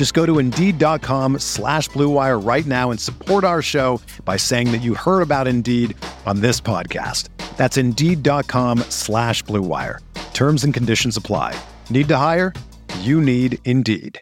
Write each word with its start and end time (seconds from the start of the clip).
Just 0.00 0.14
go 0.14 0.24
to 0.24 0.38
Indeed.com 0.38 1.40
slash 1.40 1.90
BlueWire 1.90 2.42
right 2.42 2.64
now 2.64 2.90
and 2.90 2.98
support 2.98 3.44
our 3.44 3.60
show 3.60 4.00
by 4.24 4.38
saying 4.38 4.72
that 4.72 4.80
you 4.80 4.94
heard 4.94 5.20
about 5.20 5.46
Indeed 5.46 5.94
on 6.24 6.40
this 6.40 6.58
podcast. 6.58 7.28
That's 7.58 7.76
Indeed.com 7.76 8.78
slash 8.88 9.44
BlueWire. 9.44 9.98
Terms 10.32 10.64
and 10.64 10.72
conditions 10.72 11.18
apply. 11.18 11.54
Need 11.90 12.08
to 12.08 12.16
hire? 12.16 12.54
You 13.00 13.20
need 13.20 13.58
Indeed. 13.66 14.18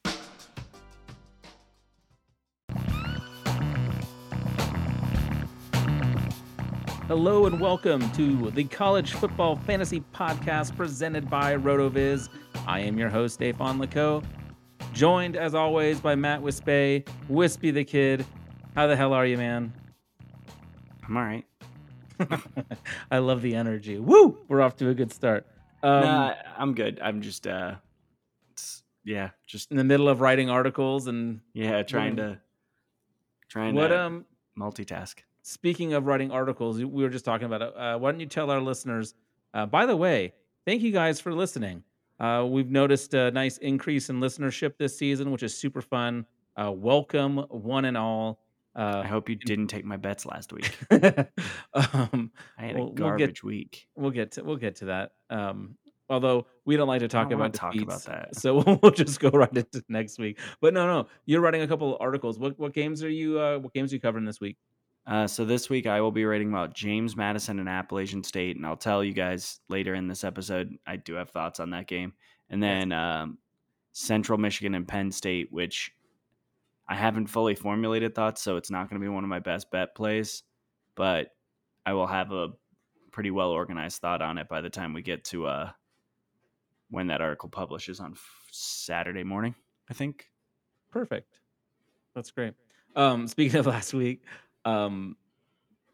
Hello 7.06 7.46
and 7.46 7.60
welcome 7.60 8.10
to 8.14 8.50
the 8.50 8.64
College 8.64 9.12
Football 9.12 9.54
Fantasy 9.54 10.02
Podcast 10.12 10.76
presented 10.76 11.30
by 11.30 11.54
RotoViz. 11.54 12.30
I 12.66 12.80
am 12.80 12.98
your 12.98 13.10
host, 13.10 13.38
Dave 13.38 13.60
Laco, 13.60 14.24
joined 14.92 15.36
as 15.36 15.54
always 15.54 16.00
by 16.00 16.14
Matt 16.14 16.42
Wispay, 16.42 17.04
Wispy 17.28 17.70
the 17.70 17.84
Kid. 17.84 18.24
How 18.74 18.86
the 18.86 18.96
hell 18.96 19.12
are 19.12 19.26
you, 19.26 19.36
man? 19.36 19.72
I'm 21.06 21.16
all 21.16 21.22
right. 21.22 21.44
I 23.10 23.18
love 23.18 23.42
the 23.42 23.54
energy. 23.54 23.98
Woo! 23.98 24.38
We're 24.48 24.60
off 24.60 24.76
to 24.76 24.88
a 24.88 24.94
good 24.94 25.12
start. 25.12 25.46
Um, 25.82 26.00
nah, 26.02 26.34
I'm 26.56 26.74
good. 26.74 26.98
I'm 27.00 27.22
just, 27.22 27.46
uh, 27.46 27.76
yeah, 29.04 29.30
just 29.46 29.70
in 29.70 29.76
the 29.76 29.84
middle 29.84 30.08
of 30.08 30.20
writing 30.20 30.50
articles 30.50 31.06
and 31.06 31.40
yeah, 31.52 31.82
trying 31.82 32.16
to 32.16 32.38
trying 33.48 33.74
what 33.74 33.88
to 33.88 34.00
um 34.00 34.26
multitask. 34.58 35.14
Speaking 35.42 35.94
of 35.94 36.06
writing 36.06 36.30
articles, 36.30 36.78
we 36.78 37.02
were 37.02 37.08
just 37.08 37.24
talking 37.24 37.46
about 37.46 37.62
it. 37.62 37.76
Uh, 37.76 37.98
why 37.98 38.10
don't 38.10 38.20
you 38.20 38.26
tell 38.26 38.50
our 38.50 38.60
listeners? 38.60 39.14
Uh, 39.54 39.64
by 39.64 39.86
the 39.86 39.96
way, 39.96 40.34
thank 40.66 40.82
you 40.82 40.92
guys 40.92 41.20
for 41.20 41.32
listening. 41.32 41.84
Uh, 42.20 42.46
we've 42.48 42.70
noticed 42.70 43.14
a 43.14 43.30
nice 43.30 43.58
increase 43.58 44.10
in 44.10 44.20
listenership 44.20 44.76
this 44.76 44.96
season, 44.98 45.30
which 45.30 45.42
is 45.42 45.56
super 45.56 45.80
fun. 45.80 46.26
Uh, 46.56 46.72
welcome, 46.72 47.38
one 47.50 47.84
and 47.84 47.96
all. 47.96 48.40
Uh, 48.74 49.02
I 49.04 49.06
hope 49.06 49.28
you 49.28 49.36
didn't 49.36 49.68
take 49.68 49.84
my 49.84 49.96
bets 49.96 50.26
last 50.26 50.52
week. 50.52 50.76
um, 50.90 52.30
I 52.56 52.62
had 52.62 52.76
a 52.76 52.78
we'll, 52.78 52.92
garbage 52.92 53.42
we'll 53.42 53.52
get, 53.52 53.58
week. 53.58 53.88
We'll 53.96 54.10
get 54.10 54.32
to 54.32 54.44
we'll 54.44 54.56
get 54.56 54.76
to 54.76 54.84
that. 54.86 55.12
Um, 55.30 55.76
although 56.08 56.46
we 56.64 56.76
don't 56.76 56.88
like 56.88 57.00
to 57.00 57.08
talk 57.08 57.30
about 57.32 57.54
talk 57.54 57.74
about 57.76 58.02
that, 58.04 58.36
so 58.36 58.78
we'll 58.82 58.92
just 58.92 59.20
go 59.20 59.30
right 59.30 59.56
into 59.56 59.82
next 59.88 60.18
week. 60.18 60.38
But 60.60 60.74
no, 60.74 60.86
no, 60.86 61.08
you're 61.26 61.40
writing 61.40 61.62
a 61.62 61.68
couple 61.68 61.94
of 61.94 62.00
articles. 62.00 62.38
What 62.38 62.58
what 62.58 62.72
games 62.72 63.02
are 63.02 63.10
you 63.10 63.40
uh, 63.40 63.58
what 63.58 63.72
games 63.72 63.92
are 63.92 63.96
you 63.96 64.00
covering 64.00 64.24
this 64.24 64.40
week? 64.40 64.56
Uh, 65.08 65.26
so 65.26 65.42
this 65.46 65.70
week 65.70 65.86
I 65.86 66.02
will 66.02 66.12
be 66.12 66.26
writing 66.26 66.50
about 66.50 66.74
James 66.74 67.16
Madison 67.16 67.60
and 67.60 67.68
Appalachian 67.68 68.22
State, 68.22 68.56
and 68.56 68.66
I'll 68.66 68.76
tell 68.76 69.02
you 69.02 69.14
guys 69.14 69.60
later 69.70 69.94
in 69.94 70.06
this 70.06 70.22
episode. 70.22 70.76
I 70.86 70.96
do 70.96 71.14
have 71.14 71.30
thoughts 71.30 71.60
on 71.60 71.70
that 71.70 71.86
game, 71.86 72.12
and 72.50 72.62
then 72.62 72.92
um, 72.92 73.38
Central 73.92 74.36
Michigan 74.36 74.74
and 74.74 74.86
Penn 74.86 75.10
State, 75.10 75.50
which 75.50 75.92
I 76.88 76.94
haven't 76.94 77.28
fully 77.28 77.54
formulated 77.54 78.14
thoughts, 78.14 78.42
so 78.42 78.58
it's 78.58 78.70
not 78.70 78.90
going 78.90 79.00
to 79.00 79.04
be 79.04 79.08
one 79.08 79.24
of 79.24 79.30
my 79.30 79.38
best 79.38 79.70
bet 79.70 79.94
plays, 79.94 80.42
but 80.94 81.28
I 81.86 81.94
will 81.94 82.06
have 82.06 82.30
a 82.32 82.48
pretty 83.10 83.30
well 83.30 83.50
organized 83.50 84.02
thought 84.02 84.20
on 84.20 84.36
it 84.36 84.46
by 84.46 84.60
the 84.60 84.70
time 84.70 84.92
we 84.92 85.00
get 85.00 85.24
to 85.24 85.46
uh, 85.46 85.70
when 86.90 87.06
that 87.06 87.22
article 87.22 87.48
publishes 87.48 87.98
on 87.98 88.14
Saturday 88.52 89.24
morning. 89.24 89.54
I 89.88 89.94
think. 89.94 90.28
Perfect. 90.90 91.38
That's 92.14 92.30
great. 92.30 92.52
Um, 92.94 93.26
speaking 93.26 93.58
of 93.58 93.66
last 93.66 93.94
week, 93.94 94.22
um, 94.68 95.16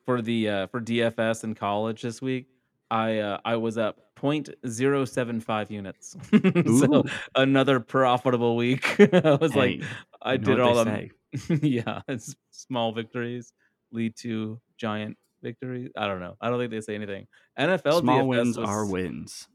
for 0.04 0.20
the 0.20 0.48
uh, 0.48 0.66
for 0.68 0.80
DFS 0.80 1.44
in 1.44 1.54
college 1.54 2.02
this 2.02 2.20
week, 2.20 2.46
I 2.90 3.18
uh, 3.18 3.38
I 3.44 3.56
was 3.56 3.78
up 3.78 3.98
0.075 4.16 5.70
units. 5.70 6.16
so 6.80 7.04
another 7.34 7.80
profitable 7.80 8.56
week. 8.56 9.00
I 9.12 9.36
was 9.40 9.52
hey, 9.52 9.78
like, 9.78 9.82
I 10.22 10.36
did 10.36 10.60
all 10.60 10.78
of 10.78 10.86
them. 10.86 11.10
yeah, 11.62 12.02
it's 12.08 12.34
small 12.50 12.92
victories 12.92 13.52
lead 13.92 14.16
to 14.16 14.60
giant 14.76 15.16
victories. 15.42 15.90
I 15.96 16.06
don't 16.06 16.20
know. 16.20 16.36
I 16.40 16.50
don't 16.50 16.58
think 16.58 16.70
they 16.70 16.80
say 16.80 16.94
anything. 16.94 17.26
NFL 17.58 18.00
small 18.00 18.22
DFS 18.22 18.26
wins 18.26 18.58
was, 18.58 18.68
are 18.68 18.86
wins. 18.86 19.48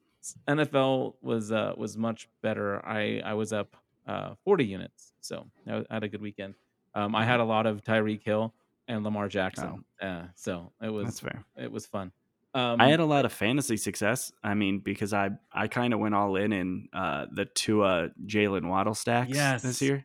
NFL 0.48 1.16
was 1.22 1.52
uh, 1.52 1.74
was 1.78 1.98
much 1.98 2.30
better. 2.42 2.86
I 2.86 3.22
I 3.24 3.34
was 3.34 3.54
up 3.54 3.76
uh, 4.08 4.34
40 4.44 4.66
units, 4.66 5.14
so 5.22 5.46
I 5.68 5.84
had 5.90 6.04
a 6.04 6.08
good 6.08 6.22
weekend. 6.22 6.56
Um, 6.96 7.16
I 7.16 7.24
had 7.24 7.40
a 7.40 7.44
lot 7.44 7.68
of 7.68 7.84
Tyreek 7.84 8.24
Hill 8.24 8.54
and 8.90 9.04
Lamar 9.04 9.30
Jackson. 9.30 9.86
Oh. 10.02 10.06
Uh, 10.06 10.24
so 10.36 10.74
it 10.82 10.90
was 10.90 11.06
That's 11.06 11.20
fair. 11.22 11.46
It 11.56 11.72
was 11.72 11.86
fun. 11.86 12.12
Um, 12.54 12.82
I 12.82 12.88
had 12.88 13.00
a 13.00 13.06
lot 13.06 13.26
of 13.26 13.32
fantasy 13.32 13.78
success. 13.78 14.32
I 14.44 14.56
mean, 14.56 14.80
because 14.80 15.14
I 15.14 15.30
I 15.54 15.68
kind 15.68 15.94
of 15.94 16.00
went 16.00 16.16
all 16.16 16.36
in 16.36 16.52
in 16.52 16.90
uh, 16.92 17.28
the 17.32 17.46
Tua 17.46 18.10
Jalen 18.26 18.68
Waddle 18.68 18.96
stacks 18.96 19.30
yes. 19.32 19.62
this 19.62 19.82
year, 19.84 20.04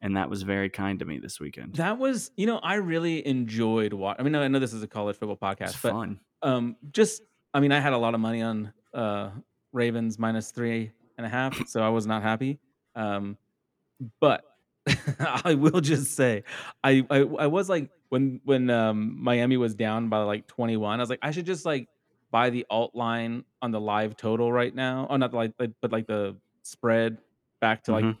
and 0.00 0.16
that 0.16 0.30
was 0.30 0.44
very 0.44 0.70
kind 0.70 1.00
to 1.00 1.04
me 1.04 1.18
this 1.18 1.40
weekend. 1.40 1.74
That 1.74 1.98
was, 1.98 2.30
you 2.36 2.46
know, 2.46 2.58
I 2.58 2.74
really 2.74 3.26
enjoyed 3.26 3.92
what. 3.92 4.20
I 4.20 4.22
mean, 4.22 4.36
I 4.36 4.46
know 4.46 4.60
this 4.60 4.72
is 4.72 4.84
a 4.84 4.86
college 4.86 5.16
football 5.16 5.36
podcast, 5.36 5.70
it's 5.70 5.82
but 5.82 5.92
fun. 5.92 6.20
Um, 6.40 6.76
just, 6.92 7.22
I 7.52 7.58
mean, 7.58 7.72
I 7.72 7.80
had 7.80 7.92
a 7.92 7.98
lot 7.98 8.14
of 8.14 8.20
money 8.20 8.42
on 8.42 8.72
uh, 8.94 9.30
Ravens 9.72 10.20
minus 10.20 10.52
three 10.52 10.92
and 11.18 11.26
a 11.26 11.28
half, 11.28 11.66
so 11.66 11.82
I 11.82 11.88
was 11.88 12.06
not 12.06 12.22
happy. 12.22 12.60
Um, 12.94 13.36
but 14.20 14.44
I 15.44 15.54
will 15.54 15.80
just 15.80 16.16
say, 16.16 16.44
I, 16.82 17.06
I 17.08 17.18
I 17.18 17.46
was 17.46 17.68
like 17.68 17.90
when 18.08 18.40
when 18.44 18.68
um 18.70 19.22
Miami 19.22 19.56
was 19.56 19.74
down 19.74 20.08
by 20.08 20.18
like 20.18 20.46
21, 20.48 20.98
I 20.98 21.02
was 21.02 21.10
like, 21.10 21.20
I 21.22 21.30
should 21.30 21.46
just 21.46 21.64
like 21.64 21.88
buy 22.30 22.50
the 22.50 22.66
alt 22.70 22.94
line 22.94 23.44
on 23.60 23.70
the 23.70 23.80
live 23.80 24.16
total 24.16 24.52
right 24.52 24.74
now. 24.74 25.06
Oh, 25.08 25.16
not 25.16 25.32
like 25.32 25.52
but 25.56 25.92
like 25.92 26.06
the 26.06 26.36
spread 26.62 27.18
back 27.60 27.84
to 27.84 27.92
like 27.92 28.04
mm-hmm. 28.04 28.18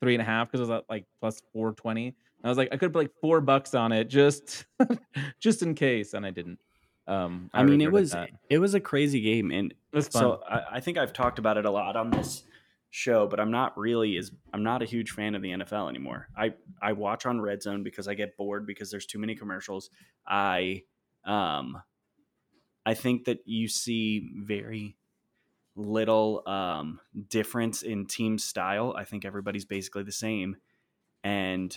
three 0.00 0.14
and 0.14 0.22
a 0.22 0.24
half 0.24 0.48
because 0.48 0.60
it 0.60 0.70
was 0.70 0.78
at 0.78 0.90
like 0.90 1.04
plus 1.20 1.40
420. 1.52 2.14
I 2.44 2.48
was 2.48 2.58
like, 2.58 2.70
I 2.72 2.76
could 2.76 2.92
put 2.92 2.98
like 2.98 3.12
four 3.20 3.40
bucks 3.40 3.74
on 3.74 3.92
it 3.92 4.08
just 4.08 4.64
just 5.40 5.62
in 5.62 5.74
case, 5.74 6.14
and 6.14 6.26
I 6.26 6.30
didn't. 6.30 6.58
Um, 7.06 7.50
I, 7.52 7.60
I 7.60 7.64
mean, 7.64 7.80
it 7.80 7.92
was 7.92 8.12
that. 8.12 8.30
it 8.48 8.58
was 8.58 8.74
a 8.74 8.80
crazy 8.80 9.20
game, 9.20 9.50
and 9.50 9.74
so 10.10 10.42
I, 10.48 10.76
I, 10.76 10.80
think 10.80 10.98
I've 10.98 11.12
talked 11.12 11.38
about 11.38 11.56
it 11.56 11.64
a 11.64 11.70
lot 11.70 11.96
on 11.96 12.10
this 12.10 12.44
show, 12.92 13.26
but 13.26 13.40
I'm 13.40 13.50
not 13.50 13.76
really 13.76 14.18
as 14.18 14.30
I'm 14.52 14.62
not 14.62 14.82
a 14.82 14.84
huge 14.84 15.10
fan 15.10 15.34
of 15.34 15.40
the 15.42 15.48
NFL 15.48 15.88
anymore. 15.88 16.28
I 16.36 16.52
I 16.80 16.92
watch 16.92 17.26
on 17.26 17.40
Red 17.40 17.62
Zone 17.62 17.82
because 17.82 18.06
I 18.06 18.14
get 18.14 18.36
bored 18.36 18.66
because 18.66 18.90
there's 18.90 19.06
too 19.06 19.18
many 19.18 19.34
commercials. 19.34 19.90
I 20.26 20.82
um 21.24 21.82
I 22.84 22.94
think 22.94 23.24
that 23.24 23.38
you 23.46 23.66
see 23.66 24.30
very 24.36 24.96
little 25.74 26.46
um 26.46 27.00
difference 27.30 27.82
in 27.82 28.06
team 28.06 28.38
style. 28.38 28.94
I 28.96 29.04
think 29.04 29.24
everybody's 29.24 29.64
basically 29.64 30.02
the 30.02 30.12
same 30.12 30.56
and 31.24 31.76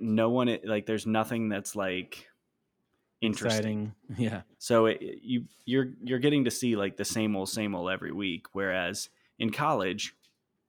no 0.00 0.30
one 0.30 0.58
like 0.64 0.84
there's 0.84 1.06
nothing 1.06 1.48
that's 1.48 1.76
like 1.76 2.26
interesting. 3.20 3.94
Exciting. 4.10 4.18
Yeah. 4.30 4.42
So 4.58 4.86
it, 4.86 5.00
you 5.00 5.44
you're 5.64 5.92
you're 6.02 6.18
getting 6.18 6.46
to 6.46 6.50
see 6.50 6.74
like 6.74 6.96
the 6.96 7.04
same 7.04 7.36
old 7.36 7.50
same 7.50 7.76
old 7.76 7.88
every 7.88 8.10
week 8.10 8.46
whereas 8.52 9.10
in 9.38 9.50
college 9.50 10.12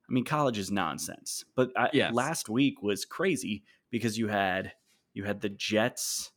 I 0.08 0.14
mean, 0.14 0.24
college 0.24 0.58
is 0.58 0.72
nonsense. 0.72 1.46
But 1.56 1.72
I, 1.76 1.90
yes. 1.94 2.14
last 2.14 2.50
week 2.50 2.82
was 2.82 3.06
crazy 3.06 3.64
because 3.90 4.18
you 4.18 4.28
had 4.28 4.74
you 5.14 5.24
had 5.24 5.42
the 5.42 5.50
Jets 5.50 6.32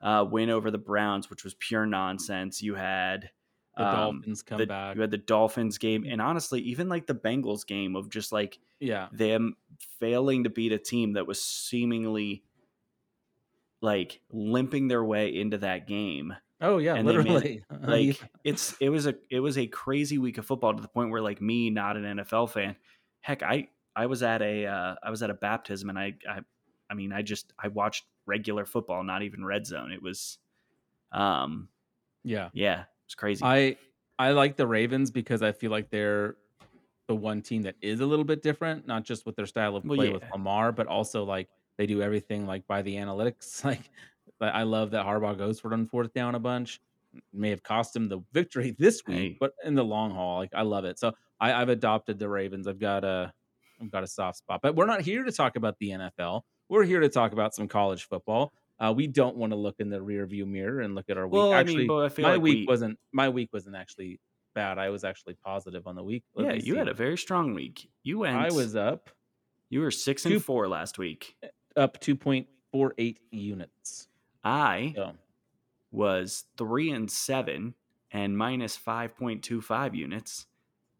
uh, 0.00 0.24
win 0.28 0.50
over 0.50 0.70
the 0.70 0.78
Browns, 0.78 1.30
which 1.30 1.44
was 1.44 1.54
pure 1.54 1.86
nonsense. 1.86 2.62
You 2.62 2.74
had 2.74 3.30
the 3.76 3.86
um, 3.86 3.94
Dolphins 3.94 4.42
come 4.42 4.58
the, 4.58 4.66
back. 4.66 4.94
You 4.96 5.02
had 5.02 5.10
the 5.10 5.18
Dolphins 5.18 5.78
game, 5.78 6.04
and 6.08 6.20
honestly, 6.20 6.60
even 6.62 6.88
like 6.88 7.06
the 7.06 7.14
Bengals 7.14 7.66
game 7.66 7.96
of 7.96 8.08
just 8.10 8.32
like 8.32 8.58
yeah 8.80 9.08
them 9.12 9.56
failing 10.00 10.44
to 10.44 10.50
beat 10.50 10.72
a 10.72 10.78
team 10.78 11.14
that 11.14 11.26
was 11.26 11.42
seemingly 11.42 12.42
like 13.80 14.20
limping 14.30 14.88
their 14.88 15.04
way 15.04 15.34
into 15.34 15.58
that 15.58 15.86
game 15.86 16.34
Oh 16.62 16.78
yeah, 16.78 16.94
And 16.94 17.04
literally. 17.04 17.64
Uh, 17.68 17.76
like 17.82 18.20
it's 18.44 18.76
it 18.80 18.88
was 18.88 19.06
a 19.06 19.16
it 19.28 19.40
was 19.40 19.58
a 19.58 19.66
crazy 19.66 20.16
week 20.16 20.38
of 20.38 20.46
football 20.46 20.72
to 20.72 20.80
the 20.80 20.88
point 20.88 21.10
where 21.10 21.20
like 21.20 21.42
me 21.42 21.70
not 21.70 21.96
an 21.96 22.18
NFL 22.18 22.50
fan 22.50 22.76
heck 23.22 23.42
I 23.42 23.68
I 23.96 24.06
was 24.06 24.22
at 24.22 24.42
a 24.42 24.66
uh, 24.66 24.94
I 25.02 25.10
was 25.10 25.22
at 25.22 25.30
a 25.30 25.34
baptism 25.34 25.88
and 25.88 25.98
I 25.98 26.14
I 26.28 26.40
I 26.90 26.94
mean 26.94 27.12
I 27.12 27.22
just 27.22 27.52
I 27.58 27.68
watched 27.68 28.04
regular 28.26 28.64
football 28.64 29.02
not 29.02 29.22
even 29.22 29.44
red 29.44 29.66
zone 29.66 29.90
it 29.90 30.00
was 30.00 30.38
um 31.10 31.68
yeah. 32.22 32.50
yeah 32.52 32.84
it's 33.06 33.14
crazy 33.14 33.42
I 33.44 33.76
I 34.18 34.30
like 34.30 34.56
the 34.56 34.66
Ravens 34.66 35.10
because 35.10 35.42
I 35.42 35.52
feel 35.52 35.70
like 35.70 35.90
they're 35.90 36.36
the 37.08 37.14
one 37.16 37.42
team 37.42 37.62
that 37.62 37.74
is 37.80 38.00
a 38.00 38.06
little 38.06 38.24
bit 38.24 38.42
different, 38.42 38.86
not 38.86 39.04
just 39.04 39.26
with 39.26 39.34
their 39.34 39.46
style 39.46 39.74
of 39.74 39.84
Well, 39.84 39.96
play 39.96 40.10
with 40.10 40.22
yeah. 40.22 40.30
Lamar, 40.30 40.70
but 40.70 40.86
also 40.86 41.24
like 41.24 41.48
they 41.76 41.86
do 41.86 42.02
everything 42.02 42.46
like 42.46 42.66
by 42.66 42.82
the 42.82 42.94
analytics. 42.94 43.64
Like 43.64 43.90
I 44.40 44.60
I 44.60 44.62
love 44.64 44.90
that 44.90 45.06
Harbaugh 45.06 45.36
goes 45.36 45.60
for 45.60 45.72
it 45.72 45.74
on 45.74 45.86
fourth 45.86 46.12
down 46.12 46.34
a 46.34 46.38
bunch. 46.38 46.80
May 47.32 47.50
have 47.50 47.62
cost 47.62 47.94
him 47.96 48.08
the 48.08 48.20
victory 48.32 48.70
this 48.78 49.02
week, 49.06 49.16
Hey. 49.16 49.36
but 49.40 49.52
in 49.64 49.74
the 49.74 49.84
long 49.84 50.10
haul, 50.12 50.38
like 50.38 50.52
I 50.54 50.62
love 50.62 50.84
it. 50.84 50.98
So 50.98 51.12
I, 51.40 51.52
I've 51.52 51.68
adopted 51.68 52.18
the 52.18 52.28
Ravens. 52.28 52.66
I've 52.66 52.78
got 52.78 53.04
a 53.04 53.32
I've 53.80 53.90
got 53.90 54.02
a 54.04 54.06
soft 54.06 54.38
spot. 54.38 54.60
But 54.62 54.76
we're 54.76 54.86
not 54.86 55.00
here 55.00 55.24
to 55.24 55.32
talk 55.32 55.56
about 55.56 55.76
the 55.78 55.90
NFL. 55.90 56.42
We're 56.68 56.84
here 56.84 57.00
to 57.00 57.08
talk 57.08 57.32
about 57.32 57.54
some 57.54 57.68
college 57.68 58.04
football. 58.04 58.52
Uh, 58.78 58.92
we 58.96 59.06
don't 59.06 59.36
want 59.36 59.52
to 59.52 59.56
look 59.56 59.76
in 59.78 59.90
the 59.90 60.00
rear 60.00 60.24
view 60.26 60.46
mirror 60.46 60.80
and 60.80 60.94
look 60.94 61.10
at 61.10 61.16
our 61.18 61.26
week. 61.26 61.32
well 61.34 61.52
actually, 61.54 61.84
I 61.84 61.88
mean 61.88 62.10
I 62.18 62.22
my 62.22 62.32
like 62.34 62.40
week 62.42 62.58
we, 62.60 62.66
wasn't 62.66 62.98
my 63.12 63.28
week 63.28 63.50
wasn't 63.52 63.76
actually 63.76 64.18
bad. 64.54 64.78
I 64.78 64.90
was 64.90 65.04
actually 65.04 65.34
positive 65.44 65.86
on 65.86 65.94
the 65.96 66.02
week. 66.02 66.24
Let 66.34 66.46
yeah 66.46 66.52
you 66.54 66.72
see. 66.72 66.78
had 66.78 66.88
a 66.88 66.94
very 66.94 67.16
strong 67.18 67.54
week 67.54 67.88
you 68.02 68.20
went 68.20 68.36
I 68.36 68.50
was 68.50 68.74
up 68.76 69.10
you 69.70 69.80
were 69.80 69.90
six 69.90 70.24
and 70.26 70.42
four 70.42 70.68
last 70.68 70.98
week 70.98 71.36
up 71.76 72.00
two 72.00 72.16
point 72.16 72.46
four 72.72 72.94
eight 72.98 73.18
units. 73.30 74.08
I 74.44 74.92
So 74.96 75.12
was 75.92 76.44
three 76.56 76.90
and 76.90 77.08
seven 77.10 77.74
and 78.10 78.36
minus 78.36 78.76
five 78.76 79.16
point 79.16 79.42
two 79.44 79.60
five 79.60 79.94
units. 79.94 80.46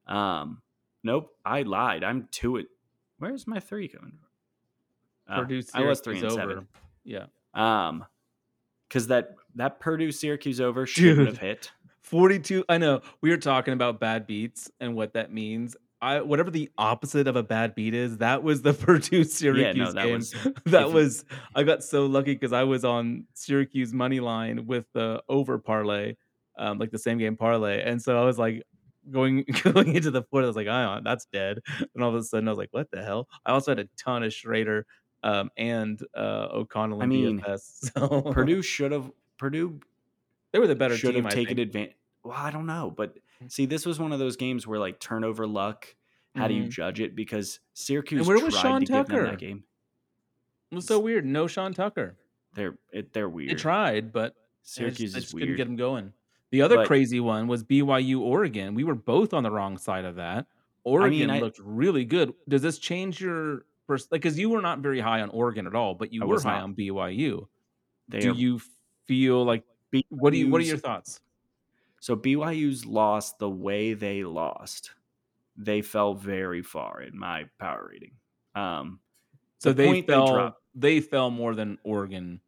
Um, 0.07 0.63
nope, 1.03 1.35
I 1.45 1.63
lied. 1.63 2.05
I'm 2.05 2.29
two. 2.31 2.59
At, 2.59 2.67
where's 3.19 3.47
my 3.47 3.59
three 3.59 3.89
coming 3.89 4.13
from? 4.13 5.35
Oh, 5.35 5.41
Purdue 5.41 5.63
I 5.75 5.83
was 5.85 5.99
Syracuse 5.99 6.01
three 6.01 6.17
and 6.19 6.25
over. 6.27 6.35
seven. 6.35 6.69
Yeah, 7.05 7.27
Um, 7.55 8.05
because 8.89 9.09
that 9.09 9.35
that 9.57 9.81
Purdue 9.81 10.13
Syracuse 10.13 10.61
over 10.61 10.87
shouldn't 10.87 11.27
have 11.27 11.39
hit. 11.39 11.73
forty 12.01 12.39
two. 12.39 12.65
I 12.69 12.79
know 12.79 13.01
we 13.21 13.31
were 13.31 13.37
talking 13.39 13.75
about 13.75 13.99
bad 14.01 14.27
beats 14.27 14.71
and 14.81 14.95
what 14.95 15.15
that 15.15 15.33
means. 15.33 15.77
I 16.03 16.21
whatever 16.21 16.51
the 16.51 16.69
opposite 16.77 17.29
of 17.29 17.37
a 17.37 17.43
bad 17.45 17.75
beat 17.77 17.95
is, 17.95 18.19
that 18.19 18.43
was 18.43 18.63
the 18.63 18.75
Purdue 18.75 19.23
Syracuse 19.25 19.77
Yeah, 19.77 19.85
no, 19.85 19.93
that 19.93 20.05
game. 20.07 20.15
was 20.15 20.35
that 20.67 20.93
was 20.93 21.25
I 21.55 21.63
got 21.63 21.85
so 21.85 22.07
lucky 22.07 22.35
because 22.35 22.53
I 22.53 22.65
was 22.65 22.85
on 22.85 23.27
Syracuse 23.35 23.95
money 23.95 24.21
line 24.21 24.67
with 24.67 24.85
the 24.93 25.23
over 25.29 25.59
parlay, 25.59 26.17
um, 26.59 26.79
like 26.79 26.91
the 26.91 26.99
same 26.99 27.19
game 27.19 27.37
parlay, 27.37 27.83
and 27.83 28.03
so 28.03 28.21
I 28.21 28.25
was 28.25 28.37
like 28.39 28.65
going 29.11 29.45
going 29.63 29.95
into 29.95 30.11
the 30.11 30.25
fourth. 30.25 30.43
I 30.45 30.49
was 30.49 30.57
like, 30.57 30.67
oh, 30.67 31.01
that's 31.05 31.27
dead. 31.33 31.61
And 31.95 32.03
all 32.03 32.11
of 32.11 32.17
a 32.17 32.23
sudden, 32.25 32.49
I 32.49 32.51
was 32.51 32.59
like, 32.59 32.73
what 32.73 32.91
the 32.91 33.03
hell? 33.03 33.29
I 33.47 33.53
also 33.53 33.71
had 33.71 33.79
a 33.79 33.89
ton 33.97 34.25
of 34.25 34.33
Shrader 34.33 34.83
um, 35.23 35.51
and 35.57 36.01
uh, 36.17 36.49
O'Connell. 36.53 37.03
I 37.03 37.07
mean, 37.07 37.41
DFS, 37.41 37.93
so 37.97 38.23
Purdue 38.33 38.61
should 38.61 38.91
have 38.91 39.11
Purdue 39.39 39.81
they 40.53 40.59
were 40.59 40.67
the 40.67 40.75
better 40.75 40.97
should 40.97 41.15
team. 41.15 41.25
have 41.25 41.33
taken 41.33 41.59
advantage. 41.59 41.97
Well, 42.25 42.37
I 42.37 42.51
don't 42.51 42.67
know, 42.67 42.93
but 42.95 43.17
see, 43.49 43.67
this 43.67 43.85
was 43.87 43.99
one 43.99 44.13
of 44.13 44.19
those 44.19 44.37
games 44.37 44.67
where 44.67 44.79
like 44.79 45.01
turnover 45.01 45.47
luck. 45.47 45.95
How 46.35 46.49
do 46.49 46.55
you 46.55 46.65
Mhm. 46.65 46.71
judge 46.71 47.01
it? 47.01 47.15
Because 47.15 47.61
Syracuse 47.75 48.21
and 48.21 48.27
where 48.29 48.43
was 48.43 48.55
tried 48.55 48.63
Sean 48.63 48.81
to 48.81 48.87
give 48.87 48.95
them 48.95 49.05
Tucker? 49.07 49.27
that 49.27 49.39
game. 49.39 49.65
It 50.71 50.75
was 50.77 50.87
so 50.87 50.99
weird. 50.99 51.27
No 51.27 51.47
Sean 51.47 51.75
Tucker. 51.75 52.17
They're 52.55 52.79
it, 52.93 53.13
they're 53.13 53.29
weird. 53.29 53.51
They 53.51 53.55
tried, 53.55 54.13
but 54.13 54.33
I 54.33 54.35
just- 54.63 54.75
Syracuse 54.75 55.15
I 55.15 55.19
is 55.19 55.25
just 55.25 55.37
couldn't 55.37 55.57
get 55.57 55.65
them 55.65 55.77
going. 55.77 56.13
The 56.51 56.63
other 56.63 56.77
But- 56.77 56.87
crazy 56.87 57.21
one 57.21 57.49
was 57.49 57.63
BYU 57.65 58.21
Oregon. 58.21 58.75
We 58.75 58.85
were 58.85 58.95
both 58.95 59.33
on 59.35 59.43
the 59.43 59.51
wrong 59.51 59.77
side 59.79 60.05
of 60.05 60.17
that. 60.17 60.47
Oregon 60.85 61.31
I- 61.31 61.41
looked 61.41 61.59
really 61.59 62.05
good. 62.05 62.33
Does 62.49 62.63
this 62.63 62.79
change 62.79 63.21
your 63.21 63.65
pers- 63.87 64.09
like? 64.11 64.23
Because 64.23 64.39
you 64.39 64.49
were 64.51 64.61
not 64.63 64.81
very 64.81 65.01
high 65.01 65.21
on 65.21 65.29
Oregon 65.31 65.67
at 65.67 65.75
all, 65.75 65.95
but 65.95 66.13
you 66.13 66.25
were 66.27 66.41
high 66.41 66.55
not. 66.57 66.63
on 66.65 66.75
BYU. 66.75 67.47
They 68.09 68.21
Do 68.21 68.33
are 68.33 68.35
you 68.35 68.61
feel 69.07 69.45
like 69.45 69.65
what 70.09 70.31
do 70.33 70.39
you 70.39 70.49
what 70.49 70.61
are 70.61 70.65
your 70.65 70.79
thoughts? 70.79 71.21
So 72.03 72.17
BYU's 72.17 72.85
lost 72.85 73.39
the 73.39 73.49
way 73.49 73.95
they 73.95 74.25
lost. 74.25 74.91
They 75.57 75.83
fell 75.83 76.15
very 76.15 76.61
far 76.61 77.01
in 77.01 77.17
my 77.17 77.45
power 77.61 77.91
rating. 77.93 78.15
Um, 78.57 78.99
So 79.61 79.71
the 79.71 79.75
they 79.85 79.87
point 79.87 80.07
they 80.09 80.13
fell. 80.15 80.57
They, 80.75 81.01
fell 81.01 81.31
more 81.31 81.55
than 81.55 81.79
Oregon 81.85 82.41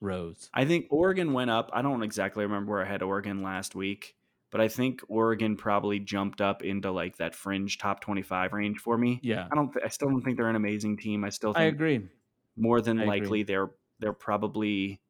rose. 0.00 0.50
I 0.52 0.64
think 0.64 0.86
Oregon 0.90 1.32
went 1.32 1.50
up. 1.50 1.70
I 1.72 1.82
don't 1.82 2.02
exactly 2.02 2.42
remember 2.42 2.72
where 2.72 2.84
I 2.84 2.88
had 2.88 3.00
Oregon 3.00 3.44
last 3.44 3.76
week, 3.76 4.16
but 4.50 4.60
I 4.60 4.66
think 4.66 5.02
Oregon 5.06 5.56
probably 5.56 6.00
jumped 6.00 6.40
up 6.40 6.64
into 6.64 6.90
like 6.90 7.18
that 7.18 7.36
fringe 7.36 7.78
top 7.78 8.00
twenty-five 8.00 8.52
range 8.52 8.80
for 8.80 8.98
me. 8.98 9.20
Yeah, 9.22 9.46
I 9.52 9.54
don't. 9.54 9.72
Th- 9.72 9.84
I 9.84 9.88
still 9.88 10.08
don't 10.08 10.22
think 10.22 10.36
they're 10.36 10.50
an 10.50 10.56
amazing 10.56 10.96
team. 10.96 11.22
I 11.22 11.28
still 11.28 11.52
I 11.54 11.64
agree. 11.64 12.08
more 12.56 12.80
than 12.80 12.98
I 12.98 13.02
agree. 13.02 13.20
likely 13.20 13.42
they're 13.44 13.70
they're 14.00 14.12
probably 14.12 15.00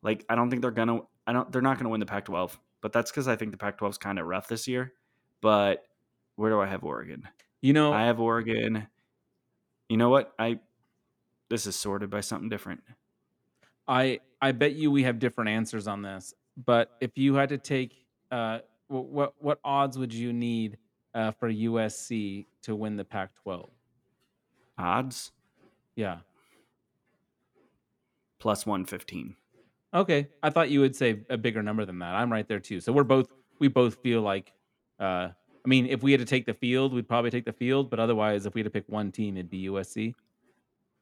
like 0.00 0.24
I 0.28 0.36
don't 0.36 0.48
think 0.48 0.62
they're 0.62 0.70
gonna. 0.70 1.00
I 1.26 1.32
don't. 1.32 1.50
They're 1.50 1.60
not 1.60 1.76
gonna 1.76 1.88
win 1.88 1.98
the 1.98 2.06
Pac-12, 2.06 2.56
but 2.86 2.92
that's 2.92 3.10
because 3.10 3.26
I 3.26 3.34
think 3.34 3.50
the 3.50 3.56
Pac-12 3.56 3.90
is 3.90 3.98
kind 3.98 4.16
of 4.16 4.26
rough 4.26 4.46
this 4.46 4.68
year. 4.68 4.92
But 5.40 5.82
where 6.36 6.52
do 6.52 6.60
I 6.60 6.66
have 6.66 6.84
Oregon? 6.84 7.28
You 7.60 7.72
know, 7.72 7.92
I 7.92 8.04
have 8.04 8.20
Oregon. 8.20 8.86
You 9.88 9.96
know 9.96 10.08
what? 10.08 10.32
I 10.38 10.60
this 11.50 11.66
is 11.66 11.74
sorted 11.74 12.08
by 12.10 12.20
something 12.20 12.48
different. 12.48 12.84
I 13.88 14.20
I 14.40 14.52
bet 14.52 14.76
you 14.76 14.92
we 14.92 15.02
have 15.02 15.18
different 15.18 15.50
answers 15.50 15.88
on 15.88 16.02
this. 16.02 16.32
But 16.56 16.96
if 17.00 17.18
you 17.18 17.34
had 17.34 17.48
to 17.48 17.58
take, 17.58 18.06
uh, 18.30 18.60
what 18.86 19.06
what, 19.06 19.34
what 19.40 19.58
odds 19.64 19.98
would 19.98 20.14
you 20.14 20.32
need 20.32 20.78
uh, 21.12 21.32
for 21.32 21.50
USC 21.50 22.46
to 22.62 22.76
win 22.76 22.94
the 22.94 23.04
Pac-12? 23.04 23.68
Odds 24.78 25.32
Yeah. 25.96 26.18
plus 28.38 28.64
one 28.64 28.84
fifteen. 28.84 29.34
Okay. 29.96 30.28
I 30.42 30.50
thought 30.50 30.68
you 30.68 30.80
would 30.80 30.94
say 30.94 31.22
a 31.30 31.38
bigger 31.38 31.62
number 31.62 31.86
than 31.86 31.98
that. 32.00 32.14
I'm 32.14 32.30
right 32.30 32.46
there 32.46 32.60
too. 32.60 32.80
So 32.80 32.92
we're 32.92 33.04
both 33.04 33.28
we 33.58 33.68
both 33.68 33.96
feel 34.02 34.20
like, 34.20 34.52
uh, 35.00 35.28
I 35.64 35.68
mean, 35.68 35.86
if 35.86 36.02
we 36.02 36.12
had 36.12 36.20
to 36.20 36.26
take 36.26 36.44
the 36.44 36.52
field, 36.52 36.92
we'd 36.92 37.08
probably 37.08 37.30
take 37.30 37.46
the 37.46 37.52
field. 37.52 37.88
But 37.88 37.98
otherwise, 37.98 38.44
if 38.44 38.54
we 38.54 38.60
had 38.60 38.66
to 38.66 38.70
pick 38.70 38.84
one 38.88 39.10
team, 39.10 39.38
it'd 39.38 39.48
be 39.48 39.68
USC. 39.68 40.12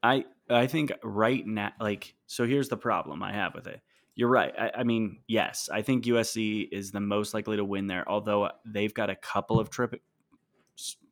I 0.01 0.23
I 0.49 0.67
think 0.67 0.93
right 1.03 1.45
now, 1.45 1.73
like, 1.79 2.15
so 2.25 2.47
here's 2.47 2.69
the 2.69 2.77
problem 2.77 3.21
I 3.21 3.33
have 3.33 3.53
with 3.53 3.67
it. 3.67 3.81
You're 4.15 4.29
right. 4.29 4.53
I, 4.57 4.71
I 4.77 4.83
mean, 4.83 5.19
yes, 5.27 5.67
I 5.71 5.81
think 5.81 6.05
USC 6.05 6.69
is 6.71 6.91
the 6.91 7.01
most 7.01 7.33
likely 7.33 7.57
to 7.57 7.65
win 7.65 7.87
there. 7.87 8.09
Although 8.09 8.49
they've 8.65 8.93
got 8.93 9.09
a 9.09 9.15
couple 9.15 9.59
of 9.59 9.69
trip, 9.69 10.01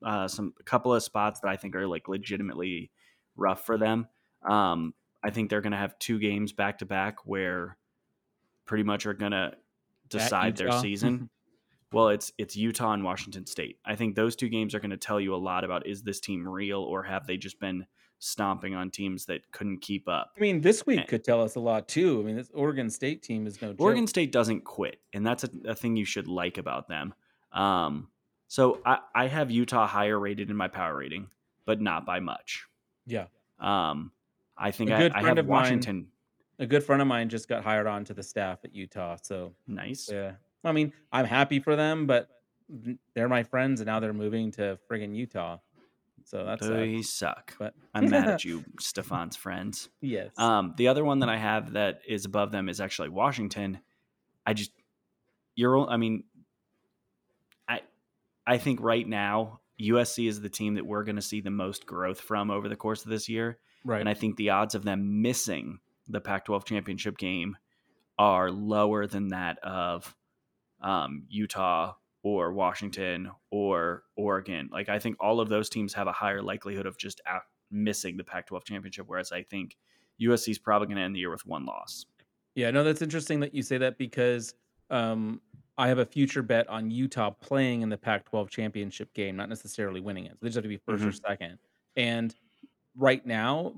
uh, 0.06 0.30
some 0.30 0.54
a 0.58 0.64
couple 0.64 0.94
of 0.94 1.04
spots 1.04 1.42
that 1.42 1.50
I 1.50 1.58
think 1.58 1.76
are 1.76 1.86
like 1.86 2.08
legitimately 2.08 2.92
rough 3.36 3.66
for 3.66 3.78
them. 3.78 4.08
Um, 4.48 4.94
I 5.24 5.30
think 5.30 5.50
they're 5.50 5.62
going 5.62 5.72
to 5.72 5.78
have 5.78 5.98
two 6.00 6.20
games 6.20 6.52
back 6.52 6.80
to 6.80 6.86
back 6.86 7.26
where 7.26 7.78
pretty 8.66 8.84
much 8.84 9.06
are 9.06 9.14
going 9.14 9.32
to 9.32 9.54
decide 10.10 10.58
their 10.58 10.72
season. 10.74 11.30
Well, 11.92 12.10
it's 12.10 12.34
it's 12.40 12.56
Utah 12.56 12.94
and 12.94 13.04
Washington 13.04 13.46
State. 13.46 13.78
I 13.86 13.96
think 13.96 14.16
those 14.16 14.36
two 14.36 14.50
games 14.50 14.74
are 14.74 14.80
going 14.80 14.90
to 14.90 14.98
tell 14.98 15.22
you 15.22 15.36
a 15.36 15.38
lot 15.38 15.64
about 15.64 15.86
is 15.86 16.02
this 16.02 16.20
team 16.20 16.48
real 16.48 16.80
or 16.82 17.04
have 17.04 17.28
they 17.28 17.38
just 17.38 17.60
been 17.60 17.86
stomping 18.18 18.74
on 18.74 18.90
teams 18.90 19.28
that 19.28 19.42
couldn't 19.52 19.80
keep 19.82 20.08
up. 20.10 20.32
I 20.36 20.40
mean, 20.42 20.62
this 20.62 20.88
week 20.88 21.08
could 21.08 21.24
tell 21.24 21.44
us 21.44 21.54
a 21.54 21.60
lot 21.60 21.88
too. 21.88 22.20
I 22.20 22.24
mean, 22.26 22.36
this 22.36 22.50
Oregon 22.52 22.90
State 22.90 23.22
team 23.22 23.46
is 23.46 23.62
no 23.62 23.74
joke. 23.74 23.80
Oregon 23.82 24.08
State 24.08 24.32
doesn't 24.32 24.64
quit, 24.64 25.02
and 25.14 25.24
that's 25.24 25.44
a, 25.44 25.50
a 25.66 25.76
thing 25.76 25.96
you 25.96 26.06
should 26.06 26.28
like 26.28 26.58
about 26.58 26.88
them. 26.88 27.14
Um, 27.52 28.08
so 28.48 28.80
I, 28.84 28.98
I 29.14 29.28
have 29.28 29.52
Utah 29.52 29.86
higher 29.86 30.20
rated 30.20 30.50
in 30.50 30.56
my 30.56 30.70
power 30.70 30.98
rating, 30.98 31.28
but 31.66 31.80
not 31.80 32.08
by 32.08 32.20
much. 32.22 32.66
Yeah. 33.06 33.26
Um, 33.60 34.12
I 34.58 34.72
think 34.72 34.90
A 34.90 34.96
I, 34.96 34.98
good 34.98 35.12
I 35.12 35.22
friend 35.22 35.38
have 35.38 35.46
of 35.46 35.50
mine- 35.50 35.62
Washington. 35.62 36.08
A 36.60 36.66
good 36.66 36.84
friend 36.84 37.02
of 37.02 37.08
mine 37.08 37.30
just 37.30 37.48
got 37.48 37.64
hired 37.64 37.88
on 37.88 38.06
to 38.06 38.14
the 38.14 38.24
staff 38.24 38.60
at 38.64 38.76
Utah. 38.76 39.18
So 39.22 39.54
Nice. 39.68 40.10
Yeah. 40.12 40.34
I 40.64 40.72
mean, 40.72 40.94
I'm 41.12 41.26
happy 41.26 41.60
for 41.60 41.76
them, 41.76 42.06
but 42.06 42.30
they're 43.14 43.30
my 43.30 43.44
friends 43.44 43.82
and 43.82 43.88
now 43.88 44.00
they're 44.00 44.14
moving 44.14 44.52
to 44.52 44.78
friggin' 44.90 45.16
Utah. 45.16 45.58
So 46.26 46.46
that's. 46.46 46.66
They 46.66 47.02
suck. 47.02 47.54
But 47.60 47.74
I'm 47.94 48.10
mad 48.10 48.30
at 48.30 48.46
you, 48.46 48.64
Stefan's 48.80 49.36
friends. 49.36 49.90
yes. 50.00 50.32
Um, 50.38 50.74
the 50.78 50.88
other 50.88 51.04
one 51.04 51.20
that 51.20 51.30
I 51.30 51.38
have 51.38 51.74
that 51.74 52.02
is 52.08 52.26
above 52.26 52.52
them 52.52 52.70
is 52.70 52.80
actually 52.80 53.10
Washington. 53.10 53.80
I 54.46 54.54
just 54.54 54.72
you're 55.56 55.90
I 55.90 55.98
mean 55.98 56.24
I 57.68 57.82
I 58.46 58.58
think 58.58 58.82
right 58.82 59.08
now 59.08 59.60
USC 59.82 60.28
is 60.28 60.42
the 60.42 60.50
team 60.50 60.76
that 60.76 60.86
we're 60.86 61.04
going 61.04 61.16
to 61.16 61.22
see 61.22 61.42
the 61.42 61.52
most 61.52 61.86
growth 61.86 62.20
from 62.20 62.52
over 62.52 62.70
the 62.70 62.76
course 62.76 63.04
of 63.04 63.10
this 63.10 63.30
year 63.30 63.58
right. 63.86 64.00
and 64.00 64.10
I 64.10 64.14
think 64.14 64.36
the 64.36 64.50
odds 64.52 64.76
of 64.76 64.84
them 64.84 65.22
missing 65.22 65.80
the 66.08 66.22
Pac-12 66.22 66.66
championship 66.66 67.18
game 67.18 67.58
are 68.20 68.52
lower 68.52 69.08
than 69.08 69.30
that 69.30 69.58
of 69.60 70.16
um, 70.82 71.26
Utah 71.30 71.94
or 72.24 72.54
Washington 72.54 73.32
or 73.52 74.04
Oregon. 74.16 74.70
Like 74.72 74.90
I 74.90 75.00
think 75.00 75.18
all 75.20 75.40
of 75.40 75.50
those 75.50 75.70
teams 75.70 75.94
have 75.94 76.08
a 76.08 76.12
higher 76.12 76.42
likelihood 76.42 76.86
of 76.86 76.98
just 76.98 77.22
out 77.26 77.42
missing 77.72 78.18
the 78.18 78.24
Pac-12 78.24 78.64
championship, 78.66 79.06
whereas 79.08 79.32
I 79.32 79.44
think 79.44 79.78
USC 80.22 80.50
is 80.50 80.60
probably 80.60 80.88
going 80.88 80.98
to 80.98 81.04
end 81.04 81.16
the 81.16 81.20
year 81.20 81.32
with 81.32 81.46
one 81.46 81.66
loss. 81.66 82.06
yeah, 82.56 82.70
no, 82.72 82.84
that's 82.84 83.02
interesting 83.02 83.40
that 83.40 83.54
you 83.56 83.64
say 83.64 83.78
that 83.80 83.98
because 83.98 84.54
um, 84.92 85.42
I 85.78 85.88
have 85.88 85.98
a 85.98 86.06
future 86.06 86.44
bet 86.44 86.70
on 86.70 86.92
Utah 86.92 87.32
playing 87.32 87.82
in 87.82 87.90
the 87.90 87.98
Pac-12 87.98 88.50
championship 88.50 89.12
game, 89.16 89.36
not 89.36 89.50
necessarily 89.50 90.02
winning 90.02 90.26
it. 90.26 90.34
So 90.34 90.38
they 90.44 90.48
just 90.50 90.56
have 90.58 90.64
to 90.64 90.70
be 90.70 90.78
1st 90.78 91.04
or 91.04 91.08
Mhm. 91.08 91.22
second. 91.28 91.58
And 91.96 92.36
right 92.96 93.26
now, 93.26 93.74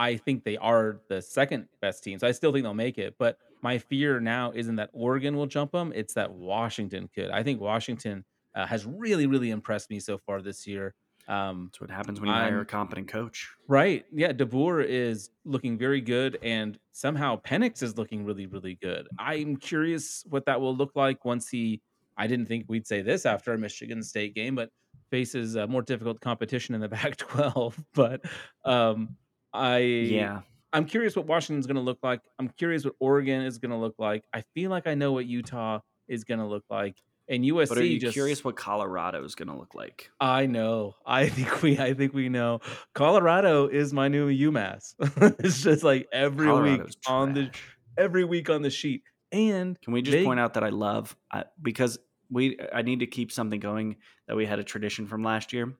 I 0.00 0.16
think 0.16 0.44
they 0.44 0.56
are 0.56 1.00
the 1.08 1.20
second 1.20 1.68
best 1.82 2.02
team. 2.02 2.18
So 2.18 2.26
I 2.26 2.32
still 2.32 2.52
think 2.52 2.64
they'll 2.64 2.72
make 2.74 2.96
it. 2.96 3.14
But 3.18 3.36
my 3.62 3.76
fear 3.76 4.18
now 4.18 4.50
isn't 4.54 4.76
that 4.76 4.88
Oregon 4.94 5.36
will 5.36 5.46
jump 5.46 5.72
them; 5.72 5.92
it's 5.94 6.14
that 6.14 6.32
Washington 6.32 7.08
could. 7.14 7.30
I 7.30 7.42
think 7.42 7.60
Washington 7.60 8.24
uh, 8.54 8.66
has 8.66 8.86
really, 8.86 9.26
really 9.26 9.50
impressed 9.50 9.90
me 9.90 10.00
so 10.00 10.16
far 10.16 10.40
this 10.40 10.66
year. 10.66 10.94
Um, 11.28 11.66
That's 11.66 11.80
what 11.82 11.90
happens 11.90 12.18
when 12.18 12.28
you 12.28 12.34
hire 12.34 12.44
I'm- 12.54 12.60
a 12.60 12.64
competent 12.64 13.08
coach. 13.08 13.48
Right. 13.68 14.04
Yeah. 14.10 14.32
DeBoer 14.32 14.84
is 14.84 15.30
looking 15.44 15.76
very 15.76 16.00
good, 16.00 16.38
and 16.42 16.78
somehow 16.92 17.40
Penix 17.42 17.82
is 17.82 17.98
looking 17.98 18.24
really, 18.24 18.46
really 18.46 18.76
good. 18.80 19.06
I'm 19.18 19.56
curious 19.56 20.24
what 20.30 20.46
that 20.46 20.60
will 20.60 20.74
look 20.74 20.92
like 20.96 21.24
once 21.26 21.48
he. 21.48 21.82
I 22.16 22.26
didn't 22.26 22.46
think 22.46 22.64
we'd 22.68 22.86
say 22.86 23.02
this 23.02 23.26
after 23.26 23.52
a 23.52 23.58
Michigan 23.58 24.02
State 24.02 24.34
game, 24.34 24.54
but 24.54 24.70
faces 25.10 25.56
a 25.56 25.66
more 25.66 25.82
difficult 25.82 26.20
competition 26.20 26.74
in 26.74 26.80
the 26.80 26.88
Pac-12. 26.98 27.74
But 27.94 28.22
um, 28.64 29.16
I 29.52 29.78
Yeah. 29.78 30.40
I'm 30.72 30.84
curious 30.84 31.16
what 31.16 31.26
Washington's 31.26 31.66
going 31.66 31.76
to 31.76 31.82
look 31.82 31.98
like. 32.02 32.20
I'm 32.38 32.48
curious 32.48 32.84
what 32.84 32.94
Oregon 33.00 33.42
is 33.42 33.58
going 33.58 33.72
to 33.72 33.76
look 33.76 33.96
like. 33.98 34.24
I 34.32 34.42
feel 34.54 34.70
like 34.70 34.86
I 34.86 34.94
know 34.94 35.12
what 35.12 35.26
Utah 35.26 35.80
is 36.06 36.22
going 36.22 36.38
to 36.38 36.46
look 36.46 36.64
like, 36.70 36.96
and 37.28 37.44
USC. 37.44 37.68
But 37.68 37.78
are 37.78 37.84
you 37.84 37.98
just, 37.98 38.12
curious 38.12 38.44
what 38.44 38.56
Colorado 38.56 39.24
is 39.24 39.34
going 39.34 39.48
to 39.48 39.56
look 39.56 39.74
like? 39.74 40.10
I 40.20 40.46
know. 40.46 40.94
I 41.04 41.28
think 41.28 41.62
we. 41.62 41.78
I 41.78 41.94
think 41.94 42.14
we 42.14 42.28
know. 42.28 42.60
Colorado 42.94 43.66
is 43.66 43.92
my 43.92 44.08
new 44.08 44.28
UMass. 44.28 44.94
it's 45.40 45.62
just 45.62 45.82
like 45.82 46.06
every 46.12 46.46
Colorado's 46.46 46.86
week 46.86 46.96
on 47.06 47.34
the 47.34 47.50
every 47.98 48.24
week 48.24 48.48
on 48.48 48.62
the 48.62 48.70
sheet. 48.70 49.02
And 49.32 49.80
Can 49.80 49.92
we 49.92 50.02
just 50.02 50.16
they- 50.16 50.24
point 50.24 50.40
out 50.40 50.54
that 50.54 50.64
I 50.64 50.70
love 50.70 51.16
I, 51.32 51.44
because 51.60 51.98
we 52.30 52.58
I 52.72 52.82
need 52.82 53.00
to 53.00 53.06
keep 53.06 53.32
something 53.32 53.60
going 53.60 53.96
that 54.28 54.36
we 54.36 54.46
had 54.46 54.58
a 54.58 54.64
tradition 54.64 55.06
from 55.06 55.22
last 55.22 55.52
year. 55.52 55.72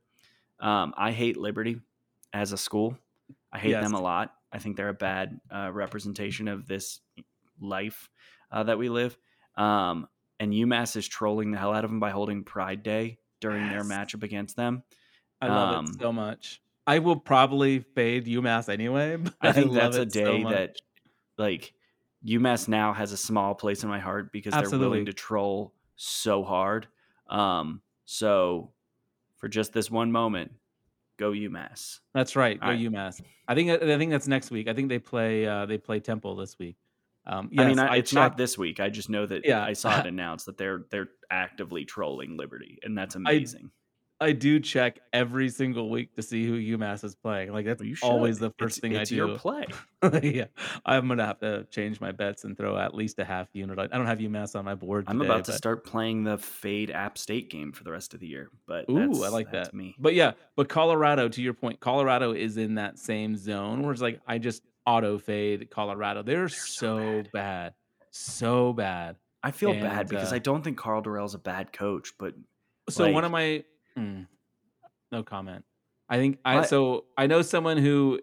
Um, 0.60 0.94
I 0.96 1.12
hate 1.12 1.36
Liberty 1.36 1.80
as 2.32 2.52
a 2.52 2.56
school. 2.58 2.96
I 3.52 3.58
hate 3.58 3.72
them 3.72 3.94
a 3.94 4.00
lot. 4.00 4.34
I 4.52 4.58
think 4.58 4.76
they're 4.76 4.88
a 4.88 4.94
bad 4.94 5.40
uh, 5.54 5.70
representation 5.72 6.48
of 6.48 6.66
this 6.66 7.00
life 7.60 8.10
uh, 8.50 8.64
that 8.64 8.78
we 8.78 8.88
live. 8.88 9.16
Um, 9.56 10.08
and 10.38 10.52
UMass 10.52 10.96
is 10.96 11.06
trolling 11.06 11.50
the 11.50 11.58
hell 11.58 11.72
out 11.74 11.84
of 11.84 11.90
them 11.90 12.00
by 12.00 12.10
holding 12.10 12.44
Pride 12.44 12.82
Day 12.82 13.18
during 13.40 13.68
their 13.68 13.82
matchup 13.82 14.22
against 14.22 14.56
them. 14.56 14.82
I 15.40 15.48
love 15.48 15.76
Um, 15.78 15.84
it 15.86 16.00
so 16.00 16.12
much. 16.12 16.60
I 16.86 16.98
will 16.98 17.16
probably 17.16 17.80
fade 17.80 18.26
UMass 18.26 18.68
anyway. 18.68 19.18
I 19.40 19.52
think 19.52 19.68
love 19.72 19.94
that's 19.94 19.96
a 19.96 20.02
it 20.02 20.12
so 20.12 20.24
day 20.24 20.42
that 20.44 20.76
like 21.38 21.72
UMass 22.26 22.68
now 22.68 22.92
has 22.92 23.12
a 23.12 23.16
small 23.16 23.54
place 23.54 23.82
in 23.82 23.88
my 23.88 24.00
heart 24.00 24.32
because 24.32 24.52
they're 24.52 24.78
willing 24.78 25.06
to 25.06 25.12
troll 25.12 25.74
so 25.96 26.42
hard. 26.42 26.88
Um, 27.28 27.82
so 28.06 28.72
for 29.36 29.48
just 29.48 29.72
this 29.72 29.90
one 29.90 30.10
moment, 30.10 30.52
go 31.20 31.30
UMass. 31.32 31.98
That's 32.14 32.34
right. 32.34 32.58
Go 32.60 32.66
right. 32.68 32.80
UMass. 32.80 33.20
I 33.46 33.54
think. 33.54 33.70
I 33.70 33.98
think 33.98 34.10
that's 34.10 34.26
next 34.26 34.50
week. 34.50 34.66
I 34.68 34.74
think 34.74 34.88
they 34.88 34.98
play. 34.98 35.46
Uh, 35.46 35.66
they 35.66 35.78
play 35.78 36.00
Temple 36.00 36.34
this 36.34 36.58
week. 36.58 36.76
Um, 37.26 37.50
I 37.58 37.66
mean, 37.66 37.76
yes, 37.76 37.88
I, 37.90 37.96
it's 37.96 38.12
not 38.12 38.28
checked- 38.30 38.38
this 38.38 38.56
week. 38.58 38.80
I 38.80 38.88
just 38.88 39.10
know 39.10 39.26
that 39.26 39.44
Yeah. 39.44 39.62
I 39.62 39.74
saw 39.74 40.00
it 40.00 40.06
announced 40.14 40.46
that 40.46 40.56
they're 40.56 40.86
they're 40.90 41.10
actively 41.30 41.84
trolling 41.84 42.36
Liberty, 42.36 42.78
and 42.82 42.96
that's 42.96 43.14
amazing. 43.14 43.70
I 44.22 44.32
do 44.32 44.60
check 44.60 45.00
every 45.14 45.48
single 45.48 45.88
week 45.88 46.14
to 46.16 46.22
see 46.22 46.46
who 46.46 46.58
UMass 46.76 47.04
is 47.04 47.14
playing. 47.14 47.52
Like 47.54 47.64
that's 47.64 47.82
should. 47.82 47.98
always 48.02 48.38
the 48.38 48.50
first 48.58 48.78
It's- 48.78 48.80
thing 48.80 48.92
it's 49.00 49.10
I 49.10 49.14
do. 49.14 49.16
your 49.16 49.38
play. 49.38 49.64
yeah, 50.22 50.44
I'm 50.84 51.08
gonna 51.08 51.24
have 51.24 51.38
to 51.40 51.64
change 51.70 52.00
my 52.02 52.12
bets 52.12 52.44
and 52.44 52.54
throw 52.56 52.76
at 52.76 52.94
least 52.94 53.18
a 53.18 53.24
half 53.24 53.48
unit. 53.54 53.78
I 53.78 53.86
don't 53.86 54.04
have 54.06 54.18
UMass 54.18 54.54
on 54.58 54.64
my 54.66 54.74
board. 54.74 55.04
I'm 55.08 55.22
about 55.22 55.44
to 55.46 55.52
but- 55.52 55.56
start 55.56 55.84
playing 55.84 56.24
the 56.24 56.36
Fade 56.36 56.90
App 56.90 57.16
State 57.16 57.48
game 57.48 57.72
for 57.72 57.82
the 57.84 57.92
rest 57.92 58.12
of 58.12 58.20
the 58.20 58.26
year. 58.26 58.50
But 58.66 58.84
Ooh, 58.90 59.08
that's, 59.08 59.22
I 59.22 59.28
like 59.28 59.50
that. 59.52 59.72
Me. 59.72 59.94
But 59.98 60.14
yeah, 60.14 60.32
but 60.54 60.68
Colorado, 60.68 61.28
to 61.30 61.40
your 61.42 61.54
point, 61.54 61.80
Colorado 61.80 62.32
is 62.32 62.58
in 62.58 62.74
that 62.74 62.98
same 62.98 63.36
zone 63.36 63.82
where 63.82 63.92
it's 63.92 64.02
like 64.02 64.20
I 64.26 64.36
just 64.36 64.62
auto 64.86 65.16
fade 65.18 65.70
Colorado. 65.70 66.22
They're, 66.22 66.48
so 66.50 66.98
so 66.98 67.22
bad. 67.32 67.72
so 68.10 68.72
bad. 68.74 69.16
I 69.42 69.50
feel 69.50 69.70
And, 69.70 69.80
bad 69.80 70.08
because 70.08 70.32
uh, 70.32 70.36
I 70.36 70.38
don't 70.40 70.62
think 70.62 70.76
Karl 70.76 71.00
Dorrell's 71.00 71.34
a 71.34 71.38
bad 71.38 71.72
coach, 71.72 72.12
but 72.18 72.34
So 72.90 73.10
one 73.10 73.24
of 73.24 73.30
my 73.30 73.64
mm, 74.00 74.26
no 75.12 75.22
comment. 75.22 75.64
I 76.08 76.16
think 76.16 76.38
I 76.44 76.56
What? 76.56 76.68
so 76.68 77.04
I 77.16 77.26
know 77.26 77.42
someone 77.42 77.76
who 77.76 78.20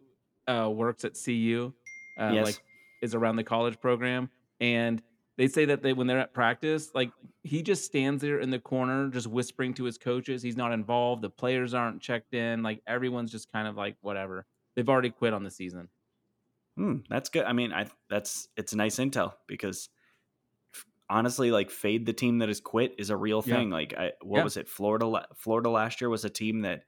uh, 0.47 0.69
works 0.73 1.05
at 1.05 1.13
CU, 1.23 1.73
uh, 2.19 2.31
yes, 2.33 2.45
like 2.45 2.61
is 3.01 3.15
around 3.15 3.37
the 3.37 3.43
college 3.43 3.79
program, 3.79 4.29
and 4.59 5.01
they 5.37 5.47
say 5.47 5.65
that 5.65 5.83
they 5.83 5.93
when 5.93 6.07
they're 6.07 6.19
at 6.19 6.33
practice, 6.33 6.91
like 6.93 7.11
he 7.43 7.61
just 7.61 7.85
stands 7.85 8.21
there 8.21 8.39
in 8.39 8.49
the 8.49 8.59
corner, 8.59 9.09
just 9.09 9.27
whispering 9.27 9.73
to 9.75 9.83
his 9.83 9.97
coaches. 9.97 10.41
He's 10.41 10.57
not 10.57 10.71
involved. 10.73 11.21
The 11.21 11.29
players 11.29 11.73
aren't 11.73 12.01
checked 12.01 12.33
in. 12.33 12.63
Like 12.63 12.81
everyone's 12.87 13.31
just 13.31 13.51
kind 13.51 13.67
of 13.67 13.77
like 13.77 13.95
whatever. 14.01 14.45
They've 14.75 14.89
already 14.89 15.11
quit 15.11 15.33
on 15.33 15.43
the 15.43 15.51
season. 15.51 15.89
Hmm, 16.75 16.97
that's 17.09 17.29
good. 17.29 17.45
I 17.45 17.53
mean, 17.53 17.71
I 17.71 17.87
that's 18.09 18.47
it's 18.57 18.73
nice 18.73 18.97
intel 18.97 19.33
because 19.47 19.89
honestly, 21.09 21.51
like 21.51 21.69
fade 21.69 22.05
the 22.05 22.13
team 22.13 22.39
that 22.39 22.49
has 22.49 22.59
quit 22.61 22.95
is 22.97 23.09
a 23.09 23.17
real 23.17 23.43
Yeah. 23.45 23.55
thing. 23.55 23.69
Like, 23.69 23.93
I, 23.97 24.11
what 24.21 24.37
Yeah. 24.39 24.43
was 24.43 24.57
it? 24.57 24.67
Florida, 24.67 25.27
Florida 25.35 25.69
last 25.69 26.01
year 26.01 26.09
was 26.09 26.25
a 26.25 26.29
team 26.29 26.61
that, 26.61 26.83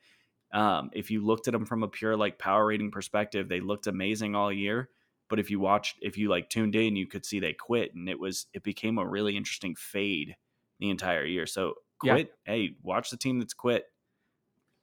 um, 0.51 0.89
if 0.93 1.11
you 1.11 1.23
looked 1.25 1.47
at 1.47 1.51
them 1.53 1.65
from 1.65 1.83
a 1.83 1.87
pure 1.87 2.17
like 2.17 2.37
power 2.39 2.65
rating 2.67 2.91
perspective, 2.91 3.47
they 3.49 3.59
looked 3.59 3.87
amazing 3.87 4.35
all 4.35 4.51
year. 4.51 4.89
But 5.29 5.39
if 5.39 5.51
you 5.51 5.59
watched, 5.59 5.97
if 6.01 6.17
you 6.17 6.27
like 6.29 6.49
tuned 6.49 6.75
in, 6.75 6.95
you 6.95 7.05
could 7.05 7.23
see 7.25 7.39
they 7.39 7.53
quit, 7.53 7.93
and 7.93 8.09
it 8.09 8.19
was 8.19 8.47
it 8.53 8.63
became 8.63 8.97
a 8.97 9.07
really 9.07 9.37
interesting 9.37 9.75
fade 9.75 10.35
the 10.79 10.89
entire 10.89 11.23
year. 11.25 11.45
So 11.45 11.75
Yeah. 12.03 12.13
quit. 12.13 12.33
Hey, 12.45 12.75
watch 12.81 13.11
the 13.11 13.17
team 13.17 13.37
that's 13.39 13.53
quit. 13.53 13.85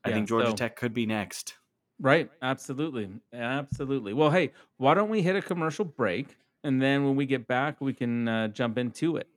I 0.05 0.13
think 0.13 0.29
Georgia 0.29 0.51
so- 0.51 0.57
Tech 0.57 0.77
could 0.77 0.95
be 0.95 1.05
next. 1.05 1.57
Right. 1.99 2.31
Absolutely. 2.43 3.09
Absolutely. 3.33 4.13
Well, 4.13 4.31
hey, 4.31 4.53
why 4.77 4.95
don't 4.95 5.09
we 5.09 5.23
hit 5.23 5.35
a 5.35 5.43
commercial 5.43 5.85
break? 5.85 6.37
And 6.67 6.83
then 6.83 7.05
when 7.05 7.15
we 7.15 7.27
get 7.27 7.47
back, 7.47 7.81
we 7.81 7.95
can 7.95 8.27
uh, 8.27 8.49
jump 8.49 8.77
into 8.77 9.19
it. 9.19 9.29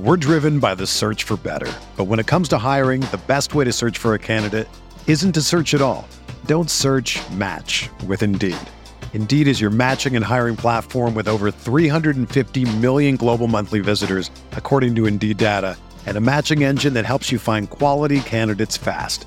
We're 0.00 0.16
driven 0.16 0.60
by 0.60 0.74
the 0.74 0.86
search 0.86 1.24
for 1.24 1.36
better. 1.36 1.70
But 1.94 2.04
when 2.04 2.18
it 2.18 2.26
comes 2.26 2.48
to 2.48 2.56
hiring, 2.58 3.02
the 3.02 3.20
best 3.26 3.54
way 3.54 3.64
to 3.64 3.72
search 3.72 3.98
for 3.98 4.14
a 4.14 4.18
candidate 4.18 4.66
isn't 5.06 5.32
to 5.32 5.42
search 5.42 5.74
at 5.74 5.82
all. 5.82 6.08
Don't 6.46 6.70
search 6.70 7.20
match 7.32 7.90
with 8.06 8.22
Indeed. 8.22 8.56
Indeed 9.12 9.46
is 9.46 9.60
your 9.60 9.70
matching 9.70 10.16
and 10.16 10.24
hiring 10.24 10.56
platform 10.56 11.14
with 11.14 11.28
over 11.28 11.50
350 11.50 12.64
million 12.78 13.16
global 13.16 13.46
monthly 13.46 13.80
visitors, 13.80 14.30
according 14.52 14.94
to 14.94 15.04
Indeed 15.04 15.36
data, 15.36 15.76
and 16.06 16.16
a 16.16 16.20
matching 16.20 16.64
engine 16.64 16.94
that 16.94 17.04
helps 17.04 17.30
you 17.30 17.38
find 17.38 17.68
quality 17.68 18.20
candidates 18.20 18.74
fast. 18.78 19.26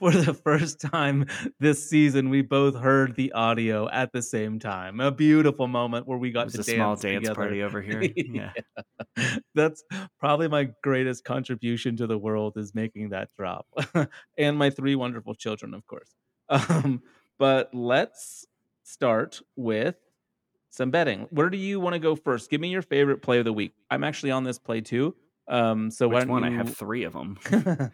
For 0.00 0.10
the 0.12 0.34
first 0.34 0.80
time 0.80 1.26
this 1.60 1.88
season, 1.88 2.30
we 2.30 2.40
both 2.42 2.74
heard 2.74 3.16
the 3.16 3.32
audio 3.32 3.88
at 3.90 4.12
the 4.12 4.22
same 4.22 4.58
time. 4.58 4.98
A 4.98 5.10
beautiful 5.12 5.68
moment 5.68 6.06
where 6.08 6.18
we 6.18 6.30
got 6.32 6.48
It 6.48 6.52
to 6.52 6.60
a 6.60 6.64
dance 6.64 6.66
small 6.76 6.96
dance 6.96 7.28
together. 7.28 7.34
party 7.34 7.62
over 7.62 7.82
here. 7.82 8.02
Yeah. 8.16 8.52
That's 9.54 9.84
probably 10.18 10.48
my 10.48 10.70
greatest 10.82 11.24
contribution 11.24 11.96
to 11.98 12.06
the 12.06 12.16
world 12.18 12.56
is 12.56 12.74
making 12.74 13.10
that 13.10 13.28
drop. 13.38 13.66
and 14.38 14.56
my 14.56 14.70
three 14.70 14.94
wonderful 14.96 15.34
children, 15.34 15.74
of 15.74 15.86
course. 15.86 16.14
Um, 16.48 17.02
but 17.38 17.68
let's 17.74 18.46
start 18.84 19.40
with 19.56 19.96
some 20.70 20.90
betting. 20.90 21.26
Where 21.30 21.50
do 21.50 21.58
you 21.58 21.78
want 21.80 21.94
to 21.94 21.98
go 22.00 22.16
first? 22.16 22.50
Give 22.50 22.60
me 22.60 22.68
your 22.70 22.82
favorite 22.82 23.22
play 23.22 23.38
of 23.38 23.44
the 23.44 23.52
week. 23.52 23.72
I'm 23.90 24.04
actually 24.04 24.30
on 24.30 24.44
this 24.44 24.58
play 24.58 24.80
too. 24.80 25.14
Um, 25.50 25.90
so 25.90 26.08
Which 26.08 26.26
one? 26.26 26.44
I 26.44 26.50
have 26.50 26.76
three 26.76 27.02
of 27.02 27.12
them. 27.12 27.36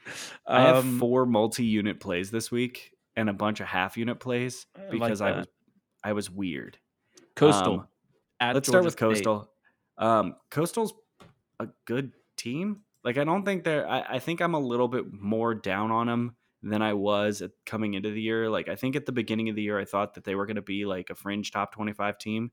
I 0.47 0.61
have 0.61 0.77
Um, 0.85 0.99
four 0.99 1.25
multi-unit 1.25 1.99
plays 2.01 2.31
this 2.31 2.51
week 2.51 2.93
and 3.17 3.31
a 3.31 3.33
bunch 3.33 3.61
of 3.61 3.67
half-unit 3.67 4.21
plays 4.21 4.67
I 4.77 4.81
like 4.83 4.91
because 4.91 5.21
I 5.23 5.31
was 5.39 5.47
I 6.05 6.13
was 6.13 6.31
weird. 6.31 6.79
Coastal. 7.35 7.89
Um, 8.41 8.55
Let's 8.55 8.69
start 8.69 8.85
with 8.85 8.93
State. 8.93 9.01
Coastal. 9.01 9.51
Um, 9.99 10.37
Coastal's 10.51 10.93
a 11.59 11.69
good 11.87 12.13
team. 12.37 12.83
Like 13.03 13.17
I 13.19 13.25
don't 13.25 13.45
think 13.45 13.65
they're. 13.65 13.89
I, 13.89 14.01
I 14.17 14.19
think 14.19 14.41
I'm 14.43 14.55
a 14.55 14.61
little 14.61 14.89
bit 14.89 15.11
more 15.13 15.55
down 15.55 15.91
on 15.91 16.07
them 16.07 16.37
than 16.63 16.83
I 16.83 16.93
was 16.93 17.41
at 17.41 17.53
coming 17.65 17.95
into 17.95 18.11
the 18.11 18.21
year. 18.21 18.51
Like 18.51 18.69
I 18.69 18.77
think 18.77 18.97
at 18.97 19.07
the 19.07 19.13
beginning 19.13 19.49
of 19.49 19.57
the 19.57 19.63
year, 19.63 19.79
I 19.79 19.85
thought 19.85 20.15
that 20.15 20.25
they 20.25 20.35
were 20.35 20.45
going 20.45 20.57
to 20.57 20.63
be 20.63 20.85
like 20.85 21.09
a 21.11 21.15
fringe 21.15 21.51
top 21.53 21.73
25 21.73 22.19
team. 22.19 22.51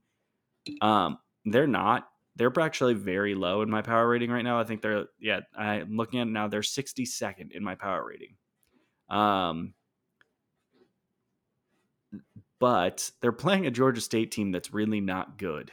Um, 0.82 1.18
they're 1.46 1.68
not. 1.68 2.08
They're 2.36 2.52
actually 2.60 2.96
very 2.96 3.36
low 3.36 3.62
in 3.62 3.70
my 3.70 3.82
power 3.82 4.08
rating 4.08 4.32
right 4.32 4.42
now. 4.42 4.60
I 4.60 4.64
think 4.64 4.82
they're 4.82 5.06
yeah. 5.20 5.42
I'm 5.58 5.96
looking 5.96 6.20
at 6.20 6.28
it 6.28 6.32
now. 6.32 6.48
They're 6.48 6.62
62nd 6.62 7.52
in 7.52 7.64
my 7.64 7.76
power 7.76 8.06
rating. 8.06 8.36
Um, 9.10 9.74
but 12.60 13.12
they're 13.22 13.32
playing 13.32 13.68
a 13.68 13.72
Georgia 13.72 14.02
State 14.02 14.32
team 14.32 14.52
that's 14.52 14.74
really 14.74 15.02
not 15.02 15.38
good. 15.38 15.72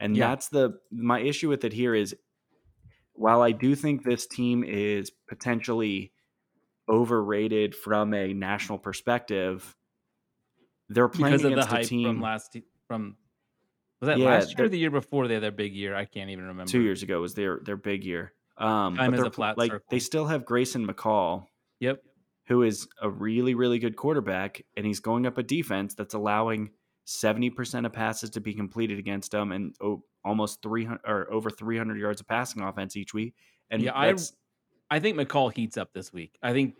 And 0.00 0.16
Yeah. 0.16 0.28
that's 0.28 0.48
the 0.48 0.78
my 0.90 1.20
issue 1.20 1.48
with 1.48 1.64
it 1.64 1.72
here 1.72 1.94
is 1.94 2.14
while 3.12 3.42
I 3.42 3.52
do 3.52 3.74
think 3.74 4.04
this 4.04 4.26
team 4.26 4.62
is 4.64 5.10
potentially 5.28 6.12
overrated 6.88 7.74
from 7.74 8.14
a 8.14 8.32
national 8.32 8.78
perspective, 8.78 9.76
they're 10.88 11.08
playing 11.08 11.38
because 11.38 11.44
of 11.44 11.54
the 11.56 11.66
hype 11.66 11.86
team 11.86 12.06
from 12.06 12.20
last 12.22 12.56
from 12.86 13.16
was 14.00 14.08
that 14.08 14.18
Yeah, 14.18 14.26
last 14.26 14.56
year 14.56 14.66
or 14.66 14.68
the 14.68 14.78
year 14.78 14.90
before 14.90 15.26
they 15.28 15.34
had 15.34 15.42
their 15.42 15.50
big 15.50 15.74
year? 15.74 15.94
I 15.94 16.04
can't 16.04 16.30
even 16.30 16.46
remember. 16.46 16.70
two 16.70 16.80
years 16.82 17.02
ago 17.02 17.20
was 17.20 17.34
their 17.34 17.60
their 17.64 17.76
big 17.76 18.04
year. 18.04 18.32
Um, 18.56 18.96
Time 18.96 19.10
but 19.12 19.20
is 19.20 19.26
a 19.26 19.30
flat 19.30 19.56
like 19.58 19.70
circle. 19.70 19.86
they 19.90 19.98
still 19.98 20.26
have 20.26 20.44
Grayson 20.44 20.86
McCall, 20.86 21.46
Yep. 21.80 22.02
who 22.48 22.62
is 22.62 22.88
a 23.00 23.08
really 23.08 23.54
really 23.54 23.78
good 23.78 23.96
quarterback, 23.96 24.62
and 24.76 24.84
he's 24.84 25.00
going 25.00 25.26
up 25.26 25.38
a 25.38 25.42
defense 25.42 25.94
that's 25.94 26.14
allowing 26.14 26.70
seventy 27.04 27.50
percent 27.50 27.86
of 27.86 27.92
passes 27.92 28.30
to 28.30 28.40
be 28.40 28.54
completed 28.54 28.98
against 28.98 29.30
them, 29.30 29.52
and 29.52 29.74
oh, 29.80 30.02
almost 30.24 30.60
three 30.62 30.84
hundred 30.84 31.00
or 31.06 31.32
over 31.32 31.50
three 31.50 31.78
hundred 31.78 31.98
yards 31.98 32.20
of 32.20 32.26
passing 32.26 32.62
offense 32.62 32.96
each 32.96 33.14
week. 33.14 33.34
And 33.70 33.82
Yeah, 33.82 33.92
I- 33.94 34.14
I 34.90 35.00
think 35.00 35.18
McCall 35.18 35.52
heats 35.52 35.76
up 35.76 35.92
this 35.92 36.12
week. 36.12 36.38
I 36.42 36.52
think 36.54 36.74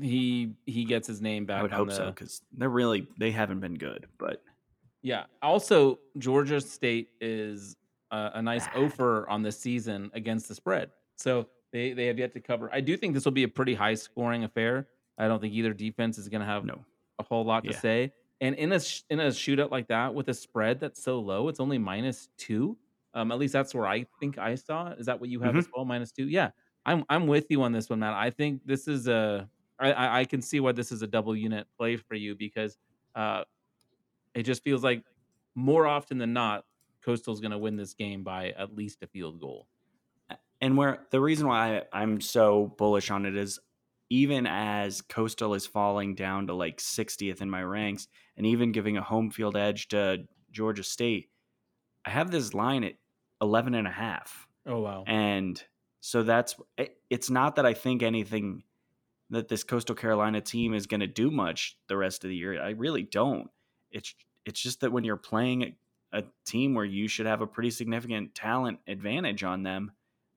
he 0.00 0.54
he 0.66 0.84
gets 0.84 1.06
his 1.06 1.20
name 1.20 1.46
back. 1.46 1.60
I 1.60 1.62
would 1.62 1.70
hope 1.72 1.88
the, 1.90 1.94
so 1.94 2.06
because 2.06 2.42
they're 2.52 2.68
really 2.68 3.06
they 3.18 3.30
haven't 3.30 3.60
been 3.60 3.74
good, 3.74 4.06
but 4.18 4.42
Yeah. 5.04 5.24
Also, 5.42 6.00
Georgia 6.18 6.60
State 6.60 7.10
is 7.20 7.76
a, 8.10 8.32
a 8.34 8.42
nice 8.42 8.66
Bad. 8.68 8.84
offer 8.84 9.28
on 9.28 9.42
this 9.42 9.58
season 9.60 10.10
against 10.14 10.48
the 10.48 10.54
spread. 10.54 10.90
So 11.16 11.46
they 11.72 11.92
they 11.92 12.06
have 12.06 12.18
yet 12.18 12.32
to 12.32 12.40
cover. 12.40 12.70
I 12.72 12.80
do 12.80 12.96
think 12.96 13.14
this 13.14 13.24
will 13.24 13.32
be 13.32 13.44
a 13.44 13.48
pretty 13.48 13.74
high 13.74 13.94
scoring 13.94 14.44
affair. 14.44 14.88
I 15.18 15.28
don't 15.28 15.40
think 15.40 15.54
either 15.54 15.72
defense 15.74 16.18
is 16.18 16.28
going 16.28 16.40
to 16.40 16.46
have 16.46 16.64
no. 16.64 16.80
a 17.20 17.22
whole 17.22 17.44
lot 17.44 17.64
to 17.64 17.72
say. 17.72 18.12
And 18.40 18.54
in 18.56 18.72
a 18.72 18.80
in 19.10 19.20
a 19.20 19.28
shootout 19.28 19.70
like 19.70 19.88
that 19.88 20.12
with 20.14 20.28
a 20.28 20.34
spread 20.34 20.80
that's 20.80 21.00
so 21.00 21.20
low, 21.20 21.48
it's 21.48 21.60
only 21.60 21.78
minus 21.78 22.28
two. 22.36 22.76
Um, 23.12 23.30
at 23.30 23.38
least 23.38 23.52
that's 23.52 23.74
where 23.74 23.86
I 23.86 24.06
think 24.18 24.38
I 24.38 24.56
saw. 24.56 24.88
Is 24.92 25.06
that 25.06 25.20
what 25.20 25.28
you 25.28 25.38
have 25.40 25.50
Mm-hmm. 25.50 25.58
as 25.58 25.68
well? 25.74 25.84
Minus 25.84 26.10
two. 26.12 26.28
Yeah, 26.28 26.50
I'm 26.86 27.04
I'm 27.08 27.26
with 27.26 27.46
you 27.50 27.62
on 27.62 27.72
this 27.72 27.88
one, 27.90 28.00
Matt. 28.00 28.14
I 28.14 28.30
think 28.30 28.62
this 28.64 28.88
is 28.88 29.06
a. 29.06 29.48
I, 29.78 29.92
I 29.92 30.20
I 30.20 30.24
can 30.24 30.40
see 30.42 30.60
why 30.60 30.72
this 30.72 30.90
is 30.90 31.02
a 31.02 31.06
double 31.06 31.36
unit 31.36 31.66
play 31.78 31.96
for 31.96 32.14
you 32.16 32.34
because 32.34 32.76
uh, 33.14 33.44
it 34.34 34.42
just 34.42 34.62
feels 34.62 34.82
like 34.82 35.04
more 35.54 35.86
often 35.86 36.18
than 36.18 36.32
not, 36.32 36.64
Coastal's 37.04 37.40
going 37.40 37.52
to 37.52 37.58
win 37.58 37.76
this 37.76 37.94
game 37.94 38.22
by 38.22 38.50
at 38.50 38.74
least 38.74 39.02
a 39.02 39.06
field 39.06 39.40
goal. 39.40 39.68
And 40.60 40.76
where 40.76 41.06
the 41.10 41.20
reason 41.20 41.46
why 41.46 41.82
I'm 41.92 42.20
so 42.20 42.74
bullish 42.78 43.10
on 43.10 43.26
it 43.26 43.36
is 43.36 43.58
even 44.10 44.46
as 44.46 45.02
Coastal 45.02 45.54
is 45.54 45.66
falling 45.66 46.14
down 46.14 46.46
to 46.46 46.54
like 46.54 46.78
60th 46.78 47.40
in 47.40 47.50
my 47.50 47.62
ranks 47.62 48.08
and 48.36 48.46
even 48.46 48.72
giving 48.72 48.96
a 48.96 49.02
home 49.02 49.30
field 49.30 49.56
edge 49.56 49.88
to 49.88 50.24
Georgia 50.50 50.84
State, 50.84 51.28
I 52.04 52.10
have 52.10 52.30
this 52.30 52.54
line 52.54 52.84
at 52.84 52.94
11 53.40 53.74
and 53.74 53.86
a 53.86 53.90
half. 53.90 54.46
Oh 54.66 54.80
wow! 54.80 55.04
And 55.06 55.62
so 56.00 56.22
that's 56.22 56.56
it's 57.10 57.28
not 57.28 57.56
that 57.56 57.66
I 57.66 57.74
think 57.74 58.02
anything 58.02 58.62
that 59.30 59.48
this 59.48 59.64
Coastal 59.64 59.94
Carolina 59.94 60.40
team 60.40 60.72
is 60.72 60.86
going 60.86 61.00
to 61.00 61.06
do 61.06 61.30
much 61.30 61.76
the 61.88 61.96
rest 61.96 62.24
of 62.24 62.30
the 62.30 62.36
year. 62.36 62.62
I 62.62 62.70
really 62.70 63.02
don't. 63.02 63.50
It's 63.94 64.14
it's 64.44 64.60
just 64.60 64.80
that 64.82 64.92
when 64.92 65.04
you're 65.04 65.16
playing 65.16 65.76
a, 66.12 66.22
team 66.44 66.74
where 66.74 66.84
you 66.84 67.08
should 67.08 67.26
have 67.26 67.40
a 67.40 67.46
pretty 67.46 67.70
significant 67.70 68.34
talent 68.34 68.78
advantage 68.86 69.42
on 69.42 69.62
them, 69.62 69.90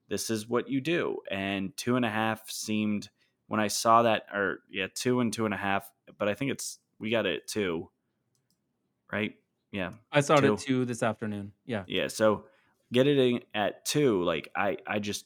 this 0.08 0.30
is 0.30 0.48
what 0.48 0.70
you 0.70 0.80
do. 0.80 1.18
And 1.30 1.76
two 1.76 1.98
and 1.98 2.06
a 2.06 2.10
half 2.10 2.50
seemed 2.50 3.10
when 3.48 3.60
I 3.60 3.68
saw 3.68 4.04
that, 4.04 4.28
or 4.34 4.60
yeah, 4.72 4.88
two 4.94 5.20
and 5.20 5.34
two 5.34 5.44
and 5.44 5.54
a 5.54 5.58
half. 5.58 5.92
But 6.18 6.30
I 6.30 6.34
think 6.34 6.52
it's 6.52 6.80
we 7.00 7.10
got 7.10 7.26
it 7.26 7.42
at 7.42 7.48
two, 7.48 7.90
right? 9.12 9.34
Yeah, 9.72 9.92
I 10.12 10.22
saw 10.22 10.36
it 10.36 10.42
two. 10.42 10.54
at 10.54 10.60
two 10.60 10.86
this 10.86 11.04
afternoon. 11.04 11.52
Yeah, 11.66 11.84
yeah. 11.88 12.08
So 12.08 12.46
get 12.92 13.08
it 13.08 13.18
in 13.18 13.42
at 13.54 13.86
two. 13.86 14.24
Like 14.24 14.50
I, 14.56 14.78
I 14.88 15.00
just, 15.00 15.26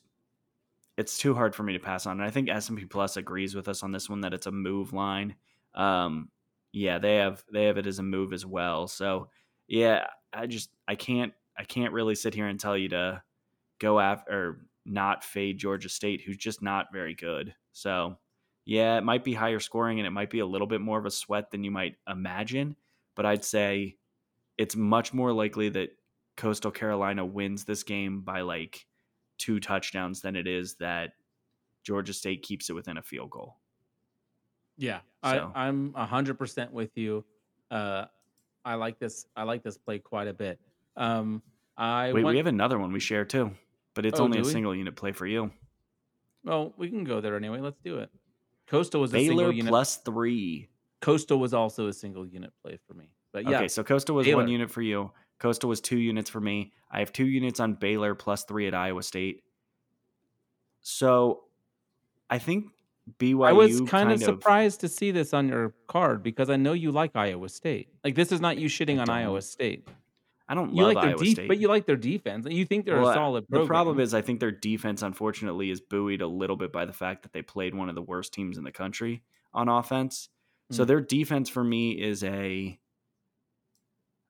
it's 0.97 1.17
too 1.17 1.33
hard 1.33 1.55
for 1.55 1.63
me 1.63 1.73
to 1.73 1.79
pass 1.79 2.05
on. 2.05 2.19
And 2.19 2.23
I 2.27 2.31
think 2.31 2.49
S 2.49 2.69
and 2.69 2.77
P 2.77 2.85
Plus 2.85 3.17
agrees 3.17 3.55
with 3.55 3.67
us 3.67 3.83
on 3.83 3.91
this 3.91 4.09
one 4.09 4.21
that 4.21 4.33
it's 4.33 4.47
a 4.47 4.51
move 4.51 4.93
line. 4.93 5.35
Um, 5.75 6.29
yeah, 6.71 6.99
they 6.99 7.17
have 7.17 7.43
they 7.51 7.65
have 7.65 7.77
it 7.77 7.87
as 7.87 7.99
a 7.99 8.03
move 8.03 8.33
as 8.33 8.45
well. 8.45 8.87
So 8.87 9.29
yeah, 9.67 10.07
I 10.33 10.47
just 10.47 10.69
I 10.87 10.95
can't 10.95 11.33
I 11.57 11.63
can't 11.63 11.93
really 11.93 12.15
sit 12.15 12.33
here 12.33 12.47
and 12.47 12.59
tell 12.59 12.77
you 12.77 12.89
to 12.89 13.21
go 13.79 13.99
after 13.99 14.31
or 14.31 14.65
not 14.85 15.23
fade 15.23 15.57
Georgia 15.59 15.89
State, 15.89 16.21
who's 16.25 16.37
just 16.37 16.61
not 16.61 16.87
very 16.93 17.13
good. 17.13 17.53
So 17.71 18.17
yeah, 18.65 18.97
it 18.97 19.03
might 19.03 19.23
be 19.23 19.33
higher 19.33 19.59
scoring 19.59 19.99
and 19.99 20.07
it 20.07 20.11
might 20.11 20.29
be 20.29 20.39
a 20.39 20.45
little 20.45 20.67
bit 20.67 20.81
more 20.81 20.99
of 20.99 21.05
a 21.05 21.11
sweat 21.11 21.51
than 21.51 21.63
you 21.63 21.71
might 21.71 21.95
imagine. 22.07 22.75
But 23.15 23.25
I'd 23.25 23.43
say 23.43 23.97
it's 24.57 24.75
much 24.75 25.13
more 25.13 25.33
likely 25.33 25.69
that 25.69 25.89
Coastal 26.37 26.71
Carolina 26.71 27.25
wins 27.25 27.65
this 27.65 27.83
game 27.83 28.21
by 28.21 28.41
like 28.41 28.85
two 29.37 29.59
touchdowns 29.59 30.21
than 30.21 30.35
it 30.35 30.47
is 30.47 30.75
that 30.75 31.11
Georgia 31.83 32.13
State 32.13 32.43
keeps 32.43 32.69
it 32.69 32.73
within 32.73 32.97
a 32.97 33.01
field 33.01 33.31
goal. 33.31 33.57
Yeah. 34.81 34.99
So- 35.23 35.51
I, 35.55 35.67
I'm 35.67 35.93
hundred 35.93 36.37
percent 36.39 36.73
with 36.73 36.97
you. 36.97 37.23
Uh, 37.69 38.05
I 38.65 38.75
like 38.75 38.99
this. 38.99 39.25
I 39.35 39.43
like 39.43 39.63
this 39.63 39.77
play 39.77 39.99
quite 39.99 40.27
a 40.27 40.33
bit. 40.33 40.59
Um, 40.97 41.41
I 41.77 42.11
Wait, 42.11 42.23
want, 42.23 42.33
we 42.33 42.37
have 42.37 42.47
another 42.47 42.77
one 42.77 42.91
we 42.91 42.99
share 42.99 43.23
too, 43.25 43.51
but 43.95 44.05
it's 44.05 44.19
Oh, 44.19 44.23
only 44.25 44.39
a 44.39 44.43
we? 44.43 44.49
single 44.49 44.75
unit 44.75 44.95
play 44.95 45.11
for 45.13 45.25
you. 45.25 45.51
Well, 46.43 46.73
we 46.77 46.89
can 46.89 47.03
go 47.03 47.21
there 47.21 47.35
anyway. 47.37 47.59
Let's 47.59 47.79
do 47.83 47.99
it. 47.99 48.09
Coastal 48.67 48.99
was 49.01 49.11
a 49.11 49.17
Baylor 49.17 49.27
single 49.29 49.51
unit. 49.53 49.69
plus 49.69 49.97
three. 49.97 50.69
Coastal 51.01 51.39
was 51.39 51.53
also 51.53 51.87
a 51.87 51.93
single 51.93 52.25
unit 52.25 52.51
play 52.63 52.77
for 52.87 52.93
me. 52.93 53.09
But 53.31 53.47
yeah, 53.49 53.57
Okay, 53.57 53.67
so 53.67 53.83
Coastal 53.83 54.15
was 54.15 54.25
Baylor. 54.27 54.43
one 54.43 54.47
unit 54.49 54.69
for 54.69 54.81
you. 54.81 55.11
Coastal 55.39 55.69
was 55.69 55.81
two 55.81 55.97
units 55.97 56.29
for 56.29 56.39
me. 56.41 56.73
I 56.91 56.99
have 56.99 57.11
two 57.13 57.25
units 57.25 57.59
on 57.59 57.73
Baylor 57.75 58.13
plus 58.15 58.43
three 58.43 58.67
at 58.67 58.73
Iowa 58.75 59.01
State. 59.03 59.43
So 60.81 61.43
I 62.29 62.37
think 62.37 62.65
BYU. 63.19 63.47
I 63.47 63.51
was 63.51 63.77
kind 63.79 63.89
kind 63.89 64.11
of 64.11 64.21
surprised 64.21 64.81
to 64.81 64.87
see 64.87 65.11
this 65.11 65.33
on 65.33 65.47
your 65.49 65.73
card 65.87 66.23
because 66.23 66.49
I 66.49 66.55
know 66.55 66.73
you 66.73 66.91
like 66.91 67.15
Iowa 67.15 67.49
State. 67.49 67.89
Like 68.03 68.15
this 68.15 68.31
is 68.31 68.39
not 68.41 68.57
you 68.57 68.67
shitting 68.67 68.99
on 69.01 69.09
Iowa. 69.09 69.41
State. 69.41 69.87
I 70.47 70.53
don't 70.53 70.75
You 70.75 70.83
like 70.83 70.95
their 70.95 71.11
Iowa 71.11 71.17
def- 71.23 71.29
State, 71.33 71.47
but 71.47 71.59
you 71.59 71.67
like 71.69 71.85
their 71.85 71.95
defense. 71.95 72.45
You 72.49 72.65
think 72.65 72.85
they're 72.85 72.99
Well, 72.99 73.09
a 73.11 73.13
solid 73.13 73.45
The 73.49 73.65
problem 73.65 73.99
is, 74.01 74.13
I 74.13 74.21
think 74.21 74.39
their 74.41 74.51
defense, 74.51 75.01
unfortunately, 75.01 75.69
is 75.71 75.79
buoyed 75.79 76.21
a 76.21 76.27
little 76.27 76.57
bit 76.57 76.73
by 76.73 76.83
the 76.85 76.91
fact 76.93 77.23
that 77.23 77.31
they 77.31 77.41
played 77.41 77.73
one 77.73 77.87
of 77.89 77.95
the 77.95 78.01
worst 78.01 78.33
teams 78.33 78.57
in 78.57 78.63
the 78.65 78.71
country 78.71 79.23
on 79.53 79.69
offense. 79.69 80.29
So 80.71 80.83
Mm. 80.83 80.87
their 80.87 81.01
defense 81.01 81.49
for 81.49 81.63
me 81.63 81.91
is 81.91 82.23
a. 82.23 82.77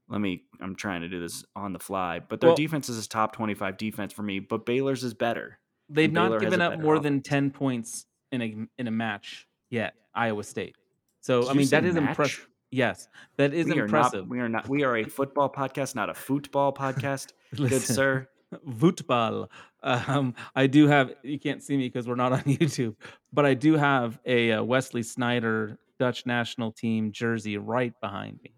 Let 0.09 0.21
me. 0.21 0.43
I'm 0.59 0.75
trying 0.75 1.01
to 1.01 1.07
do 1.09 1.19
this 1.19 1.43
on 1.55 1.73
the 1.73 1.79
fly, 1.79 2.19
but 2.19 2.39
their 2.41 2.49
Well- 2.49 2.55
defense 2.57 2.89
is 2.89 3.03
a 3.03 3.09
top 3.09 3.33
25 3.33 3.77
defense 3.77 4.13
for 4.13 4.23
me. 4.23 4.39
But 4.39 4.65
Baylor's 4.65 5.03
is 5.03 5.13
better. 5.13 5.57
they've 5.89 6.11
not 6.11 6.29
Baylor 6.29 6.39
given 6.39 6.61
up 6.61 6.79
more 6.79 6.99
than 6.99 7.21
ten 7.21 7.51
points 7.51 8.05
in 8.31 8.41
a 8.41 8.55
in 8.77 8.87
a 8.87 8.91
match 8.91 9.47
yet. 9.69 9.93
Iowa 10.13 10.43
State. 10.43 10.75
So 11.21 11.41
Did 11.41 11.49
I 11.49 11.53
mean 11.53 11.67
that 11.67 11.85
is 11.85 11.95
match? 11.95 12.09
impressive. 12.09 12.47
Yes, 12.71 13.07
that 13.37 13.53
is 13.53 13.65
we 13.67 13.79
are 13.79 13.83
impressive. 13.85 14.21
not. 14.21 14.29
We 14.29 14.39
are 14.39 14.49
not. 14.49 14.69
We 14.69 14.83
are 14.83 14.97
a 14.97 15.03
football 15.03 15.49
podcast, 15.51 15.93
not 15.95 16.09
a 16.09 16.13
football 16.13 16.73
podcast. 16.73 17.33
Good 17.55 17.81
sir. 17.81 18.27
Football. 18.79 19.49
Um, 19.81 20.35
I 20.55 20.67
do 20.67 20.87
have. 20.87 21.13
You 21.23 21.39
can't 21.39 21.63
see 21.63 21.77
me 21.77 21.87
because 21.87 22.05
we're 22.07 22.15
not 22.15 22.33
on 22.33 22.41
YouTube, 22.43 22.95
but 23.31 23.45
I 23.45 23.53
do 23.53 23.75
have 23.77 24.19
a, 24.25 24.51
uh 24.53 24.63
Wesley 24.63 25.01
Sneijder 25.03 25.77
Dutch 25.99 26.25
national 26.25 26.71
team 26.73 27.11
jersey 27.13 27.57
right 27.57 27.93
behind 28.01 28.39
me, 28.43 28.51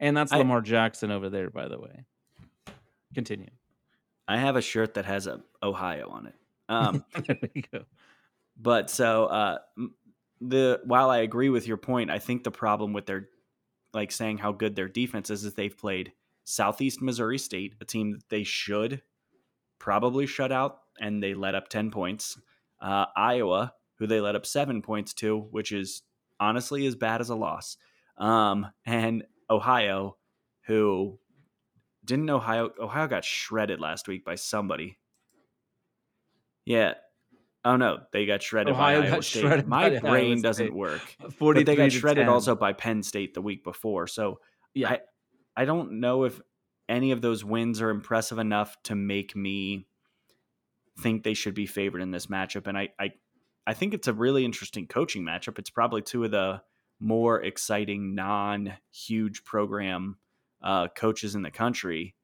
and 0.00 0.14
that's 0.16 0.32
I- 0.32 0.38
Lamar 0.38 0.60
Jackson 0.60 1.10
over 1.10 1.30
there, 1.30 1.48
by 1.50 1.66
the 1.68 1.78
way. 1.78 2.04
Continue. 3.14 3.48
I 4.26 4.36
have 4.36 4.56
a 4.56 4.60
shirt 4.60 4.94
that 4.94 5.06
has 5.06 5.26
a 5.26 5.40
Ohio 5.62 6.08
on 6.10 6.26
it. 6.26 6.34
Um, 6.68 7.02
there 7.26 7.38
we 7.54 7.62
go. 7.72 7.84
But 8.58 8.90
so 8.90 9.26
uh, 9.26 9.58
the 10.40 10.80
while 10.84 11.10
I 11.10 11.18
agree 11.18 11.48
with 11.48 11.66
your 11.66 11.76
point, 11.76 12.10
I 12.10 12.18
think 12.18 12.44
the 12.44 12.50
problem 12.50 12.92
with 12.92 13.06
their 13.06 13.28
like 13.94 14.12
saying 14.12 14.38
how 14.38 14.52
good 14.52 14.76
their 14.76 14.88
defense 14.88 15.30
is 15.30 15.44
is 15.44 15.54
they've 15.54 15.76
played 15.76 16.12
Southeast 16.44 17.00
Missouri 17.00 17.38
State, 17.38 17.74
a 17.80 17.84
team 17.84 18.12
that 18.12 18.28
they 18.28 18.42
should 18.42 19.02
probably 19.78 20.26
shut 20.26 20.52
out, 20.52 20.80
and 21.00 21.22
they 21.22 21.34
let 21.34 21.54
up 21.54 21.68
ten 21.68 21.90
points. 21.90 22.40
Uh, 22.80 23.06
Iowa, 23.16 23.74
who 23.98 24.06
they 24.06 24.20
let 24.20 24.36
up 24.36 24.46
seven 24.46 24.82
points 24.82 25.14
to, 25.14 25.38
which 25.38 25.72
is 25.72 26.02
honestly 26.40 26.86
as 26.86 26.94
bad 26.94 27.20
as 27.20 27.30
a 27.30 27.34
loss. 27.34 27.76
Um, 28.16 28.66
and 28.84 29.24
Ohio, 29.50 30.16
who 30.66 31.18
didn't 32.04 32.30
Ohio 32.30 32.70
Ohio 32.80 33.06
got 33.06 33.24
shredded 33.24 33.80
last 33.80 34.08
week 34.08 34.24
by 34.24 34.34
somebody. 34.34 34.98
Yeah. 36.64 36.94
Oh 37.68 37.76
no, 37.76 37.98
they 38.14 38.24
got 38.24 38.42
shredded 38.42 38.72
Ohio 38.72 39.00
by 39.00 39.04
Iowa 39.04 39.16
got 39.16 39.24
State. 39.24 39.40
shredded 39.40 39.68
My 39.68 39.98
brain 39.98 40.40
doesn't 40.40 40.74
work. 40.74 41.02
Forty. 41.36 41.64
They 41.64 41.76
got 41.76 41.92
shredded 41.92 42.26
also 42.26 42.54
by 42.56 42.72
Penn 42.72 43.02
State 43.02 43.34
the 43.34 43.42
week 43.42 43.62
before. 43.62 44.06
So 44.06 44.40
Yeah. 44.72 44.92
I 44.92 45.00
I 45.54 45.64
don't 45.66 46.00
know 46.00 46.24
if 46.24 46.40
any 46.88 47.10
of 47.10 47.20
those 47.20 47.44
wins 47.44 47.82
are 47.82 47.90
impressive 47.90 48.38
enough 48.38 48.74
to 48.84 48.94
make 48.94 49.36
me 49.36 49.86
think 51.00 51.24
they 51.24 51.34
should 51.34 51.52
be 51.52 51.66
favored 51.66 52.00
in 52.00 52.10
this 52.10 52.28
matchup. 52.28 52.66
And 52.68 52.78
I 52.78 52.88
I, 52.98 53.12
I 53.66 53.74
think 53.74 53.92
it's 53.92 54.08
a 54.08 54.14
really 54.14 54.46
interesting 54.46 54.86
coaching 54.86 55.22
matchup. 55.22 55.58
It's 55.58 55.68
probably 55.68 56.00
two 56.00 56.24
of 56.24 56.30
the 56.30 56.62
more 56.98 57.42
exciting 57.42 58.14
non 58.14 58.72
huge 58.90 59.44
program 59.44 60.16
uh, 60.62 60.88
coaches 60.88 61.34
in 61.34 61.42
the 61.42 61.50
country. 61.50 62.14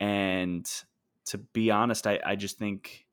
And 0.00 0.68
to 1.26 1.38
be 1.38 1.70
honest, 1.70 2.08
I, 2.08 2.18
I 2.26 2.34
just 2.34 2.58
think 2.58 3.05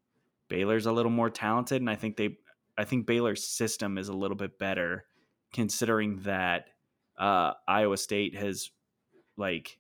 Baylor's 0.49 0.85
a 0.85 0.91
little 0.91 1.11
more 1.11 1.29
talented, 1.29 1.81
and 1.81 1.89
I 1.89 1.95
think 1.95 2.17
they 2.17 2.37
I 2.77 2.85
think 2.85 3.05
Baylor's 3.05 3.43
system 3.43 3.97
is 3.97 4.09
a 4.09 4.13
little 4.13 4.37
bit 4.37 4.57
better, 4.57 5.05
considering 5.53 6.19
that 6.23 6.67
uh, 7.17 7.53
Iowa 7.67 7.97
State 7.97 8.35
has 8.35 8.71
like 9.37 9.77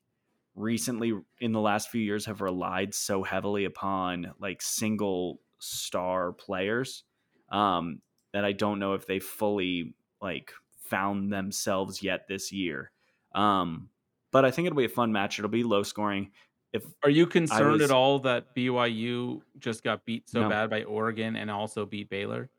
recently 0.55 1.13
in 1.39 1.51
the 1.51 1.59
last 1.59 1.89
few 1.89 2.01
years 2.01 2.25
have 2.25 2.41
relied 2.41 2.93
so 2.93 3.23
heavily 3.23 3.65
upon 3.65 4.33
like 4.39 4.61
single 4.61 5.39
star 5.59 6.31
players 6.31 7.03
um, 7.49 8.01
that 8.33 8.45
I 8.45 8.51
don't 8.51 8.79
know 8.79 8.93
if 8.93 9.07
they 9.07 9.19
fully 9.19 9.95
like 10.21 10.51
found 10.77 11.31
themselves 11.31 12.03
yet 12.03 12.27
this 12.27 12.51
year. 12.51 12.91
Um, 13.33 13.89
but 14.31 14.45
I 14.45 14.51
think 14.51 14.65
it'll 14.65 14.77
be 14.77 14.85
a 14.85 14.89
fun 14.89 15.11
match. 15.11 15.39
It'll 15.39 15.49
be 15.49 15.63
low 15.63 15.83
scoring. 15.83 16.31
If 16.73 16.83
Are 17.03 17.09
you 17.09 17.27
concerned 17.27 17.73
was- 17.73 17.81
at 17.83 17.91
all 17.91 18.19
that 18.19 18.55
BYU 18.55 19.41
just 19.59 19.83
got 19.83 20.05
beat 20.05 20.27
so 20.27 20.41
No. 20.41 20.49
bad 20.49 20.69
by 20.71 20.83
Oregon 20.83 21.35
and 21.35 21.49
also 21.51 21.85
beat 21.85 22.09
Baylor? 22.09 22.49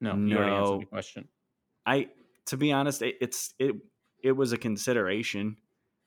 No, 0.00 0.14
you 0.14 0.36
already 0.36 0.52
answered 0.54 0.72
No. 0.74 0.78
the 0.80 0.86
question. 0.86 1.28
I 1.86 2.10
to 2.46 2.56
be 2.58 2.70
honest, 2.72 3.00
it, 3.02 3.16
it's 3.20 3.54
it 3.58 3.74
it 4.22 4.32
was 4.32 4.52
a 4.52 4.58
consideration, 4.58 5.56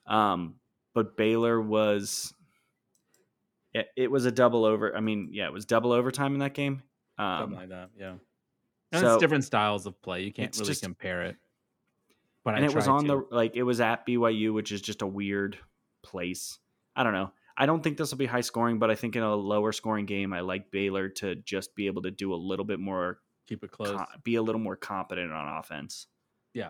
um, 0.06 0.60
but 0.94 1.18
Baylor 1.18 1.60
was 1.60 2.34
it, 3.74 3.88
it 3.96 4.12
was 4.12 4.26
a 4.26 4.32
double 4.32 4.66
over. 4.66 4.96
I 4.96 5.00
mean, 5.00 5.30
yeah, 5.32 5.46
it 5.46 5.54
was 5.54 5.66
double 5.66 5.92
overtime 5.92 6.34
in 6.34 6.40
that 6.40 6.54
game. 6.54 6.84
Something 7.20 7.54
Um, 7.56 7.60
like 7.62 7.70
that. 7.70 7.90
Yeah. 7.98 8.16
And 8.92 9.02
so- 9.02 9.14
it's 9.14 9.22
different 9.22 9.44
styles 9.44 9.86
of 9.86 10.00
play. 10.02 10.24
You 10.24 10.32
can't 10.34 10.56
really 10.56 10.68
just- 10.68 10.84
compare 10.84 11.24
it. 11.24 11.38
But 12.44 12.56
and 12.56 12.64
I 12.64 12.68
it 12.70 12.74
was 12.76 12.88
on 12.88 13.04
to. 13.06 13.28
the 13.30 13.36
like 13.36 13.56
it 13.56 13.64
was 13.64 13.82
at 13.82 14.06
BYU, 14.06 14.54
which 14.54 14.72
is 14.72 14.82
just 14.82 15.02
a 15.02 15.08
weird 15.08 15.58
place. 16.04 16.58
I 16.96 17.04
don't 17.04 17.14
know. 17.14 17.32
I 17.60 17.66
don't 17.66 17.84
think 17.84 17.98
this 17.98 18.10
will 18.10 18.18
be 18.18 18.26
high 18.26 18.42
scoring, 18.42 18.80
but 18.80 18.90
I 18.90 18.96
think 18.96 19.18
in 19.18 19.22
a 19.22 19.36
lower 19.36 19.74
scoring 19.74 20.06
game, 20.06 20.32
I 20.32 20.40
like 20.40 20.72
Baylor 20.72 21.10
to 21.10 21.36
just 21.36 21.76
be 21.76 21.88
able 21.88 22.02
to 22.04 22.12
do 22.12 22.34
a 22.34 22.36
little 22.36 22.64
bit 22.64 22.80
more, 22.80 23.20
keep 23.48 23.66
it 23.66 23.72
close. 23.72 24.00
be 24.24 24.36
a 24.36 24.42
little 24.42 24.62
more 24.62 24.78
competent 24.78 25.34
on 25.34 25.58
offense. 25.60 26.08
Yeah. 26.54 26.70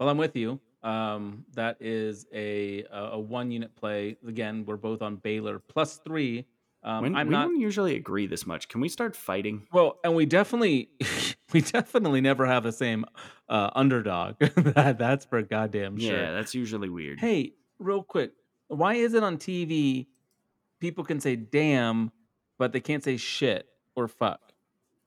Well, 0.00 0.08
I'm 0.08 0.16
with 0.16 0.34
you. 0.34 0.60
Um, 0.82 1.44
that 1.54 1.76
is 1.80 2.26
a 2.32 2.84
a, 2.90 3.10
a 3.12 3.18
one 3.18 3.50
unit 3.50 3.76
play. 3.76 4.16
Again, 4.26 4.64
we're 4.66 4.76
both 4.76 5.02
on 5.02 5.16
Baylor 5.16 5.58
plus 5.58 5.98
three. 5.98 6.46
Um, 6.82 7.02
when, 7.02 7.16
I'm 7.16 7.28
we 7.28 7.32
not 7.32 7.44
don't 7.44 7.60
usually 7.60 7.94
agree 7.94 8.26
this 8.26 8.46
much. 8.46 8.68
Can 8.68 8.80
we 8.80 8.88
start 8.88 9.14
fighting? 9.14 9.66
well, 9.72 9.98
and 10.04 10.14
we 10.14 10.24
definitely 10.24 10.88
we 11.52 11.60
definitely 11.60 12.22
never 12.22 12.46
have 12.46 12.62
the 12.62 12.72
same 12.72 13.04
uh, 13.48 13.70
underdog. 13.74 14.36
that, 14.38 14.98
that's 14.98 15.26
for 15.26 15.42
goddamn 15.42 15.98
sure. 15.98 16.16
Yeah, 16.16 16.32
that's 16.32 16.54
usually 16.54 16.88
weird. 16.88 17.20
Hey, 17.20 17.52
real 17.78 18.02
quick, 18.02 18.32
why 18.68 18.94
is 18.94 19.14
it 19.14 19.22
on 19.22 19.36
TV 19.38 20.06
people 20.84 21.02
can 21.02 21.18
say 21.18 21.34
damn, 21.34 22.12
but 22.58 22.72
they 22.72 22.80
can't 22.80 23.02
say 23.02 23.16
shit 23.16 23.66
or 23.96 24.06
fuck? 24.06 24.40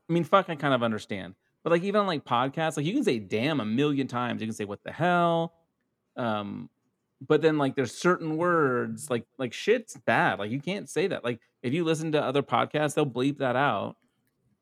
I 0.10 0.14
mean, 0.14 0.24
fuck, 0.24 0.50
I 0.50 0.56
kind 0.56 0.74
of 0.74 0.82
understand. 0.82 1.36
But 1.64 1.72
like 1.72 1.84
even 1.84 2.02
on 2.02 2.08
like 2.08 2.26
podcasts, 2.26 2.78
like 2.78 2.86
you 2.88 2.94
can 2.94 3.04
say 3.04 3.20
damn 3.20 3.60
a 3.60 3.66
million 3.66 4.08
times. 4.08 4.42
You 4.42 4.48
can 4.48 4.56
say 4.56 4.66
what 4.66 4.84
the 4.84 4.92
hell. 4.92 5.54
Um, 6.16 6.72
but 7.28 7.44
then 7.44 7.60
like 7.60 7.76
there's 7.76 7.94
certain 7.94 8.38
words 8.38 9.10
like 9.12 9.26
like 9.38 9.54
shit's 9.54 9.96
bad. 9.98 10.40
Like 10.40 10.50
you 10.50 10.60
can't 10.60 10.90
say 10.90 11.06
that. 11.08 11.24
Like 11.24 11.42
if 11.62 11.74
you 11.74 11.84
listen 11.84 12.12
to 12.14 12.24
other 12.24 12.42
podcasts, 12.42 12.96
they'll 12.96 13.06
bleep 13.06 13.38
that 13.38 13.56
out, 13.56 13.98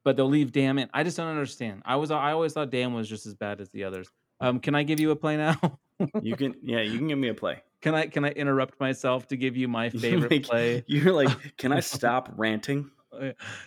but 0.04 0.18
they'll 0.18 0.28
leave 0.28 0.52
damn 0.52 0.78
in. 0.80 0.90
I 0.94 1.04
just 1.04 1.16
don't 1.16 1.30
understand. 1.30 1.84
I 1.86 1.96
was 1.96 2.12
I 2.12 2.34
always 2.34 2.52
thought 2.52 2.72
damn 2.72 2.94
was 2.94 3.08
just 3.08 3.26
as 3.26 3.36
bad 3.36 3.62
as 3.62 3.70
the 3.70 3.86
others. 3.86 4.10
Um, 4.42 4.60
can 4.60 4.76
I 4.76 4.84
give 4.84 5.00
you 5.00 5.12
a 5.12 5.16
play 5.16 5.38
now? 5.38 5.80
You 6.22 6.36
can, 6.36 6.56
yeah, 6.62 6.82
you 6.82 6.98
can 6.98 7.08
give 7.08 7.18
me 7.18 7.30
a 7.30 7.34
play. 7.34 7.62
Can 7.86 7.94
I 7.94 8.08
can 8.08 8.26
I 8.26 8.30
interrupt 8.30 8.80
myself 8.80 9.28
to 9.28 9.38
give 9.38 9.56
you 9.56 9.68
my 9.68 9.90
favorite 9.92 10.32
Like, 10.32 10.44
play? 10.44 10.84
You're 10.88 11.14
like, 11.14 11.30
can 11.58 11.72
I 11.72 11.82
stop 11.82 12.32
ranting? 12.36 12.90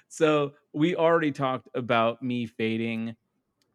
So 0.09 0.55
we 0.73 0.97
already 0.97 1.31
talked 1.31 1.69
about 1.73 2.21
me 2.21 2.47
fading 2.47 3.15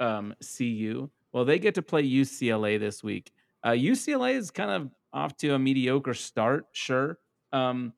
um, 0.02 0.36
CU. 0.58 1.10
Well, 1.32 1.46
they 1.46 1.60
get 1.60 1.76
to 1.76 1.82
play 1.82 2.04
UCLA 2.04 2.78
this 2.78 3.02
week. 3.02 3.32
Uh, 3.64 3.70
UCLA 3.70 4.34
is 4.34 4.52
kind 4.52 4.70
of 4.70 4.90
off 5.14 5.38
to 5.38 5.54
a 5.54 5.60
mediocre 5.60 6.14
start, 6.14 6.66
sure. 6.74 7.20
Um, 7.54 7.94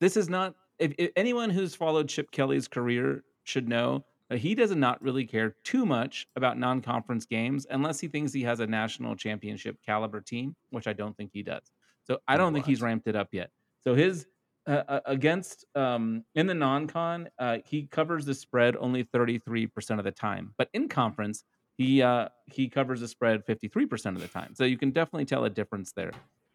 this 0.00 0.16
is 0.16 0.28
not. 0.28 0.56
If, 0.80 0.92
if 0.98 1.12
anyone 1.14 1.50
who's 1.50 1.76
followed 1.76 2.08
Chip 2.08 2.32
Kelly's 2.32 2.66
career 2.66 3.22
should 3.44 3.68
know 3.68 4.04
he 4.30 4.54
does 4.54 4.74
not 4.74 5.02
really 5.02 5.26
care 5.26 5.54
too 5.64 5.84
much 5.84 6.26
about 6.36 6.58
non-conference 6.58 7.26
games 7.26 7.66
unless 7.70 8.00
he 8.00 8.08
thinks 8.08 8.32
he 8.32 8.42
has 8.42 8.60
a 8.60 8.66
national 8.66 9.16
championship 9.16 9.76
caliber 9.84 10.20
team, 10.20 10.56
which 10.70 10.86
I 10.86 10.92
don't 10.92 11.16
think 11.16 11.30
he 11.32 11.42
does. 11.42 11.70
So 12.04 12.18
I 12.26 12.36
don't 12.36 12.52
think 12.52 12.66
he's 12.66 12.82
ramped 12.82 13.06
it 13.06 13.16
up 13.16 13.28
yet. 13.32 13.50
So 13.82 13.94
his 13.94 14.26
uh, 14.66 14.82
uh, 14.88 15.00
against 15.04 15.66
um, 15.74 16.24
in 16.34 16.46
the 16.46 16.54
non-con, 16.54 17.28
uh, 17.38 17.58
he 17.66 17.86
covers 17.86 18.24
the 18.24 18.34
spread 18.34 18.76
only 18.76 19.04
33% 19.04 19.98
of 19.98 20.04
the 20.04 20.10
time, 20.10 20.54
but 20.56 20.70
in 20.72 20.88
conference, 20.88 21.44
he 21.76 22.02
uh, 22.02 22.28
he 22.46 22.68
covers 22.68 23.00
the 23.00 23.08
spread 23.08 23.44
53% 23.46 24.06
of 24.14 24.20
the 24.20 24.28
time. 24.28 24.54
So 24.54 24.64
you 24.64 24.78
can 24.78 24.90
definitely 24.90 25.26
tell 25.26 25.44
a 25.44 25.50
difference 25.50 25.92
there. 25.92 26.12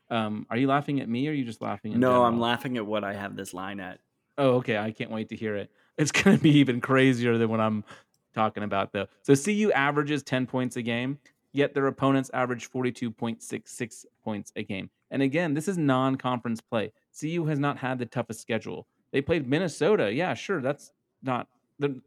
Um, 0.09 0.47
are 0.49 0.57
you 0.57 0.67
laughing 0.67 1.01
at 1.01 1.09
me, 1.09 1.27
or 1.27 1.31
are 1.31 1.33
you 1.33 1.45
just 1.45 1.61
laughing? 1.61 1.91
In 1.91 1.99
No, 1.99 2.23
I'm 2.23 2.39
laughing 2.39 2.77
at 2.77 2.85
what 2.85 3.03
I 3.03 3.13
have 3.13 3.35
this 3.35 3.53
line 3.53 3.79
at. 3.79 3.99
Oh, 4.39 4.55
okay. 4.55 4.77
I 4.77 4.91
can't 4.91 5.11
wait 5.11 5.29
to 5.29 5.35
hear 5.35 5.55
it. 5.57 5.69
It's 5.99 6.11
going 6.11 6.37
to 6.37 6.41
be 6.41 6.57
even 6.57 6.79
crazier 6.79 7.37
than 7.37 7.49
what 7.49 7.59
I'm 7.59 7.83
talking 8.33 8.63
about, 8.63 8.93
though. 8.93 9.07
So 9.21 9.35
CU 9.35 9.71
averages 9.73 10.23
10 10.23 10.47
points 10.47 10.77
a 10.77 10.81
game, 10.81 11.19
yet 11.51 11.73
their 11.73 11.87
opponents 11.87 12.31
average 12.33 12.71
42.66 12.71 14.05
points 14.23 14.53
a 14.55 14.63
game. 14.63 14.89
And 15.11 15.21
again, 15.21 15.53
this 15.53 15.67
is 15.67 15.77
non 15.77 16.15
conference 16.15 16.61
play. 16.61 16.91
CU 17.19 17.45
has 17.45 17.59
not 17.59 17.77
had 17.77 17.99
the 17.99 18.05
toughest 18.05 18.41
schedule. 18.41 18.87
They 19.11 19.21
played 19.21 19.47
Minnesota. 19.47 20.11
Yeah, 20.13 20.33
sure. 20.35 20.61
That's 20.61 20.91
not, 21.21 21.47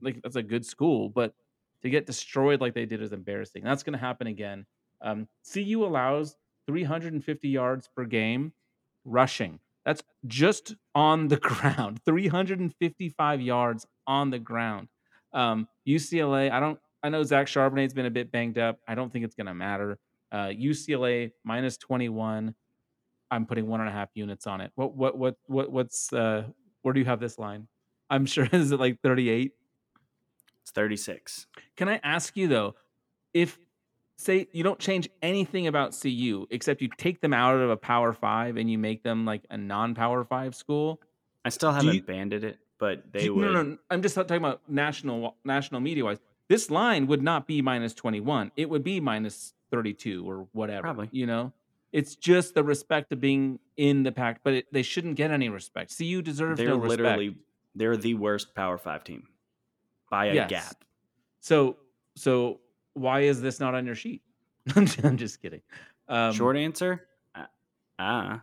like, 0.01 0.23
that's 0.23 0.37
a 0.37 0.43
good 0.43 0.65
school, 0.65 1.09
but 1.11 1.35
to 1.83 1.91
get 1.91 2.07
destroyed 2.07 2.61
like 2.61 2.75
they 2.75 2.87
did 2.87 3.03
is 3.03 3.13
embarrassing. 3.13 3.63
That's 3.63 3.83
going 3.83 3.95
to 3.95 3.99
happen 3.99 4.27
again. 4.27 4.65
Um, 5.03 5.29
CU 5.53 5.85
allows 5.85 6.37
350 6.67 7.49
yards 7.49 7.89
per 7.95 8.05
game 8.05 8.53
rushing. 9.05 9.59
That's 9.85 10.03
just 10.27 10.75
on 10.95 11.29
the 11.29 11.37
ground, 11.39 12.01
355 12.05 13.41
yards 13.41 13.87
on 14.07 14.31
the 14.31 14.39
ground. 14.39 14.89
Um, 15.33 15.69
UCLA, 15.89 16.51
I 16.51 16.61
don't, 16.61 16.79
I 17.03 17.09
know 17.09 17.23
Zach 17.23 17.47
Charbonnet's 17.47 17.95
been 17.95 18.07
a 18.07 18.11
bit 18.11 18.31
banged 18.31 18.59
up. 18.59 18.79
I 18.87 18.95
don't 18.95 19.13
think 19.13 19.25
it's 19.25 19.35
going 19.35 19.47
to 19.47 19.55
matter. 19.55 19.99
Uh, 20.31 20.49
UCLA 20.49 21.33
minus 21.45 21.77
21. 21.79 22.55
I'm 23.31 23.47
putting 23.47 23.67
one 23.67 23.81
and 23.81 23.89
a 23.89 23.93
half 23.93 24.11
units 24.15 24.47
on 24.47 24.61
it. 24.61 24.71
What, 24.75 24.95
what, 24.95 25.19
what, 25.19 25.37
what, 25.47 25.73
what's, 25.73 26.13
uh, 26.13 26.45
where 26.83 26.95
do 26.95 27.01
you 27.01 27.07
have 27.07 27.21
this 27.21 27.39
line? 27.39 27.67
I'm 28.11 28.27
sure 28.27 28.49
is 28.53 28.73
it 28.73 28.81
like 28.81 29.01
38? 29.03 29.53
It's 30.63 30.71
36. 30.71 31.47
Can 31.77 31.89
I 31.89 31.99
ask 32.05 32.37
you 32.37 32.47
though, 32.47 32.75
if 33.35 33.59
say 34.23 34.49
you 34.53 34.63
don't 34.63 34.79
change 34.79 35.09
anything 35.23 35.67
about 35.67 35.97
CU 36.01 36.47
except 36.51 36.81
you 36.83 36.89
take 36.97 37.21
them 37.21 37.33
out 37.35 37.55
of 37.57 37.71
a 37.71 37.77
Power 37.77 38.13
Five 38.13 38.57
and 38.57 38.71
you 38.71 38.79
make 38.79 39.03
them 39.03 39.25
like 39.25 39.43
a 39.51 39.57
non-Power 39.57 40.25
Five 40.25 40.55
school? 40.55 41.01
I 41.45 41.49
still 41.51 41.73
haven't 41.73 41.95
you- 41.95 42.03
banded 42.03 42.45
it, 42.45 42.59
but 42.79 43.13
they 43.13 43.25
Do- 43.25 43.35
would. 43.35 43.53
No, 43.53 43.63
no, 43.63 43.79
I'm 43.91 44.03
just 44.03 44.15
talking 44.15 44.37
about 44.37 44.63
national 44.69 45.37
national 45.45 45.81
media 45.81 46.05
wise. 46.05 46.19
This 46.49 46.71
line 46.71 47.07
would 47.07 47.23
not 47.23 47.47
be 47.47 47.63
minus 47.63 47.95
21. 47.95 48.53
It 48.57 48.69
would 48.69 48.85
be 48.85 49.01
minus 49.01 49.55
32 49.71 50.29
or 50.29 50.47
whatever. 50.53 50.83
Probably. 50.83 51.09
You 51.13 51.27
know, 51.27 51.53
it's 51.93 52.15
just 52.15 52.55
the 52.55 52.63
respect 52.65 53.13
of 53.13 53.21
being 53.21 53.59
in 53.77 54.03
the 54.03 54.13
pack, 54.13 54.41
but 54.45 54.53
it, 54.55 54.67
they 54.73 54.83
shouldn't 54.83 55.17
get 55.17 55.31
any 55.31 55.49
respect. 55.49 55.97
CU 55.97 56.21
deserves 56.23 56.59
They're 56.59 56.69
no 56.69 56.77
respect. 56.77 57.01
literally 57.03 57.37
they're 57.75 57.97
the 57.97 58.15
worst 58.15 58.55
Power 58.55 58.77
Five 58.79 59.03
team 59.05 59.29
by 60.11 60.27
a 60.27 60.35
Yes. 60.35 60.51
gap. 60.51 60.85
So, 61.41 61.77
so 62.17 62.61
why 62.95 63.21
is 63.21 63.41
this 63.41 63.61
not 63.61 63.75
on 63.75 63.87
your 63.87 63.95
sheet? 63.95 64.23
I'm 64.77 64.87
just, 65.17 65.43
kidding. 65.43 65.61
Um, 66.09 66.33
Short 66.33 66.57
answer, 66.57 67.07
uh, 67.35 67.45
ah, 67.99 68.43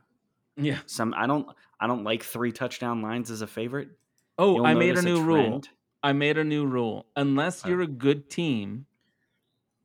Yeah. 0.58 0.80
some 0.86 1.14
I 1.16 1.28
don't 1.28 1.48
I 1.80 1.88
don't 1.88 2.04
like 2.04 2.24
three 2.24 2.52
touchdown 2.52 3.02
lines 3.02 3.32
as 3.32 3.42
a 3.42 3.48
favorite. 3.48 3.90
Oh, 4.38 4.56
You'll 4.58 4.66
I 4.66 4.74
made 4.74 4.98
a 4.98 5.02
new 5.02 5.22
rule. 5.22 5.62
I 6.02 6.14
made 6.14 6.38
a 6.38 6.44
new 6.44 6.66
rule. 6.66 7.06
Unless 7.16 7.66
Uh. 7.66 7.70
you're 7.70 7.82
a 7.82 7.88
good 7.88 8.30
team, 8.30 8.86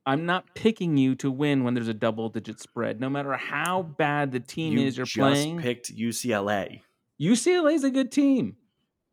I'm 0.05 0.25
not 0.25 0.53
picking 0.55 0.97
you 0.97 1.15
to 1.15 1.31
win 1.31 1.63
when 1.63 1.73
there's 1.73 1.87
a 1.87 1.93
double 1.93 2.29
digit 2.29 2.59
spread. 2.59 2.99
No 2.99 3.09
matter 3.09 3.33
how 3.33 3.83
bad 3.83 4.31
the 4.31 4.39
team 4.39 4.77
You 4.77 4.85
is 4.85 4.97
you're 4.97 5.05
just 5.05 5.17
playing, 5.17 5.59
picked 5.59 5.95
UCLA. 5.95 6.81
UCLA 7.19 7.73
is 7.73 7.83
a 7.83 7.89
good 7.91 8.11
team. 8.11 8.57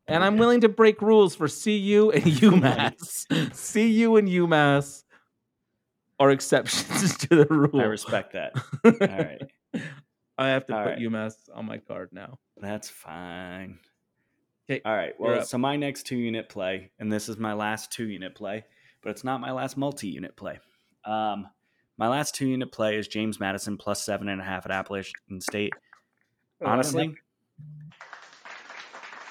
And 0.07 0.23
I'm 0.23 0.37
willing 0.37 0.61
to 0.61 0.69
break 0.69 1.01
rules 1.01 1.35
for 1.35 1.47
CU 1.47 2.11
and 2.13 2.23
UMass. 2.23 3.25
CU 3.29 4.15
and 4.17 4.27
UMass 4.27 5.02
are 6.23 6.31
exceptions 6.31 7.17
to 7.27 7.27
the 7.27 7.45
rule. 7.49 7.79
I 7.81 7.85
respect 7.85 8.33
that. 8.33 8.53
All 8.83 8.91
right, 8.91 9.41
I 10.37 10.47
have 10.49 10.65
to 10.67 10.75
All 10.75 10.83
put 10.83 10.89
right. 10.91 10.99
UMass 10.99 11.33
on 11.53 11.65
my 11.65 11.77
card 11.77 12.09
now. 12.11 12.39
that's 12.57 12.89
fine. 12.89 13.79
Okay. 14.69 14.81
All 14.85 14.95
right. 14.95 15.13
Well, 15.19 15.43
so 15.43 15.57
my 15.57 15.75
next 15.75 16.03
two 16.03 16.15
unit 16.17 16.47
play, 16.49 16.91
and 16.99 17.11
this 17.11 17.27
is 17.27 17.37
my 17.37 17.53
last 17.53 17.91
two 17.91 18.07
unit 18.07 18.33
play, 18.33 18.63
but 19.01 19.09
it's 19.09 19.23
not 19.25 19.41
my 19.41 19.51
last 19.51 19.75
multi 19.75 20.07
unit 20.07 20.37
play. 20.37 20.59
Um, 21.05 21.47
my 21.97 22.07
last 22.07 22.33
two 22.33 22.47
unit 22.47 22.71
play 22.71 22.95
is 22.97 23.07
James 23.09 23.39
Madison 23.39 23.77
plus 23.77 24.03
seven 24.05 24.29
and 24.29 24.39
a 24.39 24.43
half 24.43 24.65
at 24.65 24.71
Appalachian 24.71 25.41
State. 25.41 25.73
Oh, 26.61 26.65
I 26.65 26.69
don't 26.69 26.73
Honestly, 26.75 27.15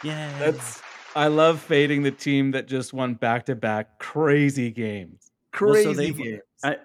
yeah, 0.04 0.30
That's 0.38 0.82
I 1.14 1.28
love 1.28 1.60
fading 1.60 2.02
the 2.02 2.10
team 2.10 2.50
that 2.52 2.66
just 2.68 2.92
won 2.92 3.14
back 3.14 3.46
to 3.46 3.54
back 3.54 3.98
crazy 3.98 4.70
games. 4.70 5.30
Well, 5.60 5.72
Crazy 5.72 5.84
so 5.84 5.92
they've- 5.94 6.16
games. 6.16 6.40
I, 6.64 6.76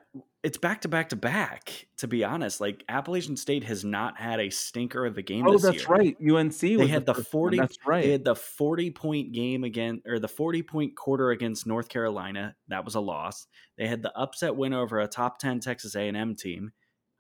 it's 0.44 0.58
back 0.58 0.82
to 0.82 0.88
back 0.88 1.10
to 1.10 1.16
back. 1.16 1.88
To 1.98 2.08
be 2.08 2.24
honest, 2.24 2.62
like 2.62 2.84
Appalachian 2.88 3.36
State 3.36 3.64
has 3.66 3.84
not 3.84 4.18
had 4.18 4.40
a 4.40 4.50
stinker 4.50 5.06
of 5.06 5.18
a 5.18 5.22
game. 5.22 5.46
oh, 5.48 5.58
that's 5.58 5.88
year. 5.88 5.88
right. 5.88 6.18
UNC. 6.22 6.60
They 6.60 6.88
had 6.88 7.06
the 7.06 7.14
one. 7.14 7.24
40 7.24 7.58
That's 7.58 7.78
right. 7.86 8.04
They 8.04 8.12
had 8.12 8.24
the 8.24 8.36
40 8.36 8.92
point 8.92 9.32
game 9.34 9.64
again, 9.64 10.02
or 10.06 10.20
the 10.20 10.28
40 10.28 10.64
point 10.64 10.96
quarter 10.96 11.32
against 11.32 11.68
North 11.68 11.90
Carolina. 11.90 12.56
That 12.70 12.86
was 12.86 12.96
a 12.96 13.00
loss. 13.00 13.48
They 13.78 13.88
had 13.88 14.02
the 14.02 14.16
upset 14.18 14.56
win 14.56 14.74
over 14.74 15.00
a 15.00 15.08
top 15.08 15.40
10 15.40 15.60
Texas 15.60 15.96
A&M 15.96 16.36
team, 16.36 16.72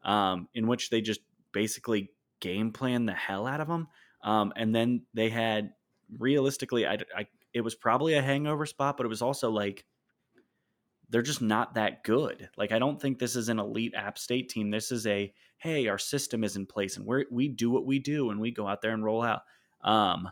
um, 0.04 0.48
in 0.54 0.67
which 0.67 0.89
they 0.89 1.02
just 1.02 1.22
basically 1.52 2.12
game 2.39 2.72
plan 2.72 3.06
the 3.06 3.13
hell 3.13 3.48
out 3.48 3.62
of 3.62 3.67
them. 3.67 3.88
Um, 4.24 4.54
and 4.56 4.74
then 4.74 5.04
they 5.13 5.30
had 5.30 5.72
realistically, 6.17 6.88
I, 6.88 7.00
I, 7.15 7.28
it 7.54 7.62
was 7.62 7.76
probably 7.76 8.13
a 8.13 8.22
hangover 8.22 8.65
spot, 8.65 8.98
but 8.98 9.06
it 9.06 9.10
was 9.10 9.22
also 9.22 9.50
like 9.52 9.86
they're 11.10 11.22
just 11.22 11.41
not 11.41 11.76
that 11.76 12.04
good. 12.04 12.50
Like 12.58 12.72
I 12.72 12.80
don't 12.80 13.02
think 13.02 13.20
this 13.20 13.36
is 13.36 13.50
an 13.50 13.60
elite 13.60 13.93
App 13.96 14.17
State 14.17 14.50
team. 14.50 14.72
This 14.72 14.91
is 14.91 15.08
a 15.08 15.34
hey, 15.58 15.88
our 15.88 15.98
system 15.98 16.43
is 16.43 16.56
in 16.56 16.65
place 16.65 16.98
and 16.98 17.06
we 17.06 17.26
we 17.32 17.48
do 17.48 17.70
what 17.70 17.86
we 17.86 18.00
do 18.00 18.30
and 18.30 18.39
we 18.39 18.52
go 18.52 18.67
out 18.67 18.82
there 18.82 18.93
and 18.93 19.04
roll 19.04 19.24
out. 19.24 19.41
Um, 19.84 20.30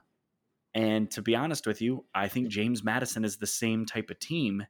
and 0.74 1.10
to 1.12 1.22
be 1.22 1.36
honest 1.36 1.66
with 1.66 1.82
you, 1.82 2.06
I 2.14 2.28
think 2.28 2.50
James 2.50 2.84
Madison 2.84 3.24
is 3.24 3.38
the 3.38 3.48
same 3.48 3.86
type 3.86 4.10
of 4.10 4.20
team, 4.20 4.66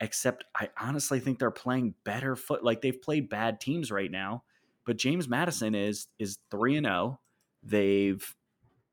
except 0.00 0.44
I 0.54 0.68
honestly 0.80 1.20
think 1.20 1.38
they're 1.38 1.52
playing 1.52 1.94
better 2.04 2.34
foot. 2.34 2.64
Like 2.64 2.82
they've 2.82 3.00
played 3.00 3.28
bad 3.28 3.60
teams 3.60 3.92
right 3.92 4.10
now, 4.10 4.42
but 4.84 4.98
James 4.98 5.28
Madison 5.28 5.74
is 5.74 6.08
is 6.18 6.38
three 6.50 6.76
and 6.76 6.86
zero. 6.86 7.20
They've 7.62 8.34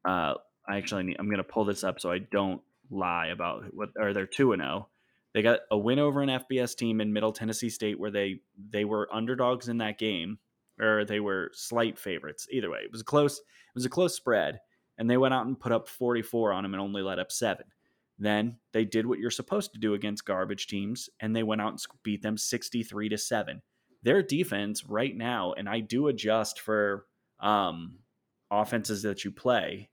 uh, 0.05 0.35
I 0.67 0.77
actually 0.77 1.03
need, 1.03 1.17
I'm 1.19 1.27
going 1.27 1.37
to 1.37 1.43
pull 1.43 1.65
this 1.65 1.83
up 1.83 1.99
so 1.99 2.11
I 2.11 2.19
don't 2.19 2.61
lie 2.91 3.27
about 3.27 3.63
what 3.73 3.89
or 3.99 4.13
they're 4.13 4.27
two 4.27 4.53
and 4.53 4.61
zero. 4.61 4.89
They 5.35 5.41
got 5.41 5.59
a 5.69 5.77
win 5.77 5.99
over 5.99 6.21
an 6.21 6.29
FBS 6.29 6.77
team 6.77 7.01
in 7.01 7.11
Middle 7.11 7.33
Tennessee 7.33 7.69
State 7.69 7.99
where 7.99 8.09
they 8.09 8.39
they 8.69 8.85
were 8.85 9.13
underdogs 9.13 9.67
in 9.67 9.79
that 9.79 9.99
game, 9.99 10.39
or 10.79 11.03
they 11.03 11.19
were 11.19 11.51
slight 11.53 11.99
favorites. 11.99 12.47
Either 12.51 12.69
way, 12.69 12.79
it 12.85 12.91
was 12.91 13.03
close. 13.03 13.39
It 13.39 13.75
was 13.75 13.83
a 13.83 13.89
close 13.89 14.15
spread, 14.15 14.61
and 14.97 15.09
they 15.09 15.17
went 15.17 15.33
out 15.33 15.45
and 15.45 15.59
put 15.59 15.73
up 15.73 15.89
44 15.89 16.53
on 16.53 16.63
them 16.63 16.73
and 16.73 16.79
only 16.79 17.01
let 17.01 17.19
up 17.19 17.33
seven. 17.33 17.65
Then 18.17 18.59
they 18.71 18.85
did 18.85 19.05
what 19.05 19.19
you're 19.19 19.29
supposed 19.29 19.73
to 19.73 19.79
do 19.79 19.93
against 19.93 20.23
garbage 20.23 20.67
teams, 20.67 21.09
and 21.19 21.35
they 21.35 21.43
went 21.43 21.59
out 21.59 21.73
and 21.73 21.81
beat 22.01 22.21
them 22.21 22.37
63 22.37 23.09
to 23.09 23.17
seven. 23.17 23.61
Their 24.03 24.23
defense 24.23 24.85
right 24.85 25.17
now, 25.17 25.51
and 25.51 25.67
I 25.67 25.81
do 25.81 26.07
adjust 26.07 26.61
for 26.61 27.07
um, 27.41 27.95
offenses 28.49 29.01
that 29.01 29.25
you 29.25 29.31
play. 29.31 29.89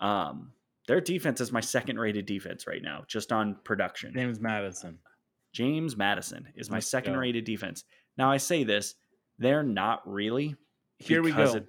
Um, 0.00 0.52
their 0.88 1.00
defense 1.00 1.40
is 1.40 1.52
my 1.52 1.60
second 1.60 1.98
rated 1.98 2.26
defense 2.26 2.66
right 2.66 2.82
now, 2.82 3.04
just 3.08 3.32
on 3.32 3.56
production. 3.64 4.12
James 4.14 4.40
Madison. 4.40 4.98
James 5.52 5.96
Madison 5.96 6.48
is 6.56 6.70
my 6.70 6.76
Let's 6.78 6.88
second 6.90 7.12
go. 7.14 7.18
rated 7.20 7.44
defense. 7.44 7.84
Now 8.16 8.30
I 8.30 8.38
say 8.38 8.64
this, 8.64 8.94
they're 9.38 9.62
not 9.62 10.00
really. 10.06 10.56
Here 10.98 11.22
we 11.22 11.32
go. 11.32 11.54
it- 11.56 11.66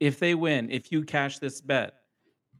If 0.00 0.18
they 0.20 0.34
win, 0.34 0.70
if 0.70 0.92
you 0.92 1.04
cash 1.04 1.38
this 1.38 1.60
bet, 1.60 1.94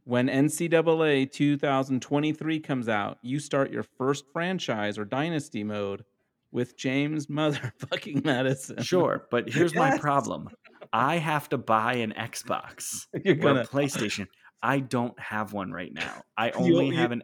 when 0.03 0.27
NCAA 0.27 1.31
2023 1.31 2.59
comes 2.59 2.89
out, 2.89 3.17
you 3.21 3.39
start 3.39 3.71
your 3.71 3.83
first 3.97 4.25
franchise 4.33 4.97
or 4.97 5.05
dynasty 5.05 5.63
mode 5.63 6.03
with 6.51 6.75
James 6.77 7.27
motherfucking 7.31 8.25
Madison. 8.25 8.81
sure, 8.81 9.27
but 9.31 9.49
here's 9.49 9.75
my 9.75 9.97
problem. 9.99 10.49
I 10.91 11.17
have 11.17 11.47
to 11.49 11.57
buy 11.59 11.93
an 11.95 12.13
Xbox 12.17 13.05
You're 13.23 13.35
or 13.35 13.37
gonna 13.37 13.61
a 13.61 13.65
PlayStation. 13.67 14.25
I 14.61 14.79
don't 14.79 15.17
have 15.19 15.53
one 15.53 15.71
right 15.71 15.93
now. 15.93 16.23
I 16.37 16.51
only 16.55 16.87
you- 16.87 16.95
have 16.97 17.11
an 17.11 17.23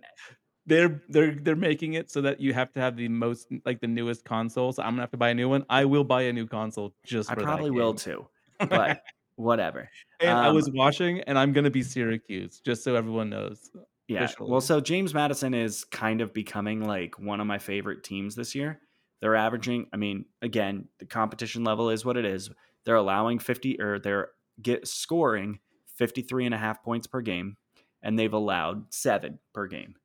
they're 0.67 1.01
they're 1.09 1.35
they're 1.35 1.55
making 1.55 1.93
it 1.93 2.09
so 2.09 2.21
that 2.21 2.39
you 2.39 2.53
have 2.53 2.73
to 2.73 2.79
have 2.79 2.97
the 2.97 3.07
most 3.07 3.47
like 3.65 3.81
the 3.81 3.87
newest 3.87 4.25
console. 4.25 4.71
So 4.71 4.81
I'm 4.81 4.91
gonna 4.91 5.03
have 5.03 5.11
to 5.11 5.17
buy 5.17 5.29
a 5.29 5.35
new 5.35 5.47
one. 5.47 5.63
I 5.69 5.85
will 5.85 6.03
buy 6.03 6.23
a 6.23 6.33
new 6.33 6.47
console 6.47 6.93
just 7.05 7.31
I 7.31 7.35
probably 7.35 7.71
will 7.71 7.93
too. 7.93 8.27
But 8.59 9.01
whatever. 9.35 9.89
and 10.19 10.31
I 10.31 10.47
um, 10.47 10.55
was 10.55 10.69
watching, 10.71 11.21
and 11.21 11.37
I'm 11.37 11.53
gonna 11.53 11.69
be 11.69 11.83
Syracuse, 11.83 12.61
just 12.65 12.83
so 12.83 12.95
everyone 12.95 13.29
knows. 13.29 13.69
Yeah. 14.07 14.23
officially. 14.23 14.51
Well, 14.51 14.61
so 14.61 14.79
James 14.79 15.13
Madison 15.13 15.53
is 15.55 15.83
kind 15.85 16.21
of 16.21 16.31
becoming 16.33 16.85
like 16.85 17.17
one 17.19 17.39
of 17.41 17.47
my 17.47 17.57
favorite 17.57 18.03
teams 18.03 18.35
this 18.35 18.53
year. 18.53 18.79
They're 19.21 19.35
averaging, 19.35 19.87
I 19.93 19.97
mean, 19.97 20.25
again, 20.43 20.89
the 20.99 21.05
competition 21.05 21.63
level 21.63 21.89
is 21.89 22.05
what 22.05 22.15
it 22.15 22.25
is. 22.25 22.51
They're 22.85 22.95
allowing 22.95 23.39
50 23.39 23.81
or 23.81 23.97
they're 23.97 24.29
get 24.61 24.87
scoring 24.87 25.59
53 25.95 26.45
and 26.45 26.55
a 26.55 26.59
half 26.59 26.83
points 26.83 27.07
per 27.07 27.21
game 27.21 27.57
and 28.03 28.17
they've 28.17 28.33
allowed 28.33 28.93
7 28.93 29.39
per 29.53 29.67
game. 29.67 29.95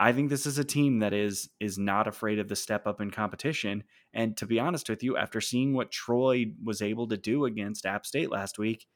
I 0.00 0.12
think 0.12 0.28
this 0.28 0.46
is 0.46 0.58
a 0.58 0.64
team 0.64 0.98
that 1.00 1.12
is 1.12 1.50
is 1.60 1.78
not 1.78 2.08
afraid 2.08 2.38
of 2.38 2.48
the 2.48 2.56
step 2.56 2.86
up 2.86 3.00
in 3.00 3.10
competition 3.10 3.84
and 4.12 4.36
to 4.36 4.46
be 4.46 4.58
honest 4.58 4.88
with 4.88 5.02
you 5.02 5.16
after 5.16 5.40
seeing 5.40 5.72
what 5.72 5.92
Troy 5.92 6.46
was 6.62 6.82
able 6.82 7.06
to 7.08 7.16
do 7.16 7.44
against 7.44 7.86
App 7.86 8.04
State 8.06 8.30
last 8.30 8.58
week, 8.58 8.86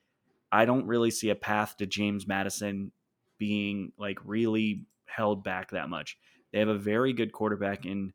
I 0.50 0.64
don't 0.64 0.86
really 0.86 1.10
see 1.10 1.30
a 1.30 1.34
path 1.34 1.76
to 1.76 1.86
James 1.86 2.26
Madison 2.26 2.92
being 3.38 3.92
like 3.98 4.18
really 4.24 4.84
held 5.06 5.44
back 5.44 5.70
that 5.70 5.88
much. 5.88 6.18
They 6.52 6.58
have 6.58 6.68
a 6.68 6.78
very 6.78 7.12
good 7.12 7.32
quarterback 7.32 7.86
in 7.86 8.12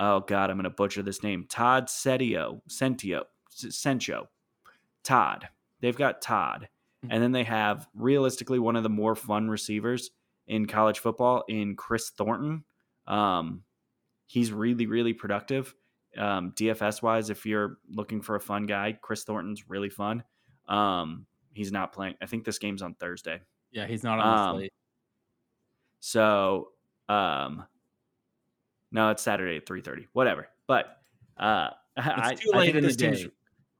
oh 0.00 0.20
god, 0.20 0.50
I'm 0.50 0.56
going 0.56 0.64
to 0.64 0.70
butcher 0.70 1.02
this 1.02 1.22
name. 1.22 1.46
Todd 1.48 1.86
Setio, 1.86 2.60
Sentio, 2.68 3.22
Sencho. 3.50 4.26
Todd. 5.04 5.48
They've 5.80 5.96
got 5.96 6.22
Todd. 6.22 6.68
And 7.10 7.22
then 7.22 7.32
they 7.32 7.44
have 7.44 7.88
realistically 7.94 8.58
one 8.58 8.76
of 8.76 8.82
the 8.82 8.88
more 8.88 9.14
fun 9.14 9.48
receivers 9.48 10.10
in 10.46 10.66
college 10.66 10.98
football 10.98 11.44
in 11.48 11.76
Kris 11.76 12.10
Thornton. 12.10 12.64
Um 13.06 13.62
he's 14.26 14.52
really 14.52 14.86
really 14.86 15.12
productive. 15.12 15.74
Um, 16.16 16.52
DFS 16.52 17.02
wise, 17.02 17.30
if 17.30 17.46
you're 17.46 17.78
looking 17.88 18.20
for 18.20 18.36
a 18.36 18.40
fun 18.40 18.66
guy, 18.66 18.98
Kris 19.00 19.24
Thornton's 19.24 19.68
really 19.68 19.88
fun. 19.88 20.22
Um, 20.68 21.26
he's 21.54 21.72
not 21.72 21.92
playing. 21.92 22.14
I 22.20 22.26
think 22.26 22.44
this 22.44 22.58
game's 22.58 22.82
on 22.82 22.94
Thursday. 22.94 23.40
Yeah, 23.70 23.86
he's 23.86 24.02
not 24.02 24.18
on 24.18 24.56
Um. 24.56 24.68
So, 26.00 26.68
um, 27.08 27.64
no, 28.90 29.10
it's 29.10 29.22
Saturday 29.22 29.56
at 29.56 29.66
three 29.66 29.80
thirty. 29.80 30.08
Whatever. 30.12 30.48
But 30.66 30.98
uh, 31.38 31.70
I, 31.96 32.34
too 32.34 32.50
I 32.54 32.64
think 32.64 32.76
in 32.76 32.84
the 32.84 32.92
day. 32.92 33.26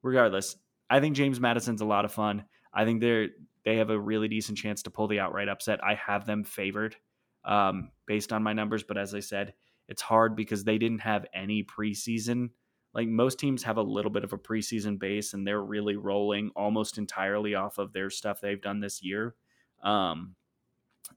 Regardless, 0.02 0.56
I 0.90 1.00
think 1.00 1.14
James 1.14 1.40
Madison's 1.40 1.80
a 1.80 1.84
lot 1.84 2.04
of 2.04 2.12
fun. 2.12 2.44
I 2.72 2.84
think 2.84 3.00
they're 3.00 3.28
they 3.64 3.76
have 3.76 3.90
a 3.90 3.98
really 3.98 4.28
decent 4.28 4.58
chance 4.58 4.82
to 4.82 4.90
pull 4.90 5.08
the 5.08 5.20
outright 5.20 5.48
upset. 5.48 5.84
I 5.84 5.94
have 5.94 6.26
them 6.26 6.44
favored 6.44 6.96
um, 7.44 7.90
based 8.06 8.32
on 8.32 8.42
my 8.42 8.52
numbers, 8.52 8.82
but 8.82 8.98
as 8.98 9.14
I 9.14 9.20
said, 9.20 9.54
it's 9.88 10.02
hard 10.02 10.34
because 10.36 10.64
they 10.64 10.78
didn't 10.78 11.00
have 11.00 11.26
any 11.34 11.62
preseason. 11.62 12.50
Like 12.94 13.08
most 13.08 13.38
teams 13.38 13.62
have 13.62 13.76
a 13.76 13.82
little 13.82 14.10
bit 14.10 14.24
of 14.24 14.32
a 14.32 14.38
preseason 14.38 14.98
base, 14.98 15.32
and 15.32 15.46
they're 15.46 15.62
really 15.62 15.96
rolling 15.96 16.50
almost 16.56 16.98
entirely 16.98 17.54
off 17.54 17.78
of 17.78 17.92
their 17.92 18.10
stuff 18.10 18.40
they've 18.40 18.60
done 18.60 18.80
this 18.80 19.02
year. 19.02 19.34
Um, 19.82 20.34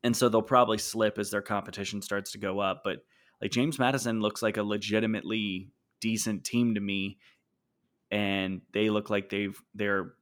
and 0.03 0.15
so 0.15 0.29
they'll 0.29 0.41
probably 0.41 0.77
slip 0.77 1.17
as 1.17 1.31
their 1.31 1.41
competition 1.41 2.01
starts 2.01 2.31
to 2.33 2.37
go 2.37 2.59
up. 2.59 2.81
But 2.83 2.99
like 3.41 3.51
James 3.51 3.79
Madison 3.79 4.21
looks 4.21 4.41
like 4.41 4.57
a 4.57 4.63
legitimately 4.63 5.69
decent 5.99 6.43
team 6.43 6.75
to 6.75 6.81
me, 6.81 7.17
and 8.11 8.61
they 8.71 8.89
look 8.89 9.09
like 9.09 9.29
they've 9.29 9.59
they're 9.73 10.13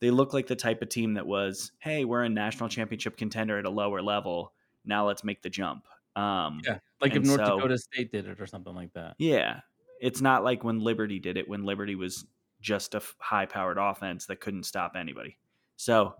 they 0.00 0.10
look 0.10 0.32
like 0.34 0.46
the 0.46 0.56
type 0.56 0.82
of 0.82 0.88
team 0.88 1.14
that 1.14 1.26
was, 1.26 1.72
hey, 1.78 2.04
we're 2.04 2.22
a 2.24 2.28
national 2.28 2.68
championship 2.68 3.16
contender 3.16 3.58
at 3.58 3.64
a 3.64 3.70
lower 3.70 4.02
level. 4.02 4.52
Now 4.84 5.06
let's 5.06 5.24
make 5.24 5.42
the 5.42 5.50
jump. 5.50 5.84
Um, 6.14 6.60
Yeah, 6.64 6.78
like 7.00 7.14
if 7.14 7.22
North 7.24 7.40
so- 7.40 7.56
Dakota 7.56 7.78
State 7.78 8.12
did 8.12 8.26
it 8.26 8.40
or 8.40 8.46
something 8.46 8.74
like 8.74 8.92
that. 8.94 9.14
yeah, 9.18 9.60
it's 10.00 10.20
not 10.20 10.44
like 10.44 10.64
when 10.64 10.80
Liberty 10.80 11.18
did 11.18 11.36
it. 11.36 11.48
When 11.48 11.64
Liberty 11.64 11.94
was 11.94 12.26
just 12.60 12.94
a 12.94 13.02
high 13.18 13.46
powered 13.46 13.78
offense 13.78 14.26
that 14.26 14.40
couldn't 14.40 14.64
stop 14.64 14.92
anybody. 14.96 15.38
So 15.76 16.14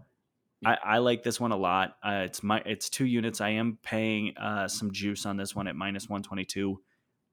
I, 0.65 0.77
I 0.85 0.99
like 0.99 1.23
this 1.23 1.39
one 1.41 1.53
a 1.53 1.57
lot. 1.57 1.97
Uh, 2.03 2.23
it's 2.25 2.43
my 2.43 2.61
it's 2.67 2.89
two 2.91 3.05
units. 3.07 3.41
I 3.41 3.51
am 3.51 3.79
paying 3.83 4.37
uh, 4.39 4.69
some 4.69 4.91
juice 4.93 5.27
on 5.27 5.37
this 5.37 5.55
one 5.55 5.67
at 5.69 5.77
minus 5.77 6.09
one 6.09 6.23
twenty 6.23 6.45
two, 6.45 6.81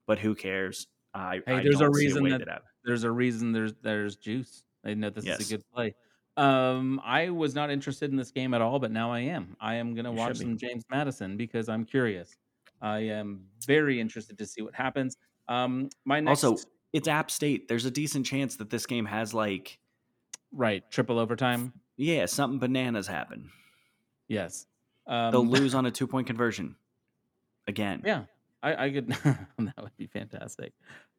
but 0.06 0.18
who 0.18 0.34
cares? 0.34 0.86
I, 1.14 1.40
Hey, 1.46 1.54
I 1.54 1.62
there's 1.62 1.80
a 1.80 1.88
reason 1.90 2.28
that- 2.28 2.44
that 2.46 2.62
There's 2.84 3.04
a 3.04 3.10
reason 3.10 3.52
there's 3.52 3.72
there's 3.82 4.16
juice. 4.16 4.64
I 4.84 4.94
know 4.94 5.10
this 5.10 5.24
Yes. 5.24 5.40
is 5.40 5.50
a 5.52 5.56
good 5.56 5.64
play. 5.74 5.94
Um, 6.36 7.00
I 7.04 7.30
was 7.30 7.54
not 7.54 7.70
interested 7.70 8.10
in 8.10 8.16
this 8.16 8.30
game 8.30 8.54
at 8.54 8.60
all, 8.60 8.78
but 8.78 8.90
now 8.90 9.12
I 9.12 9.20
am. 9.20 9.56
I 9.60 9.76
am 9.76 9.94
gonna 9.94 10.12
watch 10.12 10.38
some 10.38 10.56
James 10.56 10.84
Madison 10.90 11.36
because 11.36 11.68
I'm 11.68 11.84
curious. 11.84 12.36
I 12.80 12.98
am 13.00 13.44
very 13.66 14.00
interested 14.00 14.36
to 14.38 14.46
see 14.46 14.62
what 14.62 14.74
happens. 14.74 15.16
Um, 15.48 15.90
my 16.04 16.20
next 16.20 16.42
Also, 16.42 16.68
it's 16.92 17.08
App 17.08 17.30
State. 17.30 17.68
There's 17.68 17.84
a 17.84 17.90
decent 17.90 18.26
chance 18.26 18.56
that 18.56 18.70
this 18.70 18.86
game 18.86 19.06
has 19.06 19.32
like 19.32 19.78
right 20.52 20.88
triple 20.90 21.18
overtime. 21.18 21.72
yeah 21.96 22.26
something 22.26 22.58
bananas 22.58 23.06
happen. 23.06 23.50
Yes. 24.28 24.66
Um, 25.06 25.30
They'll 25.32 25.46
lose 25.46 25.74
on 25.74 25.86
a 25.86 25.90
two 25.90 26.06
point 26.06 26.26
conversion 26.26 26.74
again. 27.68 28.02
Yeah, 28.04 28.24
I, 28.62 28.86
I 28.86 28.90
could. 28.90 29.08
that 29.58 29.74
would 29.80 29.96
be 29.96 30.06
fantastic. 30.08 30.72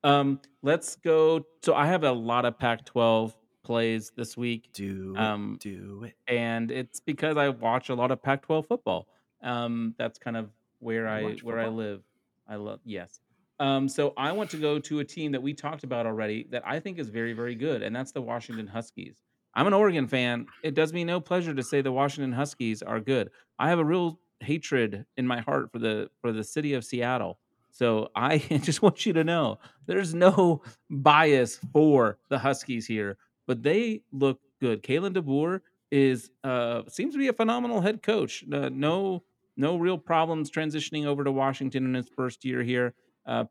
Um, 0.03 0.39
let's 0.61 0.97
go. 0.97 1.45
So 1.63 1.73
I 1.73 1.87
have 1.87 2.03
a 2.03 2.11
lot 2.11 2.45
of 2.45 2.59
Pac-12 2.59 3.33
plays 3.65 4.11
this 4.15 4.37
week, 4.37 4.69
Do 4.73 5.15
Um, 5.17 5.57
do 5.59 6.03
it. 6.05 6.13
and 6.27 6.71
it's 6.71 6.99
because 6.99 7.35
I 7.35 7.49
watch 7.49 7.89
a 7.89 7.95
lot 7.95 8.11
of 8.11 8.21
Pac-12 8.21 8.67
football. 8.67 9.07
Um, 9.41 9.95
that's 9.97 10.17
kind 10.19 10.37
of 10.37 10.49
where 10.79 11.07
I 11.07 11.33
where 11.43 11.59
I 11.59 11.67
live. 11.67 12.01
I 12.47 12.55
love 12.55 12.79
yes. 12.85 13.19
Um, 13.59 13.87
so 13.89 14.13
I 14.17 14.31
want 14.33 14.49
to 14.51 14.57
go 14.57 14.79
to 14.79 14.99
a 14.99 15.03
team 15.05 15.31
that 15.31 15.41
we 15.41 15.53
talked 15.53 15.83
about 15.83 16.05
already 16.05 16.45
that 16.51 16.63
I 16.65 16.79
think 16.79 16.99
is 16.99 17.09
very 17.09 17.33
very 17.33 17.55
good, 17.55 17.81
and 17.83 17.95
that's 17.95 18.11
the 18.11 18.21
Washington 18.21 18.67
Huskies. 18.67 19.15
I'm 19.53 19.67
an 19.67 19.73
Oregon 19.73 20.07
fan. 20.07 20.47
It 20.63 20.75
does 20.75 20.91
me 20.93 21.03
no 21.05 21.19
pleasure 21.21 21.53
to 21.53 21.63
say 21.63 21.81
the 21.81 21.91
Washington 21.91 22.33
Huskies 22.33 22.81
are 22.83 22.99
good. 22.99 23.29
I 23.57 23.69
have 23.69 23.79
a 23.79 23.85
real 23.85 24.19
hatred 24.41 25.05
in 25.17 25.25
my 25.25 25.39
heart 25.41 25.71
for 25.71 25.79
the 25.79 26.09
for 26.21 26.31
the 26.31 26.43
city 26.43 26.73
of 26.73 26.83
Seattle. 26.85 27.39
So 27.71 28.09
I 28.15 28.37
just 28.63 28.81
want 28.81 29.05
you 29.05 29.13
to 29.13 29.23
know 29.23 29.59
there's 29.85 30.13
no 30.13 30.61
bias 30.89 31.59
for 31.73 32.17
the 32.29 32.37
Huskies 32.39 32.85
here, 32.85 33.17
but 33.47 33.63
they 33.63 34.01
look 34.11 34.39
good. 34.59 34.83
Kalen 34.83 35.15
DeBoer 35.15 35.61
is 35.91 36.31
uh 36.43 36.81
seems 36.87 37.13
to 37.13 37.17
be 37.19 37.27
a 37.27 37.33
phenomenal 37.33 37.81
head 37.81 38.01
coach. 38.01 38.43
Uh, 38.51 38.69
no 38.71 39.23
no 39.57 39.77
real 39.77 39.97
problems 39.97 40.51
transitioning 40.51 41.05
over 41.05 41.23
to 41.23 41.31
Washington 41.31 41.85
in 41.85 41.93
his 41.93 42.09
first 42.09 42.43
year 42.45 42.63
here. 42.63 42.93
Uh 43.25 43.45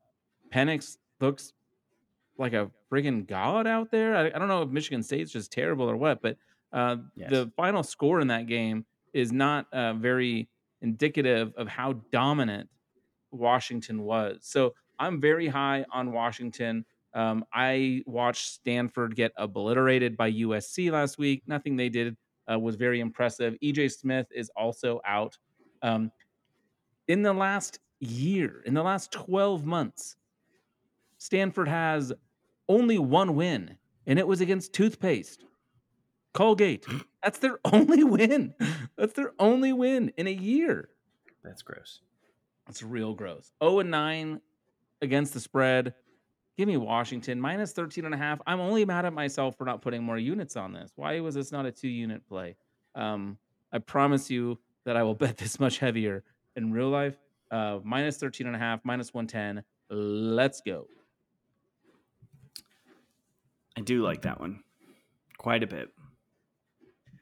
Penix 0.53 0.97
looks 1.21 1.53
like 2.39 2.53
a 2.53 2.71
friggin' 2.91 3.27
god 3.27 3.67
out 3.67 3.91
there. 3.91 4.17
I, 4.17 4.27
I 4.27 4.39
don't 4.39 4.49
know 4.49 4.63
if 4.63 4.69
Michigan 4.71 5.03
State's 5.03 5.31
just 5.33 5.53
terrible 5.53 5.89
or 5.89 5.97
what, 5.97 6.21
but 6.21 6.37
uh, 6.73 6.97
Yes. 7.17 7.31
the 7.31 7.53
final 7.57 7.83
score 7.85 8.21
in 8.21 8.27
that 8.29 8.47
game 8.47 8.85
is 9.13 9.31
not 9.33 9.73
uh, 9.73 9.95
very 9.95 10.49
indicative 10.83 11.53
of 11.57 11.69
how 11.69 11.93
dominant 12.11 12.69
Washington 13.31 14.03
was. 14.03 14.39
So 14.43 14.75
I'm 14.99 15.21
very 15.21 15.47
high 15.49 15.85
on 15.93 16.13
Washington. 16.13 16.85
Um, 17.15 17.45
I 17.53 18.03
watched 18.07 18.49
Stanford 18.49 19.15
get 19.15 19.33
obliterated 19.37 20.17
by 20.17 20.33
USC 20.33 20.91
last 20.91 21.17
week. 21.17 21.43
Nothing 21.47 21.77
they 21.77 21.89
did 21.89 22.17
uh, 22.51 22.59
was 22.59 22.77
very 22.77 23.01
impressive. 23.01 23.55
EJ 23.63 23.93
Smith 23.93 24.27
is 24.35 24.51
also 24.57 25.01
out. 25.07 25.39
Um, 25.83 26.11
in 27.07 27.23
the 27.23 27.33
last 27.33 27.79
year, 28.01 28.63
in 28.67 28.75
the 28.75 28.83
last 28.83 29.13
12 29.13 29.65
months, 29.65 30.17
Stanford 31.19 31.69
has 31.69 32.13
only 32.69 32.99
one 32.99 33.37
win, 33.37 33.77
and 34.07 34.19
it 34.19 34.27
was 34.27 34.41
against 34.41 34.73
toothpaste. 34.73 35.45
Colgate. 36.33 36.85
That's 37.23 37.39
their 37.39 37.59
only 37.73 38.05
win. 38.05 38.55
That's 38.99 39.15
their 39.15 39.33
only 39.39 39.73
win 39.73 40.13
in 40.17 40.27
a 40.27 40.33
year. 40.33 40.91
That's 41.43 41.63
gross. 41.63 42.01
It's 42.69 42.83
real 42.83 43.15
gross. 43.15 43.53
0 43.63 43.81
and 43.81 43.91
9 43.91 44.41
against 45.01 45.35
the 45.35 45.41
spread. 45.41 45.95
Give 46.57 46.69
me 46.69 46.77
Washington 46.77 47.41
minus 47.41 47.73
13 47.73 48.05
and 48.05 48.15
a 48.15 48.17
half. 48.17 48.41
I'm 48.47 48.61
only 48.61 48.85
mad 48.85 49.05
at 49.05 49.13
myself 49.13 49.57
for 49.59 49.65
not 49.65 49.83
putting 49.83 50.03
more 50.05 50.19
units 50.19 50.57
on 50.57 50.73
this. 50.73 50.93
Why 50.95 51.19
was 51.21 51.35
this 51.35 51.51
not 51.51 51.67
a 51.67 51.73
two 51.73 51.89
unit 51.89 52.27
play? 52.29 52.57
Um, 52.95 53.39
I 53.73 53.79
promise 53.79 54.31
you 54.31 54.59
that 54.85 54.97
I 54.97 55.03
will 55.03 55.15
bet 55.25 55.37
this 55.37 55.59
much 55.59 55.79
heavier 55.79 56.23
in 56.57 56.73
real 56.73 56.91
life. 56.91 57.17
Uh, 57.51 57.79
minus 57.83 58.17
13 58.19 58.47
and 58.47 58.55
a 58.55 58.59
half, 58.59 58.81
minus 58.85 59.13
110. 59.13 59.65
Let's 59.91 60.61
go. 60.61 60.87
I 63.77 63.81
do 63.81 64.03
like 64.03 64.23
that 64.23 64.39
one 64.41 64.61
quite 65.39 65.63
a 65.63 65.67
bit. 65.67 65.89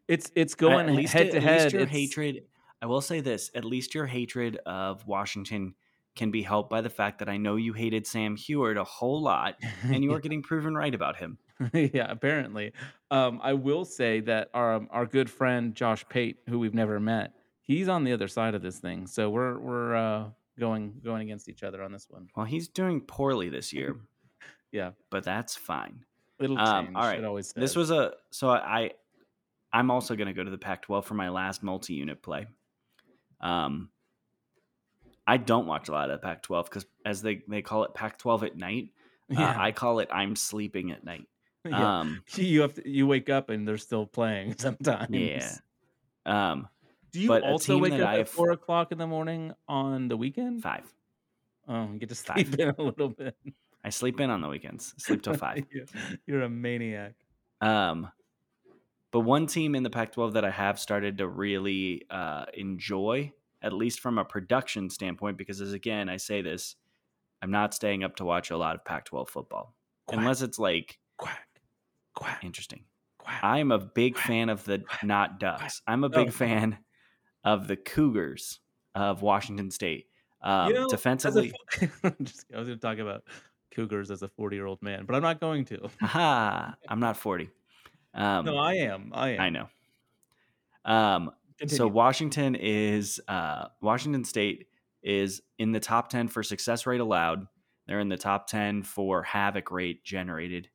It's 0.08 0.30
it's 0.34 0.54
going 0.54 0.88
at 0.88 0.94
least, 0.94 1.12
head 1.14 1.28
at 1.28 1.32
to 1.32 1.40
head. 1.40 1.62
least 1.62 1.72
your 1.72 1.82
It's- 1.82 1.96
hatred. 1.96 2.44
I 2.82 2.86
will 2.86 3.00
say 3.00 3.20
this: 3.20 3.50
at 3.54 3.64
least 3.64 3.94
your 3.94 4.06
hatred 4.06 4.56
of 4.66 5.06
Washington 5.06 5.74
can 6.14 6.30
be 6.30 6.42
helped 6.42 6.68
by 6.70 6.80
the 6.80 6.90
fact 6.90 7.18
that 7.20 7.28
I 7.28 7.36
know 7.36 7.56
you 7.56 7.72
hated 7.72 8.06
Sam 8.06 8.36
Huard 8.36 8.76
a 8.76 8.84
whole 8.84 9.22
lot, 9.22 9.56
and 9.82 10.02
you 10.04 10.12
are 10.12 10.20
getting 10.26 10.42
proven 10.42 10.74
right 10.74 10.94
about 10.94 11.16
him. 11.16 11.38
yeah, 11.72 12.10
apparently. 12.10 12.72
Um, 13.10 13.40
I 13.42 13.52
will 13.54 13.84
say 13.84 14.20
that 14.20 14.50
our 14.54 14.74
um, 14.74 14.88
our 14.90 15.06
good 15.06 15.30
friend 15.30 15.74
Josh 15.74 16.04
Pate, 16.08 16.38
who 16.48 16.58
we've 16.58 16.74
never 16.74 16.98
met, 17.00 17.32
he's 17.62 17.88
on 17.88 18.04
the 18.04 18.12
other 18.12 18.28
side 18.28 18.54
of 18.54 18.62
this 18.62 18.78
thing. 18.78 19.06
So 19.06 19.30
we're 19.30 19.58
we're 19.58 19.94
uh, 19.96 20.24
going 20.58 20.94
going 21.04 21.22
against 21.22 21.48
each 21.48 21.62
other 21.62 21.82
on 21.82 21.92
this 21.92 22.06
one. 22.10 22.28
Well, 22.36 22.46
he's 22.46 22.68
doing 22.68 23.00
poorly 23.00 23.48
this 23.48 23.72
year, 23.72 23.96
Yeah, 24.72 24.90
but 25.10 25.24
that's 25.24 25.54
fine. 25.56 26.04
it'll 26.40 26.58
Um, 26.58 26.86
change. 26.86 26.96
all 26.96 27.02
right. 27.04 27.18
It 27.18 27.24
always 27.24 27.52
This 27.52 27.76
was 27.76 27.90
a 27.90 28.12
so 28.30 28.50
I 28.50 28.90
I'm 29.72 29.90
also 29.90 30.14
going 30.16 30.26
to 30.28 30.34
go 30.34 30.44
to 30.44 30.50
the 30.50 30.58
Pac-12 30.58 31.04
for 31.04 31.14
my 31.14 31.30
last 31.30 31.62
multi-unit 31.62 32.22
play. 32.22 32.46
Um, 33.40 33.88
I 35.32 35.36
don't 35.38 35.66
watch 35.66 35.88
a 35.88 35.92
lot 35.92 36.10
of 36.10 36.20
the 36.20 36.26
Pac-12 36.26 36.64
because, 36.64 36.86
as 37.06 37.22
they 37.22 37.42
they 37.48 37.62
call 37.62 37.84
it, 37.84 37.94
Pac-12 37.94 38.42
at 38.44 38.56
night. 38.56 38.88
Uh. 39.34 39.42
I 39.56 39.72
call 39.72 39.98
it 40.00 40.08
I'm 40.12 40.36
sleeping 40.36 40.90
at 40.92 41.04
night. 41.04 41.26
yeah. 41.64 42.00
Um, 42.00 42.22
you 42.36 42.60
have 42.60 42.74
to 42.74 42.88
you 42.88 43.06
wake 43.06 43.30
up 43.30 43.48
and 43.50 43.66
they're 43.66 43.78
still 43.78 44.06
playing 44.06 44.56
sometimes. 44.58 45.08
yeah. 45.10 45.52
Um, 46.26 46.68
Do 47.12 47.20
you 47.20 47.32
also 47.32 47.78
wake 47.78 47.94
up 47.94 48.08
I've- 48.08 48.20
at 48.22 48.28
four 48.28 48.50
o'clock 48.50 48.92
in 48.92 48.98
the 48.98 49.06
morning 49.06 49.52
on 49.68 50.08
the 50.08 50.16
weekend? 50.16 50.62
five. 50.62 50.84
Oh, 51.68 51.88
you 51.92 51.98
get 52.00 52.08
to 52.08 52.14
Five. 52.16 52.46
sleep 52.48 52.58
in 52.58 52.68
a 52.76 52.82
little 52.82 53.08
bit. 53.08 53.36
I 53.84 53.90
sleep 53.90 54.20
in 54.20 54.30
on 54.30 54.40
the 54.40 54.48
weekends. 54.48 54.94
Sleep 54.98 55.22
till 55.22 55.34
five. 55.34 55.64
You're- 55.72 55.86
You're 56.26 56.42
a 56.42 56.48
maniac. 56.50 57.14
Um, 57.60 58.10
but 59.12 59.20
one 59.20 59.46
team 59.46 59.74
in 59.76 59.82
the 59.84 59.90
Pac-12 59.90 60.32
that 60.34 60.44
I 60.44 60.50
have 60.50 60.78
started 60.80 61.18
to 61.18 61.28
really 61.28 62.02
uh, 62.10 62.46
enjoy, 62.54 63.32
at 63.62 63.72
least 63.72 64.00
from 64.00 64.18
a 64.18 64.24
production 64.24 64.90
standpoint, 64.90 65.36
because 65.36 65.60
as 65.60 65.72
again 65.72 66.08
I 66.08 66.16
say 66.16 66.42
this, 66.42 66.76
I'm 67.40 67.50
not 67.50 67.74
staying 67.74 68.04
up 68.04 68.16
to 68.16 68.24
watch 68.24 68.50
a 68.50 68.56
lot 68.56 68.74
of 68.76 68.84
Pac-12 68.84 69.28
football 69.28 69.74
Quack, 70.06 70.18
unless 70.18 70.42
it's 70.42 70.58
like 70.58 70.98
quack, 71.16 71.48
quack, 72.14 72.42
interesting. 72.44 72.84
quack. 73.18 73.40
I'm 73.42 73.70
a 73.72 73.78
big 73.78 74.14
Quack, 74.14 74.26
fan 74.26 74.48
of 74.48 74.64
the 74.64 74.82
not 75.02 75.38
ducks. 75.40 75.80
I'm 75.86 76.04
a 76.04 76.08
big 76.08 76.28
Oh. 76.28 76.32
fan 76.32 76.78
of 77.44 77.66
the 77.68 77.76
Cougars 77.76 78.60
of 78.94 79.22
Washington 79.22 79.70
State. 79.70 80.06
Um, 80.42 80.68
You 80.68 80.74
know, 80.74 80.86
a 80.86 80.88
defensively, 80.88 81.52
just, 82.22 82.46
I 82.52 82.58
was 82.58 82.66
going 82.66 82.66
to 82.66 82.76
talk 82.76 82.98
about 82.98 83.22
Cougars 83.72 84.10
as 84.10 84.22
a 84.22 84.28
40 84.28 84.56
year 84.56 84.66
old 84.66 84.82
man, 84.82 85.04
but 85.06 85.14
I'm 85.16 85.22
not 85.22 85.40
going 85.40 85.64
to. 85.66 85.88
I'm 86.02 87.00
not 87.00 87.16
40. 87.16 87.48
Um, 88.14 88.44
no, 88.44 88.56
I 88.58 88.74
am. 88.74 89.10
I 89.14 89.30
am. 89.30 89.40
I 89.40 89.50
know. 89.50 89.68
Um, 90.84 91.30
so 91.66 91.86
Washington 91.86 92.54
is 92.54 93.20
uh, 93.28 93.66
Washington 93.80 94.24
State 94.24 94.66
is 95.02 95.42
in 95.58 95.72
the 95.72 95.80
top 95.80 96.08
10 96.08 96.28
for 96.28 96.42
success 96.42 96.86
rate 96.86 97.00
allowed. 97.00 97.46
They're 97.86 98.00
in 98.00 98.08
the 98.08 98.16
top 98.16 98.46
10 98.46 98.84
for 98.84 99.22
havoc 99.22 99.70
rate 99.70 100.04
generated. 100.04 100.68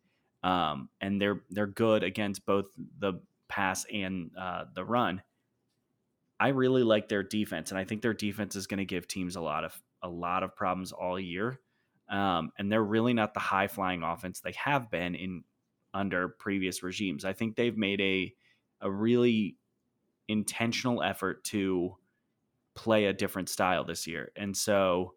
Um, 0.44 0.90
and 1.02 1.22
they're 1.22 1.42
they're 1.50 1.68
good 1.68 2.04
against 2.04 2.46
both 2.46 2.68
the 3.00 3.22
pass 3.50 3.86
and 3.92 4.32
uh, 4.40 4.66
the 4.74 4.86
run. 4.86 5.22
I 6.40 6.50
really 6.50 6.84
like 6.84 7.10
their 7.10 7.24
defense, 7.24 7.72
and 7.72 7.80
I 7.80 7.84
think 7.84 8.02
their 8.02 8.14
defense 8.14 8.56
is 8.56 8.68
going 8.68 8.78
to 8.78 8.86
give 8.86 9.08
teams 9.08 9.36
a 9.36 9.42
lot 9.42 9.64
of 9.64 9.82
a 10.04 10.10
lot 10.10 10.44
of 10.44 10.56
problems 10.56 10.92
all 10.92 11.20
year. 11.20 11.60
Um, 12.10 12.52
and 12.58 12.72
they're 12.72 12.84
really 12.84 13.14
not 13.14 13.34
the 13.34 13.40
high 13.40 13.68
flying 13.68 14.04
offense 14.04 14.40
they 14.40 14.54
have 14.54 14.90
been 14.92 15.16
in 15.16 15.44
under 15.94 16.30
previous 16.30 16.84
regimes. 16.84 17.26
I 17.26 17.34
think 17.34 17.56
they've 17.56 17.76
made 17.76 18.00
a 18.00 18.34
a 18.82 18.92
really 18.92 19.58
intentional 20.28 21.02
effort 21.04 21.44
to 21.46 21.96
play 22.76 23.06
a 23.06 23.14
different 23.14 23.50
style 23.50 23.84
this 23.84 24.08
year. 24.08 24.32
And 24.36 24.56
so 24.56 25.14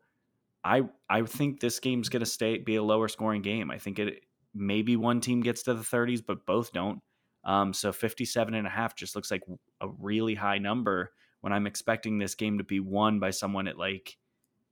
I 0.64 0.82
I 1.08 1.22
think 1.22 1.60
this 1.60 1.80
game's 1.80 2.08
going 2.08 2.20
to 2.20 2.26
stay 2.26 2.58
be 2.58 2.76
a 2.76 2.82
lower 2.82 3.08
scoring 3.08 3.42
game. 3.42 3.70
I 3.70 3.78
think 3.78 3.98
it 3.98 4.24
maybe 4.54 4.96
one 4.96 5.20
team 5.20 5.40
gets 5.40 5.62
to 5.64 5.74
the 5.74 5.82
30s 5.82 6.22
but 6.26 6.46
both 6.46 6.72
don't. 6.72 7.00
Um, 7.44 7.72
so 7.72 7.92
57 7.92 8.54
and 8.54 8.66
a 8.66 8.70
half 8.70 8.94
just 8.94 9.14
looks 9.16 9.30
like 9.30 9.42
a 9.80 9.88
really 9.98 10.34
high 10.34 10.58
number 10.58 11.12
when 11.40 11.52
I'm 11.52 11.66
expecting 11.66 12.18
this 12.18 12.34
game 12.34 12.58
to 12.58 12.64
be 12.64 12.80
won 12.80 13.18
by 13.18 13.30
someone 13.30 13.66
at 13.66 13.78
like 13.78 14.16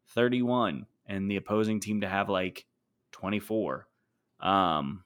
31 0.09 0.87
and 1.07 1.31
the 1.31 1.37
opposing 1.37 1.81
team 1.81 2.03
to 2.03 2.09
have 2.09 2.29
like 2.29 2.67
24. 3.13 3.87
Um, 4.41 5.05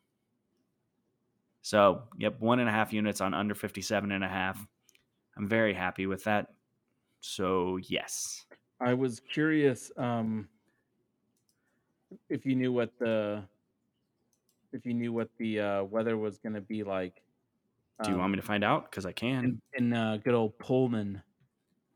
so, 1.63 2.03
yep, 2.19 2.41
one 2.41 2.59
and 2.59 2.69
a 2.69 2.73
half 2.73 2.93
units 2.93 3.21
on 3.21 3.35
under 3.35 3.55
57 3.55 4.11
and 4.11 4.25
a 4.25 4.29
half. 4.29 4.67
I'm 5.37 5.49
very 5.49 5.75
happy 5.75 6.07
with 6.07 6.25
that. 6.25 6.49
So, 7.21 7.79
yes. 7.89 8.47
I 8.81 8.95
was 8.95 9.21
curious 9.21 9.93
um, 9.97 10.49
if 12.29 12.45
you 12.45 12.57
knew 12.57 12.73
what 12.73 12.91
the 12.99 13.45
if 14.73 14.87
you 14.87 14.95
knew 14.95 15.13
what 15.13 15.29
the 15.39 15.61
uh, 15.61 15.85
weather 15.85 16.17
was 16.17 16.39
going 16.39 16.55
to 16.55 16.61
be 16.61 16.83
like. 16.83 17.23
Do 18.03 18.11
you 18.11 18.15
um, 18.15 18.21
want 18.21 18.33
me 18.33 18.37
to 18.37 18.43
find 18.43 18.65
out? 18.65 18.91
Because 18.91 19.07
I 19.07 19.13
can. 19.13 19.61
in, 19.75 19.85
in 19.85 19.93
uh, 19.93 20.19
good 20.25 20.35
old 20.35 20.59
Pullman? 20.59 21.23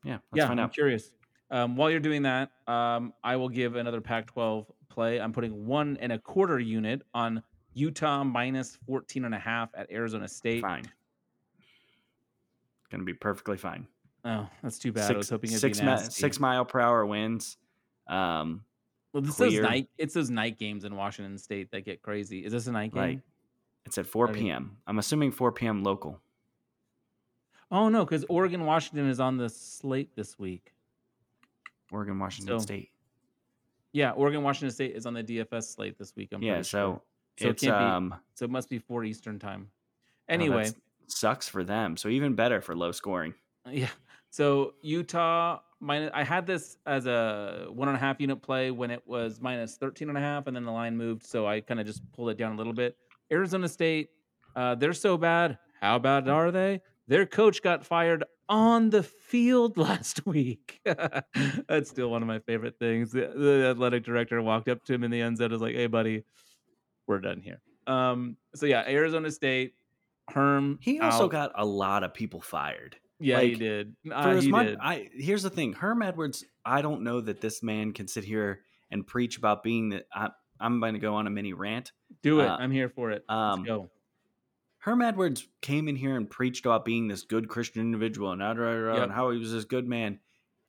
Yeah, 0.05 0.19
let's 0.31 0.45
yeah, 0.45 0.49
I'm 0.49 0.59
out. 0.59 0.73
curious. 0.73 1.11
Um, 1.51 1.77
while 1.77 1.91
you're 1.91 2.01
doing 2.01 2.23
that, 2.23 2.51
um, 2.67 3.13
I 3.25 3.37
will 3.37 3.49
give 3.49 3.77
another 3.77 4.01
Pac-12 4.01 4.67
play. 4.89 5.21
I'm 5.21 5.33
putting 5.33 5.67
one 5.67 5.97
and 6.01 6.13
a 6.13 6.19
quarter 6.19 6.59
unit 6.59 7.03
on 7.15 7.43
Utah 7.75 8.25
minus 8.25 8.79
14 8.87 9.25
and 9.25 9.35
a 9.35 9.39
half 9.39 9.71
at 9.77 9.91
Arizona 9.91 10.29
State. 10.29 10.63
Fine. 10.63 10.85
Going 12.91 13.01
to 13.01 13.05
be 13.05 13.15
perfectly 13.15 13.57
fine. 13.57 13.87
Oh, 14.25 14.49
that's 14.63 14.79
too 14.79 14.93
bad. 14.93 15.05
I 15.05 15.07
Six, 15.09 15.17
was 15.17 15.31
hoping 15.31 15.51
it'd 15.51 15.61
six, 15.61 15.81
be 15.81 15.87
mi- 15.87 15.99
six 15.99 16.41
mile 16.41 16.65
per 16.65 16.81
hour 16.81 17.05
winds. 17.07 17.57
Um, 18.09 18.65
well, 19.13 19.23
this 19.23 19.37
those 19.37 19.49
clear. 19.51 19.63
night. 19.63 19.89
It's 19.99 20.15
those 20.15 20.31
night 20.31 20.59
games 20.59 20.85
in 20.85 20.95
Washington 20.97 21.39
State 21.39 21.71
that 21.73 21.85
get 21.85 22.03
crazy. 22.03 22.45
Is 22.45 22.53
this 22.53 22.67
a 22.67 22.73
night 22.73 22.93
game? 22.93 23.03
like 23.03 23.21
it's 23.85 23.99
at 23.99 24.07
4 24.07 24.29
I 24.29 24.33
mean- 24.33 24.43
p.m. 24.45 24.77
I'm 24.87 24.99
assuming 24.99 25.31
4 25.33 25.53
p.m. 25.53 25.83
local. 25.85 26.21
Oh 27.71 27.89
no, 27.89 28.05
because 28.05 28.25
Oregon 28.29 28.65
Washington 28.65 29.09
is 29.09 29.19
on 29.21 29.37
the 29.37 29.49
slate 29.49 30.15
this 30.15 30.39
week. 30.39 30.73
Oregon, 31.93 32.19
Washington 32.19 32.59
So, 32.59 32.63
State. 32.65 32.91
Yeah, 33.93 34.11
Oregon 34.13 34.43
Washington 34.43 34.71
State 34.73 34.95
is 34.97 35.07
on 35.07 35.15
the 35.15 35.23
DFS 35.23 35.75
slate 35.75 35.99
this 35.99 36.15
week. 36.17 36.29
I'm 36.33 36.43
Yeah, 36.43 36.63
so 36.63 36.63
sure. 36.63 37.03
So 37.39 37.49
it 37.49 37.59
can't 37.61 37.61
be- 37.61 37.69
um 37.69 38.15
so 38.35 38.45
it 38.45 38.51
must 38.51 38.69
be 38.69 38.79
four 38.79 39.05
Eastern 39.05 39.39
time. 39.39 39.69
oh, 39.71 40.33
Anyway, 40.33 40.65
that's- 40.65 40.75
sucks 41.09 41.49
for 41.49 41.65
them. 41.65 41.97
So 41.97 42.09
even 42.09 42.35
better 42.35 42.61
for 42.61 42.77
low 42.77 42.93
scoring. 42.93 43.35
Yeah. 43.71 43.89
So 44.31 44.75
Utah 44.83 45.61
minus 45.81 46.11
I 46.15 46.25
had 46.25 46.47
this 46.47 46.77
as 46.87 47.07
a 47.07 47.67
one 47.71 47.89
and 47.89 47.97
a 47.97 48.01
half 48.01 48.21
unit 48.21 48.43
play 48.43 48.71
when 48.71 48.91
it 48.91 49.03
was 49.07 49.41
minus 49.41 49.77
13 49.77 50.09
and 50.09 50.19
a 50.19 50.21
half, 50.21 50.47
and 50.47 50.57
then 50.57 50.65
the 50.65 50.73
line 50.73 50.97
moved. 50.97 51.25
So 51.25 51.47
I 51.47 51.61
kind 51.61 51.81
of 51.81 51.87
just 51.87 52.03
pulled 52.13 52.31
it 52.31 52.39
down 52.39 52.53
a 52.53 52.57
little 52.57 52.73
bit. 52.73 52.97
Arizona 53.31 53.69
State, 53.69 54.11
uh, 54.55 54.75
they're 54.75 54.93
so 54.93 55.17
bad. 55.17 55.59
How 55.81 55.99
bad 55.99 56.29
are 56.29 56.51
they? 56.51 56.81
Their 57.09 57.27
coach 57.27 57.63
got 57.63 57.85
fired 57.85 58.25
on 58.49 58.91
the 58.91 59.03
field 59.03 59.77
last 59.77 60.27
week. 60.27 60.81
That's 61.69 61.91
still 61.91 62.11
one 62.11 62.23
of 62.23 62.29
my 62.29 62.39
favorite 62.41 62.79
things. 62.79 63.13
The, 63.13 63.33
the 63.35 63.69
athletic 63.71 64.05
director 64.05 64.41
walked 64.43 64.69
up 64.69 64.85
to 64.85 64.95
him 64.95 65.05
in 65.05 65.11
the 65.11 65.21
end 65.21 65.39
zone 65.39 65.47
and 65.47 65.53
was 65.53 65.63
like, 65.63 65.75
Hey 65.75 65.87
buddy, 65.87 66.25
we're 67.07 67.21
done 67.21 67.41
here. 67.41 67.61
Um, 67.87 68.37
so 68.55 68.67
yeah, 68.67 68.85
Arizona 68.87 69.31
State, 69.31 69.75
Herm. 70.31 70.79
He 70.81 71.01
also 71.01 71.25
out. 71.25 71.31
got 71.31 71.53
a 71.55 71.65
lot 71.65 72.03
of 72.05 72.15
people 72.15 72.41
fired. 72.41 72.97
yeah, 73.21 73.41
he 73.41 73.55
did. 73.55 73.95
Uh, 74.11 74.41
he 74.41 74.49
much, 74.51 74.67
did. 74.67 74.79
I 74.81 75.09
here's 75.15 75.43
the 75.43 75.51
thing, 75.51 75.73
Herm 75.73 76.03
Edwards. 76.03 76.45
I 76.65 76.83
don't 76.83 77.03
know 77.03 77.21
that 77.21 77.41
this 77.41 77.63
man 77.63 77.93
can 77.93 78.09
sit 78.09 78.25
here 78.25 78.61
and 78.91 79.07
preach 79.07 79.39
about 79.39 79.63
being 79.63 79.91
that. 79.91 80.05
I, 80.13 80.29
I'm 80.59 80.81
going 80.81 80.95
to 80.95 81.01
go 81.01 81.15
on 81.15 81.27
a 81.27 81.31
mini 81.31 81.53
rant. 81.53 81.93
Do 82.23 82.41
it. 82.41 82.47
Uh, 82.49 82.57
I'm 82.57 82.71
here 82.71 82.89
for 82.89 83.11
it. 83.11 83.25
um, 83.29 83.61
Let's 83.61 83.69
go. 83.69 83.91
Herm 84.79 85.03
Edwards 85.03 85.47
came 85.63 85.89
in 85.89 85.97
here 85.97 86.17
and 86.17 86.31
preached 86.31 86.65
about 86.65 86.85
being 86.85 87.09
this 87.09 87.25
good 87.25 87.49
Christian 87.49 87.83
individual 87.83 88.31
and, 88.33 88.41
Yep. 88.41 89.03
and 89.03 89.13
how 89.13 89.31
he 89.33 89.39
was 89.39 89.53
this 89.53 89.65
good 89.65 89.87
man. 89.87 90.21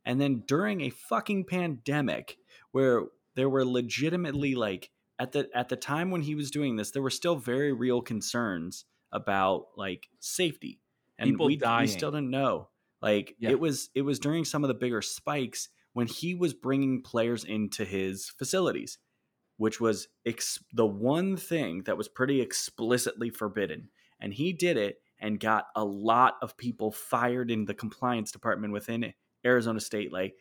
And 0.05 0.19
then 0.19 0.43
during 0.47 0.81
a 0.81 0.89
fucking 0.89 1.45
pandemic 1.45 2.37
where 2.71 3.03
there 3.35 3.49
were 3.49 3.63
legitimately 3.65 4.55
like 4.55 4.89
at 5.19 5.33
the 5.33 5.47
at 5.53 5.69
the 5.69 5.75
time 5.75 6.09
when 6.11 6.21
he 6.21 6.33
was 6.35 6.49
doing 6.51 6.75
this, 6.77 6.91
there 6.91 7.01
were 7.01 7.09
still 7.09 7.35
very 7.35 7.71
real 7.71 8.01
concerns 8.01 8.85
about 9.11 9.67
like 9.75 10.09
safety. 10.19 10.79
And 11.19 11.31
People 11.31 11.47
we, 11.47 11.57
we 11.57 11.87
still 11.87 12.11
didn't 12.11 12.29
know. 12.29 12.69
Like 13.01 13.35
Yeah. 13.39 13.51
it 13.51 13.59
was 13.59 13.89
it 13.95 14.01
was 14.01 14.19
during 14.19 14.45
some 14.45 14.63
of 14.63 14.67
the 14.67 14.73
bigger 14.73 15.01
spikes 15.01 15.69
when 15.93 16.07
he 16.07 16.35
was 16.35 16.53
bringing 16.53 17.01
players 17.01 17.43
into 17.43 17.85
his 17.85 18.29
facilities, 18.29 18.99
which 19.57 19.79
was 19.81 20.07
ex- 20.25 20.63
the 20.73 20.85
one 20.85 21.37
thing 21.37 21.83
that 21.83 21.97
was 21.97 22.07
pretty 22.07 22.41
explicitly 22.41 23.29
forbidden 23.29 23.89
and 24.19 24.33
he 24.33 24.53
did 24.53 24.77
it 24.77 25.01
and 25.19 25.39
got 25.39 25.67
a 25.75 25.83
lot 25.83 26.35
of 26.41 26.57
people 26.57 26.91
fired 26.91 27.49
in 27.49 27.65
the 27.65 27.73
compliance 27.73 28.31
department 28.31 28.73
within 28.73 29.13
Arizona 29.45 29.79
State 29.79 30.11
like 30.11 30.35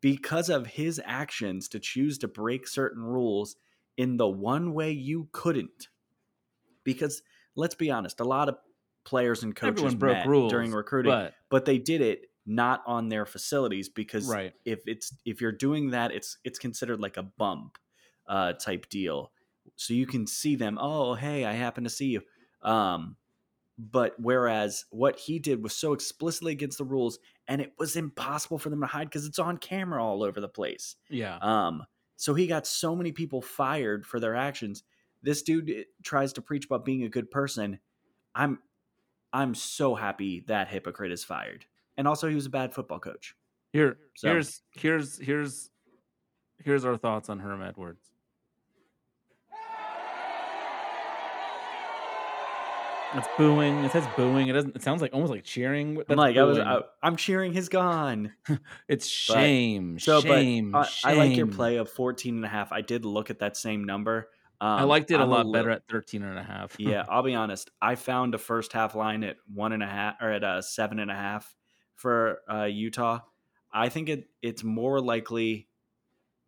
because 0.00 0.48
of 0.50 0.66
his 0.66 1.00
actions 1.04 1.68
to 1.68 1.78
choose 1.78 2.18
to 2.18 2.28
break 2.28 2.66
certain 2.68 3.02
rules 3.02 3.56
in 3.96 4.16
the 4.16 4.28
one 4.28 4.72
way 4.74 4.90
you 4.90 5.28
couldn't 5.32 5.88
because 6.84 7.22
let's 7.56 7.74
be 7.74 7.90
honest 7.90 8.20
a 8.20 8.24
lot 8.24 8.48
of 8.48 8.56
players 9.04 9.42
and 9.42 9.54
coaches 9.54 9.94
broke 9.94 10.24
rules 10.24 10.50
during 10.50 10.72
recruiting 10.72 11.12
but 11.12 11.34
but 11.50 11.64
they 11.64 11.78
did 11.78 12.00
it 12.00 12.26
not 12.46 12.82
on 12.86 13.08
their 13.08 13.24
facilities 13.24 13.88
because 13.88 14.26
right. 14.26 14.52
if 14.64 14.86
it's 14.86 15.14
if 15.24 15.40
you're 15.40 15.52
doing 15.52 15.90
that 15.90 16.10
it's 16.12 16.38
it's 16.44 16.58
considered 16.58 17.00
like 17.00 17.16
a 17.16 17.22
bump 17.22 17.78
uh 18.28 18.52
type 18.54 18.88
deal 18.88 19.30
so 19.76 19.94
you 19.94 20.06
can 20.06 20.26
see 20.26 20.56
them 20.56 20.78
oh 20.80 21.14
hey 21.14 21.44
i 21.44 21.52
happen 21.52 21.84
to 21.84 21.90
see 21.90 22.06
you 22.06 22.20
um 22.62 23.16
but 23.76 24.14
whereas 24.18 24.84
what 24.90 25.18
he 25.18 25.38
did 25.38 25.62
was 25.62 25.74
so 25.74 25.92
explicitly 25.92 26.52
against 26.52 26.78
the 26.78 26.84
rules 26.84 27.18
and 27.48 27.60
it 27.60 27.72
was 27.78 27.96
impossible 27.96 28.58
for 28.58 28.70
them 28.70 28.80
to 28.80 28.86
hide 28.86 29.08
because 29.08 29.26
it's 29.26 29.38
on 29.38 29.56
camera 29.56 30.02
all 30.02 30.22
over 30.22 30.40
the 30.40 30.48
place 30.48 30.96
Yeah. 31.08 31.38
um 31.40 31.84
so 32.16 32.34
he 32.34 32.46
got 32.46 32.66
so 32.66 32.94
many 32.94 33.10
people 33.12 33.42
fired 33.42 34.06
for 34.06 34.20
their 34.20 34.36
actions 34.36 34.84
this 35.24 35.42
dude 35.42 35.70
eh, 35.70 35.82
tries 36.02 36.32
to 36.34 36.42
preach 36.42 36.66
about 36.66 36.84
being 36.84 37.02
a 37.02 37.08
good 37.08 37.30
person 37.30 37.78
i'm 38.34 38.58
i'm 39.32 39.54
so 39.54 39.94
happy 39.94 40.44
that 40.46 40.68
hypocrite 40.68 41.12
is 41.12 41.24
fired 41.24 41.64
and 41.96 42.06
also 42.06 42.28
he 42.28 42.34
was 42.34 42.46
a 42.46 42.50
bad 42.50 42.74
football 42.74 42.98
coach 43.00 43.34
Here, 43.72 43.98
So- 44.16 44.28
here's 44.28 44.62
here's 44.72 45.18
here's 45.18 45.70
here's 46.62 46.84
our 46.84 46.96
thoughts 46.96 47.28
on 47.28 47.40
Herm 47.40 47.62
Edwards. 47.62 48.10
It's 53.16 53.28
booing. 53.38 53.84
It 53.84 53.92
says 53.92 54.04
booing. 54.16 54.48
It 54.48 54.54
doesn't. 54.54 54.74
It 54.74 54.82
sounds 54.82 55.00
like 55.00 55.14
almost 55.14 55.30
like 55.30 55.44
cheering. 55.44 55.90
I'm 55.98 56.04
That's 56.08 56.18
like 56.18 56.36
I 56.36 56.42
was. 56.42 56.58
I, 56.58 56.80
I'm 57.00 57.14
cheering 57.14 57.52
his 57.52 57.68
gone. 57.68 58.32
it's 58.88 59.06
shame. 59.06 60.00
So, 60.00 60.20
shame. 60.20 60.72
but 60.72 60.92
I, 61.04 61.12
I 61.12 61.14
like 61.14 61.36
your 61.36 61.46
play 61.46 61.76
of 61.76 61.88
14 61.90 62.34
and 62.34 62.44
a 62.44 62.48
half. 62.48 62.72
I 62.72 62.80
did 62.80 63.04
look 63.04 63.30
at 63.30 63.38
that 63.38 63.56
same 63.56 63.84
number. 63.84 64.30
Um, 64.60 64.68
I 64.70 64.82
liked 64.84 65.10
it 65.10 65.20
a 65.20 65.22
I'm 65.22 65.30
lot 65.30 65.46
li- 65.46 65.52
better 65.52 65.70
at 65.70 65.86
13 65.88 66.22
and 66.22 66.38
a 66.38 66.42
half. 66.42 66.76
yeah, 66.78 67.04
I'll 67.10 67.22
be 67.22 67.34
honest. 67.34 67.70
I 67.82 67.94
found 67.96 68.34
a 68.34 68.38
first 68.38 68.72
half 68.72 68.94
line 68.94 69.24
at 69.24 69.36
one 69.52 69.72
and 69.72 69.82
a 69.82 69.86
half 69.86 70.16
or 70.20 70.30
at 70.30 70.44
a 70.44 70.62
seven 70.62 70.98
and 70.98 71.10
a 71.10 71.14
half 71.14 71.54
for 71.96 72.38
uh, 72.50 72.64
Utah. 72.64 73.20
I 73.72 73.88
think 73.88 74.08
it 74.08 74.28
it's 74.40 74.62
more 74.62 75.00
likely 75.00 75.68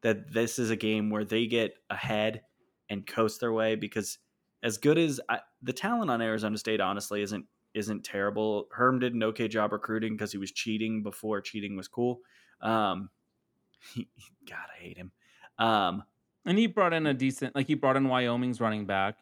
that 0.02 0.32
this 0.32 0.58
is 0.58 0.70
a 0.70 0.76
game 0.76 1.10
where 1.10 1.24
they 1.24 1.46
get 1.46 1.74
ahead 1.90 2.42
and 2.88 3.06
coast 3.06 3.40
their 3.40 3.52
way 3.52 3.74
because 3.74 4.18
as 4.62 4.78
good 4.78 4.98
as 4.98 5.20
I, 5.28 5.40
the 5.62 5.72
talent 5.72 6.10
on 6.10 6.22
Arizona 6.22 6.56
State 6.58 6.80
honestly 6.80 7.22
isn't 7.22 7.46
isn't 7.74 8.04
terrible. 8.04 8.68
Herm 8.72 9.00
did 9.00 9.14
an 9.14 9.22
okay 9.22 9.48
job 9.48 9.72
recruiting 9.72 10.14
because 10.14 10.32
he 10.32 10.38
was 10.38 10.52
cheating 10.52 11.02
before 11.02 11.40
cheating 11.40 11.76
was 11.76 11.88
cool. 11.88 12.20
Um, 12.60 13.10
God, 13.96 14.66
I 14.74 14.82
hate 14.82 14.96
him. 14.96 15.12
Um, 15.58 16.04
And 16.46 16.56
he 16.58 16.66
brought 16.68 16.92
in 16.92 17.06
a 17.06 17.12
decent, 17.14 17.54
like 17.54 17.66
he 17.66 17.74
brought 17.74 17.96
in 17.96 18.08
Wyoming's 18.08 18.60
running 18.60 18.86
back. 18.86 19.16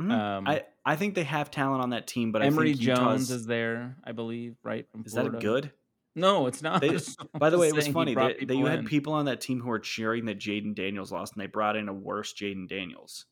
mhm. 0.00 0.12
Um, 0.12 0.46
I 0.46 0.64
I 0.84 0.94
think 0.96 1.14
they 1.14 1.24
have 1.24 1.50
talent 1.50 1.82
on 1.82 1.90
that 1.90 2.06
team, 2.06 2.30
but 2.32 2.42
Emory 2.42 2.70
I 2.70 2.74
think 2.74 2.84
Jones 2.84 3.30
is 3.30 3.46
there, 3.46 3.96
I 4.04 4.12
believe, 4.12 4.56
right? 4.62 4.86
From 4.92 5.02
is 5.06 5.14
that 5.14 5.22
Florida. 5.22 5.38
good? 5.40 5.72
No, 6.14 6.46
it's 6.46 6.62
not. 6.62 6.80
They- 6.80 6.96
By 7.38 7.50
the 7.50 7.58
way, 7.58 7.68
it 7.68 7.74
was 7.74 7.88
funny 7.88 8.14
that, 8.14 8.46
that 8.46 8.56
you 8.56 8.66
had 8.66 8.86
people 8.86 9.12
on 9.14 9.24
that 9.26 9.40
team 9.40 9.60
who 9.60 9.68
were 9.68 9.78
cheering 9.80 10.26
that 10.26 10.38
Jayden 10.38 10.74
Daniels 10.74 11.10
lost, 11.12 11.34
and 11.34 11.42
they 11.42 11.46
brought 11.46 11.76
in 11.76 11.88
a 11.88 11.92
worse 11.92 12.32
Jayden 12.32 12.68
Daniels. 12.68 13.26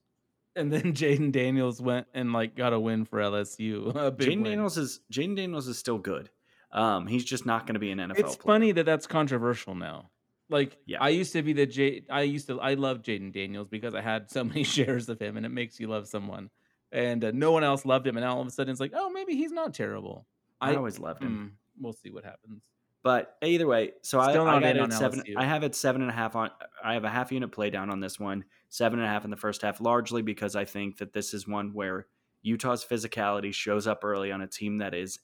and 0.56 0.72
then 0.72 0.92
Jayden 1.00 1.32
Daniels 1.32 1.80
went 1.80 2.06
and 2.14 2.32
like 2.32 2.54
got 2.56 2.72
a 2.72 2.80
win 2.80 3.04
for 3.04 3.20
LSU. 3.20 3.92
Jaden. 4.16 4.44
Daniels 4.44 4.76
is 4.78 5.00
Jayden 5.12 5.36
Daniels 5.36 5.68
is 5.68 5.78
still 5.78 5.98
good. 5.98 6.30
Um, 6.72 7.06
he's 7.06 7.24
just 7.24 7.46
not 7.46 7.66
going 7.66 7.74
to 7.74 7.80
be 7.80 7.90
an 7.92 7.98
NFL. 7.98 8.18
It's 8.18 8.36
player. 8.36 8.54
funny 8.54 8.72
that 8.72 8.84
that's 8.84 9.06
controversial 9.06 9.74
now. 9.76 10.10
Like 10.50 10.76
Yeah. 10.86 10.98
I 11.00 11.08
used 11.10 11.32
to 11.32 11.42
be 11.42 11.52
the 11.52 11.66
J. 11.66 12.02
I 12.10 12.22
used 12.22 12.46
to 12.48 12.60
I 12.60 12.74
love 12.74 13.02
Jayden 13.02 13.32
Daniels 13.32 13.68
because 13.68 13.94
I 13.94 14.00
had 14.00 14.30
so 14.30 14.44
many 14.52 14.64
shares 14.64 15.08
of 15.08 15.18
him, 15.20 15.36
and 15.36 15.46
it 15.46 15.50
makes 15.50 15.80
you 15.80 15.88
love 15.88 16.08
someone. 16.08 16.50
And 16.92 17.24
uh, 17.24 17.32
no 17.34 17.50
one 17.50 17.64
else 17.64 17.84
loved 17.84 18.06
him, 18.06 18.16
and 18.16 18.24
all 18.24 18.40
of 18.40 18.46
a 18.46 18.50
sudden 18.50 18.70
it's 18.70 18.80
like, 18.80 18.92
oh, 18.94 19.10
maybe 19.10 19.34
he's 19.34 19.50
not 19.50 19.74
terrible. 19.74 20.26
I, 20.60 20.76
always 20.76 20.98
loved 20.98 21.22
him. 21.22 21.52
mm, 21.52 21.82
we'll 21.82 21.92
see 21.92 22.10
what 22.10 22.24
happens. 22.24 22.62
But 23.02 23.36
either 23.42 23.66
way, 23.66 23.92
so 24.00 24.18
I, 24.18 24.30
Still 24.30 24.46
I 24.46 24.60
got 24.60 24.76
it 24.76 24.76
at 24.78 24.92
seven. 24.92 25.20
LSU. 25.20 25.34
I 25.36 25.44
have 25.44 25.62
it 25.62 25.74
seven 25.74 26.00
and 26.00 26.10
a 26.10 26.14
half 26.14 26.36
on. 26.36 26.50
I 26.82 26.94
have 26.94 27.04
a 27.04 27.10
half 27.10 27.32
unit 27.32 27.52
play 27.52 27.68
down 27.68 27.90
on 27.90 28.00
this 28.00 28.18
one, 28.18 28.44
seven 28.70 28.98
and 28.98 29.06
a 29.06 29.10
half 29.10 29.24
in 29.24 29.30
the 29.30 29.36
first 29.36 29.60
half, 29.60 29.80
largely 29.80 30.22
because 30.22 30.56
I 30.56 30.64
think 30.64 30.98
that 30.98 31.12
this 31.12 31.34
is 31.34 31.46
one 31.46 31.74
where 31.74 32.06
Utah's 32.42 32.84
physicality 32.84 33.52
shows 33.52 33.86
up 33.86 34.04
early 34.04 34.32
on 34.32 34.40
a 34.40 34.46
team 34.46 34.78
that 34.78 34.94
is 34.94 35.18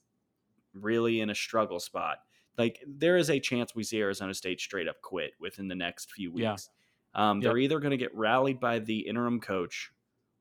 really 0.74 1.20
in 1.20 1.30
a 1.30 1.34
struggle 1.34 1.80
spot. 1.80 2.18
Like 2.60 2.84
there 2.86 3.16
is 3.16 3.30
a 3.30 3.40
chance 3.40 3.74
we 3.74 3.84
see 3.84 4.00
Arizona 4.00 4.34
State 4.34 4.60
straight 4.60 4.88
up 4.88 5.00
quit 5.02 5.32
within 5.40 5.68
the 5.68 5.74
next 5.74 6.12
few 6.12 6.30
Yeah. 6.34 6.52
weeks. 6.52 6.70
Um, 7.14 7.40
Yep. 7.40 7.44
They're 7.50 7.58
either 7.58 7.80
going 7.80 7.90
to 7.92 7.96
get 7.96 8.14
rallied 8.14 8.60
by 8.60 8.78
the 8.78 9.00
interim 9.00 9.40
coach, 9.40 9.90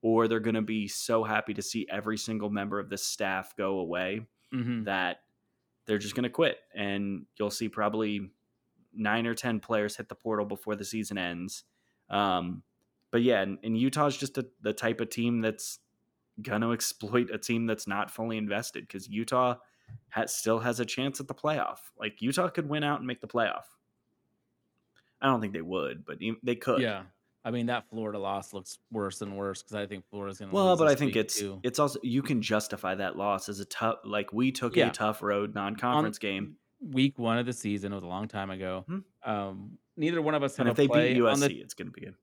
or 0.02 0.28
they're 0.28 0.40
going 0.40 0.56
to 0.56 0.62
be 0.62 0.88
so 0.88 1.24
happy 1.24 1.54
to 1.54 1.62
see 1.62 1.88
every 1.90 2.18
single 2.18 2.50
member 2.50 2.80
of 2.80 2.90
the 2.90 2.98
staff 2.98 3.56
go 3.58 3.80
away 3.80 4.28
hmm 4.52 4.84
that 4.84 5.24
they're 5.86 5.98
just 5.98 6.16
going 6.16 6.24
to 6.24 6.30
quit 6.30 6.58
and 6.76 7.26
you'll 7.38 7.52
see 7.52 7.70
probably 7.70 8.32
nine 8.94 9.28
or 9.28 9.36
ten 9.36 9.60
players 9.60 9.96
hit 9.98 10.10
the 10.10 10.16
portal 10.16 10.46
before 10.46 10.76
the 10.76 10.86
season 10.86 11.18
ends 11.18 11.64
um, 12.10 12.64
but 13.12 13.22
yeah 13.22 13.42
and, 13.42 13.60
and 13.64 13.78
utah's 13.78 14.18
just 14.18 14.38
a, 14.38 14.48
the 14.62 14.74
type 14.74 15.02
of 15.02 15.10
team 15.10 15.42
that's 15.42 15.80
going 16.42 16.62
to 16.68 16.72
exploit 16.74 17.30
a 17.32 17.38
team 17.38 17.66
that's 17.68 17.88
not 17.88 18.12
fully 18.12 18.38
invested 18.38 18.88
because 18.88 19.08
utah 19.08 19.56
has, 20.10 20.34
still 20.36 20.60
has 20.60 20.80
a 20.80 20.86
chance 20.86 21.20
at 21.20 21.28
the 21.28 21.34
playoff 21.36 21.78
like 22.00 22.22
utah 22.22 22.48
could 22.50 22.68
win 22.70 22.84
out 22.84 23.00
and 23.00 23.08
make 23.08 23.22
the 23.22 23.28
playoff 23.28 23.64
i 25.22 25.28
don't 25.28 25.42
think 25.42 25.54
they 25.54 25.62
would 25.62 26.06
but 26.06 26.18
they 26.44 26.56
could 26.56 26.82
Yeah, 26.82 27.04
I 27.44 27.52
mean 27.52 27.68
that 27.68 27.90
Florida 27.90 28.20
loss 28.20 28.54
looks 28.54 28.80
worse 28.92 29.22
and 29.22 29.38
worse 29.38 29.62
because 29.64 29.76
I 29.76 29.86
think 29.86 30.04
Florida's 30.10 30.40
going 30.40 30.50
to. 30.50 30.56
well 30.56 30.76
but 30.78 30.88
i 30.88 30.96
think 30.96 31.16
it's 31.16 31.38
too. 31.40 31.60
it's 31.64 31.80
also 31.80 32.00
you 32.04 32.22
can 32.22 32.42
justify 32.42 32.96
that 32.96 33.16
loss 33.18 33.50
as 33.50 33.60
a 33.60 33.66
tough 33.66 34.00
like 34.04 34.34
we 34.34 34.52
took 34.52 34.76
Yeah. 34.76 34.88
a 34.90 34.92
tough 34.92 35.22
road 35.22 35.56
non-conference 35.56 36.18
game 36.20 36.56
week 36.82 37.20
one 37.20 37.38
of 37.38 37.46
the 37.46 37.52
season. 37.52 37.92
It 37.92 37.96
was 37.96 38.06
a 38.06 38.08
long 38.08 38.30
time 38.30 38.50
ago. 38.52 38.86
Hmm. 38.88 39.00
Um, 39.30 39.78
neither 39.98 40.22
one 40.22 40.34
of 40.34 40.44
us 40.44 40.56
have 40.56 40.66
and 40.66 40.70
a 40.70 40.72
if 40.72 40.78
they 40.78 40.88
play 40.88 41.14
beat 41.14 41.22
usc 41.22 41.34
on 41.34 41.40
the 41.42 41.52
it's 41.60 41.74
going 41.74 41.88
to 41.88 41.92
be 41.92 42.00
good 42.02 42.16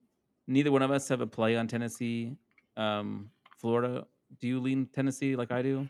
neither 0.47 0.71
one 0.71 0.81
of 0.81 0.89
us 0.89 1.07
have 1.09 1.21
a 1.21 1.27
play 1.27 1.55
on 1.57 1.67
Tennessee, 1.67 2.35
um, 2.75 3.29
Florida. 3.59 4.07
Do 4.39 4.47
you 4.47 4.59
lean 4.59 4.87
Tennessee 4.93 5.35
like 5.35 5.51
I 5.51 5.61
do? 5.61 5.87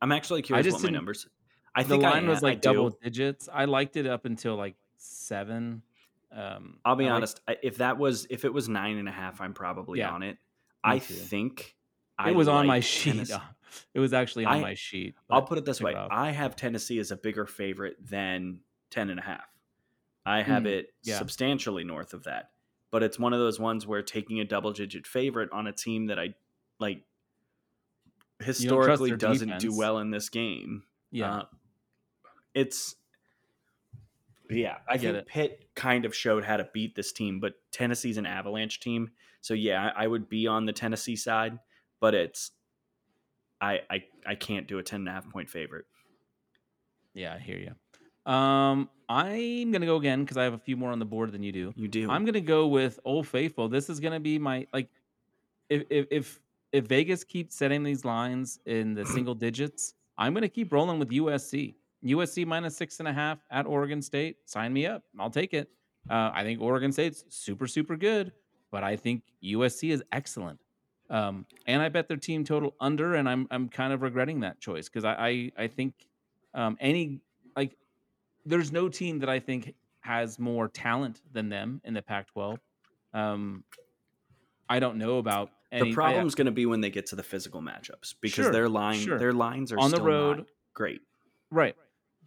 I'm 0.00 0.12
actually 0.12 0.42
curious 0.42 0.64
just 0.66 0.74
what 0.76 0.82
my 0.82 0.86
didn't- 0.88 0.94
numbers. 0.96 1.28
I 1.74 1.82
the 1.84 1.88
think 1.90 2.04
I 2.04 2.10
line 2.10 2.26
was 2.28 2.42
I 2.42 2.48
like 2.48 2.60
double 2.62 2.90
do. 2.90 2.96
digits. 3.02 3.48
I 3.52 3.66
liked 3.66 3.96
it 3.96 4.06
up 4.06 4.24
until 4.24 4.56
like 4.56 4.74
seven. 4.96 5.82
Um, 6.32 6.78
I'll 6.84 6.96
be 6.96 7.04
I 7.06 7.08
liked- 7.08 7.16
honest. 7.16 7.40
I- 7.48 7.56
If 7.62 7.76
that 7.78 7.98
was 7.98 8.26
if 8.30 8.44
it 8.44 8.52
was 8.52 8.68
nine 8.68 8.96
and 8.98 9.08
a 9.08 9.12
half, 9.12 9.40
I'm 9.40 9.54
probably 9.54 10.00
Yeah, 10.00 10.10
on 10.10 10.22
it. 10.22 10.38
I 10.82 10.98
too. 10.98 11.14
think 11.14 11.60
it 11.60 11.74
I 12.18 12.32
was 12.32 12.48
on 12.48 12.66
my 12.66 12.76
like 12.76 12.82
sheet. 12.84 13.12
Tennessee- 13.12 13.34
It 13.94 14.00
was 14.00 14.12
actually 14.12 14.46
on 14.46 14.56
I- 14.56 14.60
my 14.60 14.74
sheet. 14.74 15.14
I'll 15.30 15.42
but 15.42 15.48
put 15.48 15.58
it 15.58 15.64
this 15.64 15.78
took 15.78 15.86
way: 15.86 15.94
off. 15.94 16.08
I 16.10 16.30
have 16.32 16.56
Tennessee 16.56 16.98
as 16.98 17.12
a 17.12 17.16
bigger 17.16 17.46
favorite 17.46 17.96
than 18.04 18.60
10 18.90 19.10
and 19.10 19.20
a 19.20 19.22
half. 19.22 19.44
I 20.26 20.42
have 20.42 20.64
Mm, 20.64 20.70
it 20.70 20.94
yeah. 21.04 21.18
substantially 21.18 21.84
north 21.84 22.12
of 22.12 22.24
that. 22.24 22.50
But 22.90 23.04
it's 23.04 23.16
one 23.18 23.32
of 23.32 23.38
those 23.38 23.60
ones 23.60 23.86
where 23.86 24.02
taking 24.02 24.40
a 24.40 24.44
double 24.44 24.72
digit 24.72 25.06
favorite 25.06 25.50
on 25.52 25.68
a 25.68 25.72
team 25.72 26.06
that 26.06 26.18
I 26.18 26.34
like 26.80 27.04
historically 28.40 29.12
doesn't 29.16 29.58
do 29.58 29.76
well 29.76 29.98
in 29.98 30.10
this 30.10 30.28
game. 30.28 30.84
yeah, 31.10 31.38
Uh, 31.38 31.44
it's 32.54 32.96
yeah, 34.48 34.78
I, 34.88 34.94
I 34.94 34.98
think 34.98 35.16
it. 35.16 35.26
Pitt 35.26 35.68
kind 35.74 36.04
of 36.04 36.14
showed 36.14 36.44
how 36.44 36.56
to 36.56 36.68
beat 36.72 36.94
this 36.96 37.12
team, 37.12 37.38
but 37.40 37.54
Tennessee's 37.70 38.16
an 38.16 38.26
avalanche 38.26 38.80
team. 38.80 39.10
So 39.40 39.54
yeah, 39.54 39.92
I 39.96 40.04
I 40.04 40.06
would 40.06 40.28
be 40.28 40.46
on 40.46 40.66
the 40.66 40.72
Tennessee 40.72 41.16
side, 41.16 41.58
but 42.00 42.14
it's 42.14 42.50
I 43.60 43.80
I, 43.88 44.04
I 44.26 44.34
can't 44.34 44.66
do 44.66 44.78
a 44.78 44.82
10 44.82 45.00
and 45.00 45.08
a 45.08 45.12
half 45.12 45.28
point 45.30 45.48
favorite. 45.48 45.86
yeah, 47.14 47.34
I 47.34 47.38
hear 47.38 47.58
you. 47.58 47.74
Um, 48.30 48.90
I'm 49.08 49.72
gonna 49.72 49.86
go 49.86 49.96
again 49.96 50.22
because 50.24 50.36
I 50.36 50.44
have 50.44 50.52
a 50.52 50.58
few 50.58 50.76
more 50.76 50.90
on 50.90 50.98
the 50.98 51.04
board 51.04 51.32
than 51.32 51.42
you 51.42 51.52
do. 51.52 51.72
You 51.76 51.88
do. 51.88 52.10
I'm 52.10 52.24
gonna 52.24 52.40
go 52.40 52.66
with 52.66 52.98
Old 53.04 53.26
Faithful. 53.26 53.68
This 53.68 53.88
is 53.88 54.00
gonna 54.00 54.20
be 54.20 54.38
my 54.38 54.66
like 54.72 54.88
if 55.68 55.84
if 55.90 56.06
if, 56.10 56.40
if 56.72 56.86
Vegas 56.86 57.24
keeps 57.24 57.56
setting 57.56 57.82
these 57.82 58.04
lines 58.04 58.60
in 58.66 58.94
the 58.94 59.04
single 59.04 59.34
digits, 59.34 59.94
I'm 60.18 60.34
gonna 60.34 60.48
keep 60.48 60.72
rolling 60.72 60.98
with 60.98 61.10
USC. 61.10 61.74
USC 62.04 62.46
minus 62.46 62.76
six 62.76 62.98
and 62.98 63.08
a 63.08 63.12
half 63.12 63.38
at 63.50 63.66
Oregon 63.66 64.00
State. 64.00 64.36
Sign 64.46 64.72
me 64.72 64.86
up. 64.86 65.02
I'll 65.18 65.30
take 65.30 65.52
it. 65.52 65.70
Uh, 66.08 66.30
I 66.32 66.42
think 66.44 66.60
Oregon 66.60 66.92
State's 66.92 67.24
super 67.28 67.66
super 67.66 67.96
good, 67.96 68.32
but 68.70 68.82
I 68.82 68.96
think 68.96 69.22
USC 69.42 69.90
is 69.90 70.02
excellent. 70.12 70.58
Um, 71.10 71.44
and 71.66 71.82
I 71.82 71.88
bet 71.88 72.06
their 72.06 72.16
team 72.16 72.44
total 72.44 72.74
under, 72.80 73.16
and 73.16 73.28
I'm 73.28 73.46
I'm 73.50 73.68
kind 73.68 73.92
of 73.92 74.02
regretting 74.02 74.40
that 74.40 74.60
choice 74.60 74.88
because 74.88 75.04
I, 75.04 75.14
I 75.58 75.64
I 75.64 75.66
think 75.66 75.94
um, 76.54 76.76
any 76.80 77.20
like 77.56 77.76
there's 78.46 78.72
no 78.72 78.88
team 78.88 79.18
that 79.18 79.28
I 79.28 79.40
think 79.40 79.74
has 80.00 80.38
more 80.38 80.68
talent 80.68 81.20
than 81.32 81.48
them 81.48 81.80
in 81.84 81.92
the 81.92 82.00
Pac-12. 82.00 82.58
Um, 83.12 83.64
I 84.68 84.80
don't 84.80 84.96
know 84.96 85.18
about 85.18 85.50
the 85.72 85.92
problem's 85.92 86.34
going 86.34 86.46
to 86.46 86.52
be 86.52 86.66
when 86.66 86.80
they 86.80 86.90
get 86.90 87.06
to 87.06 87.16
the 87.16 87.22
physical 87.22 87.60
matchups 87.60 88.14
because 88.20 88.44
Sure, 88.46 88.52
their 88.52 88.68
line 88.68 88.98
sure. 88.98 89.18
their 89.18 89.32
lines 89.32 89.72
are 89.72 89.78
on 89.78 89.90
the 89.90 90.02
road, 90.02 90.38
not 90.38 90.46
great. 90.74 91.00
right? 91.50 91.76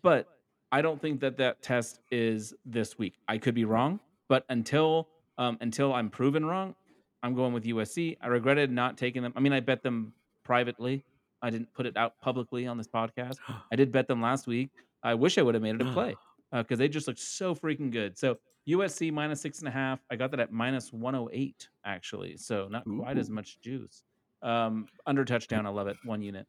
But 0.01 0.27
I 0.71 0.81
don't 0.81 1.01
think 1.01 1.19
that 1.21 1.37
that 1.37 1.61
test 1.61 1.99
is 2.11 2.53
this 2.65 2.97
week. 2.97 3.15
I 3.27 3.37
could 3.37 3.53
be 3.55 3.65
wrong, 3.65 3.99
but 4.29 4.45
until 4.49 5.07
um, 5.37 5.57
until 5.61 5.93
I'm 5.93 6.09
proven 6.09 6.45
wrong, 6.45 6.75
I'm 7.21 7.35
going 7.35 7.53
with 7.53 7.63
USC. 7.65 8.17
I 8.21 8.27
regretted 8.27 8.71
not 8.71 8.97
taking 8.97 9.21
them. 9.23 9.33
I 9.35 9.39
mean, 9.39 9.53
I 9.53 9.59
bet 9.59 9.81
them 9.83 10.13
privately. 10.43 11.03
I 11.41 11.49
didn't 11.49 11.73
put 11.73 11.85
it 11.85 11.97
out 11.97 12.19
publicly 12.21 12.67
on 12.67 12.77
this 12.77 12.87
podcast. 12.87 13.37
I 13.71 13.75
did 13.75 13.91
bet 13.91 14.07
them 14.07 14.21
last 14.21 14.47
week. 14.47 14.69
I 15.03 15.13
wish 15.15 15.37
I 15.37 15.41
would 15.41 15.53
have 15.55 15.61
made 15.63 15.75
it 15.75 15.81
a 15.81 15.91
play 15.93 16.15
because 16.51 16.79
they 16.79 16.87
just 16.87 17.07
look 17.07 17.17
so 17.17 17.55
freaking 17.55 17.91
good. 17.91 18.17
So 18.17 18.37
USC 18.67 19.11
minus 19.11 19.41
six 19.41 19.59
and 19.59 19.67
a 19.67 19.71
half. 19.71 19.99
I 20.09 20.15
got 20.15 20.31
that 20.31 20.39
at 20.39 20.51
minus 20.51 20.93
108, 20.93 21.67
actually. 21.85 22.37
So 22.37 22.67
not 22.69 22.83
quite 22.85 23.17
as 23.17 23.29
much 23.29 23.59
juice. 23.61 24.03
Um, 24.41 24.87
under 25.05 25.25
touchdown, 25.25 25.65
I 25.65 25.69
love 25.69 25.87
it. 25.87 25.97
One 26.03 26.21
unit. 26.21 26.47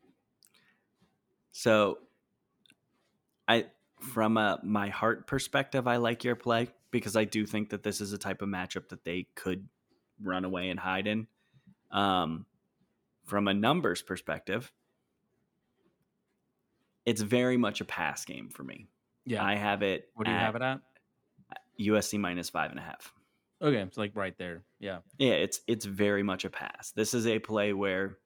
So, 1.53 1.99
I 3.47 3.67
from 4.01 4.37
a 4.37 4.59
my 4.63 4.89
heart 4.89 5.27
perspective, 5.27 5.87
I 5.87 5.97
like 5.97 6.25
your 6.25 6.35
play 6.35 6.69
because 6.91 7.17
I 7.17 7.25
do 7.25 7.47
think 7.47 7.71
that 7.71 7.83
this 7.83 8.01
is 8.01 8.13
a 8.13 8.19
type 8.19 8.43
of 8.43 8.49
matchup 8.49 8.89
that 8.89 9.05
they 9.05 9.27
could 9.35 9.69
run 10.21 10.45
away 10.45 10.71
and 10.71 10.79
hide 10.79 11.07
in. 11.07 11.27
Um, 11.91 12.47
from 13.25 13.49
a 13.49 13.55
numbers 13.55 14.03
perspective, 14.03 14.73
it's 17.07 17.23
very 17.23 17.57
much 17.57 17.81
a 17.81 17.85
pass 17.85 18.25
game 18.25 18.49
for 18.49 18.65
me. 18.65 18.89
Yeah. 19.25 19.45
I 19.45 19.55
have 19.55 19.83
it. 19.83 20.09
what 20.15 20.25
do 20.27 20.31
you 20.33 20.37
at 20.37 20.43
have 20.43 20.57
it 20.57 20.63
at? 20.63 20.81
USC 21.81 22.19
minus 22.19 22.51
five 22.51 22.71
and 22.71 22.79
a 22.79 22.83
half. 22.83 23.13
Okay, 23.63 23.79
it's 23.79 23.97
like 23.97 24.13
right 24.15 24.37
there. 24.37 24.63
Yeah. 24.79 24.99
Yeah, 25.19 25.33
it's 25.33 25.61
it's 25.67 25.85
very 25.85 26.23
much 26.23 26.45
a 26.45 26.51
pass. 26.51 26.93
This 26.93 27.15
is 27.15 27.27
a 27.27 27.39
play 27.39 27.73
where 27.73 28.19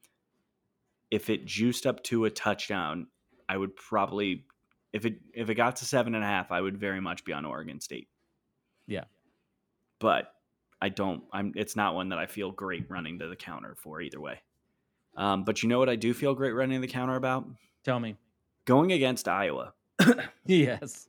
if 1.10 1.30
it 1.30 1.46
juiced 1.46 1.86
up 1.86 2.02
to 2.04 2.24
a 2.24 2.30
touchdown, 2.30 3.06
I 3.48 3.56
would 3.56 3.76
probably 3.76 4.44
if 4.92 5.04
it 5.06 5.20
if 5.34 5.50
it 5.50 5.54
got 5.54 5.76
to 5.76 5.84
seven 5.84 6.14
and 6.14 6.24
a 6.24 6.26
half, 6.26 6.50
I 6.50 6.60
would 6.60 6.78
very 6.78 7.00
much 7.00 7.24
be 7.24 7.32
on 7.32 7.44
Oregon 7.44 7.80
State. 7.80 8.08
Yeah. 8.86 9.04
But 10.00 10.32
I 10.80 10.88
don't 10.88 11.22
I'm 11.32 11.52
it's 11.56 11.76
not 11.76 11.94
one 11.94 12.08
that 12.10 12.18
I 12.18 12.26
feel 12.26 12.50
great 12.50 12.90
running 12.90 13.18
to 13.20 13.28
the 13.28 13.36
counter 13.36 13.76
for 13.76 14.00
either 14.00 14.20
way. 14.20 14.40
Um, 15.16 15.44
but 15.44 15.62
you 15.62 15.68
know 15.68 15.78
what 15.78 15.88
I 15.88 15.96
do 15.96 16.14
feel 16.14 16.34
great 16.34 16.52
running 16.52 16.80
the 16.80 16.86
counter 16.86 17.16
about? 17.16 17.46
Tell 17.84 17.98
me. 18.00 18.16
Going 18.64 18.92
against 18.92 19.28
Iowa. 19.28 19.72
Yes. 20.46 21.08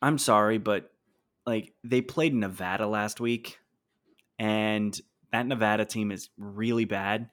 I'm 0.00 0.18
sorry, 0.18 0.58
but 0.58 0.90
like 1.46 1.72
they 1.84 2.00
played 2.00 2.34
Nevada 2.34 2.86
last 2.86 3.20
week, 3.20 3.58
and 4.38 4.98
that 5.32 5.46
Nevada 5.46 5.84
team 5.84 6.12
is 6.12 6.28
really 6.36 6.84
bad, 6.84 7.30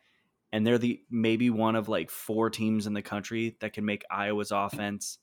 and 0.51 0.65
they're 0.65 0.77
the 0.77 1.01
maybe 1.09 1.49
one 1.49 1.75
of 1.75 1.89
like 1.89 2.09
four 2.09 2.49
teams 2.49 2.87
in 2.87 2.93
the 2.93 3.01
country 3.01 3.57
that 3.61 3.73
can 3.73 3.85
make 3.85 4.03
Iowa's 4.09 4.51
offense. 4.51 5.19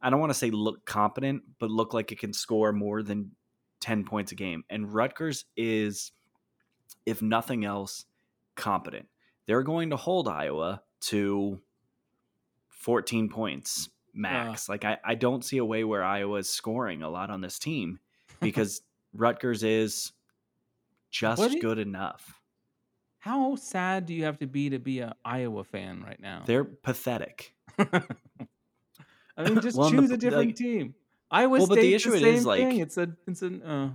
I 0.00 0.10
don't 0.10 0.20
want 0.20 0.30
to 0.30 0.38
say 0.38 0.50
look 0.50 0.84
competent, 0.84 1.42
but 1.58 1.70
look 1.70 1.94
like 1.94 2.12
it 2.12 2.18
can 2.18 2.32
score 2.32 2.72
more 2.72 3.02
than 3.02 3.32
10 3.80 4.04
points 4.04 4.32
a 4.32 4.34
game. 4.34 4.64
And 4.68 4.92
Rutgers 4.92 5.46
is, 5.56 6.12
if 7.06 7.22
nothing 7.22 7.64
else, 7.64 8.04
competent. 8.54 9.08
They're 9.46 9.62
going 9.62 9.90
to 9.90 9.96
hold 9.96 10.28
Iowa 10.28 10.82
to 11.02 11.60
14 12.68 13.28
points 13.28 13.88
max. 14.14 14.68
like, 14.68 14.84
I, 14.84 14.98
I 15.04 15.14
don't 15.14 15.44
see 15.44 15.58
a 15.58 15.64
way 15.64 15.84
where 15.84 16.02
Iowa's 16.04 16.48
scoring 16.48 17.02
a 17.02 17.08
lot 17.10 17.30
on 17.30 17.40
this 17.40 17.58
team 17.58 17.98
because 18.40 18.80
Rutgers 19.12 19.62
is 19.62 20.12
just 21.10 21.52
you- 21.52 21.60
good 21.60 21.78
enough. 21.78 22.40
How 23.18 23.56
sad 23.56 24.04
do 24.04 24.12
you 24.12 24.24
have 24.24 24.38
to 24.40 24.46
be 24.46 24.68
to 24.70 24.78
be 24.78 25.00
an 25.00 25.14
Iowa 25.24 25.64
fan 25.64 26.02
right 26.06 26.20
now? 26.20 26.42
They're 26.44 26.64
pathetic. 26.64 27.54
I 27.78 27.88
mean, 29.38 29.60
just 29.60 29.76
Well, 29.78 29.88
and 29.88 29.98
the 29.98 30.02
choose 30.02 30.10
a 30.10 30.16
different 30.16 30.46
like- 30.48 30.56
team. 30.56 30.94
Iowa 31.30 31.48
Well, 31.50 31.60
State, 31.62 31.68
but 31.70 31.74
the 31.76 31.80
the 31.88 31.94
issue 31.94 32.12
it 32.12 32.20
same 32.20 32.34
is, 32.34 32.46
like- 32.46 32.60
thing. 32.60 32.78
It's 32.80 32.96
a, 32.98 33.08
it's 33.26 33.42
an, 33.42 33.62
uh, 33.62 33.90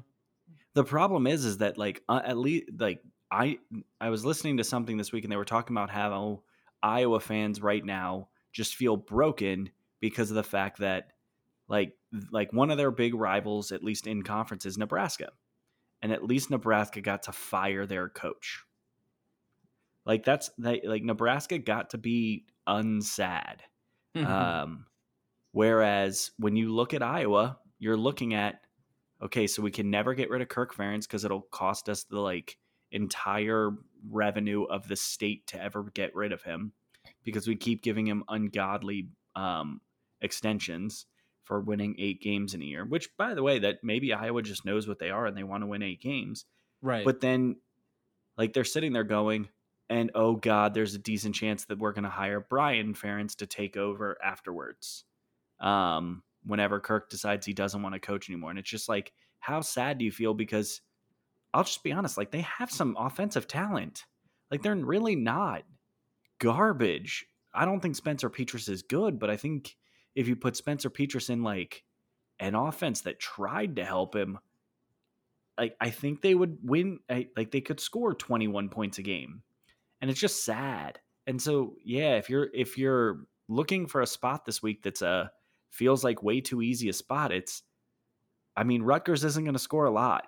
the 0.73 0.83
problem 0.83 1.27
is 1.27 1.45
is 1.45 1.57
that 1.59 1.77
like 1.77 2.01
uh, 2.09 2.21
at 2.23 2.37
least 2.37 2.65
like 2.79 3.01
i 3.31 3.57
i 4.01 4.09
was 4.09 4.23
listening 4.25 4.57
to 4.57 4.63
something 4.63 4.97
this 4.97 5.11
week 5.11 5.23
and 5.23 5.31
they 5.31 5.35
were 5.37 5.45
talking 5.45 5.75
about 5.75 5.89
how 5.89 6.41
iowa 6.81 7.19
fans 7.19 7.61
right 7.61 7.83
now 7.85 8.27
just 8.51 8.75
feel 8.75 8.95
broken 8.97 9.69
because 9.99 10.29
of 10.29 10.35
the 10.35 10.43
fact 10.43 10.79
that 10.79 11.09
like 11.67 11.93
like 12.31 12.51
one 12.51 12.71
of 12.71 12.77
their 12.77 12.91
big 12.91 13.13
rivals 13.13 13.71
at 13.71 13.83
least 13.83 14.07
in 14.07 14.23
conference 14.23 14.65
is 14.65 14.77
nebraska. 14.77 15.29
And 16.01 16.11
at 16.13 16.23
least 16.23 16.49
nebraska 16.49 17.01
got 17.01 17.23
to 17.23 17.31
fire 17.31 17.85
their 17.85 18.07
coach. 18.09 18.63
Like 20.05 20.23
that's 20.23 20.49
they, 20.57 20.81
like 20.83 21.03
nebraska 21.03 21.59
got 21.59 21.91
to 21.91 21.97
be 21.97 22.45
unsad. 22.67 23.59
Um, 24.25 24.85
whereas 25.51 26.31
when 26.37 26.55
you 26.55 26.73
look 26.73 26.93
at 26.93 27.03
Iowa, 27.03 27.59
you're 27.77 27.97
looking 27.97 28.33
at 28.33 28.61
okay, 29.21 29.47
so 29.47 29.61
we 29.61 29.71
can 29.71 29.89
never 29.89 30.13
get 30.13 30.29
rid 30.29 30.41
of 30.41 30.47
Kirk 30.47 30.73
Ferentz 30.73 31.01
because 31.01 31.25
it'll 31.25 31.41
cost 31.41 31.89
us 31.89 32.05
the 32.05 32.19
like 32.19 32.57
entire 32.91 33.71
revenue 34.09 34.63
of 34.63 34.87
the 34.87 34.95
state 34.95 35.45
to 35.47 35.61
ever 35.61 35.83
get 35.93 36.15
rid 36.15 36.31
of 36.31 36.41
him 36.41 36.71
because 37.23 37.47
we 37.47 37.55
keep 37.55 37.83
giving 37.83 38.07
him 38.07 38.23
ungodly 38.29 39.09
um, 39.35 39.81
extensions 40.21 41.05
for 41.43 41.59
winning 41.59 41.95
eight 41.97 42.21
games 42.21 42.53
in 42.53 42.61
a 42.61 42.65
year. 42.65 42.85
Which, 42.85 43.09
by 43.17 43.33
the 43.33 43.43
way, 43.43 43.59
that 43.59 43.79
maybe 43.83 44.13
Iowa 44.13 44.41
just 44.41 44.65
knows 44.65 44.87
what 44.87 44.99
they 44.99 45.09
are 45.09 45.25
and 45.25 45.35
they 45.35 45.43
want 45.43 45.63
to 45.63 45.67
win 45.67 45.81
eight 45.81 46.01
games. 46.01 46.45
right. 46.81 47.03
But 47.03 47.21
then, 47.21 47.55
like, 48.37 48.53
they're 48.53 48.63
sitting 48.63 48.93
there 48.93 49.03
going, 49.03 49.49
and 49.89 50.11
oh 50.13 50.35
God, 50.35 50.73
there's 50.73 50.93
a 50.93 50.99
decent 50.99 51.35
chance 51.35 51.65
that 51.65 51.79
we're 51.79 51.93
going 51.93 52.03
to 52.03 52.09
hire 52.09 52.39
Brian 52.39 52.93
Ferentz 52.93 53.35
to 53.37 53.47
take 53.47 53.77
over 53.77 54.17
afterwards. 54.23 55.05
Um, 55.59 56.23
whenever 56.45 56.79
Kirk 56.79 57.09
decides 57.09 57.45
he 57.45 57.53
doesn't 57.53 57.81
want 57.81 57.93
to 57.95 57.99
coach 57.99 58.29
anymore. 58.29 58.51
And 58.51 58.59
it's 58.59 58.69
just 58.69 58.87
like, 58.87 59.11
how 59.39 59.61
sad 59.61 59.97
do 59.97 60.05
you 60.05 60.11
feel? 60.11 60.33
Because 60.33 60.81
I'll 61.53 61.63
just 61.63 61.83
be 61.83 61.91
honest, 61.91 62.17
like, 62.17 62.31
they 62.31 62.41
have 62.41 62.71
some 62.71 62.95
offensive 62.97 63.47
talent. 63.47 64.05
Like, 64.51 64.61
they're 64.61 64.75
really 64.75 65.15
not 65.15 65.63
garbage. 66.39 67.25
I 67.53 67.65
don't 67.65 67.79
think 67.79 67.95
Spencer 67.95 68.29
Petras 68.29 68.69
is 68.69 68.83
good, 68.83 69.19
but 69.19 69.29
I 69.29 69.37
think 69.37 69.75
if 70.19 70.27
you 70.27 70.35
put 70.35 70.57
Spencer 70.57 70.89
Petras 70.89 71.29
in, 71.29 71.43
like, 71.43 71.83
an 72.39 72.53
offense 72.55 73.01
that 73.01 73.19
tried 73.19 73.77
to 73.77 73.85
help 73.85 74.15
him, 74.15 74.37
like 75.57 75.75
I 75.81 75.89
think 75.89 76.21
they 76.21 76.35
would 76.35 76.57
win. 76.63 76.99
I- 77.09 77.29
Like 77.35 77.51
they 77.51 77.61
could 77.61 77.79
score 77.79 78.13
21 78.13 78.69
points 78.69 78.97
a 78.97 79.01
game, 79.01 79.41
and 80.01 80.09
it's 80.09 80.19
just 80.19 80.45
sad. 80.45 80.99
And 81.27 81.41
so, 81.41 81.75
yeah, 81.83 82.15
if 82.15 82.29
you're 82.29 82.49
if 82.53 82.77
you're 82.77 83.25
looking 83.47 83.87
for 83.87 84.01
a 84.01 84.07
spot 84.07 84.45
this 84.45 84.61
week 84.63 84.83
that's 84.83 85.01
a 85.01 85.31
feels 85.69 86.03
like 86.03 86.23
way 86.23 86.39
too 86.41 86.61
easy 86.61 86.89
a 86.89 86.93
spot, 86.93 87.31
it's. 87.31 87.63
I 88.55 88.63
mean, 88.63 88.81
Rutgers 88.83 89.23
isn't 89.23 89.43
going 89.43 89.53
to 89.53 89.59
score 89.59 89.85
a 89.85 89.91
lot, 89.91 90.27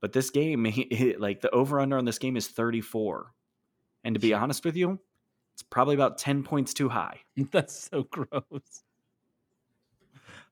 but 0.00 0.12
this 0.12 0.30
game, 0.30 0.64
like 1.18 1.40
the 1.40 1.50
over 1.50 1.80
under 1.80 1.96
on 1.98 2.04
this 2.04 2.18
game 2.18 2.36
is 2.36 2.48
34, 2.48 3.32
and 4.04 4.14
to 4.14 4.20
be 4.20 4.34
honest 4.34 4.64
with 4.64 4.76
you, 4.76 4.98
it's 5.54 5.62
probably 5.62 5.94
about 5.94 6.18
10 6.18 6.42
points 6.42 6.74
too 6.74 6.88
high. 6.88 7.20
That's 7.50 7.88
so 7.90 8.04
gross. 8.04 8.84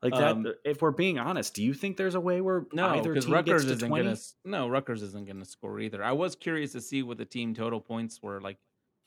Like 0.03 0.15
that. 0.15 0.33
Um, 0.33 0.47
if 0.65 0.81
we're 0.81 0.93
being 0.93 1.19
honest, 1.19 1.55
do 1.55 1.63
you 1.63 1.75
think 1.75 1.99
there's 1.99 2.15
a 2.15 2.21
way 2.21 2.41
where 2.41 2.65
No, 2.73 2.89
either 2.89 3.11
because 3.11 3.27
team 3.27 3.35
Rutgers 3.35 3.65
gets 3.65 3.67
to 3.67 3.73
isn't 3.73 3.89
20? 3.89 4.05
gonna. 4.05 4.17
No, 4.45 4.69
Rutgers 4.69 5.03
isn't 5.03 5.27
gonna 5.27 5.45
score 5.45 5.79
either. 5.81 6.03
I 6.03 6.13
was 6.13 6.35
curious 6.35 6.73
to 6.73 6.81
see 6.81 7.03
what 7.03 7.19
the 7.19 7.27
team 7.27 7.55
total 7.55 7.81
points 7.81 8.23
were, 8.23 8.41
like 8.41 8.57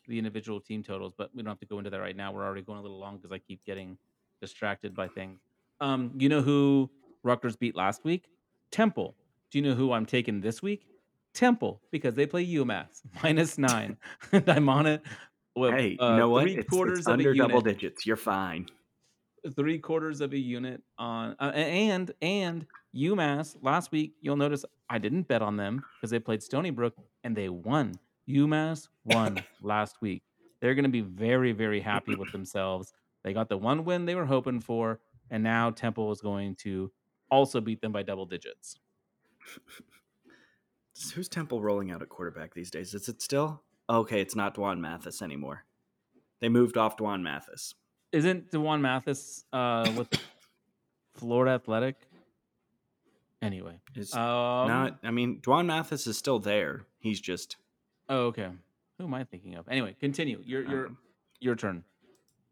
the 0.08 0.20
individual 0.20 0.60
team 0.60 0.84
totals, 0.84 1.14
but 1.18 1.32
we 1.34 1.42
don't 1.42 1.50
have 1.50 1.60
to 1.62 1.66
go 1.66 1.80
into 1.80 1.90
that 1.90 2.00
right 2.00 2.16
now. 2.16 2.32
We're 2.32 2.46
already 2.46 2.62
going 2.62 2.78
a 2.78 2.82
little 2.82 3.00
long 3.00 3.18
because 3.18 3.32
I 3.32 3.40
keep 3.40 3.64
getting 3.66 3.98
distracted 4.40 4.94
by 4.94 5.08
things. 5.08 5.40
Um, 5.82 6.12
you 6.18 6.30
know 6.30 6.42
who 6.42 6.92
Rutgers 7.24 7.56
beat 7.56 7.76
last 7.76 8.04
week? 8.04 8.26
Temple. 8.70 9.16
Do 9.50 9.58
you 9.58 9.64
know 9.64 9.74
who 9.74 9.94
I'm 9.94 10.06
taking 10.06 10.42
this 10.42 10.62
week? 10.62 10.86
Temple, 11.34 11.82
because 11.90 12.14
they 12.14 12.28
play 12.28 12.46
UMass 12.46 13.02
minus 13.24 13.58
nine. 13.58 13.98
and 14.32 14.48
I'm 14.48 14.70
on 14.70 14.86
it. 14.86 15.02
With, 15.56 15.74
Hey, 15.74 15.90
you 15.90 15.98
uh, 16.00 16.18
know 16.18 16.30
what? 16.30 16.44
Three 16.44 16.54
It's, 16.54 16.62
it's 16.62 16.70
quarters 16.70 17.08
of 17.08 17.14
under 17.14 17.34
double 17.34 17.60
unit 17.60 17.80
digits. 17.80 18.06
You're 18.06 18.18
fine. 18.18 18.68
three 19.56 19.78
quarters 19.78 20.22
of 20.22 20.34
a 20.34 20.38
unit 20.38 20.82
on 20.98 21.36
uh, 21.40 21.52
and 21.54 22.12
and 22.22 22.66
UMass 22.96 23.58
last 23.62 23.92
week. 23.92 24.14
You'll 24.22 24.38
notice 24.38 24.66
I 24.90 24.98
didn't 24.98 25.28
bet 25.28 25.42
on 25.42 25.58
them 25.58 25.84
because 25.96 26.12
they 26.12 26.20
played 26.20 26.42
Stony 26.42 26.70
Brook 26.70 26.96
and 27.24 27.36
they 27.36 27.50
won. 27.50 27.96
UMass 28.28 28.88
won 29.06 29.44
last 29.62 30.02
week. 30.02 30.24
They're 30.62 30.76
going 30.76 30.84
to 30.86 30.90
be 30.90 31.02
very 31.02 31.52
very 31.52 31.82
happy 31.82 32.16
with 32.16 32.32
themselves. 32.32 32.94
They 33.24 33.34
got 33.34 33.50
the 33.50 33.58
one 33.58 33.86
win 33.86 34.06
they 34.06 34.16
were 34.16 34.26
hoping 34.26 34.60
for, 34.60 35.00
and 35.30 35.44
now 35.44 35.70
Temple 35.72 36.12
is 36.12 36.22
going 36.22 36.56
to 36.58 36.92
also 37.30 37.62
beat 37.62 37.82
them 37.82 37.92
by 37.92 38.04
double 38.04 38.26
digits. 38.26 38.80
Who's 41.16 41.28
Temple 41.28 41.62
rolling 41.62 41.92
out 41.92 42.02
at 42.02 42.10
quarterback 42.10 42.54
these 42.54 42.70
days? 42.70 42.94
Is 42.94 43.10
it 43.10 43.22
still? 43.22 43.64
Okay, 43.90 44.22
it's 44.22 44.36
not 44.36 44.54
D'Wan 44.56 44.80
Mathis 44.82 45.22
anymore. 45.22 45.66
They 46.42 46.50
moved 46.50 46.78
off 46.78 46.98
D'Wan 46.98 47.24
Mathis. 47.24 47.74
Isn't 48.12 48.52
D'Wan 48.52 48.82
Mathis 48.82 49.46
uh, 49.52 49.92
with 49.96 50.08
Florida 51.16 51.52
Athletic? 51.56 51.96
Anyway, 53.42 53.76
It's 53.96 54.16
um, 54.16 54.68
not. 54.68 55.00
I 55.04 55.12
mean, 55.12 55.40
D'Wan 55.42 55.68
Mathis 55.68 56.08
is 56.08 56.18
still 56.18 56.40
there. 56.40 56.84
He's 57.00 57.20
just. 57.20 57.58
Oh, 58.08 58.28
okay. 58.28 58.50
Who 58.98 59.04
am 59.06 59.14
I 59.14 59.26
thinking 59.26 59.56
of? 59.56 59.68
Anyway, 59.68 59.96
continue. 60.00 60.42
Your 60.46 60.64
your 60.70 60.86
um, 60.88 60.98
your 61.40 61.56
turn. 61.56 61.84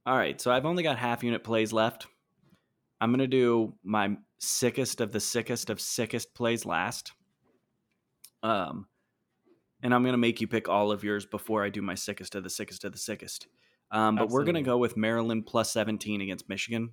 all 0.06 0.18
right, 0.18 0.40
so 0.42 0.52
I've 0.52 0.66
only 0.66 0.84
got 0.84 0.98
half 0.98 1.24
unit 1.24 1.44
plays 1.44 1.72
left. 1.72 2.08
I'm 3.00 3.12
gonna 3.12 3.28
do 3.28 3.74
my 3.84 4.18
sickest 4.40 5.00
of 5.00 5.12
the 5.12 5.20
sickest 5.20 5.70
of 5.70 5.80
sickest 5.80 6.34
plays 6.34 6.66
last. 6.66 7.14
Um, 8.44 8.88
and 9.84 9.94
I'm 9.94 10.04
gonna 10.04 10.18
make 10.18 10.42
you 10.42 10.48
pick 10.48 10.68
all 10.70 10.92
of 10.92 11.04
yours 11.04 11.26
before 11.26 11.64
I 11.64 11.70
do 11.70 11.82
my 11.82 11.96
sickest 11.96 12.36
of 12.36 12.44
the 12.44 12.50
sickest 12.50 12.84
of 12.84 12.92
the 12.92 12.98
sickest. 12.98 13.48
Um, 13.92 14.16
but 14.16 14.30
we're 14.30 14.44
gonna 14.46 14.62
go 14.62 14.78
with 14.78 14.96
Maryland 14.98 15.46
plus 15.46 15.72
17 15.72 16.22
against 16.22 16.48
Michigan. 16.48 16.92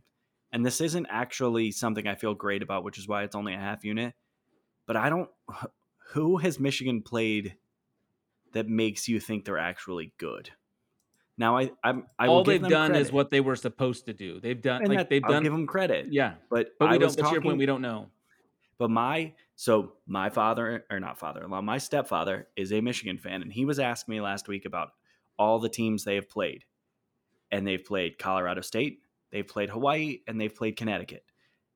And 0.52 0.64
this 0.64 0.80
isn't 0.80 1.06
actually 1.10 1.70
something 1.72 2.06
I 2.06 2.14
feel 2.14 2.34
great 2.34 2.62
about, 2.62 2.82
which 2.82 2.98
is 2.98 3.06
why 3.06 3.22
it's 3.22 3.34
only 3.36 3.54
a 3.54 3.58
half 3.58 3.84
unit. 3.84 4.14
But 4.86 4.96
I 4.96 5.10
don't. 5.10 5.28
Who 6.12 6.38
has 6.38 6.58
Michigan 6.58 7.02
played 7.02 7.56
that 8.52 8.66
makes 8.66 9.08
you 9.08 9.20
think 9.20 9.44
they're 9.44 9.58
actually 9.58 10.14
good? 10.16 10.48
Now 11.36 11.58
I 11.58 11.70
I'm, 11.84 12.06
I 12.18 12.28
will 12.28 12.36
All 12.36 12.44
give 12.44 12.54
they've 12.54 12.60
them 12.62 12.70
done 12.70 12.94
is 12.94 13.12
what 13.12 13.30
they 13.30 13.40
were 13.40 13.56
supposed 13.56 14.06
to 14.06 14.14
do. 14.14 14.40
They've 14.40 14.60
done 14.60 14.80
and 14.80 14.88
like 14.88 14.98
that- 14.98 15.10
they've 15.10 15.22
I'll 15.24 15.32
done. 15.32 15.42
give 15.42 15.52
them 15.52 15.66
credit. 15.66 16.06
yeah, 16.10 16.34
but, 16.50 16.70
but 16.78 16.88
we 16.88 16.94
I 16.96 16.98
don't. 16.98 17.14
But 17.14 17.26
to 17.26 17.32
your 17.32 17.42
point, 17.42 17.58
we 17.58 17.66
don't 17.66 17.82
know. 17.82 18.06
But 18.78 18.90
my 18.90 19.34
so 19.60 19.94
my 20.06 20.30
father 20.30 20.84
or 20.88 21.00
not 21.00 21.18
father-in-law, 21.18 21.62
my 21.62 21.78
stepfather 21.78 22.46
is 22.54 22.72
a 22.72 22.80
Michigan 22.80 23.18
fan, 23.18 23.42
and 23.42 23.52
he 23.52 23.64
was 23.64 23.80
asking 23.80 24.12
me 24.12 24.20
last 24.20 24.46
week 24.46 24.64
about 24.64 24.90
all 25.36 25.58
the 25.58 25.68
teams 25.68 26.04
they 26.04 26.14
have 26.14 26.30
played, 26.30 26.64
and 27.50 27.66
they've 27.66 27.84
played 27.84 28.20
Colorado 28.20 28.60
State, 28.60 29.00
they've 29.32 29.48
played 29.48 29.70
Hawaii, 29.70 30.20
and 30.28 30.40
they've 30.40 30.54
played 30.54 30.76
Connecticut, 30.76 31.24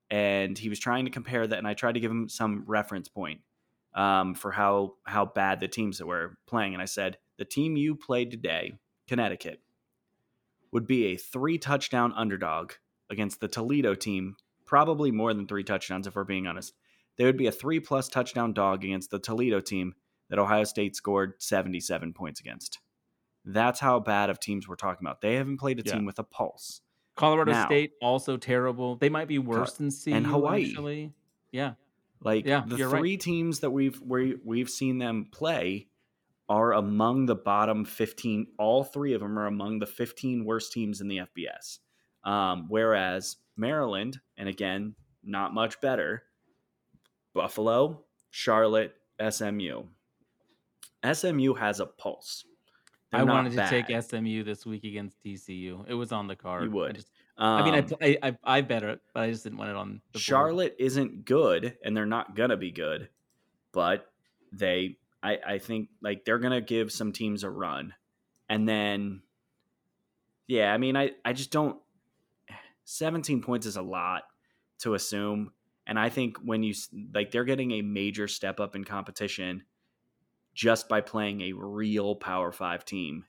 and 0.09 0.57
he 0.57 0.69
was 0.69 0.79
trying 0.79 1.03
to 1.03 1.11
compare 1.11 1.45
that, 1.45 1.57
and 1.57 1.67
I 1.67 1.73
tried 1.73 1.95
to 1.95 1.99
give 1.99 2.09
him 2.09 2.29
some 2.29 2.63
reference 2.67 3.09
point 3.09 3.41
um, 3.93 4.33
for 4.33 4.51
how 4.51 4.93
how 5.03 5.25
bad 5.25 5.59
the 5.59 5.67
teams 5.67 5.97
that 5.97 6.07
were 6.07 6.37
playing, 6.47 6.71
and 6.71 6.81
I 6.81 6.85
said 6.85 7.17
the 7.37 7.43
team 7.43 7.75
you 7.75 7.95
played 7.95 8.31
today, 8.31 8.75
Connecticut, 9.09 9.59
would 10.71 10.87
be 10.87 11.07
a 11.07 11.17
three 11.17 11.57
touchdown 11.57 12.13
underdog 12.15 12.71
against 13.09 13.41
the 13.41 13.49
Toledo 13.49 13.93
team, 13.93 14.37
probably 14.65 15.11
more 15.11 15.33
than 15.33 15.47
three 15.47 15.65
touchdowns 15.65 16.07
if 16.07 16.15
we're 16.15 16.23
being 16.23 16.47
honest 16.47 16.73
they 17.17 17.25
would 17.25 17.37
be 17.37 17.47
a 17.47 17.51
three 17.51 17.79
plus 17.79 18.07
touchdown 18.07 18.53
dog 18.53 18.83
against 18.83 19.09
the 19.11 19.19
Toledo 19.19 19.59
team 19.59 19.93
that 20.29 20.39
Ohio 20.39 20.63
State 20.63 20.95
scored 20.95 21.33
77 21.39 22.13
points 22.13 22.39
against. 22.39 22.79
That's 23.45 23.79
how 23.79 23.99
bad 23.99 24.29
of 24.29 24.39
teams 24.39 24.67
we're 24.67 24.75
talking 24.75 25.05
about. 25.05 25.21
They 25.21 25.35
haven't 25.35 25.57
played 25.57 25.79
a 25.79 25.83
Yeah. 25.85 25.93
team 25.93 26.05
with 26.05 26.17
a 26.19 26.23
pulse. 26.23 26.81
Colorado 27.15 27.51
Now- 27.51 27.65
State 27.65 27.91
also 28.01 28.37
terrible. 28.37 28.95
They 28.95 29.09
might 29.09 29.27
be 29.27 29.37
worse 29.37 29.73
than 29.73 29.91
CU. 29.91 30.13
and 30.13 30.25
Hawaii. 30.25 30.65
Actually, 30.69 31.13
yeah. 31.51 31.73
Like 32.21 32.45
Yeah, 32.45 32.63
the 32.65 32.77
you're 32.77 32.89
right. 32.89 32.99
three 32.99 33.17
teams 33.17 33.59
that 33.59 33.69
we've 33.71 33.99
we, 34.01 34.35
we've 34.43 34.69
seen 34.69 34.97
them 34.97 35.27
play 35.31 35.89
are 36.49 36.73
among 36.73 37.25
the 37.25 37.35
bottom 37.35 37.85
15. 37.85 38.47
All 38.57 38.83
three 38.83 39.13
of 39.13 39.21
them 39.21 39.37
are 39.37 39.45
among 39.45 39.79
the 39.79 39.85
15 39.85 40.45
worst 40.45 40.71
teams 40.73 41.01
in 41.01 41.07
the 41.09 41.17
FBS. 41.19 41.79
Um, 42.23 42.67
whereas 42.69 43.37
Maryland, 43.57 44.19
and 44.37 44.47
again, 44.49 44.95
not 45.23 45.53
much 45.53 45.79
better. 45.81 46.23
Buffalo, 47.33 48.01
Charlotte, 48.31 48.95
SMU. 49.29 49.83
SMU 51.11 51.53
has 51.55 51.79
a 51.79 51.85
pulse. 51.85 52.45
They're 53.11 53.21
I 53.21 53.23
wanted 53.23 53.53
to 53.53 53.67
take. 53.67 54.03
SMU 54.03 54.43
this 54.43 54.65
week 54.65 54.83
against 54.85 55.21
TCU. 55.23 55.85
It 55.87 55.93
was 55.93 56.11
on 56.11 56.27
the 56.27 56.35
card. 56.35 56.63
I 56.63 56.67
would. 56.67 56.95
just, 56.95 57.09
I 57.37 57.63
mean, 57.63 57.73
I, 57.73 57.79
Um, 57.79 57.87
I 58.01 58.17
I 58.23 58.57
I 58.57 58.61
bet 58.61 58.83
it, 58.83 59.01
but 59.13 59.23
I 59.23 59.29
just 59.31 59.43
didn't 59.43 59.57
want 59.59 59.69
it 59.69 59.75
on 59.75 60.01
the 60.11 60.17
board. 60.17 60.21
Charlotte 60.21 60.75
isn't 60.79 61.25
good, 61.25 61.77
and 61.83 61.95
they're 61.95 62.05
not 62.05 62.35
gonna 62.35 62.57
be 62.57 62.71
good, 62.71 63.09
but 63.71 64.11
they, 64.51 64.97
I, 65.21 65.37
I 65.45 65.57
think, 65.59 65.89
like 66.01 66.25
they're 66.25 66.39
gonna 66.39 66.61
give 66.61 66.91
some 66.91 67.11
teams 67.11 67.43
a 67.43 67.49
run, 67.49 67.93
and 68.49 68.67
then, 68.67 69.21
yeah, 70.47 70.73
I 70.73 70.77
mean, 70.77 70.95
I, 70.95 71.11
I 71.25 71.33
just 71.33 71.51
don't. 71.51 71.77
Seventeen 72.85 73.41
points 73.41 73.65
is 73.65 73.77
a 73.77 73.81
lot 73.81 74.23
to 74.79 74.93
assume, 74.95 75.51
and 75.85 75.99
I 75.99 76.09
think 76.09 76.37
when 76.37 76.63
you 76.63 76.73
like 77.13 77.31
they're 77.31 77.43
getting 77.43 77.71
a 77.71 77.81
major 77.81 78.27
step 78.27 78.59
up 78.59 78.75
in 78.75 78.83
competition 78.83 79.63
just 80.53 80.87
by 80.87 81.01
playing 81.01 81.41
a 81.41 81.53
real 81.53 82.15
Power 82.15 82.51
Five 82.51 82.85
team. 82.85 83.25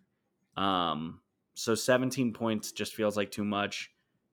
Um, 0.56 1.20
so 1.54 1.74
17 1.74 2.32
points 2.32 2.72
just 2.72 2.94
feels 2.94 3.16
like 3.16 3.30
too 3.30 3.44
much. 3.44 3.90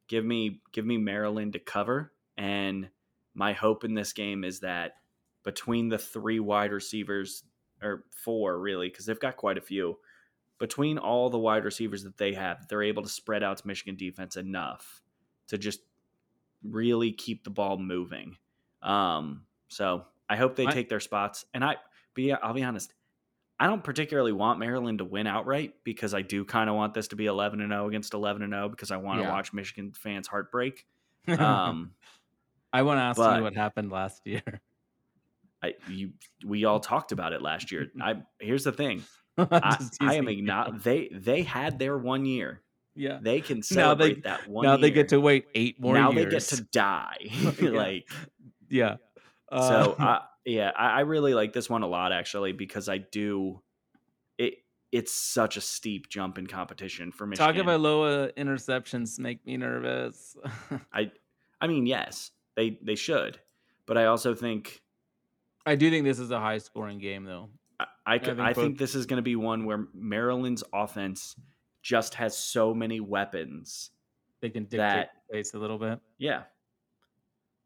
Give 0.07 0.26
me 0.26 0.61
give 0.72 0.86
me 0.86 0.97
Maryland 0.97 1.53
to 1.53 1.59
cover, 1.59 2.11
and 2.38 2.89
my 3.34 3.53
hope 3.53 3.84
in 3.84 3.93
this 3.93 4.13
game 4.13 4.43
is 4.43 4.59
that 4.59 4.93
between 5.43 5.89
the 5.89 5.97
three 5.97 6.39
wide 6.39 6.72
receivers 6.72 7.43
or 7.82 8.05
four 8.11 8.59
really, 8.59 8.89
because 8.89 9.05
they've 9.05 9.19
got 9.19 9.38
quite 9.38 9.57
a 9.57 9.61
few, 9.61 9.97
between 10.59 10.97
all 10.97 11.30
the 11.30 11.39
wide 11.39 11.65
receivers 11.65 12.03
that 12.03 12.17
they 12.17 12.34
have, 12.34 12.67
they're 12.67 12.84
able 12.84 13.01
to 13.01 13.09
spread 13.09 13.41
out 13.41 13.65
Michigan 13.65 13.95
defense 13.95 14.36
enough 14.36 15.01
to 15.47 15.57
just 15.57 15.80
really 16.64 17.12
keep 17.12 17.43
the 17.43 17.49
ball 17.49 17.78
moving. 17.78 18.38
Um, 18.82 19.43
so 19.68 20.05
I 20.30 20.36
hope 20.36 20.55
they 20.55 20.66
I- 20.68 20.72
take 20.72 20.89
their 20.89 20.99
spots, 20.99 21.45
and 21.53 21.64
I, 21.64 21.76
but 22.16 22.24
yeah, 22.24 22.38
I'll 22.41 22.53
be 22.53 22.64
honest. 22.64 22.93
I 23.59 23.68
don't 23.68 23.84
particularly 23.84 24.32
want 24.32 24.57
Maryland 24.57 24.97
to 24.97 25.05
win 25.05 25.28
outright 25.28 25.76
because 25.84 26.16
I 26.16 26.24
do 26.24 26.43
kind 26.43 26.68
of 26.68 26.76
want 26.76 26.95
this 26.95 27.09
to 27.09 27.16
be 27.16 27.28
11 27.28 27.62
and 27.62 27.72
0 27.72 27.88
against 27.88 28.16
11 28.16 28.41
and 28.41 28.51
0 28.51 28.70
because 28.70 28.89
I 28.89 28.97
want 28.97 29.20
to 29.20 29.26
Yeah. 29.26 29.32
watch 29.32 29.53
Michigan 29.53 29.91
fans 29.93 30.28
heartbreak. 30.28 30.86
Um, 31.28 31.91
I 32.74 32.82
want 32.82 32.97
to 32.97 33.03
ask 33.03 33.18
but- 33.18 33.38
you 33.38 33.43
what 33.43 33.55
happened 33.55 33.91
last 33.91 34.22
year. 34.26 34.41
I 35.62 35.76
you 35.88 36.14
we 36.43 36.66
all 36.66 36.80
talked 36.80 37.12
about 37.12 37.34
it 37.34 37.41
last 37.43 37.72
year. 37.72 37.91
I 38.01 38.24
here's 38.39 38.64
the 38.64 38.72
thing. 38.72 39.03
I'm 39.38 39.89
I, 40.01 40.16
am 40.16 40.43
not 40.45 40.84
they 40.84 41.09
they 41.14 41.43
had 41.43 41.78
their 41.78 41.95
one 41.99 42.26
year. 42.26 42.62
Yeah. 42.95 43.19
They 43.21 43.41
can 43.41 43.57
Now 43.57 43.61
celebrate 43.61 44.15
they- 44.15 44.29
that 44.29 44.47
one 44.47 44.65
now 44.65 44.77
they 44.77 44.91
get 44.91 45.09
to 45.09 45.19
wait 45.21 45.45
eight 45.55 45.79
more 45.79 45.93
now 45.93 46.11
years. 46.11 46.25
they 46.49 46.57
get 46.57 46.57
to 46.57 46.63
die. 46.71 47.17
Like 47.61 48.09
yeah. 48.69 48.95
so 49.51 49.57
Uh, 49.57 49.95
I, 49.99 50.19
yeah, 50.45 50.71
I, 50.75 50.87
I 50.87 50.99
really 51.01 51.33
like 51.33 51.53
this 51.53 51.69
one 51.69 51.83
a 51.83 51.87
lot 51.87 52.11
actually 52.11 52.51
because 52.51 52.89
I 52.89 52.97
do 52.97 53.61
it 54.37 54.55
it's 54.91 55.13
such 55.13 55.55
a 55.55 55.61
steep 55.61 56.09
jump 56.09 56.37
in 56.37 56.47
competition 56.47 57.11
for 57.11 57.25
Michigan. 57.25 57.47
talking 57.47 57.61
about 57.61 57.79
Loa 57.79 58.31
interceptions 58.33 59.19
make 59.19 59.45
me 59.45 59.55
nervous. 59.57 60.35
I 60.91 61.11
I 61.61 61.67
mean, 61.67 61.85
yes, 61.85 62.31
they 62.55 62.77
they 62.81 62.95
should, 62.95 63.39
but 63.85 63.97
I 63.97 64.05
also 64.05 64.35
think 64.35 64.81
I 65.65 65.75
do 65.75 65.89
think 65.91 66.03
this 66.05 66.19
is 66.19 66.31
a 66.31 66.39
high 66.39 66.57
scoring 66.57 66.97
game 66.99 67.23
though. 67.23 67.49
I 67.79 67.85
I, 68.05 68.17
could- 68.17 68.35
think 68.37 68.39
I 68.47 68.53
think 68.53 68.77
this 68.79 68.95
is 68.95 69.05
going 69.05 69.17
to 69.17 69.21
be 69.23 69.35
one 69.35 69.65
where 69.65 69.85
Maryland's 69.93 70.63
offense 70.73 71.35
just 71.82 72.13
has 72.15 72.38
so 72.38 72.73
many 72.73 72.99
weapons. 72.99 73.91
They 74.39 74.49
can 74.49 74.63
dictate 74.63 74.77
That- 74.79 75.09
the 75.29 75.34
pace 75.38 75.53
a 75.53 75.59
little 75.59 75.77
bit. 75.77 75.99
Yeah, 76.17 76.43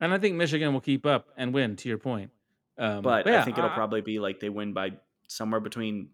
And 0.02 0.14
I 0.14 0.18
think 0.18 0.36
Michigan 0.36 0.74
will 0.74 0.82
keep 0.82 1.06
up 1.06 1.30
and 1.38 1.54
win, 1.54 1.76
to 1.78 1.90
your 1.90 1.98
point. 1.98 2.32
Um, 2.78 3.02
but 3.02 3.26
yeah, 3.26 3.42
I 3.42 3.44
think 3.46 3.58
it'll 3.58 3.70
probably 3.70 4.02
be 4.02 4.20
like 4.20 4.40
they 4.42 4.50
win 4.50 4.74
by 4.74 4.92
somewhere 5.28 5.62
between 5.62 6.10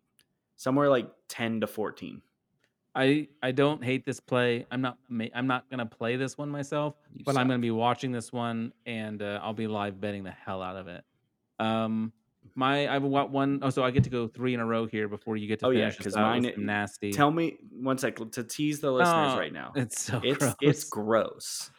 somewhere 0.55 0.87
like 0.89 1.11
10 1.29 1.61
to 1.61 1.67
14. 1.67 2.21
I 2.93 3.27
I 3.41 3.51
don't 3.51 3.83
hate 3.83 4.05
this 4.05 4.19
play. 4.19 4.65
I'm 4.69 4.81
not 4.81 4.97
I'm 5.33 5.47
not 5.47 5.67
gonna 5.71 5.85
play 5.87 6.17
this 6.17 6.37
one 6.37 6.49
myself, 6.49 6.95
You 7.15 7.23
but 7.25 7.37
I'm 7.37 7.47
gonna 7.47 7.57
be 7.59 7.71
watching 7.71 8.11
this 8.11 8.31
one 8.31 8.73
and 8.85 9.21
uh, 9.23 9.39
I'll 9.41 9.53
be 9.53 9.65
live 9.67 9.99
betting 9.99 10.23
the 10.23 10.31
hell 10.31 10.61
out 10.61 10.75
of 10.75 10.87
it. 10.87 11.03
Um, 11.57 12.11
my 12.55 12.87
I've 12.93 13.01
got 13.09 13.31
one 13.31 13.59
oh 13.61 13.69
so 13.69 13.83
I 13.83 13.91
get 13.91 14.03
to 14.05 14.09
go 14.09 14.27
three 14.27 14.53
in 14.53 14.59
a 14.59 14.65
row 14.65 14.85
here 14.85 15.07
before 15.07 15.37
you 15.37 15.47
get 15.47 15.59
to 15.59 15.67
Oh, 15.67 15.69
yeah, 15.69 15.81
finish 15.89 15.97
this 15.97 16.03
'cause 16.07 16.15
out 16.17 16.35
with 16.35 16.43
mine- 16.43 16.53
some 16.55 16.65
nasty. 16.65 17.11
Tell 17.11 17.31
me 17.31 17.57
one 17.71 17.97
sec 17.97 18.17
to 18.31 18.43
tease 18.43 18.79
the 18.79 18.91
listeners 18.91 19.33
Oh, 19.33 19.37
right 19.37 19.53
now. 19.53 19.71
It's 19.75 20.01
so 20.03 20.19
It's 20.23 20.37
gross. 20.39 20.55
it's 20.61 20.83
gross. 20.85 21.71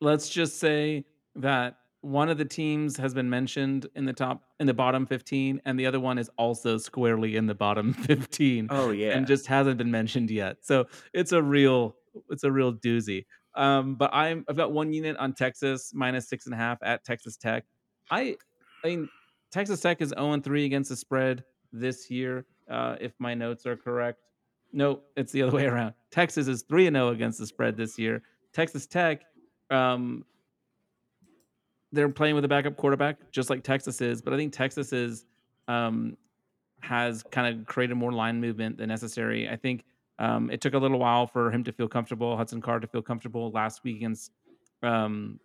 let's 0.00 0.28
just 0.28 0.58
say 0.58 1.04
that 1.36 1.76
one 2.00 2.28
of 2.28 2.38
the 2.38 2.44
teams 2.44 2.96
has 2.96 3.12
been 3.12 3.28
mentioned 3.28 3.86
in 3.96 4.04
the 4.04 4.12
top 4.12 4.42
in 4.60 4.66
the 4.68 4.74
bottom 4.74 5.04
15 5.06 5.60
and 5.64 5.78
the 5.78 5.86
other 5.86 5.98
one 5.98 6.16
is 6.18 6.30
also 6.38 6.78
squarely 6.78 7.34
in 7.36 7.46
the 7.46 7.54
bottom 7.54 7.92
15 8.06 8.68
Oh 8.70 8.90
yeah. 8.90 9.16
and 9.16 9.26
just 9.26 9.46
hasn't 9.46 9.78
been 9.78 9.90
mentioned 9.90 10.30
yet 10.30 10.58
so 10.62 10.86
it's 11.12 11.32
a 11.32 11.42
real 11.42 11.96
it's 12.30 12.44
a 12.44 12.52
real 12.52 12.72
doozy 12.72 13.26
um 13.56 13.96
but 13.96 14.10
i'm 14.14 14.44
i've 14.48 14.56
got 14.56 14.70
one 14.72 14.92
unit 14.92 15.16
on 15.16 15.32
texas 15.32 15.90
minus 15.92 16.28
six 16.28 16.46
and 16.46 16.54
a 16.54 16.56
half 16.56 16.78
at 16.82 17.04
texas 17.04 17.36
tech 17.36 17.64
i 18.12 18.36
i 18.84 18.88
mean 18.88 19.08
texas 19.50 19.80
tech 19.80 20.00
is 20.00 20.10
0 20.10 20.32
and 20.32 20.44
3 20.44 20.64
against 20.64 20.90
the 20.90 20.96
spread 20.96 21.44
this 21.72 22.10
year 22.10 22.46
uh 22.70 22.96
if 23.00 23.12
my 23.18 23.34
notes 23.34 23.66
are 23.66 23.76
correct. 23.76 24.18
No 24.72 25.00
it's 25.16 25.32
the 25.32 25.42
other 25.42 25.56
way 25.56 25.66
around. 25.66 25.94
Texas 26.10 26.48
is 26.48 26.62
3 26.62 26.88
and 26.88 26.96
0 26.96 27.08
against 27.08 27.38
the 27.38 27.46
spread 27.46 27.76
this 27.76 27.98
year. 27.98 28.22
Texas 28.52 28.86
tech 28.86 29.22
um 29.70 30.24
they're 31.92 32.08
playing 32.08 32.34
with 32.34 32.44
a 32.44 32.48
backup 32.48 32.76
quarterback 32.76 33.16
just 33.30 33.48
like 33.48 33.62
texas 33.62 34.02
is 34.02 34.20
but 34.20 34.34
i 34.34 34.36
think 34.36 34.52
texas 34.52 34.92
is 34.92 35.24
um 35.68 36.16
has 36.80 37.22
kind 37.30 37.54
of 37.58 37.66
created 37.66 37.94
more 37.94 38.12
line 38.12 38.40
movement 38.40 38.78
than 38.78 38.88
necessary. 38.88 39.48
I 39.48 39.56
think 39.56 39.84
um 40.18 40.50
it 40.50 40.60
took 40.60 40.74
a 40.74 40.78
little 40.78 40.98
while 40.98 41.26
for 41.26 41.50
him 41.50 41.64
to 41.64 41.72
feel 41.72 41.88
comfortable 41.88 42.36
hudson 42.36 42.60
Card 42.60 42.82
to 42.82 42.88
feel 42.88 43.02
comfortable 43.02 43.50
last 43.50 43.84
week 43.84 43.96
against 43.96 44.32
um 44.82 45.38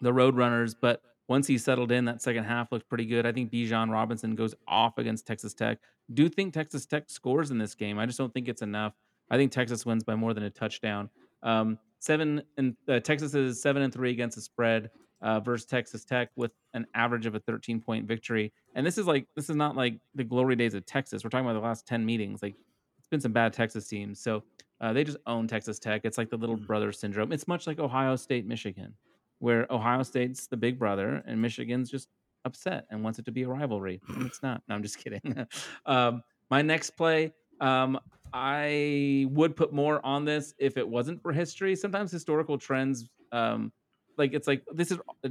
the 0.00 0.12
road 0.12 0.36
runners 0.36 0.74
but 0.74 1.02
once 1.28 1.46
he 1.46 1.56
settled 1.58 1.92
in 1.92 2.04
that 2.06 2.20
second 2.22 2.44
half 2.44 2.70
looked 2.72 2.88
pretty 2.88 3.04
good 3.06 3.24
i 3.26 3.32
think 3.32 3.50
bijan 3.52 3.90
robinson 3.90 4.34
goes 4.34 4.54
off 4.66 4.98
against 4.98 5.26
texas 5.26 5.54
tech 5.54 5.78
do 6.14 6.22
you 6.24 6.28
think 6.28 6.52
texas 6.52 6.86
tech 6.86 7.04
scores 7.08 7.50
in 7.50 7.58
this 7.58 7.74
game 7.74 7.98
i 7.98 8.06
just 8.06 8.18
don't 8.18 8.32
think 8.34 8.48
it's 8.48 8.62
enough 8.62 8.94
i 9.30 9.36
think 9.36 9.52
texas 9.52 9.84
wins 9.86 10.02
by 10.04 10.14
more 10.14 10.34
than 10.34 10.44
a 10.44 10.50
touchdown 10.50 11.08
um 11.42 11.78
seven 12.00 12.42
and 12.56 12.74
uh, 12.88 12.98
texas 13.00 13.34
is 13.34 13.60
seven 13.62 13.82
and 13.82 13.92
three 13.92 14.10
against 14.10 14.36
the 14.36 14.42
spread 14.42 14.90
uh, 15.20 15.40
versus 15.40 15.66
Texas 15.66 16.04
Tech 16.04 16.30
with 16.36 16.52
an 16.74 16.86
average 16.94 17.26
of 17.26 17.34
a 17.34 17.40
13 17.40 17.80
point 17.80 18.06
victory. 18.06 18.52
And 18.76 18.86
this 18.86 18.98
is 18.98 19.08
like 19.08 19.26
this 19.34 19.50
is 19.50 19.56
not 19.56 19.74
like 19.74 19.98
the 20.14 20.22
glory 20.22 20.54
days 20.54 20.74
of 20.74 20.86
Texas. 20.86 21.24
We're 21.24 21.30
talking 21.30 21.44
about 21.44 21.54
the 21.60 21.66
last 21.66 21.88
10 21.88 22.06
meetings. 22.06 22.40
Like 22.40 22.54
it's 23.00 23.08
been 23.08 23.20
some 23.20 23.32
bad 23.32 23.52
Texas 23.52 23.88
teams. 23.88 24.20
So 24.20 24.44
uh, 24.80 24.92
they 24.92 25.02
just 25.02 25.18
own 25.26 25.48
Texas 25.48 25.80
Tech. 25.80 26.02
It's 26.04 26.18
like 26.18 26.30
the 26.30 26.36
little 26.36 26.56
Mhm. 26.56 26.68
brother 26.68 26.92
syndrome. 26.92 27.32
It's 27.32 27.48
much 27.48 27.66
like 27.66 27.80
Ohio 27.80 28.14
State, 28.14 28.46
Michigan, 28.46 28.94
where 29.38 29.66
Ohio 29.70 30.02
State's 30.02 30.46
the 30.46 30.56
big 30.56 30.78
brother 30.78 31.22
and 31.26 31.40
Michigan's 31.40 31.90
just 31.90 32.08
upset 32.44 32.86
and 32.90 33.02
wants 33.02 33.18
it 33.18 33.24
to 33.26 33.32
be 33.32 33.42
a 33.42 33.48
rivalry. 33.48 34.00
And 34.08 34.26
it's 34.26 34.42
not. 34.42 34.62
No, 34.68 34.74
I'm 34.74 34.82
just 34.82 34.98
kidding. 34.98 35.46
um, 35.86 36.22
my 36.50 36.62
next 36.62 36.90
play, 36.90 37.32
um, 37.60 37.98
I 38.32 39.26
would 39.30 39.56
put 39.56 39.72
more 39.72 40.04
on 40.04 40.24
this 40.24 40.54
if 40.58 40.76
it 40.76 40.86
wasn't 40.86 41.22
for 41.22 41.32
history. 41.32 41.76
Sometimes 41.76 42.10
historical 42.10 42.58
trends, 42.58 43.08
um, 43.32 43.72
like 44.16 44.34
it's 44.34 44.46
like 44.46 44.64
this 44.72 44.90
is 44.90 44.98
uh, 45.24 45.28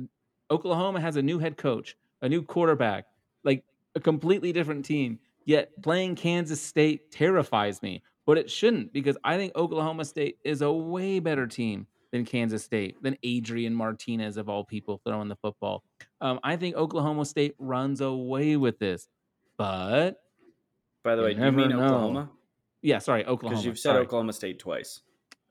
Oklahoma 0.50 1.00
has 1.00 1.16
a 1.16 1.22
new 1.22 1.40
head 1.40 1.58
coach, 1.58 1.96
a 2.22 2.30
new 2.30 2.42
quarterback, 2.42 3.06
like 3.44 3.64
a 3.96 4.00
completely 4.00 4.52
different 4.52 4.86
team. 4.86 5.20
Yet 5.46 5.72
playing 5.82 6.16
Kansas 6.16 6.62
State 6.62 7.12
terrifies 7.12 7.82
me, 7.82 8.04
but 8.26 8.38
it 8.38 8.52
shouldn't 8.52 8.92
because 8.92 9.18
I 9.24 9.38
think 9.38 9.56
Oklahoma 9.56 10.04
State 10.04 10.38
is 10.44 10.62
a 10.62 10.72
way 10.72 11.20
better 11.20 11.48
team 11.48 11.88
than 12.12 12.26
Kansas 12.26 12.64
State, 12.64 13.02
than 13.04 13.18
Adrian 13.24 13.74
Martinez 13.74 14.38
of 14.38 14.50
all 14.50 14.64
people 14.64 15.02
throwing 15.06 15.28
the 15.28 15.36
football. 15.36 15.84
Um, 16.22 16.40
I 16.44 16.56
think 16.56 16.76
Oklahoma 16.76 17.26
State 17.26 17.56
runs 17.60 18.02
away 18.02 18.56
with 18.58 18.80
this, 18.80 19.08
but 19.58 20.22
By 21.04 21.16
the 21.16 21.24
way, 21.24 21.34
do 21.34 21.44
you 21.44 21.52
mean 21.52 21.70
know. 21.70 21.84
Oklahoma? 21.84 22.30
yeah, 22.82 23.00
sorry, 23.00 23.26
Oklahoma. 23.26 23.50
Because 23.56 23.66
you've 23.66 23.80
said 23.80 23.92
sorry. 23.92 24.02
Oklahoma 24.06 24.34
State 24.34 24.60
twice. 24.60 25.02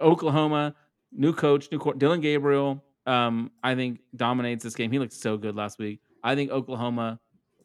Oklahoma, 0.00 0.74
new 1.12 1.32
coach, 1.32 1.68
new 1.72 1.78
court. 1.78 1.98
Dillon 1.98 2.20
Gabriel, 2.20 2.82
um, 3.06 3.50
I 3.62 3.74
think 3.74 4.00
dominates 4.14 4.64
this 4.64 4.74
game. 4.74 4.90
He 4.92 4.98
looked 4.98 5.12
so 5.12 5.36
good 5.36 5.54
last 5.56 5.78
week. 5.78 6.00
I 6.22 6.34
think 6.34 6.50
Oklahoma. 6.50 7.20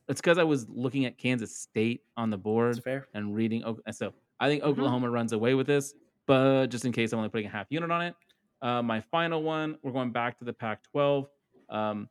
It's 0.08 0.20
because 0.20 0.38
I 0.38 0.44
was 0.44 0.68
looking 0.68 1.06
at 1.06 1.18
Kansas 1.18 1.56
State 1.56 2.02
on 2.18 2.30
the 2.30 2.38
board 2.38 2.82
and 3.14 3.34
reading. 3.34 3.64
So 3.92 4.14
I 4.42 4.50
think 4.50 4.62
Mhm. 4.64 4.68
Oklahoma 4.68 5.10
runs 5.10 5.32
away 5.32 5.54
with 5.54 5.68
this. 5.68 5.94
But 6.28 6.68
just 6.68 6.84
in 6.86 6.92
case, 6.92 7.14
I'm 7.14 7.20
only 7.20 7.30
putting 7.30 7.48
a 7.48 7.50
half 7.50 7.68
unit 7.70 7.90
on 7.92 8.02
it. 8.02 8.16
Uh, 8.62 8.82
my 8.82 9.02
final 9.02 9.42
one, 9.42 9.78
we're 9.82 9.92
going 9.92 10.12
back 10.12 10.38
to 10.40 10.46
the 10.46 10.54
Pac-12. 10.54 11.28
Um, 11.70 12.10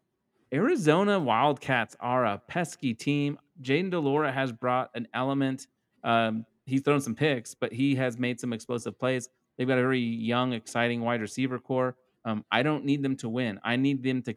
Arizona 0.52 1.18
Wildcats 1.18 1.96
are 2.00 2.26
a 2.26 2.38
pesky 2.38 2.92
team. 2.92 3.38
Jayden 3.62 3.90
de 3.90 3.98
Laura 3.98 4.32
has 4.32 4.50
brought 4.50 4.90
an 4.94 5.06
element. 5.14 5.68
Um, 6.02 6.44
he's 6.66 6.82
thrown 6.82 7.00
some 7.00 7.14
picks, 7.14 7.54
but 7.54 7.72
he 7.72 7.94
has 7.94 8.18
made 8.18 8.40
some 8.40 8.52
explosive 8.52 8.98
plays. 8.98 9.28
They've 9.56 9.68
got 9.68 9.78
a 9.78 9.82
very 9.82 10.00
young, 10.00 10.52
exciting 10.52 11.02
wide 11.02 11.20
receiver 11.20 11.58
core. 11.58 11.96
Um, 12.24 12.44
I 12.50 12.62
don't 12.62 12.84
need 12.84 13.02
them 13.02 13.16
to 13.16 13.28
win. 13.28 13.60
I 13.62 13.76
need 13.76 14.02
them 14.02 14.22
to 14.22 14.34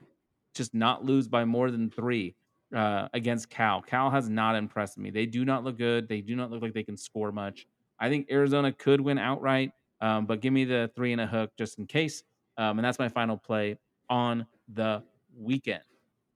just 0.53 0.73
not 0.73 1.03
lose 1.03 1.27
by 1.27 1.45
more 1.45 1.71
than 1.71 1.89
three 1.89 2.35
uh, 2.75 3.07
against 3.13 3.49
Cal. 3.49 3.81
Cal 3.81 4.09
has 4.11 4.29
not 4.29 4.55
impressed 4.55 4.97
me. 4.97 5.09
They 5.09 5.25
do 5.25 5.45
not 5.45 5.63
look 5.63 5.77
good. 5.77 6.07
They 6.07 6.21
do 6.21 6.35
not 6.35 6.51
look 6.51 6.61
like 6.61 6.73
they 6.73 6.83
can 6.83 6.97
score 6.97 7.31
much. 7.31 7.65
I 7.99 8.09
think 8.09 8.27
Arizona 8.29 8.71
could 8.71 9.01
win 9.01 9.17
outright, 9.17 9.71
um, 10.03 10.25
but 10.25 10.41
give 10.41 10.51
me 10.51 10.65
the 10.65 10.91
three 10.97 11.13
and 11.13 11.21
a 11.21 11.25
hook 11.25 11.51
just 11.57 11.79
in 11.79 11.87
case. 11.87 12.23
Um, 12.57 12.77
and 12.77 12.85
that's 12.85 12.99
my 12.99 13.07
final 13.07 13.37
play 13.37 13.77
on 14.09 14.45
the 14.67 15.01
weekend. 15.35 15.81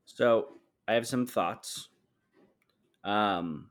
So 0.05 0.47
I 0.87 0.93
have 0.93 1.05
some 1.05 1.27
thoughts. 1.27 1.89
Um, 3.03 3.69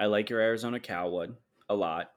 I 0.00 0.06
like 0.06 0.30
your 0.30 0.40
Arizona 0.40 0.80
Cowwood 0.80 1.36
a 1.68 1.74
lot. 1.76 2.10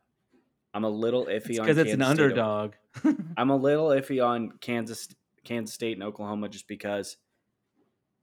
I'm 0.74 0.86
a 0.86 0.89
little 0.89 1.26
iffy 1.26 1.60
on 1.60 1.66
because 1.66 1.78
it's 1.78 1.93
an 1.93 1.99
State- 1.99 2.10
underdog. 2.10 2.74
I'm 3.38 3.52
a 3.52 3.56
little 3.56 3.89
iffy 3.89 4.26
on 4.26 4.54
Kansas 4.60 5.08
Kansas 5.43 5.74
State 5.74 5.97
and 5.97 6.04
Oklahoma 6.04 6.49
just 6.49 6.68
because 6.68 7.18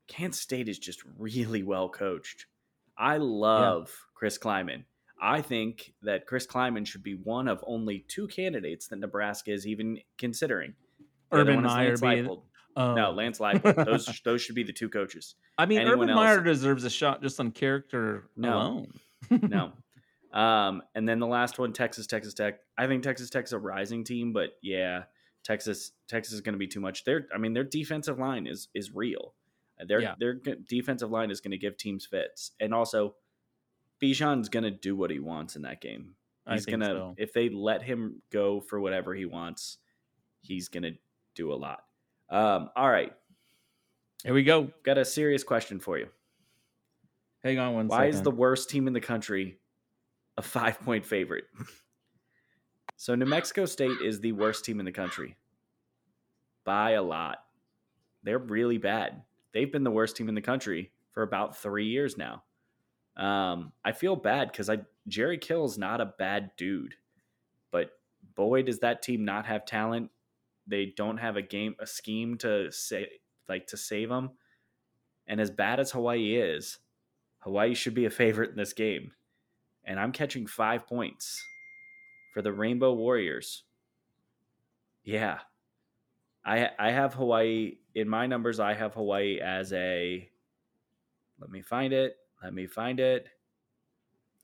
Kansas 0.09 0.43
State 0.43 0.69
is 0.69 0.79
just 0.79 1.03
really 1.17 1.63
well 1.63 1.89
coached. 1.89 2.47
I 2.97 3.19
love 3.19 3.95
Chris 4.15 4.37
Klieman. 4.37 4.85
I 5.21 5.41
think 5.41 5.95
that 6.03 6.27
Chris 6.27 6.47
Klieman 6.47 6.87
should 6.87 7.03
be 7.03 7.15
one 7.15 7.49
of 7.49 7.63
only 7.67 8.05
two 8.09 8.29
candidates 8.29 8.87
that 8.89 8.99
Nebraska 9.01 9.53
is 9.53 9.67
even 9.67 9.99
considering. 10.17 10.75
The 11.31 11.39
Urban 11.39 11.63
Meyer 11.63 11.97
being-. 11.97 12.29
Um, 12.77 12.95
No, 12.95 13.11
Lance 13.11 13.39
Leipold. 13.41 13.85
Those 13.85 14.21
those 14.25 14.41
should 14.43 14.55
be 14.55 14.63
the 14.63 14.73
two 14.73 14.89
coaches. 14.89 15.35
I 15.59 15.67
mean, 15.67 15.79
anyone 15.81 16.09
Urban 16.11 16.15
Meyer 16.15 16.41
deserves 16.41 16.85
a 16.85 16.91
shot 16.91 17.23
just 17.23 17.41
on 17.41 17.51
character 17.51 18.29
No. 18.37 18.49
alone. 18.57 18.93
No. 19.31 19.73
Um, 20.31 20.83
and 20.95 21.09
then 21.09 21.21
the 21.21 21.27
last 21.27 21.59
one, 21.59 21.73
Texas, 21.73 22.07
Texas 22.07 22.35
Tech. 22.35 22.61
I 22.77 22.87
think 22.87 23.03
Texas 23.03 23.31
Tech's 23.31 23.53
a 23.53 23.59
rising 23.59 24.05
team, 24.05 24.35
but 24.35 24.59
yeah, 24.61 25.05
Texas, 25.43 25.93
Texas 26.07 26.35
is 26.35 26.43
going 26.43 26.53
to 26.53 26.59
be 26.59 26.67
too 26.67 26.81
much. 26.81 27.05
Their, 27.05 27.27
I 27.35 27.39
mean, 27.39 27.55
their 27.55 27.65
defensive 27.65 28.19
line 28.19 28.47
is 28.47 28.69
is 28.75 28.95
real. 28.95 29.33
Their 29.87 30.03
Yeah. 30.03 30.15
their 30.21 30.35
defensive 30.35 31.11
line 31.11 31.31
is 31.31 31.41
going 31.41 31.53
to 31.53 31.57
give 31.59 31.79
teams 31.79 32.05
fits, 32.05 32.53
and 32.61 32.75
also, 32.75 33.15
Bijan's 34.03 34.49
going 34.49 34.65
to 34.65 34.71
do 34.71 34.95
what 34.97 35.11
he 35.11 35.19
wants 35.19 35.57
in 35.57 35.63
that 35.63 35.81
game. 35.81 36.15
I 36.47 36.55
He's 36.55 36.65
think 36.65 36.81
gonna 36.81 36.95
so. 36.95 37.15
if 37.19 37.35
they 37.35 37.51
let 37.51 37.83
him 37.83 38.23
go 38.33 38.61
for 38.61 38.81
whatever 38.81 39.15
he 39.15 39.27
wants, 39.27 39.77
he's 40.41 40.69
gonna 40.69 40.93
do 41.35 41.53
a 41.53 41.55
lot. 41.55 41.81
Um, 42.31 42.71
all 42.75 42.89
right, 42.89 43.13
Here 44.25 44.33
we 44.33 44.45
go. 44.45 44.71
got 44.83 44.97
a 44.97 45.05
serious 45.05 45.45
question 45.45 45.79
for 45.79 45.99
you. 45.99 46.09
Hang 47.45 47.59
on 47.59 47.75
one 47.75 47.89
Why 47.89 48.07
is 48.07 48.23
the 48.23 48.31
worst 48.31 48.71
team 48.71 48.87
in 48.87 48.95
the 48.95 49.01
country 49.01 49.59
a 50.39 50.43
five 50.43 50.81
point 50.81 51.05
favorite? 51.05 51.45
so 52.97 53.15
New 53.15 53.27
Mexico 53.27 53.67
State 53.67 54.01
is 54.03 54.21
the 54.21 54.33
worst 54.33 54.65
team 54.65 54.81
in 54.81 54.87
the 54.87 54.93
country 54.93 55.37
by 56.65 56.93
a 56.93 57.03
lot. 57.03 57.39
They're 58.23 58.39
really 58.39 58.79
bad. 58.79 59.23
They've 59.53 59.71
been 59.71 59.85
the 59.85 59.91
worst 59.91 60.17
team 60.17 60.31
in 60.31 60.35
the 60.35 60.41
country 60.41 60.93
for 61.13 61.23
about 61.23 61.59
three 61.59 61.89
years 61.89 62.17
now. 62.17 62.43
Um, 63.19 63.73
I 63.85 63.93
feel 63.93 64.17
bad 64.17 64.53
because 64.53 64.71
I 64.71 64.79
Jerry 65.09 65.39
Kill's 65.39 65.77
not 65.77 66.01
a 66.01 66.15
bad 66.19 66.53
dude, 66.57 66.95
but 67.73 67.91
boy, 68.35 68.63
does 68.63 68.79
that 68.81 69.03
team 69.03 69.25
not 69.25 69.47
have 69.47 69.65
talent. 69.65 70.11
They 70.67 70.87
don't 70.97 71.19
have 71.19 71.37
a 71.37 71.43
game, 71.43 71.75
a 71.81 71.87
scheme 71.87 72.39
to 72.39 72.71
say 72.71 73.09
like 73.49 73.67
to 73.69 73.77
save 73.77 74.09
them. 74.09 74.31
And 75.27 75.41
as 75.41 75.51
bad 75.51 75.81
as 75.81 75.91
Hawaii 75.91 76.37
is, 76.37 76.79
Hawaii 77.41 77.75
should 77.75 77.95
be 77.95 78.05
a 78.05 78.11
favorite 78.11 78.51
in 78.51 78.57
this 78.57 78.73
game. 78.73 79.13
And 79.85 79.99
I'm 79.99 80.13
catching 80.13 80.47
five 80.47 80.87
points 80.87 81.43
for 82.33 82.43
the 82.43 82.53
Rainbow 82.53 82.95
Warriors. 82.95 83.65
Yeah. 85.03 85.39
I 86.45 86.71
I 86.79 86.93
have 86.93 87.15
Hawaii 87.15 87.79
in 87.95 88.09
my 88.09 88.27
numbers, 88.27 88.61
I 88.61 88.75
have 88.75 88.95
Hawaii 88.95 89.41
as 89.41 89.73
a 89.73 90.29
let 91.41 91.51
me 91.51 91.63
find 91.63 91.93
it. 91.93 92.17
Let 92.43 92.55
me 92.55 92.67
find 92.67 93.01
it. 93.01 93.29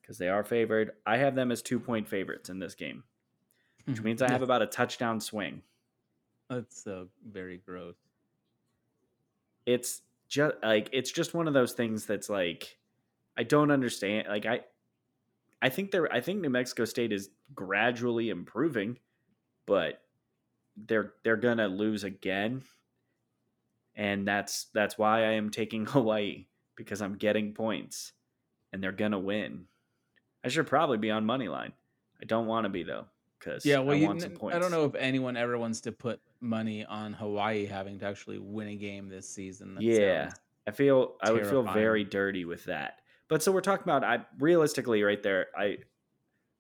Because 0.01 0.19
they 0.19 0.29
are 0.29 0.45
favored. 0.45 0.93
I 1.07 1.17
have 1.17 1.35
them 1.35 1.51
as 1.51 1.63
two 1.63 1.81
point 1.81 2.09
favorites 2.09 2.51
in 2.51 2.59
this 2.59 2.75
game, 2.75 3.05
which 3.87 3.99
hmm. 3.99 4.05
means 4.05 4.23
I 4.23 4.31
have 4.31 4.43
about 4.43 4.61
a 4.61 4.67
touchdown 4.67 5.19
swing. 5.21 5.63
That's 6.51 6.83
so 6.83 7.09
very 7.27 7.59
gross. 7.59 7.97
it's 9.65 10.03
just 10.29 10.57
like 10.63 10.91
it's 10.93 11.11
just 11.11 11.33
one 11.33 11.49
of 11.49 11.55
those 11.55 11.73
things 11.73 12.05
that's 12.07 12.29
like 12.29 12.77
I 13.37 13.45
don't 13.45 13.71
understand. 13.71 14.29
Like 14.29 14.45
I 14.45 14.61
I 15.63 15.71
think 15.71 15.91
they're 15.91 16.13
I 16.13 16.21
think 16.21 16.41
New 16.41 16.51
Mexico 16.51 16.85
State 16.85 17.13
is 17.13 17.31
gradually 17.55 18.29
improving, 18.29 18.99
but 19.65 20.03
they're 20.77 21.15
they're 21.23 21.37
gonna 21.37 21.69
lose 21.69 22.05
again. 22.05 22.63
And 23.97 24.27
that's 24.27 24.67
that's 24.75 24.99
why 24.99 25.21
I 25.21 25.33
am 25.33 25.51
taking 25.51 25.87
Hawaii 25.87 26.47
because 26.77 27.03
I'm 27.03 27.17
getting 27.17 27.53
points 27.53 28.13
and 28.73 28.83
they're 28.83 28.93
gonna 28.93 29.19
win. 29.19 29.67
I 30.45 30.49
should 30.49 30.67
probably 30.67 30.99
be 30.99 31.11
on 31.11 31.25
money 31.25 31.49
line. 31.49 31.73
I 32.21 32.25
don't 32.25 32.47
want 32.47 32.65
to 32.65 32.69
be 32.69 32.83
though, 32.83 33.07
because 33.39 33.65
Yeah, 33.65 33.79
well, 33.79 33.97
I 33.97 33.99
you, 33.99 34.07
want 34.07 34.23
some 34.23 34.33
points. 34.33 34.57
I 34.57 34.59
don't 34.59 34.71
know 34.71 34.85
if 34.85 34.95
anyone 34.95 35.37
ever 35.37 35.57
wants 35.59 35.81
to 35.83 35.93
put 35.93 36.21
money 36.41 36.85
on 36.85 37.13
Hawaii 37.13 37.67
having 37.67 37.99
to 38.01 38.07
actually 38.07 38.39
win 38.39 38.69
a 38.69 38.77
game 38.77 39.09
this 39.09 39.29
season. 39.29 39.75
That 39.75 39.83
Yeah. 39.83 40.31
I 40.67 40.71
feel 40.71 41.15
I 41.23 41.31
would 41.31 41.47
feel 41.47 41.63
very 41.63 42.05
dirty 42.05 42.45
with 42.45 42.65
that. 42.65 43.01
But 43.29 43.43
so 43.43 43.53
we're 43.53 43.61
talking 43.61 43.85
about 43.85 44.05
I 44.05 44.25
realistically 44.39 45.03
right 45.03 45.23
there. 45.23 45.47
I, 45.57 45.79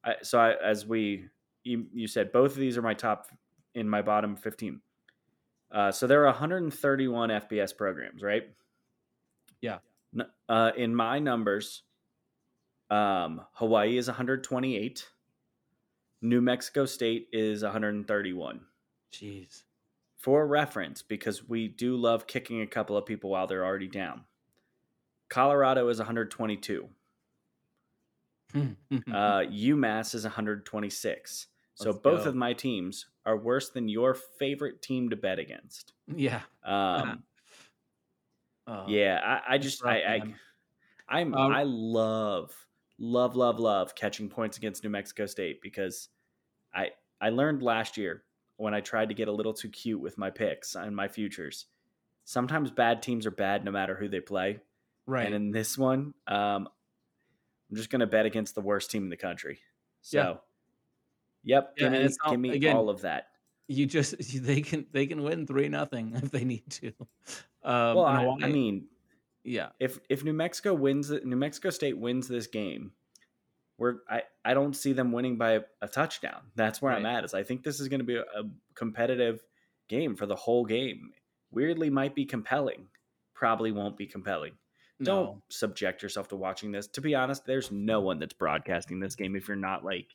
I 0.05 0.17
so 0.23 0.39
I, 0.39 0.55
as 0.62 0.87
we 0.87 1.29
you, 1.62 1.87
you 1.93 2.07
said 2.07 2.33
both 2.33 2.53
of 2.53 2.59
these 2.59 2.77
are 2.77 2.83
my 2.83 2.95
top 2.95 3.29
in 3.75 3.89
my 3.89 4.03
bottom 4.03 4.37
fifteen. 4.37 4.81
Uh, 5.71 5.91
so 5.91 6.07
there 6.07 6.23
are 6.23 6.27
131 6.27 7.31
FBS 7.31 7.77
programs, 7.77 8.23
right? 8.23 8.45
Yeah. 9.61 9.79
Uh, 10.49 10.71
in 10.77 10.95
my 10.95 11.19
numbers, 11.19 11.83
um, 12.91 13.41
Hawaii 13.55 13.97
is 13.97 14.07
128. 14.09 15.09
New 16.23 16.41
Mexico 16.41 16.85
State 16.87 17.29
is 17.33 17.62
131 17.62 18.61
Jeez. 19.12 19.62
for 20.17 20.47
reference, 20.47 21.03
because 21.03 21.49
we 21.49 21.69
do 21.69 21.97
love 21.97 22.27
kicking 22.27 22.62
a 22.62 22.67
couple 22.67 22.97
of 22.97 23.05
people 23.07 23.31
while 23.31 23.47
they're 23.47 23.65
already 23.65 23.89
down. 23.89 24.23
Colorado 25.29 25.89
is 25.89 25.99
122. 25.99 26.89
Uh, 28.57 29.41
UMass 29.51 30.15
is 30.15 30.23
126. 30.23 31.47
So 31.75 31.91
Let's 31.91 31.99
both 32.03 32.23
go. 32.23 32.29
of 32.31 32.37
my 32.37 32.53
teams 32.53 33.07
are 33.27 33.37
worse 33.37 33.71
than 33.71 33.89
your 33.89 34.15
favorite 34.15 34.81
team 34.81 35.11
to 35.11 35.17
bet 35.17 35.41
against. 35.41 35.93
yeah. 36.15 36.43
Um, 36.65 37.25
Oh, 38.67 38.85
yeah, 38.89 39.21
I, 39.23 39.55
I 39.55 39.59
just 39.59 39.85
I, 39.85 39.97
I 39.97 40.21
I'm 41.09 41.35
Um, 41.35 41.53
I 41.53 41.65
love 41.65 42.55
love 42.99 43.37
love 43.37 43.59
love 43.59 43.95
catching 43.95 44.29
points 44.29 44.57
against 44.57 44.85
New 44.85 44.91
Mexico 44.91 45.27
State 45.27 45.61
because 45.61 46.09
I 46.75 46.91
I 47.21 47.31
learned 47.31 47.62
last 47.62 47.97
year 47.97 48.25
when 48.57 48.75
I 48.75 48.81
tried 48.81 49.09
to 49.09 49.15
get 49.15 49.29
a 49.29 49.33
little 49.33 49.53
too 49.53 49.69
cute 49.69 50.01
with 50.01 50.17
my 50.17 50.31
picks 50.31 50.75
and 50.75 50.95
my 50.95 51.09
futures. 51.09 51.67
Sometimes 52.25 52.71
bad 52.71 53.03
teams 53.03 53.27
are 53.27 53.31
bad 53.31 53.65
no 53.65 53.71
matter 53.71 53.95
who 53.95 54.09
they 54.09 54.21
play. 54.21 54.61
Right. 55.07 55.27
And 55.27 55.35
in 55.35 55.51
this 55.51 55.77
one, 55.77 56.15
um, 56.27 56.69
I'm 57.71 57.77
just 57.77 57.91
going 57.91 58.01
to 58.01 58.07
bet 58.07 58.25
against 58.25 58.55
the 58.55 58.61
worst 58.62 58.91
team 58.91 59.03
in 59.03 59.11
the 59.11 59.17
country. 59.17 59.59
So, 60.01 60.41
yep, 61.43 61.75
Yeah, 61.77 61.91
give 61.91 61.93
me, 61.93 62.09
give 62.31 62.41
me 62.41 62.51
again, 62.51 62.77
all 62.77 62.89
of 62.89 63.03
that. 63.03 63.27
You 63.69 63.87
just 63.87 64.15
they 64.43 64.61
can 64.61 64.87
they 64.93 65.07
can 65.07 65.23
win 65.23 65.47
three 65.47 65.69
nothing 65.69 66.12
if 66.23 66.31
they 66.31 66.45
need 66.45 66.69
to. 66.71 66.93
Um, 67.62 67.97
well, 67.97 68.05
I, 68.05 68.47
I 68.47 68.49
mean, 68.49 68.87
yeah, 69.43 69.71
if 69.81 69.99
if 70.09 70.25
New 70.25 70.33
Mexico 70.33 70.75
wins, 70.75 71.11
New 71.11 71.37
Mexico 71.37 71.71
State 71.71 71.99
wins 71.99 72.29
this 72.29 72.47
game, 72.47 72.93
we're 73.79 73.97
I 74.09 74.23
I 74.45 74.55
don't 74.55 74.75
see 74.75 74.93
them 74.93 75.12
winning 75.12 75.37
by 75.37 75.61
a, 75.81 75.89
touchdown. 75.89 76.43
That's 76.55 76.83
where 76.83 76.93
I'm 76.93 77.07
at. 77.07 77.25
Is 77.25 77.35
I 77.35 77.43
think 77.43 77.62
this 77.62 77.81
is 77.81 77.89
going 77.89 78.01
to 78.01 78.07
be 78.07 78.17
a, 78.17 78.23
a 78.23 78.45
competitive 78.75 79.43
game 79.89 80.17
for 80.17 80.27
the 80.27 80.37
whole 80.37 80.65
game. 80.65 81.11
Weirdly, 81.51 81.91
might 81.91 82.15
be 82.15 82.25
compelling. 82.25 82.89
Probably 83.35 83.73
won't 83.73 83.97
be 83.97 84.07
compelling. 84.07 84.53
Don't 85.03 85.43
subject 85.51 86.03
yourself 86.03 86.29
to 86.29 86.37
watching 86.37 86.73
this. 86.73 86.87
To 86.89 87.01
be 87.01 87.15
honest, 87.15 87.45
there's 87.45 87.71
no 87.71 88.01
one 88.01 88.19
that's 88.19 88.33
broadcasting 88.33 89.01
this 89.01 89.17
game 89.17 89.37
if 89.37 89.49
you're 89.49 89.57
not 89.57 89.85
like 89.85 90.07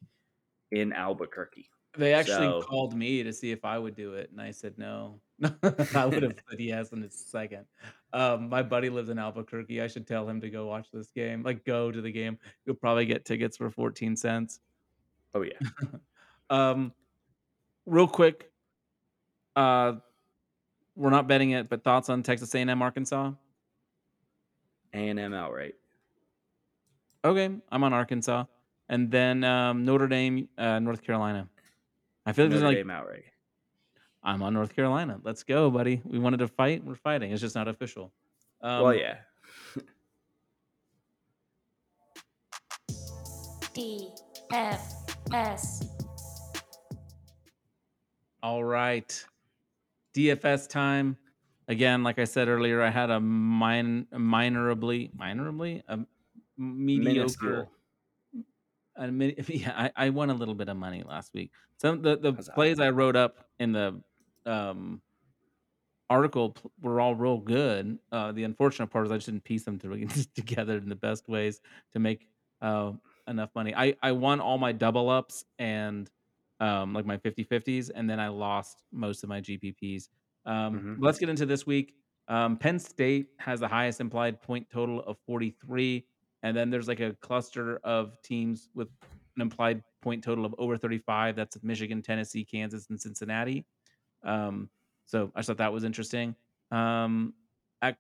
in 0.71 0.93
Albuquerque. 0.93 1.69
They 1.97 2.13
actually 2.13 2.47
So- 2.47 2.61
called 2.61 2.95
me 2.95 3.23
to 3.23 3.33
see 3.33 3.51
if 3.51 3.65
I 3.65 3.77
would 3.79 3.95
do 3.95 4.13
it, 4.13 4.29
and 4.31 4.39
I 4.41 4.51
said 4.51 4.77
no. 4.77 5.19
I 5.95 6.05
would 6.05 6.21
have 6.23 6.35
said 6.49 6.59
yes 6.59 6.91
in 6.91 7.01
a 7.03 7.09
second. 7.09 7.65
Um, 8.13 8.49
my 8.49 8.61
buddy 8.61 8.89
lives 8.89 9.09
in 9.09 9.17
Albuquerque. 9.17 9.81
I 9.81 9.87
should 9.87 10.05
tell 10.05 10.27
him 10.27 10.41
to 10.41 10.49
go 10.49 10.65
watch 10.67 10.91
this 10.91 11.09
game. 11.11 11.43
Like, 11.43 11.63
go 11.65 11.91
to 11.91 12.01
the 12.01 12.11
game. 12.11 12.37
You'll 12.65 12.75
probably 12.75 13.05
get 13.05 13.25
tickets 13.25 13.57
for 13.57 13.69
fourteen 13.69 14.15
cents. 14.15 14.59
Oh 15.33 15.41
yeah. 15.41 15.59
Um, 16.51 16.93
real 17.85 18.07
quick, 18.07 18.51
uh, 19.55 19.93
we're 20.95 21.11
not 21.11 21.27
betting 21.27 21.51
it, 21.51 21.69
but 21.69 21.83
thoughts 21.83 22.09
on 22.09 22.23
Texas 22.23 22.55
A&M 22.55 22.81
Arkansas? 22.81 23.33
A&M 24.93 25.31
outright. 25.31 25.75
Okay, 27.23 27.49
I'm 27.71 27.83
on 27.83 27.93
Arkansas, 27.93 28.45
and 28.89 29.11
then 29.11 29.43
um, 29.43 29.85
Notre 29.85 30.07
Dame, 30.07 30.49
uh, 30.57 30.79
North 30.79 31.03
Carolina. 31.03 31.47
I 32.25 32.33
feel 32.33 32.45
like 32.45 32.51
there's 32.51 32.61
Notre 32.61 32.75
like 32.75 32.77
Dame 32.77 32.89
outright. 32.91 33.23
I'm 34.23 34.43
on 34.43 34.53
North 34.53 34.75
Carolina. 34.75 35.19
Let's 35.23 35.43
go, 35.43 35.69
buddy. 35.69 36.01
We 36.03 36.19
wanted 36.19 36.37
to 36.37 36.47
fight. 36.47 36.83
We're 36.83 36.95
fighting. 36.95 37.31
It's 37.31 37.41
just 37.41 37.55
not 37.55 37.67
official. 37.67 38.11
Um, 38.61 38.83
well, 38.83 38.93
yeah. 38.93 39.15
D 43.73 44.09
F 44.51 44.93
S. 45.31 45.87
All 48.43 48.63
right. 48.63 49.25
DFS 50.15 50.67
time. 50.67 51.17
Again, 51.67 52.03
like 52.03 52.19
I 52.19 52.23
said 52.23 52.47
earlier, 52.47 52.81
I 52.81 52.89
had 52.89 53.09
a 53.09 53.19
min 53.19 54.07
minorably 54.11 55.11
minorably 55.15 55.83
a 55.87 55.99
mediocre 56.57 57.13
Minuscule. 57.13 57.71
A 59.07 59.11
min- 59.11 59.35
yeah, 59.47 59.73
I, 59.95 60.07
I 60.07 60.09
won 60.09 60.29
a 60.29 60.33
little 60.33 60.55
bit 60.55 60.67
of 60.69 60.77
money 60.77 61.03
last 61.03 61.33
week. 61.33 61.51
Some 61.77 62.01
the, 62.01 62.17
the 62.17 62.33
Huzzah. 62.33 62.51
plays 62.53 62.79
I 62.79 62.89
wrote 62.89 63.15
up 63.15 63.45
in 63.59 63.71
the 63.71 64.01
um 64.45 65.01
article 66.09 66.55
were 66.81 66.99
all 66.99 67.15
real 67.15 67.37
good. 67.37 67.99
Uh, 68.11 68.31
the 68.31 68.43
unfortunate 68.43 68.87
part 68.87 69.05
is 69.05 69.11
I 69.11 69.15
just 69.17 69.27
didn't 69.27 69.43
piece 69.43 69.63
them 69.63 69.79
together 70.35 70.77
in 70.77 70.89
the 70.89 70.95
best 70.95 71.27
ways 71.29 71.61
to 71.93 71.99
make 71.99 72.27
uh, 72.61 72.93
enough 73.27 73.51
money. 73.55 73.73
I, 73.75 73.95
I 74.01 74.11
won 74.11 74.39
all 74.39 74.57
my 74.57 74.71
double 74.71 75.09
ups 75.09 75.45
and 75.59 76.09
um, 76.59 76.93
like 76.93 77.05
my 77.05 77.17
50 77.17 77.45
50s, 77.45 77.89
and 77.93 78.09
then 78.09 78.19
I 78.19 78.27
lost 78.27 78.83
most 78.91 79.23
of 79.23 79.29
my 79.29 79.39
GPPs. 79.39 80.09
Um, 80.45 80.79
Mhm. 80.79 80.97
Let's 80.99 81.19
get 81.19 81.29
into 81.29 81.45
this 81.45 81.65
week. 81.65 81.93
Um, 82.27 82.57
Penn 82.57 82.79
State 82.79 83.27
has 83.37 83.59
the 83.59 83.67
highest 83.67 84.01
implied 84.01 84.41
point 84.41 84.67
total 84.69 85.01
of 85.03 85.17
43. 85.25 86.05
And 86.43 86.55
then 86.55 86.69
there's 86.69 86.87
like 86.87 86.99
a 86.99 87.13
cluster 87.21 87.77
of 87.83 88.21
teams 88.21 88.69
with 88.73 88.87
an 89.35 89.41
implied 89.41 89.83
point 90.01 90.23
total 90.23 90.45
of 90.45 90.55
over 90.57 90.77
35. 90.77 91.35
That's 91.35 91.57
Michigan, 91.63 92.01
Tennessee, 92.01 92.45
Kansas, 92.45 92.87
and 92.89 92.99
Cincinnati. 92.99 93.65
Um, 94.23 94.69
so 95.05 95.31
I 95.35 95.39
just 95.39 95.47
thought 95.47 95.57
that 95.57 95.73
was 95.73 95.83
interesting. 95.83 96.35
Um, 96.71 97.33
I, 97.81 97.95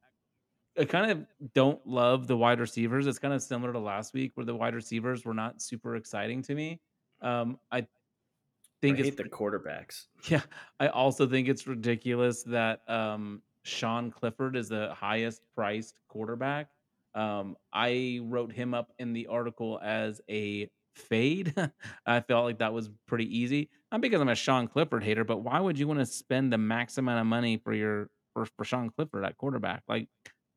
I 0.77 0.85
kind 0.85 1.11
of 1.11 1.25
don't 1.53 1.85
love 1.85 2.27
the 2.27 2.37
wide 2.37 2.59
receivers. 2.59 3.07
It's 3.07 3.19
kind 3.19 3.33
of 3.33 3.41
similar 3.41 3.73
to 3.73 3.79
last 3.79 4.13
week 4.13 4.31
where 4.35 4.45
the 4.45 4.55
wide 4.55 4.75
receivers 4.75 5.25
were 5.25 5.33
not 5.33 5.61
super 5.61 5.95
exciting 5.95 6.41
to 6.43 6.55
me. 6.55 6.79
Um, 7.21 7.59
I 7.71 7.79
I 7.79 8.81
think 8.81 8.97
hate 8.97 9.07
it's 9.07 9.17
the 9.17 9.23
quarterbacks. 9.23 10.05
yeah, 10.29 10.41
I 10.79 10.87
also 10.87 11.27
think 11.27 11.49
it's 11.49 11.67
ridiculous 11.67 12.43
that 12.43 12.87
um, 12.89 13.41
Sean 13.63 14.09
Clifford 14.09 14.55
is 14.55 14.69
the 14.69 14.93
highest 14.93 15.41
priced 15.53 15.99
quarterback. 16.07 16.69
Um, 17.15 17.55
I 17.73 18.19
wrote 18.23 18.51
him 18.51 18.73
up 18.73 18.91
in 18.99 19.13
the 19.13 19.27
article 19.27 19.79
as 19.83 20.21
a 20.29 20.69
fade. 20.95 21.53
I 22.05 22.21
felt 22.21 22.45
like 22.45 22.59
that 22.59 22.73
was 22.73 22.89
pretty 23.07 23.37
easy. 23.37 23.69
Not 23.91 24.01
because 24.01 24.21
I'm 24.21 24.29
a 24.29 24.35
Sean 24.35 24.67
Clifford 24.67 25.03
hater, 25.03 25.23
but 25.23 25.37
why 25.37 25.59
would 25.59 25.79
you 25.79 25.87
want 25.87 25.99
to 25.99 26.05
spend 26.05 26.53
the 26.53 26.57
max 26.57 26.97
amount 26.97 27.21
of 27.21 27.25
money 27.25 27.57
for 27.57 27.73
your 27.73 28.09
for, 28.33 28.45
for 28.57 28.63
Sean 28.63 28.89
Clifford 28.89 29.25
at 29.25 29.37
quarterback? 29.37 29.83
Like, 29.87 30.07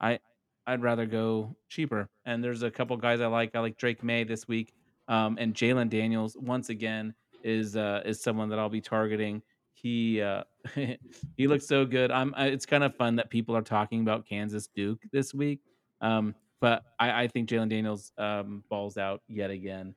I 0.00 0.18
I'd 0.66 0.82
rather 0.82 1.06
go 1.06 1.56
cheaper. 1.68 2.08
And 2.24 2.42
there's 2.42 2.62
a 2.62 2.70
couple 2.70 2.96
guys 2.96 3.20
I 3.20 3.26
like. 3.26 3.54
I 3.54 3.60
like 3.60 3.76
Drake 3.76 4.02
Maye 4.02 4.24
this 4.24 4.46
week, 4.46 4.74
um, 5.08 5.36
and 5.40 5.54
Jayden 5.54 5.88
Daniels 5.88 6.36
once 6.38 6.68
again 6.68 7.14
is 7.42 7.76
uh, 7.76 8.02
is 8.04 8.22
someone 8.22 8.48
that 8.50 8.58
I'll 8.58 8.68
be 8.68 8.80
targeting. 8.80 9.42
He 9.74 10.20
uh, 10.20 10.44
he 11.36 11.46
looks 11.46 11.66
so 11.66 11.84
good. 11.84 12.10
I'm. 12.10 12.34
It's 12.36 12.66
kind 12.66 12.84
of 12.84 12.94
fun 12.94 13.16
that 13.16 13.30
people 13.30 13.56
are 13.56 13.62
talking 13.62 14.02
about 14.02 14.26
Kansas 14.26 14.68
Duke 14.68 15.00
this 15.12 15.34
week. 15.34 15.60
Um, 16.00 16.34
but 16.62 16.84
I, 17.00 17.24
I 17.24 17.28
think 17.28 17.48
Jayden 17.48 17.68
Daniels 17.68 18.12
um, 18.18 18.62
balls 18.70 18.96
out 18.96 19.20
yet 19.26 19.50
again. 19.50 19.96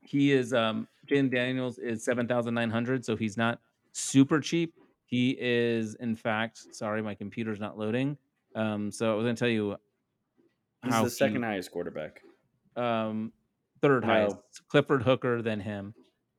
He 0.00 0.32
is 0.32 0.52
um, 0.54 0.88
Jayden 1.06 1.30
Daniels 1.30 1.78
is 1.78 2.02
seven 2.02 2.26
thousand 2.26 2.54
nine 2.54 2.70
hundred, 2.70 3.04
so 3.04 3.14
he's 3.14 3.36
not 3.36 3.60
super 3.92 4.40
cheap. 4.40 4.74
He 5.04 5.36
is, 5.38 5.94
in 5.96 6.16
fact, 6.16 6.74
sorry, 6.74 7.02
my 7.02 7.14
computer's 7.14 7.60
not 7.60 7.78
loading. 7.78 8.16
Um, 8.54 8.90
so 8.90 9.12
I 9.12 9.14
was 9.14 9.24
going 9.24 9.36
to 9.36 9.38
tell 9.38 9.48
you 9.48 9.76
He's 10.84 10.92
the 11.02 11.10
second 11.10 11.42
he- 11.42 11.48
highest 11.48 11.70
quarterback. 11.70 12.22
um, 12.76 13.30
third 13.82 14.02
No. 14.04 14.08
highest. 14.08 14.36
Clifford 14.68 15.02
Hooker, 15.02 15.42
then 15.42 15.60
him. 15.60 15.94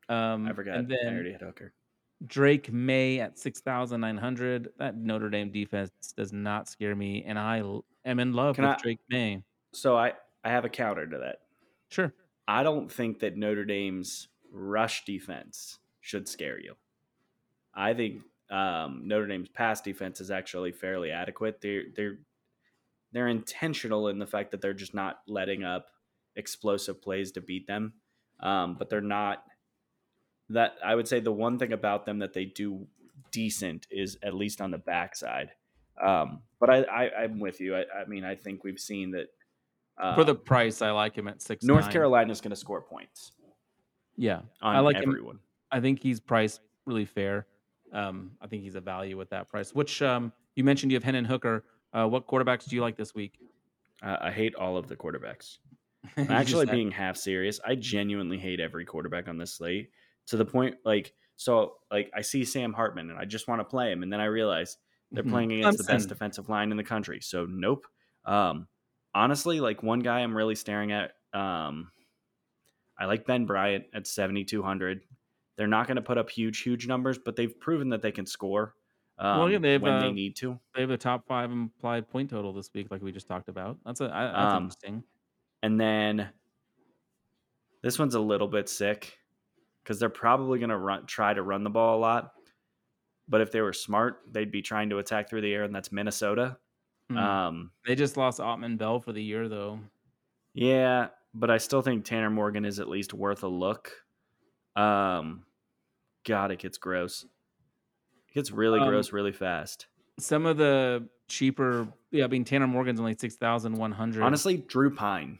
Um, 0.09 0.47
I 0.47 0.53
forgot. 0.53 0.77
And 0.77 0.91
I 0.91 1.07
already 1.07 1.31
had 1.33 1.41
Hooker. 1.41 1.71
Drake 2.25 2.71
Maye 2.73 3.19
at 3.19 3.37
6,900. 3.37 4.69
That 4.79 4.97
Notre 4.97 5.29
Dame 5.29 5.51
defense 5.51 5.91
does 6.17 6.33
not 6.33 6.67
scare 6.67 6.95
me. 6.95 7.23
And 7.27 7.37
I 7.37 7.61
am 8.05 8.19
in 8.19 8.33
love 8.33 8.55
Can 8.55 8.65
with 8.65 8.77
I- 8.77 8.81
Drake 8.81 8.99
Maye. 9.09 9.43
So 9.73 9.97
I 9.97 10.13
I 10.43 10.49
have 10.49 10.65
a 10.65 10.69
counter 10.69 11.07
to 11.07 11.17
that. 11.19 11.39
Sure. 11.89 12.13
I 12.47 12.63
don't 12.63 12.91
think 12.91 13.19
that 13.19 13.37
Notre 13.37 13.65
Dame's 13.65 14.27
rush 14.51 15.05
defense 15.05 15.79
should 16.01 16.27
scare 16.27 16.59
you. 16.59 16.75
I 17.73 17.93
think 17.93 18.21
um, 18.49 19.03
Notre 19.05 19.27
Dame's 19.27 19.49
pass 19.49 19.81
defense 19.81 20.19
is 20.21 20.29
actually 20.29 20.71
fairly 20.73 21.11
adequate. 21.11 21.61
They're 21.61 21.83
they're 21.95 22.17
they're 23.13 23.27
intentional 23.29 24.09
in 24.09 24.19
the 24.19 24.27
fact 24.27 24.51
that 24.51 24.61
they're 24.61 24.73
just 24.73 24.93
not 24.93 25.21
letting 25.27 25.63
up 25.63 25.87
explosive 26.35 27.01
plays 27.01 27.31
to 27.31 27.41
beat 27.41 27.67
them, 27.67 27.93
um, 28.39 28.75
but 28.77 28.89
they're 28.89 29.01
not. 29.01 29.43
That 30.49 30.75
I 30.83 30.93
would 30.93 31.07
say 31.07 31.19
the 31.19 31.31
one 31.31 31.57
thing 31.57 31.73
about 31.73 32.05
them 32.05 32.19
that 32.19 32.33
they 32.33 32.45
do 32.45 32.85
decent 33.31 33.87
is 33.89 34.17
at 34.21 34.33
least 34.35 34.61
on 34.61 34.71
the 34.71 34.77
backside. 34.77 35.51
Um, 36.01 36.41
but 36.59 36.69
I, 36.69 36.83
I 36.83 37.23
I'm 37.23 37.39
with 37.39 37.59
you. 37.59 37.75
I, 37.75 37.81
I 37.81 38.05
mean 38.07 38.23
I 38.23 38.35
think 38.35 38.63
we've 38.63 38.79
seen 38.79 39.11
that 39.11 39.27
For 40.15 40.23
the 40.23 40.35
price, 40.35 40.81
I 40.81 40.91
like 40.91 41.15
him 41.15 41.27
at 41.27 41.41
six. 41.41 41.63
North 41.63 41.89
Carolina 41.91 42.31
is 42.31 42.41
going 42.41 42.51
to 42.51 42.55
score 42.55 42.81
points 42.81 43.31
Yeah. 44.15 44.41
on 44.61 44.75
I 44.75 44.79
like 44.79 44.95
him. 44.97 45.03
everyone. 45.09 45.39
I 45.71 45.79
think 45.79 46.01
he's 46.01 46.19
priced 46.19 46.61
really 46.85 47.05
fair. 47.05 47.47
Um, 47.91 48.31
I 48.41 48.47
think 48.47 48.63
he's 48.63 48.75
a 48.75 48.81
value 48.81 49.19
at 49.21 49.29
that 49.29 49.49
price. 49.49 49.73
Which 49.73 50.01
um, 50.01 50.33
you 50.55 50.63
mentioned 50.63 50.91
you 50.91 50.95
have 50.95 51.03
Hendon 51.03 51.25
Hooker. 51.25 51.63
Uh, 51.93 52.07
what 52.07 52.27
quarterbacks 52.27 52.67
do 52.67 52.75
you 52.75 52.81
like 52.81 52.97
this 52.97 53.13
week? 53.13 53.37
Uh, 54.01 54.17
I 54.19 54.31
hate 54.31 54.55
all 54.55 54.77
of 54.77 54.87
the 54.87 54.95
quarterbacks. 54.95 55.57
I'm 56.17 56.31
actually 56.31 56.65
being 56.65 56.91
half 56.91 57.15
serious. 57.17 57.59
I 57.65 57.75
genuinely 57.75 58.37
hate 58.37 58.59
every 58.59 58.83
quarterback 58.83 59.27
on 59.27 59.37
this 59.37 59.53
slate 59.53 59.89
to 60.27 60.37
the 60.37 60.45
point 60.45 60.75
like 60.85 61.13
so 61.35 61.75
like 61.91 62.09
I 62.15 62.21
see 62.21 62.43
Sam 62.45 62.73
Hartman 62.73 63.09
and 63.09 63.19
I 63.19 63.25
just 63.25 63.47
want 63.47 63.59
to 63.59 63.65
play 63.65 63.91
him 63.91 64.03
and 64.03 64.11
then 64.11 64.19
I 64.19 64.25
realize 64.25 64.77
they're 65.13 65.23
Mhm. 65.23 65.23
playing 65.23 65.51
against 65.53 65.77
the 65.77 65.83
best 65.83 66.09
defensive 66.09 66.49
line 66.49 66.71
in 66.71 66.77
the 66.77 66.83
country. 66.83 67.21
So 67.21 67.45
nope. 67.45 67.85
Um 68.25 68.67
honestly 69.15 69.59
like 69.59 69.83
one 69.83 69.99
guy 69.99 70.21
I'm 70.21 70.35
really 70.35 70.55
staring 70.55 70.91
at 70.91 71.13
um 71.33 71.91
I 72.97 73.05
like 73.05 73.25
Ben 73.25 73.45
Bryant 73.45 73.85
at 73.93 74.07
7200. 74.07 75.01
They're 75.55 75.67
not 75.67 75.87
going 75.87 75.95
to 75.95 76.01
put 76.01 76.17
up 76.17 76.29
huge 76.29 76.59
huge 76.61 76.87
numbers, 76.87 77.17
but 77.17 77.35
they've 77.35 77.57
proven 77.59 77.89
that 77.89 78.01
they 78.01 78.11
can 78.11 78.25
score 78.25 78.75
um, 79.17 79.31
Well, 79.31 79.49
yeah, 79.49 79.59
they've, 79.59 79.85
when 79.85 79.97
uh, 79.97 80.11
they 80.11 80.11
need 80.11 80.35
to. 80.37 80.59
They 80.73 80.81
have 80.81 80.89
the 80.89 80.97
top 80.97 81.27
five 81.27 81.51
implied 81.51 82.07
point 82.09 82.29
total 82.31 82.53
this 82.53 82.69
week, 82.73 82.89
like 82.91 83.01
we 83.01 83.11
just 83.11 83.27
talked 83.27 83.49
about. 83.49 83.79
That's 83.85 84.01
a 84.01 84.05
I, 84.13 84.35
that's 84.37 84.53
Um, 84.55 84.55
interesting. 84.55 85.03
And 85.63 85.79
then 85.79 86.33
this 87.81 87.99
one's 87.99 88.15
a 88.15 88.19
little 88.19 88.47
bit 88.47 88.69
sick 88.69 89.17
because 89.83 89.99
they're 89.99 90.09
probably 90.09 90.59
going 90.59 90.69
to 90.69 90.77
run 90.77 91.05
try 91.05 91.33
to 91.33 91.43
run 91.43 91.63
the 91.63 91.69
ball 91.69 91.99
a 91.99 92.01
lot. 92.01 92.33
But 93.29 93.41
if 93.41 93.51
they 93.51 93.61
were 93.61 93.73
smart, 93.73 94.19
they'd 94.31 94.51
be 94.51 94.61
trying 94.61 94.89
to 94.89 94.97
attack 94.97 95.29
through 95.29 95.41
the 95.41 95.53
air, 95.53 95.63
and 95.63 95.73
that's 95.73 95.91
Minnesota. 95.91 96.57
Hmm. 97.09 97.17
Um, 97.17 97.71
they 97.85 97.95
just 97.95 98.17
lost 98.17 98.39
Autman-Bell 98.39 98.99
for 98.99 99.13
the 99.13 99.23
year, 99.23 99.47
though. 99.49 99.79
yeah, 100.53 101.07
but 101.33 101.49
I 101.49 101.57
still 101.57 101.81
think 101.81 102.05
Tanner 102.05 102.29
Morgan 102.29 102.63
is 102.65 102.79
at 102.79 102.87
least 102.87 103.13
worth 103.13 103.43
a 103.43 103.47
look. 103.47 103.91
Um, 104.75 105.45
God, 106.25 106.51
it 106.51 106.59
gets 106.59 106.77
gross. 106.77 107.25
It 108.29 108.33
gets 108.33 108.51
really 108.51 108.79
Um, 108.79 108.87
gross 108.87 109.11
really 109.11 109.31
fast. 109.31 109.87
Some 110.19 110.45
of 110.45 110.57
the 110.57 111.07
cheaper, 111.27 111.87
yeah, 112.11 112.25
I 112.25 112.27
mean 112.27 112.43
Tanner 112.45 112.67
Morgan's 112.67 112.99
only 112.99 113.15
six 113.17 113.35
thousand 113.35 113.73
one 113.77 113.91
hundred. 113.91 114.21
Honestly, 114.23 114.57
Drew 114.57 114.93
Pyne, 114.93 115.39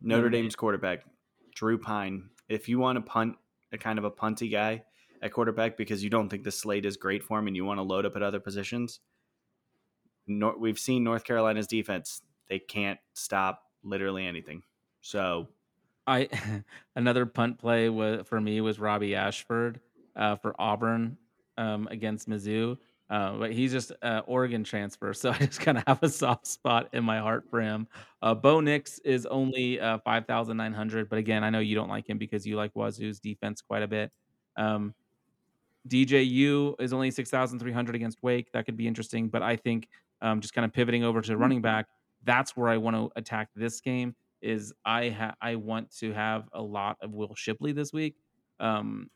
Notre 0.00 0.28
Dame. 0.28 0.42
Dame's 0.44 0.56
quarterback, 0.56 1.04
Drew 1.54 1.78
Pyne. 1.78 2.28
If 2.48 2.68
you 2.68 2.78
want 2.78 2.96
to 2.96 3.00
punt 3.02 3.36
a 3.72 3.78
kind 3.78 3.98
of 3.98 4.04
a 4.04 4.10
punty 4.10 4.50
guy 4.50 4.84
at 5.22 5.32
quarterback 5.32 5.76
because 5.76 6.02
you 6.02 6.10
don't 6.10 6.28
think 6.28 6.44
the 6.44 6.52
slate 6.52 6.84
is 6.84 6.96
great 6.96 7.22
for 7.22 7.38
him 7.38 7.46
and 7.46 7.56
you 7.56 7.64
want 7.64 7.78
to 7.78 7.82
load 7.82 8.06
up 8.06 8.16
at 8.16 8.22
other 8.22 8.40
positions, 8.40 9.00
Nor- 10.26 10.58
we've 10.58 10.78
seen 10.78 11.04
North 11.04 11.24
Carolina's 11.24 11.66
defense; 11.66 12.22
they 12.48 12.58
can't 12.58 12.98
stop 13.14 13.62
literally 13.82 14.26
anything. 14.26 14.62
So 15.00 15.48
I 16.06 16.28
another 16.96 17.26
punt 17.26 17.58
play 17.58 17.88
was 17.88 18.26
for 18.26 18.40
me 18.40 18.60
was 18.60 18.78
Robbie 18.78 19.14
Ashford 19.14 19.80
uh, 20.16 20.36
for 20.36 20.54
Auburn 20.58 21.16
um, 21.58 21.88
against 21.90 22.28
Mizzou. 22.28 22.78
Uh, 23.08 23.38
but 23.38 23.52
he's 23.52 23.70
just 23.70 23.92
uh, 24.02 24.22
Oregon 24.26 24.64
transfer, 24.64 25.14
so 25.14 25.30
I 25.38 25.38
just 25.38 25.60
kind 25.60 25.78
of 25.78 25.84
have 25.86 26.02
a 26.02 26.08
soft 26.08 26.46
spot 26.46 26.88
in 26.92 27.04
my 27.04 27.18
heart 27.20 27.44
for 27.48 27.60
him. 27.60 27.86
Uh, 28.20 28.34
Bo 28.34 28.60
Nix 28.60 28.98
is 29.00 29.26
only 29.26 29.78
uh, 29.78 29.98
five 29.98 30.26
thousand 30.26 30.56
nine 30.56 30.72
hundred, 30.72 31.08
but 31.08 31.18
again, 31.18 31.44
I 31.44 31.50
know 31.50 31.60
you 31.60 31.76
don't 31.76 31.88
like 31.88 32.08
him 32.08 32.18
because 32.18 32.44
you 32.44 32.56
like 32.56 32.74
Wazoo's 32.74 33.20
defense 33.20 33.62
quite 33.62 33.84
a 33.84 33.88
bit. 33.88 34.12
Um, 34.56 34.92
DJU 35.88 36.80
is 36.80 36.92
only 36.92 37.10
six 37.10 37.30
thousand 37.30 37.58
three 37.58 37.72
hundred 37.72 37.94
against 37.94 38.22
Wake. 38.22 38.50
That 38.52 38.66
could 38.66 38.76
be 38.76 38.86
interesting, 38.86 39.28
but 39.28 39.42
I 39.42 39.56
think 39.56 39.88
um, 40.22 40.40
just 40.40 40.54
kind 40.54 40.64
of 40.64 40.72
pivoting 40.72 41.04
over 41.04 41.20
to 41.22 41.36
running 41.36 41.60
back, 41.62 41.86
that's 42.24 42.56
where 42.56 42.68
I 42.68 42.76
want 42.76 42.96
to 42.96 43.10
attack 43.16 43.48
this 43.54 43.80
game. 43.80 44.14
Is 44.42 44.72
I 44.84 45.10
ha- 45.10 45.34
I 45.40 45.56
want 45.56 45.90
to 45.98 46.12
have 46.12 46.48
a 46.52 46.62
lot 46.62 46.96
of 47.00 47.12
Will 47.12 47.34
Shipley 47.34 47.72
this 47.72 47.92
week. 47.92 48.16
Um, 48.60 49.10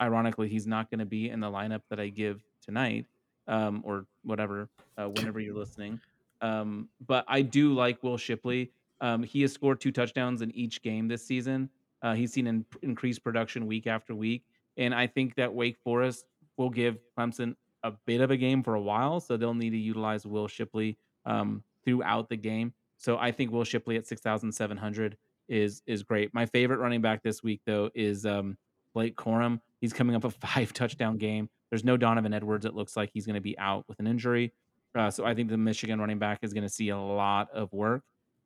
ironically, 0.00 0.48
he's 0.48 0.66
not 0.66 0.90
going 0.90 1.00
to 1.00 1.06
be 1.06 1.30
in 1.30 1.40
the 1.40 1.50
lineup 1.50 1.82
that 1.90 1.98
I 1.98 2.08
give 2.08 2.42
tonight, 2.64 3.06
um, 3.48 3.82
or 3.84 4.06
whatever, 4.24 4.68
uh, 4.98 5.06
whenever 5.06 5.40
you're 5.40 5.56
listening. 5.56 6.00
Um, 6.40 6.88
but 7.06 7.24
I 7.28 7.42
do 7.42 7.72
like 7.72 8.02
Will 8.02 8.18
Shipley. 8.18 8.72
Um, 9.00 9.22
he 9.22 9.42
has 9.42 9.52
scored 9.52 9.80
two 9.80 9.92
touchdowns 9.92 10.42
in 10.42 10.50
each 10.52 10.82
game 10.82 11.08
this 11.08 11.24
season. 11.24 11.70
Uh, 12.02 12.14
he's 12.14 12.32
seen 12.32 12.46
in, 12.46 12.64
increased 12.82 13.22
production 13.22 13.66
week 13.66 13.86
after 13.86 14.14
week, 14.14 14.44
and 14.76 14.94
I 14.94 15.06
think 15.06 15.34
that 15.36 15.52
Wake 15.52 15.78
Forest 15.84 16.24
will 16.56 16.70
give 16.70 16.98
Clemson 17.18 17.54
a 17.82 17.92
bit 18.06 18.20
of 18.20 18.30
a 18.30 18.36
game 18.36 18.62
for 18.62 18.74
a 18.74 18.80
while, 18.80 19.20
so 19.20 19.36
they'll 19.36 19.54
need 19.54 19.70
to 19.70 19.78
utilize 19.78 20.24
Will 20.26 20.48
Shipley 20.48 20.98
um, 21.26 21.62
throughout 21.84 22.28
the 22.28 22.36
game. 22.36 22.72
So 22.98 23.18
I 23.18 23.32
think 23.32 23.50
Will 23.50 23.64
Shipley 23.64 23.96
at 23.96 24.06
six 24.06 24.20
thousand 24.20 24.52
seven 24.52 24.76
hundred 24.76 25.16
is 25.48 25.82
is 25.86 26.02
great. 26.02 26.32
My 26.32 26.46
favorite 26.46 26.78
running 26.78 27.02
back 27.02 27.22
this 27.22 27.42
week 27.42 27.60
though 27.66 27.90
is 27.94 28.24
um, 28.24 28.56
Blake 28.94 29.16
Corum. 29.16 29.60
He's 29.80 29.92
coming 29.92 30.14
up 30.14 30.24
a 30.24 30.30
five 30.46 30.72
touchdown 30.72 31.18
game. 31.18 31.48
There's 31.70 31.84
no 31.84 31.96
Donovan 31.96 32.34
Edwards. 32.34 32.66
It 32.66 32.74
looks 32.74 32.96
like 32.96 33.10
he's 33.12 33.26
going 33.26 33.34
to 33.34 33.40
be 33.40 33.58
out 33.58 33.84
with 33.88 33.98
an 33.98 34.06
injury. 34.06 34.52
Uh, 34.94 35.10
so 35.10 35.24
I 35.24 35.34
think 35.34 35.48
the 35.48 35.56
Michigan 35.56 35.98
running 35.98 36.18
back 36.18 36.40
is 36.42 36.52
going 36.52 36.64
to 36.64 36.68
see 36.68 36.90
a 36.90 36.98
lot 36.98 37.48
of 37.52 37.72
work. 37.72 38.02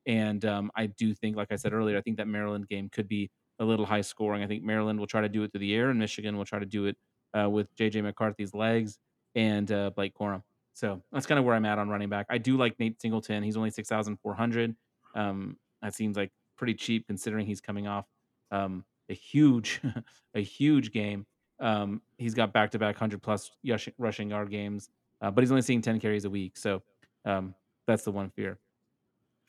And 0.06 0.44
um, 0.44 0.70
I 0.76 0.86
do 0.86 1.12
think, 1.12 1.36
like 1.36 1.48
I 1.50 1.56
said 1.56 1.72
earlier, 1.72 1.98
I 1.98 2.00
think 2.02 2.18
that 2.18 2.28
Maryland 2.28 2.68
game 2.68 2.88
could 2.88 3.08
be 3.08 3.30
a 3.58 3.64
little 3.64 3.86
high 3.86 4.00
scoring. 4.00 4.42
I 4.42 4.46
think 4.46 4.62
Maryland 4.62 4.98
will 4.98 5.06
try 5.06 5.20
to 5.20 5.28
do 5.28 5.42
it 5.42 5.52
through 5.52 5.60
the 5.60 5.74
air, 5.74 5.90
and 5.90 5.98
Michigan 5.98 6.36
will 6.36 6.44
try 6.44 6.58
to 6.58 6.66
do 6.66 6.86
it 6.86 6.96
uh, 7.38 7.48
with 7.48 7.74
JJ 7.76 8.02
McCarthy's 8.02 8.54
legs 8.54 8.98
and 9.34 9.70
uh, 9.70 9.90
Blake 9.90 10.14
Corum. 10.14 10.42
So 10.74 11.02
that's 11.10 11.26
kind 11.26 11.38
of 11.38 11.44
where 11.44 11.54
I'm 11.54 11.64
at 11.64 11.78
on 11.78 11.88
running 11.88 12.08
back. 12.08 12.26
I 12.28 12.38
do 12.38 12.56
like 12.56 12.78
Nate 12.78 13.00
Singleton. 13.00 13.42
He's 13.42 13.56
only 13.56 13.70
six 13.70 13.88
thousand 13.88 14.18
four 14.22 14.34
hundred. 14.34 14.74
Um, 15.14 15.56
that 15.82 15.94
seems 15.94 16.16
like 16.16 16.30
pretty 16.56 16.74
cheap 16.74 17.06
considering 17.06 17.46
he's 17.46 17.60
coming 17.60 17.86
off 17.86 18.06
um, 18.50 18.84
a 19.08 19.14
huge, 19.14 19.80
a 20.34 20.40
huge 20.40 20.92
game. 20.92 21.26
Um, 21.60 22.02
he's 22.18 22.34
got 22.34 22.52
back 22.52 22.70
to 22.72 22.78
back 22.78 22.96
hundred 22.96 23.22
plus 23.22 23.50
rushing 23.98 24.30
yard 24.30 24.50
games, 24.50 24.90
uh, 25.22 25.30
but 25.30 25.42
he's 25.42 25.50
only 25.50 25.62
seeing 25.62 25.80
ten 25.80 25.98
carries 25.98 26.26
a 26.26 26.30
week. 26.30 26.56
So 26.56 26.82
um, 27.24 27.54
that's 27.86 28.04
the 28.04 28.12
one 28.12 28.30
fear. 28.30 28.58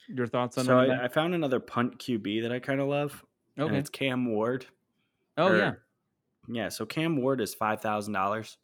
Your 0.07 0.27
thoughts 0.27 0.57
on? 0.57 0.65
So 0.65 0.79
I, 0.79 1.05
I, 1.05 1.07
found 1.09 1.35
another 1.35 1.59
punt 1.59 1.99
QB 1.99 2.43
that 2.43 2.51
I 2.51 2.59
kind 2.59 2.79
of 2.79 2.87
love. 2.87 3.25
Okay, 3.59 3.77
it's 3.77 3.89
Cam 3.89 4.25
Ward. 4.25 4.65
Oh 5.37 5.49
or, 5.49 5.57
yeah, 5.57 5.73
yeah. 6.47 6.69
So 6.69 6.85
Cam 6.85 7.17
Ward 7.17 7.41
is 7.41 7.53
five 7.53 7.81
thousand 7.81 8.13
dollars. 8.13 8.57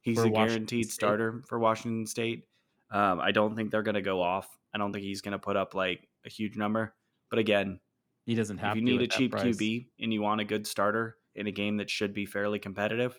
He's 0.00 0.18
for 0.18 0.26
a 0.26 0.30
guaranteed 0.30 0.90
starter 0.90 1.42
for 1.46 1.58
Washington 1.58 2.06
State. 2.06 2.46
Um, 2.90 3.20
I 3.20 3.32
don't 3.32 3.56
think 3.56 3.70
they're 3.70 3.82
going 3.82 3.96
to 3.96 4.02
go 4.02 4.22
off. 4.22 4.48
I 4.72 4.78
don't 4.78 4.92
think 4.92 5.04
he's 5.04 5.20
going 5.20 5.32
to 5.32 5.38
put 5.38 5.56
up 5.56 5.74
like 5.74 6.06
a 6.24 6.28
huge 6.28 6.56
number. 6.56 6.94
But 7.28 7.40
again, 7.40 7.80
he 8.24 8.34
doesn't 8.34 8.58
have. 8.58 8.72
If 8.72 8.76
you 8.76 8.82
need 8.82 9.02
a 9.02 9.08
cheap 9.08 9.32
QB 9.32 9.86
and 10.00 10.12
you 10.12 10.22
want 10.22 10.40
a 10.40 10.44
good 10.44 10.66
starter 10.66 11.16
in 11.34 11.46
a 11.46 11.50
game 11.50 11.78
that 11.78 11.90
should 11.90 12.14
be 12.14 12.26
fairly 12.26 12.58
competitive, 12.58 13.18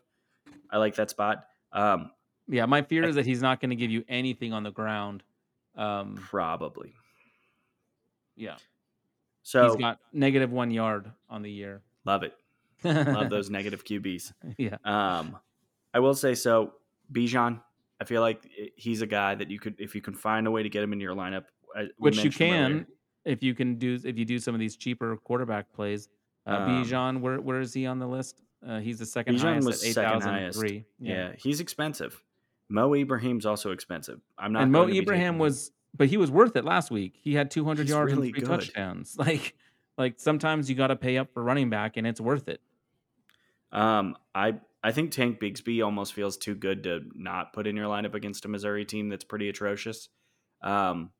I 0.72 0.78
like 0.78 0.96
that 0.96 1.10
spot. 1.10 1.46
Um, 1.74 2.12
yeah, 2.48 2.66
my 2.66 2.82
fear 2.82 3.04
I, 3.04 3.10
is 3.10 3.16
that 3.16 3.26
he's 3.26 3.42
not 3.42 3.60
going 3.60 3.72
to 3.72 3.76
give 3.76 3.92
you 3.92 4.04
anything 4.08 4.54
on 4.54 4.64
the 4.64 4.72
ground. 4.72 5.24
Um, 5.76 6.16
probably. 6.16 6.94
Yeah. 8.36 8.56
So 9.48 9.64
he's 9.64 9.76
got 9.78 10.00
negative 10.12 10.52
one 10.52 10.72
yard 10.72 11.10
on 11.30 11.42
the 11.42 11.50
year. 11.50 11.82
Love 12.04 12.24
it. 12.24 12.34
love 12.84 13.30
those 13.30 13.50
negative 13.50 13.86
QBs. 13.86 14.34
Yeah. 14.58 14.76
Um, 14.84 15.38
I 15.94 16.00
will 16.00 16.16
say 16.16 16.36
so. 16.36 16.74
Bijan, 17.14 17.62
I 18.02 18.04
feel 18.04 18.20
like 18.20 18.46
he's 18.76 19.02
a 19.02 19.08
guy 19.08 19.36
that 19.36 19.50
you 19.50 19.58
could, 19.58 19.76
if 19.80 19.96
you 19.96 20.02
can 20.02 20.16
find 20.16 20.48
a 20.48 20.52
way 20.52 20.64
to 20.64 20.70
get 20.70 20.84
him 20.84 20.92
in 20.92 21.00
your 21.00 21.16
lineup, 21.16 21.46
which 21.98 22.22
you 22.26 22.30
can, 22.30 22.72
earlier. 22.72 22.88
if 23.24 23.42
you 23.42 23.56
can 23.56 23.76
do, 23.76 23.98
if 24.04 24.18
you 24.18 24.26
do 24.26 24.38
some 24.38 24.54
of 24.54 24.60
these 24.60 24.76
cheaper 24.76 25.16
quarterback 25.16 25.72
plays. 25.72 26.10
Uh, 26.46 26.50
um, 26.50 26.84
Bijan, 26.84 27.22
where 27.22 27.40
where 27.40 27.62
is 27.62 27.74
he 27.74 27.86
on 27.86 28.00
the 28.00 28.08
list? 28.08 28.42
Uh, 28.68 28.80
he's 28.80 29.00
the 29.00 29.06
second 29.06 29.36
Bijan 29.38 29.42
highest 29.44 29.68
was 29.68 29.82
at 29.82 29.90
eight 29.90 29.94
thousand 29.94 30.52
three. 30.52 30.84
Yeah. 31.00 31.14
yeah, 31.14 31.32
he's 31.38 31.62
expensive. 31.62 32.22
Mo 32.68 32.94
Ibrahim's 32.96 33.46
also 33.46 33.72
expensive. 33.72 34.20
I'm 34.38 34.52
not. 34.52 34.64
And 34.64 34.74
Mo 34.74 34.90
Ibrahim 34.90 35.40
was, 35.40 35.72
but 35.98 36.08
he 36.08 36.18
was 36.18 36.32
worth 36.32 36.56
it 36.56 36.64
last 36.64 36.92
week. 36.92 37.20
He 37.22 37.34
had 37.34 37.52
200 37.52 37.90
yards 37.90 38.14
really 38.14 38.28
and 38.28 38.36
three 38.36 38.42
good. 38.42 38.50
touchdowns. 38.50 39.16
Like, 39.28 39.56
like 39.98 40.20
sometimes 40.20 40.70
you 40.70 40.76
got 40.76 40.88
to 40.88 40.96
pay 40.96 41.18
up 41.18 41.34
for 41.34 41.44
running 41.44 41.70
back, 41.70 41.98
and 41.98 42.06
it's 42.06 42.22
worth 42.22 42.48
it. 42.48 42.62
Um, 43.72 44.16
I 44.34 44.56
I 44.84 44.92
think 44.92 45.12
Tank 45.12 45.40
Bigsby 45.40 45.84
almost 45.84 46.14
feels 46.14 46.38
too 46.38 46.56
good 46.56 46.84
to 46.84 47.02
not 47.16 47.52
put 47.52 47.68
in 47.68 47.76
your 47.76 47.88
lineup 47.88 48.14
against 48.14 48.46
a 48.46 48.48
Missouri 48.48 48.86
team 48.86 49.10
that's 49.10 49.24
pretty 49.24 49.50
atrocious. 49.50 50.10
Um, 50.62 51.12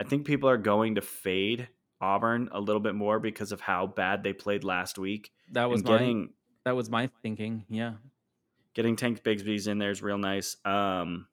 I 0.00 0.04
think 0.04 0.26
people 0.26 0.48
are 0.48 0.56
going 0.56 0.94
to 0.94 1.00
fade 1.00 1.68
Auburn 2.00 2.48
a 2.52 2.60
little 2.60 2.80
bit 2.80 2.94
more 2.94 3.20
because 3.20 3.52
of 3.52 3.60
how 3.60 3.86
bad 3.86 4.22
they 4.22 4.32
played 4.32 4.64
last 4.64 4.98
week. 4.98 5.30
That 5.52 5.68
was 5.68 5.82
getting 5.82 6.20
my, 6.20 6.26
that 6.64 6.76
was 6.76 6.88
my 6.90 7.10
thinking. 7.22 7.64
Yeah, 7.68 7.94
getting 8.74 8.96
Tank 8.96 9.22
Bigsby's 9.22 9.66
in 9.66 9.78
there 9.78 9.90
is 9.90 10.02
real 10.02 10.18
nice. 10.18 10.56
Um, 10.64 11.26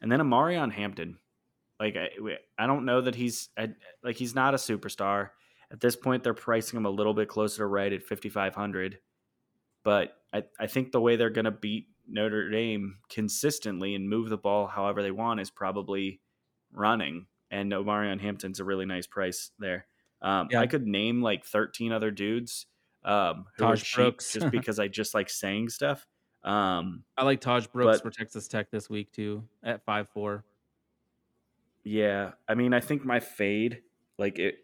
and 0.00 0.10
then 0.10 0.20
Omarion 0.20 0.72
Hampton, 0.72 1.18
like 1.80 1.96
I, 1.96 2.08
I 2.58 2.66
don't 2.66 2.84
know 2.84 3.00
that 3.00 3.14
he's 3.14 3.48
like 4.02 4.16
he's 4.16 4.34
not 4.34 4.54
a 4.54 4.58
superstar. 4.58 5.30
At 5.70 5.80
this 5.80 5.96
point, 5.96 6.22
they're 6.22 6.34
pricing 6.34 6.76
him 6.76 6.86
a 6.86 6.90
little 6.90 7.14
bit 7.14 7.28
closer 7.28 7.58
to 7.58 7.66
right 7.66 7.92
at 7.92 8.04
5,500. 8.04 8.98
But 9.82 10.12
I, 10.32 10.44
I 10.60 10.66
think 10.68 10.92
the 10.92 11.00
way 11.00 11.16
they're 11.16 11.30
going 11.30 11.44
to 11.44 11.50
beat 11.50 11.88
Notre 12.08 12.50
Dame 12.50 12.98
consistently 13.08 13.94
and 13.94 14.08
move 14.08 14.28
the 14.28 14.36
ball 14.36 14.66
however 14.66 15.02
they 15.02 15.10
want 15.10 15.40
is 15.40 15.50
probably 15.50 16.20
running. 16.72 17.26
And 17.50 17.72
Omarion 17.72 18.20
Hampton's 18.20 18.60
a 18.60 18.64
really 18.64 18.86
nice 18.86 19.06
price 19.06 19.50
there. 19.58 19.86
Um, 20.22 20.48
yeah. 20.50 20.60
I 20.60 20.66
could 20.66 20.86
name 20.86 21.22
like 21.22 21.44
13 21.44 21.92
other 21.92 22.10
dudes 22.10 22.66
um, 23.04 23.46
who 23.56 23.64
are 23.64 23.76
Brooks. 23.94 24.32
just 24.32 24.50
because 24.50 24.78
I 24.78 24.88
just 24.88 25.14
like 25.14 25.30
saying 25.30 25.70
stuff. 25.70 26.06
Um, 26.46 27.02
I 27.18 27.24
like 27.24 27.40
Tahj 27.40 27.70
Brooks 27.72 27.98
but, 27.98 28.02
for 28.02 28.16
Texas 28.16 28.46
Tech 28.46 28.70
this 28.70 28.88
week 28.88 29.10
too 29.10 29.42
at 29.64 29.84
five 29.84 30.08
four. 30.08 30.44
Yeah, 31.82 32.32
I 32.48 32.54
mean, 32.54 32.72
I 32.72 32.80
think 32.80 33.04
my 33.04 33.20
fade, 33.20 33.82
like 34.16 34.38
it, 34.38 34.56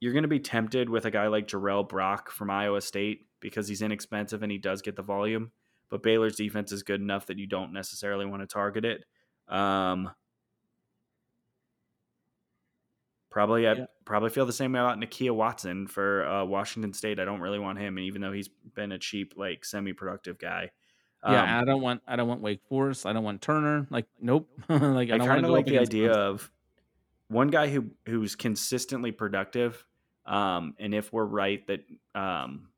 you're 0.00 0.12
going 0.12 0.22
to 0.22 0.28
be 0.28 0.40
tempted 0.40 0.88
with 0.88 1.04
a 1.04 1.10
guy 1.10 1.28
like 1.28 1.46
Jirehl 1.46 1.86
Brock 1.86 2.30
from 2.30 2.50
Iowa 2.50 2.80
State 2.80 3.26
because 3.40 3.68
he's 3.68 3.82
inexpensive 3.82 4.42
and 4.42 4.50
he 4.50 4.58
does 4.58 4.80
get 4.80 4.96
the 4.96 5.02
volume. 5.02 5.52
But 5.90 6.02
Baylor's 6.02 6.36
defense 6.36 6.72
is 6.72 6.82
good 6.82 7.00
enough 7.00 7.26
that 7.26 7.38
you 7.38 7.46
don't 7.46 7.74
necessarily 7.74 8.24
want 8.24 8.42
to 8.42 8.46
target 8.46 8.86
it. 8.86 9.04
Um, 9.48 10.10
probably, 13.30 13.68
I 13.68 13.86
probably 14.06 14.30
feel 14.30 14.46
the 14.46 14.52
same 14.52 14.72
way 14.72 14.80
about 14.80 14.98
Nakia 14.98 15.34
Watson 15.34 15.86
for 15.86 16.26
uh, 16.26 16.44
Washington 16.46 16.94
State. 16.94 17.20
I 17.20 17.26
don't 17.26 17.40
really 17.40 17.58
want 17.58 17.78
him, 17.78 17.98
and 17.98 18.06
even 18.06 18.22
though 18.22 18.32
he's 18.32 18.48
been 18.74 18.92
a 18.92 18.98
cheap, 18.98 19.34
like 19.36 19.64
semi-productive 19.66 20.38
guy. 20.38 20.70
Um, 21.22 21.34
yeah, 21.34 21.60
I 21.60 21.64
don't 21.64 21.80
want 21.80 22.02
I 22.06 22.16
don't 22.16 22.28
want 22.28 22.40
Wake 22.40 22.60
Forest. 22.68 23.06
I 23.06 23.12
don't 23.12 23.24
want 23.24 23.42
Turner. 23.42 23.86
Like, 23.90 24.06
nope. 24.20 24.48
like 24.68 25.10
I, 25.10 25.14
I 25.14 25.18
kind 25.18 25.44
of 25.44 25.50
like 25.50 25.66
the 25.66 25.78
idea 25.78 26.12
of 26.12 26.50
one 27.28 27.48
guy 27.48 27.68
who 27.68 27.86
who's 28.06 28.34
consistently 28.34 29.12
productive 29.12 29.86
um, 30.26 30.74
and 30.78 30.94
if 30.94 31.12
we're 31.12 31.24
right 31.24 31.66
that 31.66 31.84
um, 32.14 32.68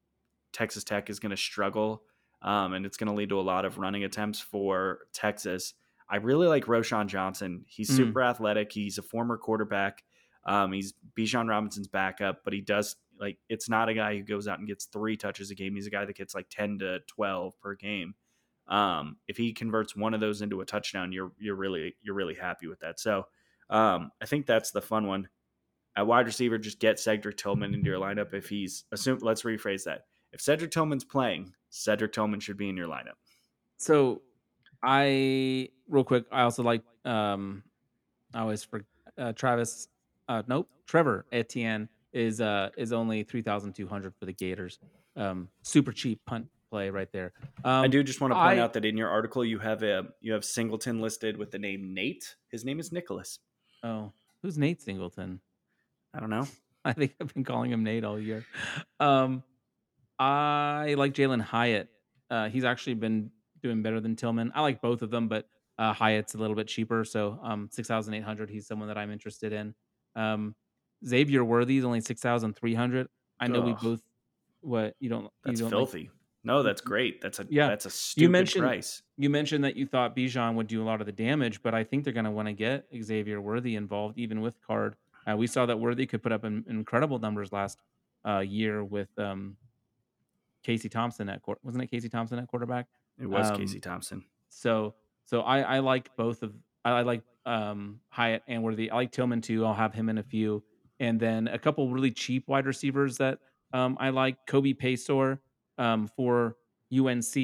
Texas 0.52 0.84
Tech 0.84 1.10
is 1.10 1.20
going 1.20 1.30
to 1.30 1.36
struggle 1.36 2.02
um, 2.42 2.72
and 2.72 2.86
it's 2.86 2.96
going 2.96 3.08
to 3.08 3.14
lead 3.14 3.30
to 3.30 3.40
a 3.40 3.42
lot 3.42 3.64
of 3.64 3.78
running 3.78 4.04
attempts 4.04 4.40
for 4.40 5.00
Texas, 5.12 5.74
I 6.08 6.16
really 6.16 6.46
like 6.46 6.66
Roschon 6.66 7.06
Johnson. 7.06 7.64
He's 7.66 7.90
mm. 7.90 7.96
super 7.96 8.22
athletic. 8.22 8.72
He's 8.72 8.98
a 8.98 9.02
former 9.02 9.36
quarterback. 9.36 10.04
Um, 10.46 10.72
he's 10.72 10.94
Bijan 11.16 11.48
Robinson's 11.48 11.88
backup, 11.88 12.44
but 12.44 12.52
he 12.52 12.60
does 12.60 12.96
like 13.18 13.38
it's 13.48 13.68
not 13.68 13.88
a 13.88 13.94
guy 13.94 14.16
who 14.16 14.22
goes 14.22 14.48
out 14.48 14.58
and 14.58 14.68
gets 14.68 14.86
three 14.86 15.16
touches 15.16 15.50
a 15.50 15.54
game. 15.54 15.74
He's 15.74 15.86
a 15.86 15.90
guy 15.90 16.04
that 16.04 16.16
gets 16.16 16.34
like 16.34 16.46
ten 16.50 16.78
to 16.80 17.00
twelve 17.06 17.58
per 17.60 17.74
game. 17.74 18.14
Um, 18.68 19.16
if 19.28 19.36
he 19.36 19.52
converts 19.52 19.94
one 19.94 20.14
of 20.14 20.20
those 20.20 20.42
into 20.42 20.60
a 20.60 20.64
touchdown, 20.64 21.12
you're 21.12 21.32
you're 21.38 21.54
really 21.54 21.96
you're 22.02 22.14
really 22.14 22.34
happy 22.34 22.66
with 22.66 22.80
that. 22.80 22.98
So 22.98 23.26
um, 23.70 24.10
I 24.22 24.26
think 24.26 24.46
that's 24.46 24.70
the 24.70 24.80
fun 24.80 25.06
one. 25.06 25.28
At 25.96 26.06
wide 26.06 26.26
receiver, 26.26 26.58
just 26.58 26.80
get 26.80 26.98
Cedric 26.98 27.36
Tillman 27.36 27.74
into 27.74 27.88
your 27.88 28.00
lineup. 28.00 28.34
If 28.34 28.48
he's 28.48 28.84
assume, 28.90 29.18
let's 29.22 29.42
rephrase 29.42 29.84
that. 29.84 30.06
If 30.32 30.40
Cedric 30.40 30.72
Tillman's 30.72 31.04
playing, 31.04 31.52
Cedric 31.70 32.12
Tillman 32.12 32.40
should 32.40 32.56
be 32.56 32.68
in 32.68 32.76
your 32.76 32.88
lineup. 32.88 33.14
So, 33.76 34.22
I 34.82 35.68
real 35.88 36.04
quick, 36.04 36.24
I 36.32 36.42
also 36.42 36.62
like 36.62 36.82
um, 37.04 37.62
I 38.32 38.40
always 38.40 38.64
for 38.64 38.84
uh, 39.18 39.32
Travis. 39.32 39.88
Uh, 40.28 40.42
nope, 40.48 40.68
Trevor 40.86 41.26
Etienne 41.30 41.88
is 42.12 42.40
uh 42.40 42.70
is 42.76 42.92
only 42.92 43.22
three 43.22 43.42
thousand 43.42 43.74
two 43.74 43.86
hundred 43.86 44.14
for 44.18 44.24
the 44.26 44.32
Gators. 44.32 44.78
Um, 45.16 45.48
super 45.62 45.92
cheap 45.92 46.20
punt 46.26 46.48
play 46.74 46.90
right 46.90 47.12
there. 47.12 47.32
Um, 47.62 47.84
I 47.84 47.86
do 47.86 48.02
just 48.02 48.20
want 48.20 48.32
to 48.32 48.34
point 48.34 48.58
I, 48.58 48.62
out 48.62 48.72
that 48.72 48.84
in 48.84 48.96
your 48.96 49.08
article 49.08 49.44
you 49.44 49.60
have 49.60 49.84
a 49.84 50.06
you 50.20 50.32
have 50.32 50.44
Singleton 50.44 51.00
listed 51.00 51.36
with 51.36 51.52
the 51.52 51.58
name 51.58 51.94
Nate. 51.94 52.34
His 52.50 52.64
name 52.64 52.80
is 52.80 52.90
Nicholas. 52.90 53.38
Oh, 53.84 54.12
who's 54.42 54.58
Nate 54.58 54.82
Singleton? 54.82 55.40
I 56.12 56.18
don't 56.18 56.30
know. 56.30 56.48
I 56.84 56.92
think 56.92 57.14
I've 57.20 57.32
been 57.32 57.44
calling 57.44 57.70
him 57.70 57.84
Nate 57.84 58.02
all 58.02 58.18
year. 58.18 58.44
Um, 58.98 59.44
I 60.18 60.96
like 60.98 61.14
Jalin 61.14 61.40
Hyatt. 61.40 61.88
Uh, 62.28 62.48
he's 62.48 62.64
actually 62.64 62.94
been 62.94 63.30
doing 63.62 63.82
better 63.82 64.00
than 64.00 64.16
Tillman. 64.16 64.50
I 64.52 64.60
like 64.60 64.82
both 64.82 65.02
of 65.02 65.10
them, 65.10 65.28
but 65.28 65.46
uh, 65.78 65.92
Hyatt's 65.92 66.34
a 66.34 66.38
little 66.38 66.56
bit 66.56 66.66
cheaper. 66.66 67.04
So 67.04 67.38
um, 67.42 67.68
6,800, 67.70 68.50
he's 68.50 68.66
someone 68.66 68.88
that 68.88 68.98
I'm 68.98 69.12
interested 69.12 69.52
in. 69.52 69.74
Um, 70.16 70.56
Xavier 71.06 71.44
Worthy 71.44 71.78
is 71.78 71.84
only 71.84 72.00
6,300. 72.00 73.06
I 73.38 73.46
know 73.46 73.60
we 73.60 73.74
both 73.74 74.02
what 74.60 74.94
you 74.98 75.08
don't. 75.08 75.28
That's 75.44 75.60
you 75.60 75.68
don't 75.68 75.78
like- 75.78 75.88
filthy. 75.90 76.10
No, 76.44 76.62
that's 76.62 76.80
great. 76.82 77.20
That's 77.22 77.40
a 77.40 77.46
Yeah. 77.48 77.68
That's 77.68 77.86
a 77.86 77.90
stupid 77.90 78.30
mentioned- 78.30 78.62
price. 78.64 79.02
you 79.16 79.30
mentioned 79.30 79.64
that 79.64 79.76
you 79.76 79.86
thought 79.86 80.14
Bijan 80.14 80.54
would 80.54 80.66
do 80.66 80.82
a 80.82 80.84
lot 80.84 81.00
of 81.00 81.06
the 81.06 81.12
damage, 81.12 81.62
but 81.62 81.74
I 81.74 81.84
think 81.84 82.04
they're 82.04 82.12
going 82.12 82.24
to 82.26 82.30
want 82.30 82.48
to 82.48 82.52
get 82.52 82.86
Xavier 83.02 83.40
Worthy 83.40 83.76
involved, 83.76 84.18
even 84.18 84.40
with 84.42 84.60
Card. 84.60 84.96
Uh, 85.26 85.36
we 85.36 85.46
saw 85.46 85.64
that 85.66 85.80
Worthy 85.80 86.04
could 86.06 86.22
put 86.22 86.32
up 86.32 86.44
in, 86.44 86.64
incredible 86.68 87.18
numbers 87.18 87.50
last 87.50 87.78
uh, 88.26 88.40
year 88.40 88.84
with 88.84 89.08
um, 89.18 89.56
Casey 90.62 90.88
Thompson 90.88 91.28
at 91.28 91.42
court. 91.42 91.58
Wasn't 91.62 91.82
it 91.82 91.86
Casey 91.88 92.08
Thompson 92.08 92.38
at 92.38 92.46
quarterback? 92.48 92.86
It 93.18 93.26
was 93.26 93.50
Um, 93.50 93.56
Casey 93.56 93.80
Thompson. 93.80 94.24
So 94.48 94.94
so 95.24 95.40
I, 95.42 95.60
I 95.60 95.78
like 95.78 96.14
both 96.16 96.42
of 96.42 96.52
I, 96.84 96.90
I 96.90 97.02
like 97.02 97.22
um 97.46 98.00
Hyatt 98.08 98.42
and 98.48 98.62
Worthy. 98.62 98.90
I 98.90 98.96
like 98.96 99.12
Tillman 99.12 99.40
too. 99.40 99.64
I'll 99.64 99.74
have 99.74 99.94
him 99.94 100.08
in 100.08 100.18
a 100.18 100.22
few. 100.22 100.62
And 101.00 101.18
then 101.18 101.48
a 101.48 101.58
couple 101.58 101.88
really 101.90 102.10
cheap 102.10 102.48
wide 102.48 102.66
receivers 102.66 103.16
that 103.18 103.38
um 103.72 103.96
I 104.00 104.10
like 104.10 104.46
Kobe 104.46 104.72
Paysour 104.74 105.38
um 105.78 106.08
for 106.16 106.56
UNC. 106.92 107.36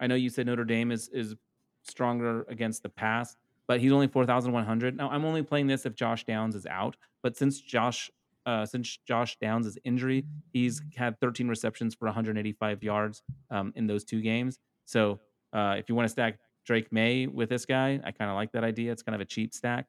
I 0.00 0.06
know 0.06 0.14
you 0.14 0.30
said 0.30 0.46
Notre 0.46 0.64
Dame 0.64 0.92
is 0.92 1.08
is 1.08 1.34
stronger 1.82 2.44
against 2.48 2.82
the 2.82 2.88
pass, 2.88 3.36
but 3.66 3.80
he's 3.80 3.92
only 3.92 4.08
4,100. 4.08 4.96
Now 4.96 5.10
I'm 5.10 5.24
only 5.24 5.42
playing 5.42 5.66
this 5.66 5.86
if 5.86 5.94
Josh 5.94 6.24
Downs 6.24 6.54
is 6.54 6.66
out, 6.66 6.96
but 7.22 7.36
since 7.36 7.60
Josh 7.60 8.10
uh, 8.46 8.64
since 8.64 8.98
Josh 9.06 9.36
Downs' 9.38 9.76
injury, 9.84 10.24
he's 10.54 10.80
had 10.96 11.20
13 11.20 11.48
receptions 11.48 11.94
for 11.94 12.06
185 12.06 12.82
yards 12.82 13.22
um, 13.50 13.74
in 13.76 13.86
those 13.86 14.04
two 14.04 14.22
games. 14.22 14.58
So 14.86 15.20
uh, 15.52 15.74
if 15.76 15.90
you 15.90 15.94
want 15.94 16.06
to 16.06 16.10
stack 16.10 16.38
Drake 16.64 16.90
Maye 16.90 17.26
with 17.26 17.50
this 17.50 17.66
guy, 17.66 18.00
I 18.02 18.10
kind 18.10 18.30
of 18.30 18.36
like 18.36 18.52
that 18.52 18.64
idea. 18.64 18.90
It's 18.90 19.02
kind 19.02 19.14
of 19.14 19.20
a 19.20 19.26
cheap 19.26 19.52
stack. 19.52 19.86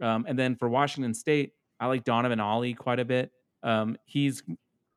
Um, 0.00 0.24
and 0.26 0.36
then 0.36 0.56
for 0.56 0.68
Washington 0.68 1.14
State, 1.14 1.52
I 1.78 1.86
like 1.86 2.02
Donovan 2.02 2.40
Ollie 2.40 2.74
quite 2.74 2.98
a 2.98 3.04
bit. 3.04 3.30
Um, 3.62 3.96
he's 4.06 4.42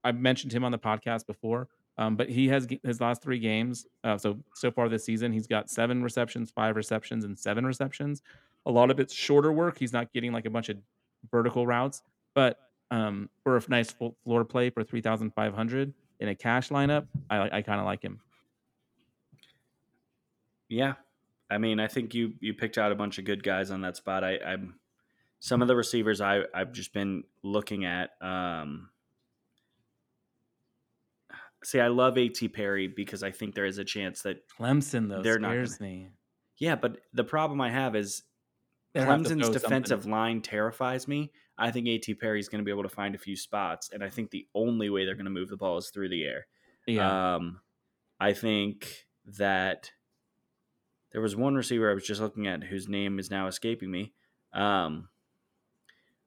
I've 0.04 0.20
mentioned 0.20 0.52
him 0.52 0.64
on 0.64 0.72
the 0.72 0.80
podcast 0.80 1.28
before, 1.28 1.68
um, 1.98 2.16
but 2.16 2.30
he 2.30 2.48
has 2.48 2.68
his 2.84 3.00
last 3.00 3.22
three 3.22 3.40
games. 3.40 3.86
Uh, 4.04 4.18
so 4.18 4.38
so 4.56 4.72
far 4.72 4.90
this 4.90 5.04
season, 5.04 5.32
he's 5.32 5.48
got 5.48 5.70
seven 5.70 6.04
receptions, 6.04 6.52
five 6.52 6.76
receptions, 6.76 7.26
and 7.26 7.38
seven 7.38 7.66
receptions. 7.66 8.22
A 8.66 8.72
lot 8.72 8.90
of 8.90 9.00
it's 9.00 9.14
shorter 9.14 9.52
work. 9.52 9.78
He's 9.78 9.94
not 9.94 10.12
getting 10.14 10.32
like 10.32 10.46
a 10.46 10.50
bunch 10.50 10.70
of 10.70 10.78
vertical 11.32 11.68
routes, 11.68 12.02
but 12.34 12.60
um, 12.92 13.30
for 13.44 13.58
a 13.58 13.62
nice 13.68 13.92
floor 13.92 14.46
play 14.46 14.70
for 14.70 14.84
three 14.84 15.02
thousand 15.02 15.34
five 15.34 15.54
hundred 15.54 15.94
in 16.20 16.30
a 16.30 16.36
cash 16.36 16.70
lineup, 16.70 17.06
I 17.30 17.58
I 17.58 17.62
kind 17.62 17.80
of 17.80 17.86
like 17.86 18.02
him. 18.02 18.20
Yeah, 20.70 20.94
I 21.50 21.60
mean, 21.60 21.80
I 21.80 21.88
think 21.88 22.16
you 22.16 22.34
you 22.40 22.54
picked 22.54 22.78
out 22.78 22.92
a 22.92 22.96
bunch 22.96 23.20
of 23.20 23.26
good 23.26 23.44
guys 23.44 23.70
on 23.70 23.82
that 23.82 23.98
spot. 23.98 24.24
I, 24.24 24.38
I'm 24.40 24.76
some 25.40 25.62
of 25.62 25.68
the 25.68 25.76
receivers 25.76 26.22
I 26.22 26.42
I've 26.54 26.72
just 26.72 26.94
been 26.94 27.24
looking 27.44 27.86
at. 27.86 28.12
Um, 28.22 28.90
see, 31.64 31.80
I 31.80 31.88
love 31.88 32.18
A.T. 32.18 32.48
Perry 32.50 32.88
because 32.88 33.24
I 33.24 33.32
think 33.32 33.56
there 33.56 33.66
is 33.66 33.78
a 33.78 33.84
chance 33.86 34.22
that 34.24 34.48
Clemson 34.50 35.10
though 35.10 35.22
They're 35.22 35.40
not 35.40 35.50
scares 35.52 35.78
gonna- 35.78 35.92
me. 35.92 36.10
yeah, 36.58 36.76
but 36.76 36.98
the 37.14 37.24
problem 37.24 37.62
I 37.62 37.72
have 37.72 37.96
is 37.96 38.24
They'll 38.94 39.06
have 39.06 39.22
Clemson's 39.22 39.46
throw 39.46 39.54
defensive 39.54 40.02
something. 40.04 40.12
line 40.12 40.42
terrifies 40.42 41.08
me. 41.08 41.32
I 41.58 41.72
think 41.72 41.88
A.T. 41.88 42.16
Perry 42.16 42.40
is 42.40 42.48
going 42.50 42.60
to 42.60 42.66
be 42.66 42.72
able 42.72 42.84
to 42.84 42.90
find 42.90 43.16
a 43.16 43.20
few 43.20 43.36
spots, 43.36 43.90
and 43.92 44.04
I 44.04 44.10
think 44.10 44.30
the 44.32 44.48
only 44.56 44.90
way 44.90 45.06
they're 45.06 45.16
going 45.16 45.26
to 45.26 45.32
move 45.32 45.50
the 45.50 45.58
ball 45.58 45.78
is 45.78 45.90
through 45.90 46.10
the 46.10 46.24
air. 46.24 46.48
Yeah, 46.88 47.36
Um, 47.36 47.62
I 48.20 48.34
think 48.34 49.08
that 49.26 49.92
there 51.12 51.22
was 51.22 51.36
one 51.36 51.56
receiver 51.56 51.90
I 51.90 51.94
was 51.94 52.06
just 52.06 52.22
looking 52.22 52.48
at 52.48 52.64
whose 52.64 52.88
name 52.90 53.20
is 53.20 53.30
now 53.32 53.48
escaping 53.48 53.90
me. 53.92 54.14
Um, 54.52 55.10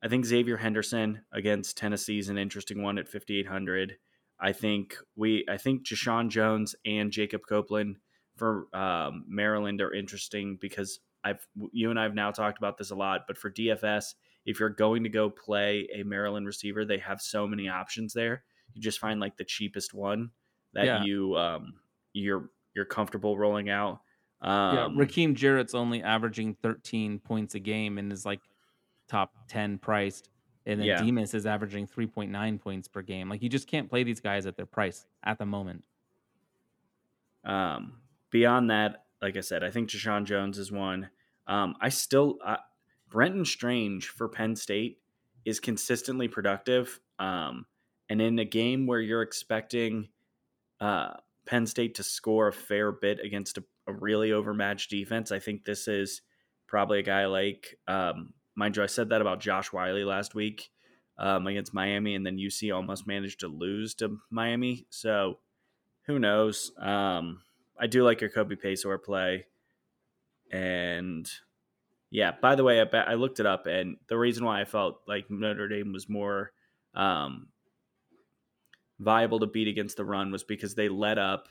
I 0.03 0.09
think 0.09 0.25
Xavier 0.25 0.57
Henderson 0.59 1.23
against 1.33 1.77
Tennessee 1.77 2.19
is 2.19 2.29
an 2.29 2.39
interesting 2.39 2.83
one 2.83 2.97
at 2.99 3.09
5,800. 3.09 3.99
I 4.39 4.53
think 4.53 4.97
we, 5.17 5.45
I 5.49 5.57
think 5.57 5.85
Jeshaun 5.87 6.29
Jones 6.29 6.75
and 6.85 7.11
Jacob 7.11 7.43
Copeland 7.49 7.97
for 8.37 8.67
um, 8.77 9.25
Maryland 9.29 9.81
are 9.81 9.93
interesting 9.95 10.59
because 10.61 11.01
I've, 11.25 11.47
you 11.73 11.91
and 11.91 11.99
I 11.99 12.03
have 12.05 12.15
now 12.15 12.31
talked 12.31 12.59
about 12.59 12.77
this 12.79 12.91
a 12.91 12.95
lot, 12.95 13.23
but 13.27 13.39
for 13.39 13.51
DFS, 13.51 14.15
if 14.45 14.61
you're 14.61 14.69
going 14.69 15.03
to 15.05 15.09
go 15.09 15.29
play 15.31 15.89
a 15.95 16.03
Maryland 16.05 16.47
receiver, 16.47 16.85
they 16.85 16.99
have 16.99 17.21
so 17.21 17.47
many 17.47 17.69
options 17.69 18.13
there. 18.13 18.45
You 18.75 18.83
just 18.83 19.01
find 19.01 19.21
like 19.21 19.37
the 19.37 19.45
cheapest 19.45 19.95
one 19.95 20.31
that 20.75 20.85
Yeah. 20.85 21.03
you 21.05 21.37
um 21.37 21.75
you're 22.13 22.51
you're 22.75 22.85
comfortable 22.85 23.39
rolling 23.39 23.71
out. 23.71 24.01
Um, 24.43 24.77
yeah. 24.77 24.89
Rakim 25.05 25.35
Jarrett's 25.35 25.75
only 25.75 26.03
averaging 26.03 26.57
13 26.63 27.19
points 27.21 27.55
a 27.55 27.59
game 27.59 27.97
and 27.97 28.13
is 28.13 28.27
like 28.27 28.41
top 29.09 29.33
10 29.49 29.79
priced. 29.79 30.29
And 30.67 30.81
then 30.81 30.87
Yeah. 30.89 31.03
Demus 31.03 31.33
is 31.33 31.47
averaging 31.47 31.87
3.9 31.87 32.59
points 32.61 32.89
per 32.89 33.01
game. 33.01 33.29
Like 33.29 33.43
you 33.43 33.49
just 33.49 33.69
can't 33.69 33.89
play 33.89 34.03
these 34.03 34.21
guys 34.21 34.47
at 34.47 34.57
their 34.57 34.67
price 34.67 35.07
at 35.23 35.39
the 35.39 35.47
moment. 35.47 35.85
Um, 37.45 38.01
beyond 38.31 38.71
that, 38.71 39.05
like 39.23 39.37
I 39.37 39.41
said, 39.41 39.63
I 39.63 39.71
think 39.71 39.89
Jeshaun 39.89 40.25
Jones 40.25 40.59
is 40.59 40.73
one. 40.73 41.09
Um, 41.47 41.77
I 41.81 41.89
still 41.89 42.39
uh, 42.45 42.57
Brenton 43.09 43.45
Strange 43.45 44.09
for 44.09 44.29
Penn 44.29 44.57
State 44.57 44.99
is 45.45 45.61
consistently 45.61 46.27
productive. 46.27 46.99
Um, 47.21 47.67
and 48.11 48.21
in 48.21 48.39
a 48.41 48.45
game 48.45 48.87
where 48.87 49.01
you're 49.01 49.23
expecting 49.23 50.09
uh, 50.81 51.15
Penn 51.47 51.67
State 51.67 51.95
to 51.95 52.03
score 52.03 52.49
a 52.49 52.53
fair 52.53 52.91
bit 52.91 53.21
against 53.21 53.59
a, 53.59 53.65
a 53.87 53.93
really 53.93 54.33
overmatched 54.33 54.91
defense, 54.91 55.31
I 55.31 55.39
think 55.39 55.65
this 55.65 55.87
is 55.87 56.23
probably 56.67 56.99
a 56.99 57.03
guy 57.05 57.27
like. 57.27 57.79
Um, 57.87 58.33
mind 58.57 58.77
you, 58.77 58.83
I 58.83 58.87
said 58.87 59.11
that 59.11 59.21
about 59.21 59.41
Josh 59.41 59.73
Whyle 59.73 60.05
last 60.05 60.35
week 60.35 60.71
um, 61.19 61.47
against 61.47 61.75
Miami, 61.75 62.15
and 62.15 62.27
then 62.27 62.39
UC 62.39 62.75
almost 62.75 63.07
managed 63.07 63.41
to 63.41 63.49
lose 63.49 63.95
to 63.97 64.19
Miami. 64.31 64.87
So 64.91 65.39
who 66.07 66.19
knows? 66.19 66.73
Um, 66.79 67.43
I 67.79 67.87
do 67.87 68.03
like 68.03 68.21
your 68.21 68.31
Kobe 68.31 68.57
Paysour 68.57 69.03
play, 69.03 69.47
and 70.51 71.31
yeah. 72.11 72.33
By 72.41 72.55
the 72.55 72.65
way, 72.65 72.81
I, 72.81 72.97
I 72.97 73.15
looked 73.15 73.41
it 73.41 73.47
up, 73.47 73.67
and 73.67 73.99
the 74.09 74.19
reason 74.19 74.45
why 74.45 74.61
I 74.61 74.65
felt 74.65 75.03
like 75.07 75.31
Notre 75.31 75.69
Dame 75.69 75.93
was 75.93 76.09
more 76.09 76.53
um, 76.95 77.49
viable 78.99 79.41
to 79.41 79.47
beat 79.47 79.69
against 79.69 79.97
the 79.97 80.05
run 80.05 80.31
was 80.33 80.45
because 80.45 80.75
they 80.75 80.89
let 80.89 81.19
up 81.19 81.49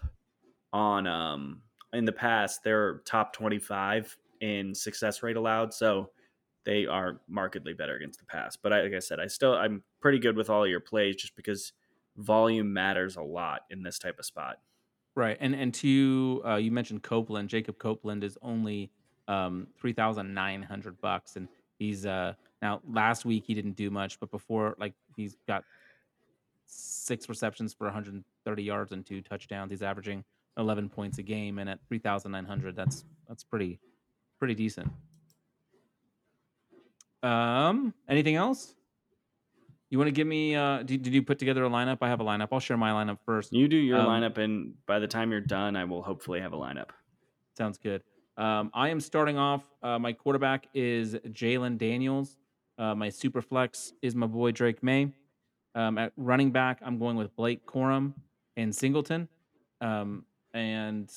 on 0.74 1.06
um, 1.06 1.62
in 1.94 2.06
the 2.06 2.12
past. 2.12 2.64
They're 2.64 3.00
top 3.06 3.34
twenty 3.34 3.60
five 3.60 4.16
in 4.42 4.74
success 4.74 5.22
rate 5.24 5.38
allowed, 5.38 5.74
so 5.74 6.10
they 6.66 6.86
are 6.86 7.22
markedly 7.28 7.74
better 7.74 7.96
against 7.96 8.20
the 8.20 8.26
pass. 8.26 8.58
But 8.58 8.74
I, 8.74 8.82
like 8.82 8.94
I 8.94 9.00
said, 9.00 9.20
I 9.20 9.28
still 9.28 9.54
I'm 9.54 9.84
pretty 10.02 10.20
good 10.20 10.36
with 10.36 10.50
all 10.50 10.68
your 10.68 10.80
plays 10.80 11.16
just 11.16 11.36
because 11.36 11.74
volume 12.18 12.74
matters 12.74 13.18
a 13.18 13.22
lot 13.22 13.62
in 13.70 13.84
this 13.84 14.00
type 14.00 14.20
of 14.20 14.26
spot. 14.26 14.60
Right. 15.16 15.38
And 15.40 15.56
and 15.56 15.74
to 15.76 16.42
uh, 16.46 16.56
you 16.56 16.72
mentioned 16.72 17.04
Copeland. 17.04 17.50
Jacob 17.50 17.78
Copeland 17.78 18.24
is 18.24 18.38
only 18.42 18.92
um, 19.28 19.68
three 19.80 19.94
thousand 19.94 20.34
nine 20.34 20.62
hundred 20.62 21.00
bucks, 21.00 21.36
and 21.36 21.48
he's 21.78 22.06
uh 22.06 22.34
now 22.62 22.82
last 22.88 23.26
week 23.26 23.46
he 23.46 23.54
didn't 23.54 23.76
do 23.76 23.90
much, 23.90 24.20
but 24.20 24.32
before 24.32 24.76
like 24.80 24.94
he's 25.16 25.38
got 25.48 25.64
six 26.66 27.30
receptions 27.30 27.74
for 27.74 27.86
130 27.86 28.64
yards 28.64 28.92
and 28.92 29.06
two 29.06 29.22
touchdowns. 29.22 29.72
He's 29.72 29.84
averaging 29.84 30.24
11 30.58 30.90
points 30.90 31.18
a 31.20 31.24
game, 31.24 31.60
and 31.60 31.70
at 31.70 31.80
3,900, 31.88 32.76
that's 32.76 33.06
that's 33.28 33.44
pretty 33.44 33.80
pretty 34.40 34.56
decent. 34.56 34.92
Um, 37.26 37.94
anything 38.08 38.36
else? 38.36 38.76
You 39.90 39.98
want 39.98 40.08
to 40.08 40.12
give 40.12 40.28
me? 40.28 40.56
Uh, 40.56 40.84
did, 40.84 41.04
did 41.04 41.14
you 41.14 41.22
put 41.24 41.40
together 41.40 41.64
a 41.64 41.70
lineup? 41.70 42.00
I 42.02 42.10
have 42.10 42.20
a 42.20 42.24
lineup. 42.24 42.50
I'll 42.52 42.60
share 42.60 42.78
my 42.78 42.92
lineup 42.92 43.20
first. 43.26 43.54
You 43.54 43.68
do 43.68 43.78
your 43.78 44.00
Um, 44.00 44.08
lineup, 44.08 44.38
and 44.38 44.74
by 44.86 45.00
the 45.00 45.08
time 45.08 45.32
you're 45.32 45.42
done, 45.42 45.76
I 45.76 45.86
will 45.86 46.02
hopefully 46.02 46.40
have 46.42 46.54
a 46.54 46.58
lineup. 46.58 46.90
Sounds 47.58 47.78
good. 47.78 48.04
Um, 48.38 48.70
I 48.74 48.90
am 48.90 49.00
starting 49.00 49.38
off. 49.38 49.64
Uh, 49.82 49.98
my 49.98 50.12
quarterback 50.12 50.68
is 50.74 51.16
Jayden 51.16 51.78
Daniels. 51.78 52.38
Uh, 52.78 52.94
my 52.94 53.10
super 53.10 53.42
flex 53.42 53.94
is 54.02 54.16
my 54.16 54.28
boy 54.28 54.52
Drake 54.52 54.84
Maye. 54.84 55.14
Um, 55.76 55.98
at 55.98 56.12
running 56.18 56.52
back, 56.52 56.80
I'm 56.84 57.00
going 57.00 57.16
with 57.16 57.34
Blake 57.36 57.66
Corum 57.66 58.14
and 58.58 58.76
Singleton. 58.76 59.30
Um, 59.82 60.26
and 60.54 61.10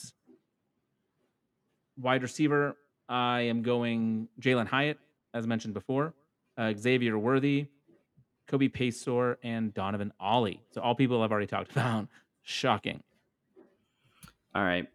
wide 1.97 2.23
receiver, 2.23 2.77
I 3.09 3.41
am 3.43 3.63
going 3.63 4.29
Jalin 4.41 4.67
Hyatt, 4.67 4.99
as 5.35 5.47
mentioned 5.47 5.75
before, 5.75 6.15
uh, 6.57 6.73
Xavier 6.77 7.19
Worthy, 7.19 7.67
Kobe 8.47 8.69
Paysour, 8.69 9.37
and 9.43 9.73
Donovan 9.75 10.13
Ollie. 10.19 10.63
So 10.71 10.81
all 10.81 10.95
people 10.95 11.23
I've 11.23 11.31
already 11.33 11.47
talked 11.47 11.71
about. 11.73 12.09
Shocking. 12.43 13.03
All 14.55 14.63
right. 14.65 14.87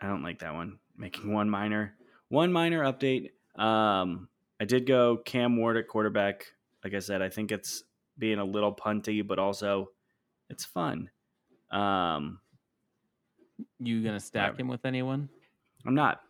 I 0.00 0.06
don't 0.06 0.22
like 0.22 0.38
that 0.40 0.54
one. 0.54 0.78
Making 0.96 1.32
one 1.32 1.48
minor, 1.50 1.94
one 2.28 2.52
minor 2.52 2.82
update. 2.84 3.30
Um, 3.60 4.28
I 4.60 4.64
did 4.64 4.86
go 4.86 5.18
Cam 5.18 5.56
Ward 5.56 5.76
at 5.76 5.88
quarterback. 5.88 6.46
Like 6.84 6.94
I 6.94 6.98
said, 7.00 7.20
I 7.22 7.28
think 7.28 7.52
it's 7.52 7.84
being 8.18 8.38
a 8.38 8.44
little 8.44 8.74
punty, 8.74 9.26
but 9.26 9.38
also 9.38 9.90
it's 10.48 10.64
fun. 10.64 11.10
Um, 11.70 12.40
You 13.78 14.02
gonna 14.02 14.20
stack 14.20 14.42
Whatever. 14.52 14.60
him 14.62 14.68
with 14.68 14.84
anyone? 14.86 15.28
I'm 15.86 15.94
not. 15.94 16.20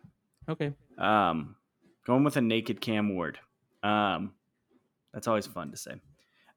Okay. 0.49 0.73
Um, 0.97 1.55
going 2.05 2.23
with 2.23 2.37
a 2.37 2.41
naked 2.41 2.81
Cam 2.81 3.15
Ward. 3.15 3.39
Um, 3.83 4.33
that's 5.13 5.27
always 5.27 5.47
fun 5.47 5.71
to 5.71 5.77
say. 5.77 5.93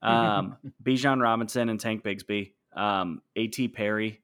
Um, 0.02 0.58
Bijan 0.82 1.22
Robinson 1.22 1.70
and 1.70 1.80
Tank 1.80 2.04
Bigsby. 2.04 2.52
Um, 2.76 3.22
A.T. 3.36 3.68
Perry 3.68 4.20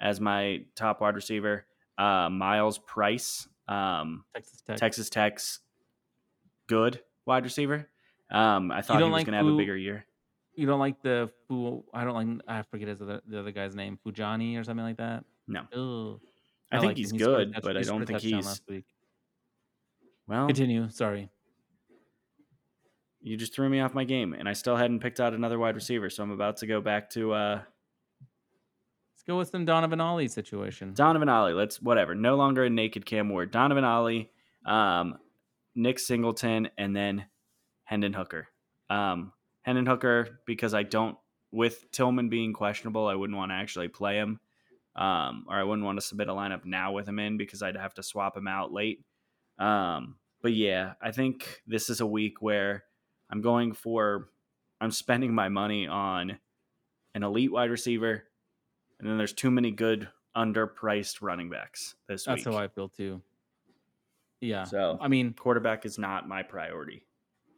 as 0.00 0.20
my 0.20 0.60
top 0.76 1.00
wide 1.00 1.16
receiver. 1.16 1.66
Uh, 1.98 2.28
Myles 2.30 2.78
Price, 2.78 3.48
um, 3.66 4.24
Texas 4.32 4.60
Tech. 4.64 4.76
Texas 4.76 5.10
Tech's 5.10 5.58
good 6.68 7.00
wide 7.26 7.42
receiver. 7.42 7.88
Um, 8.30 8.70
I 8.70 8.82
thought 8.82 8.98
he 8.98 9.02
was 9.02 9.12
like 9.12 9.26
going 9.26 9.32
to 9.32 9.44
have 9.44 9.52
a 9.52 9.56
bigger 9.56 9.76
year. 9.76 10.06
You 10.54 10.66
don't 10.66 10.78
like 10.78 11.02
the 11.02 11.30
Fu? 11.48 11.84
I 11.92 12.04
don't 12.04 12.14
like. 12.14 12.40
I 12.46 12.62
forget 12.62 12.86
his 12.86 13.02
other, 13.02 13.20
the 13.26 13.40
other 13.40 13.50
guy's 13.50 13.74
name. 13.74 13.98
Fujani 14.06 14.56
or 14.56 14.62
something 14.62 14.84
like 14.84 14.98
that. 14.98 15.24
No. 15.48 15.62
Ugh. 15.72 16.20
I 16.70 16.78
think 16.78 16.90
like 16.90 16.96
he's 16.96 17.10
He 17.10 17.18
good, 17.18 17.56
but 17.62 17.76
I 17.76 17.82
don't 17.82 18.06
think 18.06 18.20
he's 18.20 18.46
last 18.46 18.62
week. 18.68 18.84
Well. 20.26 20.46
Continue. 20.46 20.88
Sorry. 20.90 21.30
You 23.20 23.36
just 23.36 23.54
threw 23.54 23.68
me 23.68 23.80
off 23.80 23.94
my 23.94 24.04
game, 24.04 24.34
and 24.34 24.48
I 24.48 24.52
still 24.52 24.76
hadn't 24.76 25.00
picked 25.00 25.18
out 25.18 25.32
another 25.32 25.58
wide 25.58 25.74
receiver, 25.74 26.10
so 26.10 26.22
I'm 26.22 26.30
about 26.30 26.58
to 26.58 26.66
go 26.66 26.80
back 26.80 27.08
to 27.10 27.32
uh, 27.32 27.60
Let's 29.24 29.32
go 29.32 29.38
with 29.38 29.48
some 29.48 29.64
Donovan 29.64 30.02
Ollie 30.02 30.28
situation. 30.28 30.92
Donovan 30.92 31.30
Ollie. 31.30 31.54
Let's 31.54 31.80
whatever. 31.80 32.14
No 32.14 32.36
longer 32.36 32.64
a 32.64 32.68
naked 32.68 33.06
Cam 33.06 33.30
Ward. 33.30 33.50
Donovan 33.50 33.84
Ollie, 33.84 34.30
um, 34.66 35.16
Nick 35.74 35.98
Singleton, 35.98 36.68
and 36.76 36.94
then 36.94 37.24
Hendon 37.84 38.12
Hooker. 38.12 38.48
Um, 38.90 39.32
Hendon 39.62 39.86
Hooker 39.86 40.40
because 40.44 40.74
I 40.74 40.82
don't 40.82 41.16
with 41.50 41.90
Tillman 41.90 42.28
being 42.28 42.52
questionable, 42.52 43.06
I 43.06 43.14
wouldn't 43.14 43.38
want 43.38 43.50
to 43.50 43.54
actually 43.54 43.88
play 43.88 44.16
him, 44.16 44.40
um, 44.94 45.46
or 45.48 45.56
I 45.56 45.62
wouldn't 45.62 45.86
want 45.86 45.98
to 45.98 46.06
submit 46.06 46.28
a 46.28 46.32
lineup 46.32 46.66
now 46.66 46.92
with 46.92 47.08
him 47.08 47.18
in 47.18 47.38
because 47.38 47.62
I'd 47.62 47.76
have 47.76 47.94
to 47.94 48.02
swap 48.02 48.36
him 48.36 48.48
out 48.48 48.72
late. 48.72 49.04
Um, 49.58 50.16
but 50.42 50.52
yeah, 50.52 50.94
I 51.00 51.10
think 51.10 51.62
this 51.66 51.88
is 51.90 52.00
a 52.00 52.06
week 52.06 52.42
where 52.42 52.84
I'm 53.30 53.40
going 53.40 53.72
for 53.72 54.28
I'm 54.80 54.90
spending 54.90 55.34
my 55.34 55.48
money 55.48 55.86
on 55.86 56.38
an 57.14 57.22
elite 57.22 57.52
wide 57.52 57.70
receiver, 57.70 58.24
and 58.98 59.08
then 59.08 59.16
there's 59.18 59.32
too 59.32 59.50
many 59.50 59.70
good 59.70 60.08
underpriced 60.36 61.22
running 61.22 61.48
backs 61.48 61.94
this 62.08 62.24
That's 62.24 62.44
week. 62.44 62.54
how 62.54 62.60
I 62.60 62.68
feel 62.68 62.88
too. 62.88 63.22
Yeah. 64.40 64.64
So 64.64 64.98
I 65.00 65.08
mean, 65.08 65.32
quarterback 65.32 65.86
is 65.86 65.98
not 65.98 66.28
my 66.28 66.42
priority. 66.42 67.06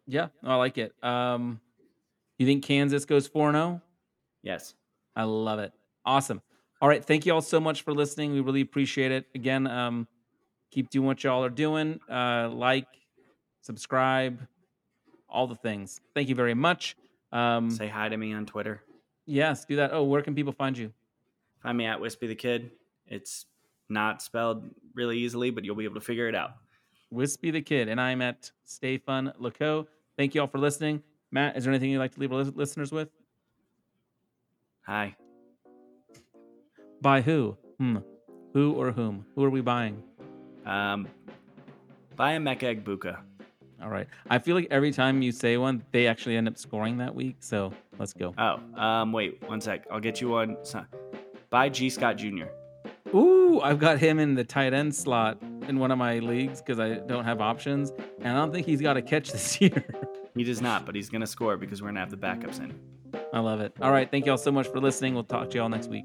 yeah, 0.07 0.29
I 0.45 0.55
like 0.57 0.79
it. 0.79 0.93
Um, 1.03 1.61
you 2.39 2.47
think 2.47 2.65
Kansas 2.65 3.05
goes 3.05 3.27
four 3.27 3.51
zero? 3.51 3.81
Yes. 4.43 4.75
I 5.17 5.25
love 5.25 5.59
it. 5.59 5.73
Awesome. 6.05 6.43
All 6.81 6.89
right. 6.89 7.03
Thank 7.05 7.25
you 7.27 7.33
all 7.33 7.41
so 7.41 7.59
much 7.59 7.83
for 7.83 7.93
listening. 7.95 8.33
We 8.33 8.41
really 8.41 8.61
appreciate 8.61 9.11
it. 9.11 9.25
Again, 9.35 9.67
um, 9.67 10.07
keep 10.71 10.91
doing 10.91 11.07
what 11.07 11.23
y'all 11.25 11.45
are 11.45 11.51
doing. 11.51 12.01
Uh, 12.11 12.49
like, 12.51 12.87
subscribe, 13.63 14.41
all 15.29 15.47
the 15.47 15.55
things. 15.55 16.01
Thank 16.15 16.29
you 16.29 16.35
very 16.35 16.55
much. 16.55 16.97
Um, 17.33 17.71
Say 17.71 17.89
hi 17.89 18.09
to 18.09 18.17
me 18.17 18.33
on 18.33 18.47
Twitter. 18.47 18.83
yes, 19.27 19.65
do 19.65 19.77
that. 19.77 19.93
Oh, 19.93 20.05
where 20.05 20.23
can 20.23 20.35
people 20.35 20.53
find 20.53 20.77
you? 20.79 20.93
Find 21.63 21.77
me 21.77 21.87
at 21.87 22.01
Wispy 22.01 22.29
the 22.29 22.35
Kid. 22.35 22.71
It's 23.07 23.47
not 23.89 24.23
spelled 24.23 24.69
really 24.95 25.19
easily, 25.19 25.51
but 25.51 25.65
you'll 25.65 25.75
be 25.77 25.85
able 25.85 25.95
to 25.97 26.01
figure 26.01 26.29
it 26.29 26.35
out. 26.35 26.51
Wispy 27.11 27.51
the 27.51 27.63
Kid, 27.63 27.89
and 27.89 28.01
I'm 28.01 28.21
at 28.23 28.51
Stay 28.65 28.99
Fun 28.99 29.33
Laco. 29.39 29.87
Thank 30.17 30.35
you 30.35 30.41
all 30.41 30.47
for 30.47 30.59
listening. 30.59 31.03
Matt, 31.31 31.57
is 31.57 31.65
there 31.65 31.73
anything 31.73 31.91
you'd 31.91 31.99
like 31.99 32.15
to 32.15 32.21
leave 32.21 32.33
our 32.33 32.43
listeners 32.45 32.93
with? 32.93 33.09
Hi. 34.87 35.17
By 37.01 37.21
who? 37.21 37.57
Hmm. 37.79 37.99
Who 38.55 38.73
or 38.73 38.93
whom? 38.93 39.27
Who 39.35 39.45
are 39.45 39.51
we 39.51 39.61
buying? 39.61 40.03
Um, 40.67 41.09
buy 42.17 42.33
Emeka 42.33 42.83
Egbuka. 42.83 43.19
All 43.83 43.91
right. 43.91 44.09
I 44.31 44.39
feel 44.39 44.55
like 44.57 44.69
every 44.71 44.91
time 44.91 45.23
you 45.23 45.33
say 45.33 45.57
one, 45.57 45.85
they 45.93 46.07
actually 46.07 46.37
end 46.37 46.49
up 46.49 46.57
scoring 46.57 46.97
that 46.99 47.15
week. 47.15 47.37
So 47.41 47.73
let's 47.99 48.13
go. 48.13 48.35
Oh, 48.39 48.59
um, 48.81 49.13
wait 49.13 49.43
one 49.49 49.61
sec. 49.61 49.87
I'll 49.91 50.01
get 50.01 50.21
you 50.21 50.31
one. 50.31 50.57
Buy 51.51 51.69
G 51.69 51.91
Scott 51.91 52.17
Jr. 52.17 52.47
Ooh, 53.15 53.61
I've 53.61 53.79
got 53.79 53.99
him 53.99 54.19
in 54.19 54.35
the 54.35 54.45
tight 54.45 54.73
end 54.73 54.95
slot 54.95 55.41
in 55.69 55.79
one 55.79 55.91
of 55.91 55.99
my 55.99 56.19
leagues 56.19 56.61
because 56.61 56.81
I 56.81 56.95
don't 56.95 57.25
have 57.25 57.41
options, 57.41 57.93
and 58.21 58.29
I 58.29 58.35
don't 58.35 58.53
think 58.53 58.67
he's 58.67 58.81
got 58.81 58.97
a 58.97 59.03
catch 59.03 59.31
this 59.33 59.61
year. 59.61 59.85
He 60.35 60.45
does 60.45 60.61
not, 60.61 60.85
but 60.85 60.95
he's 60.95 61.09
gonna 61.09 61.27
score 61.27 61.57
because 61.57 61.81
we're 61.81 61.89
gonna 61.89 62.01
have 62.01 62.11
the 62.11 62.17
backups 62.17 62.59
in. 62.61 62.79
I 63.33 63.41
love 63.41 63.61
it. 63.61 63.73
All 63.81 63.93
right, 63.93 64.11
thank 64.11 64.27
you 64.27 64.33
all 64.33 64.39
so 64.39 64.51
much 64.53 64.69
for 64.69 64.81
listening. 64.81 65.15
We'll 65.15 65.25
talk 65.25 65.51
to 65.51 65.57
you 65.57 65.63
all 65.63 65.69
next 65.69 65.89
week. 65.89 66.05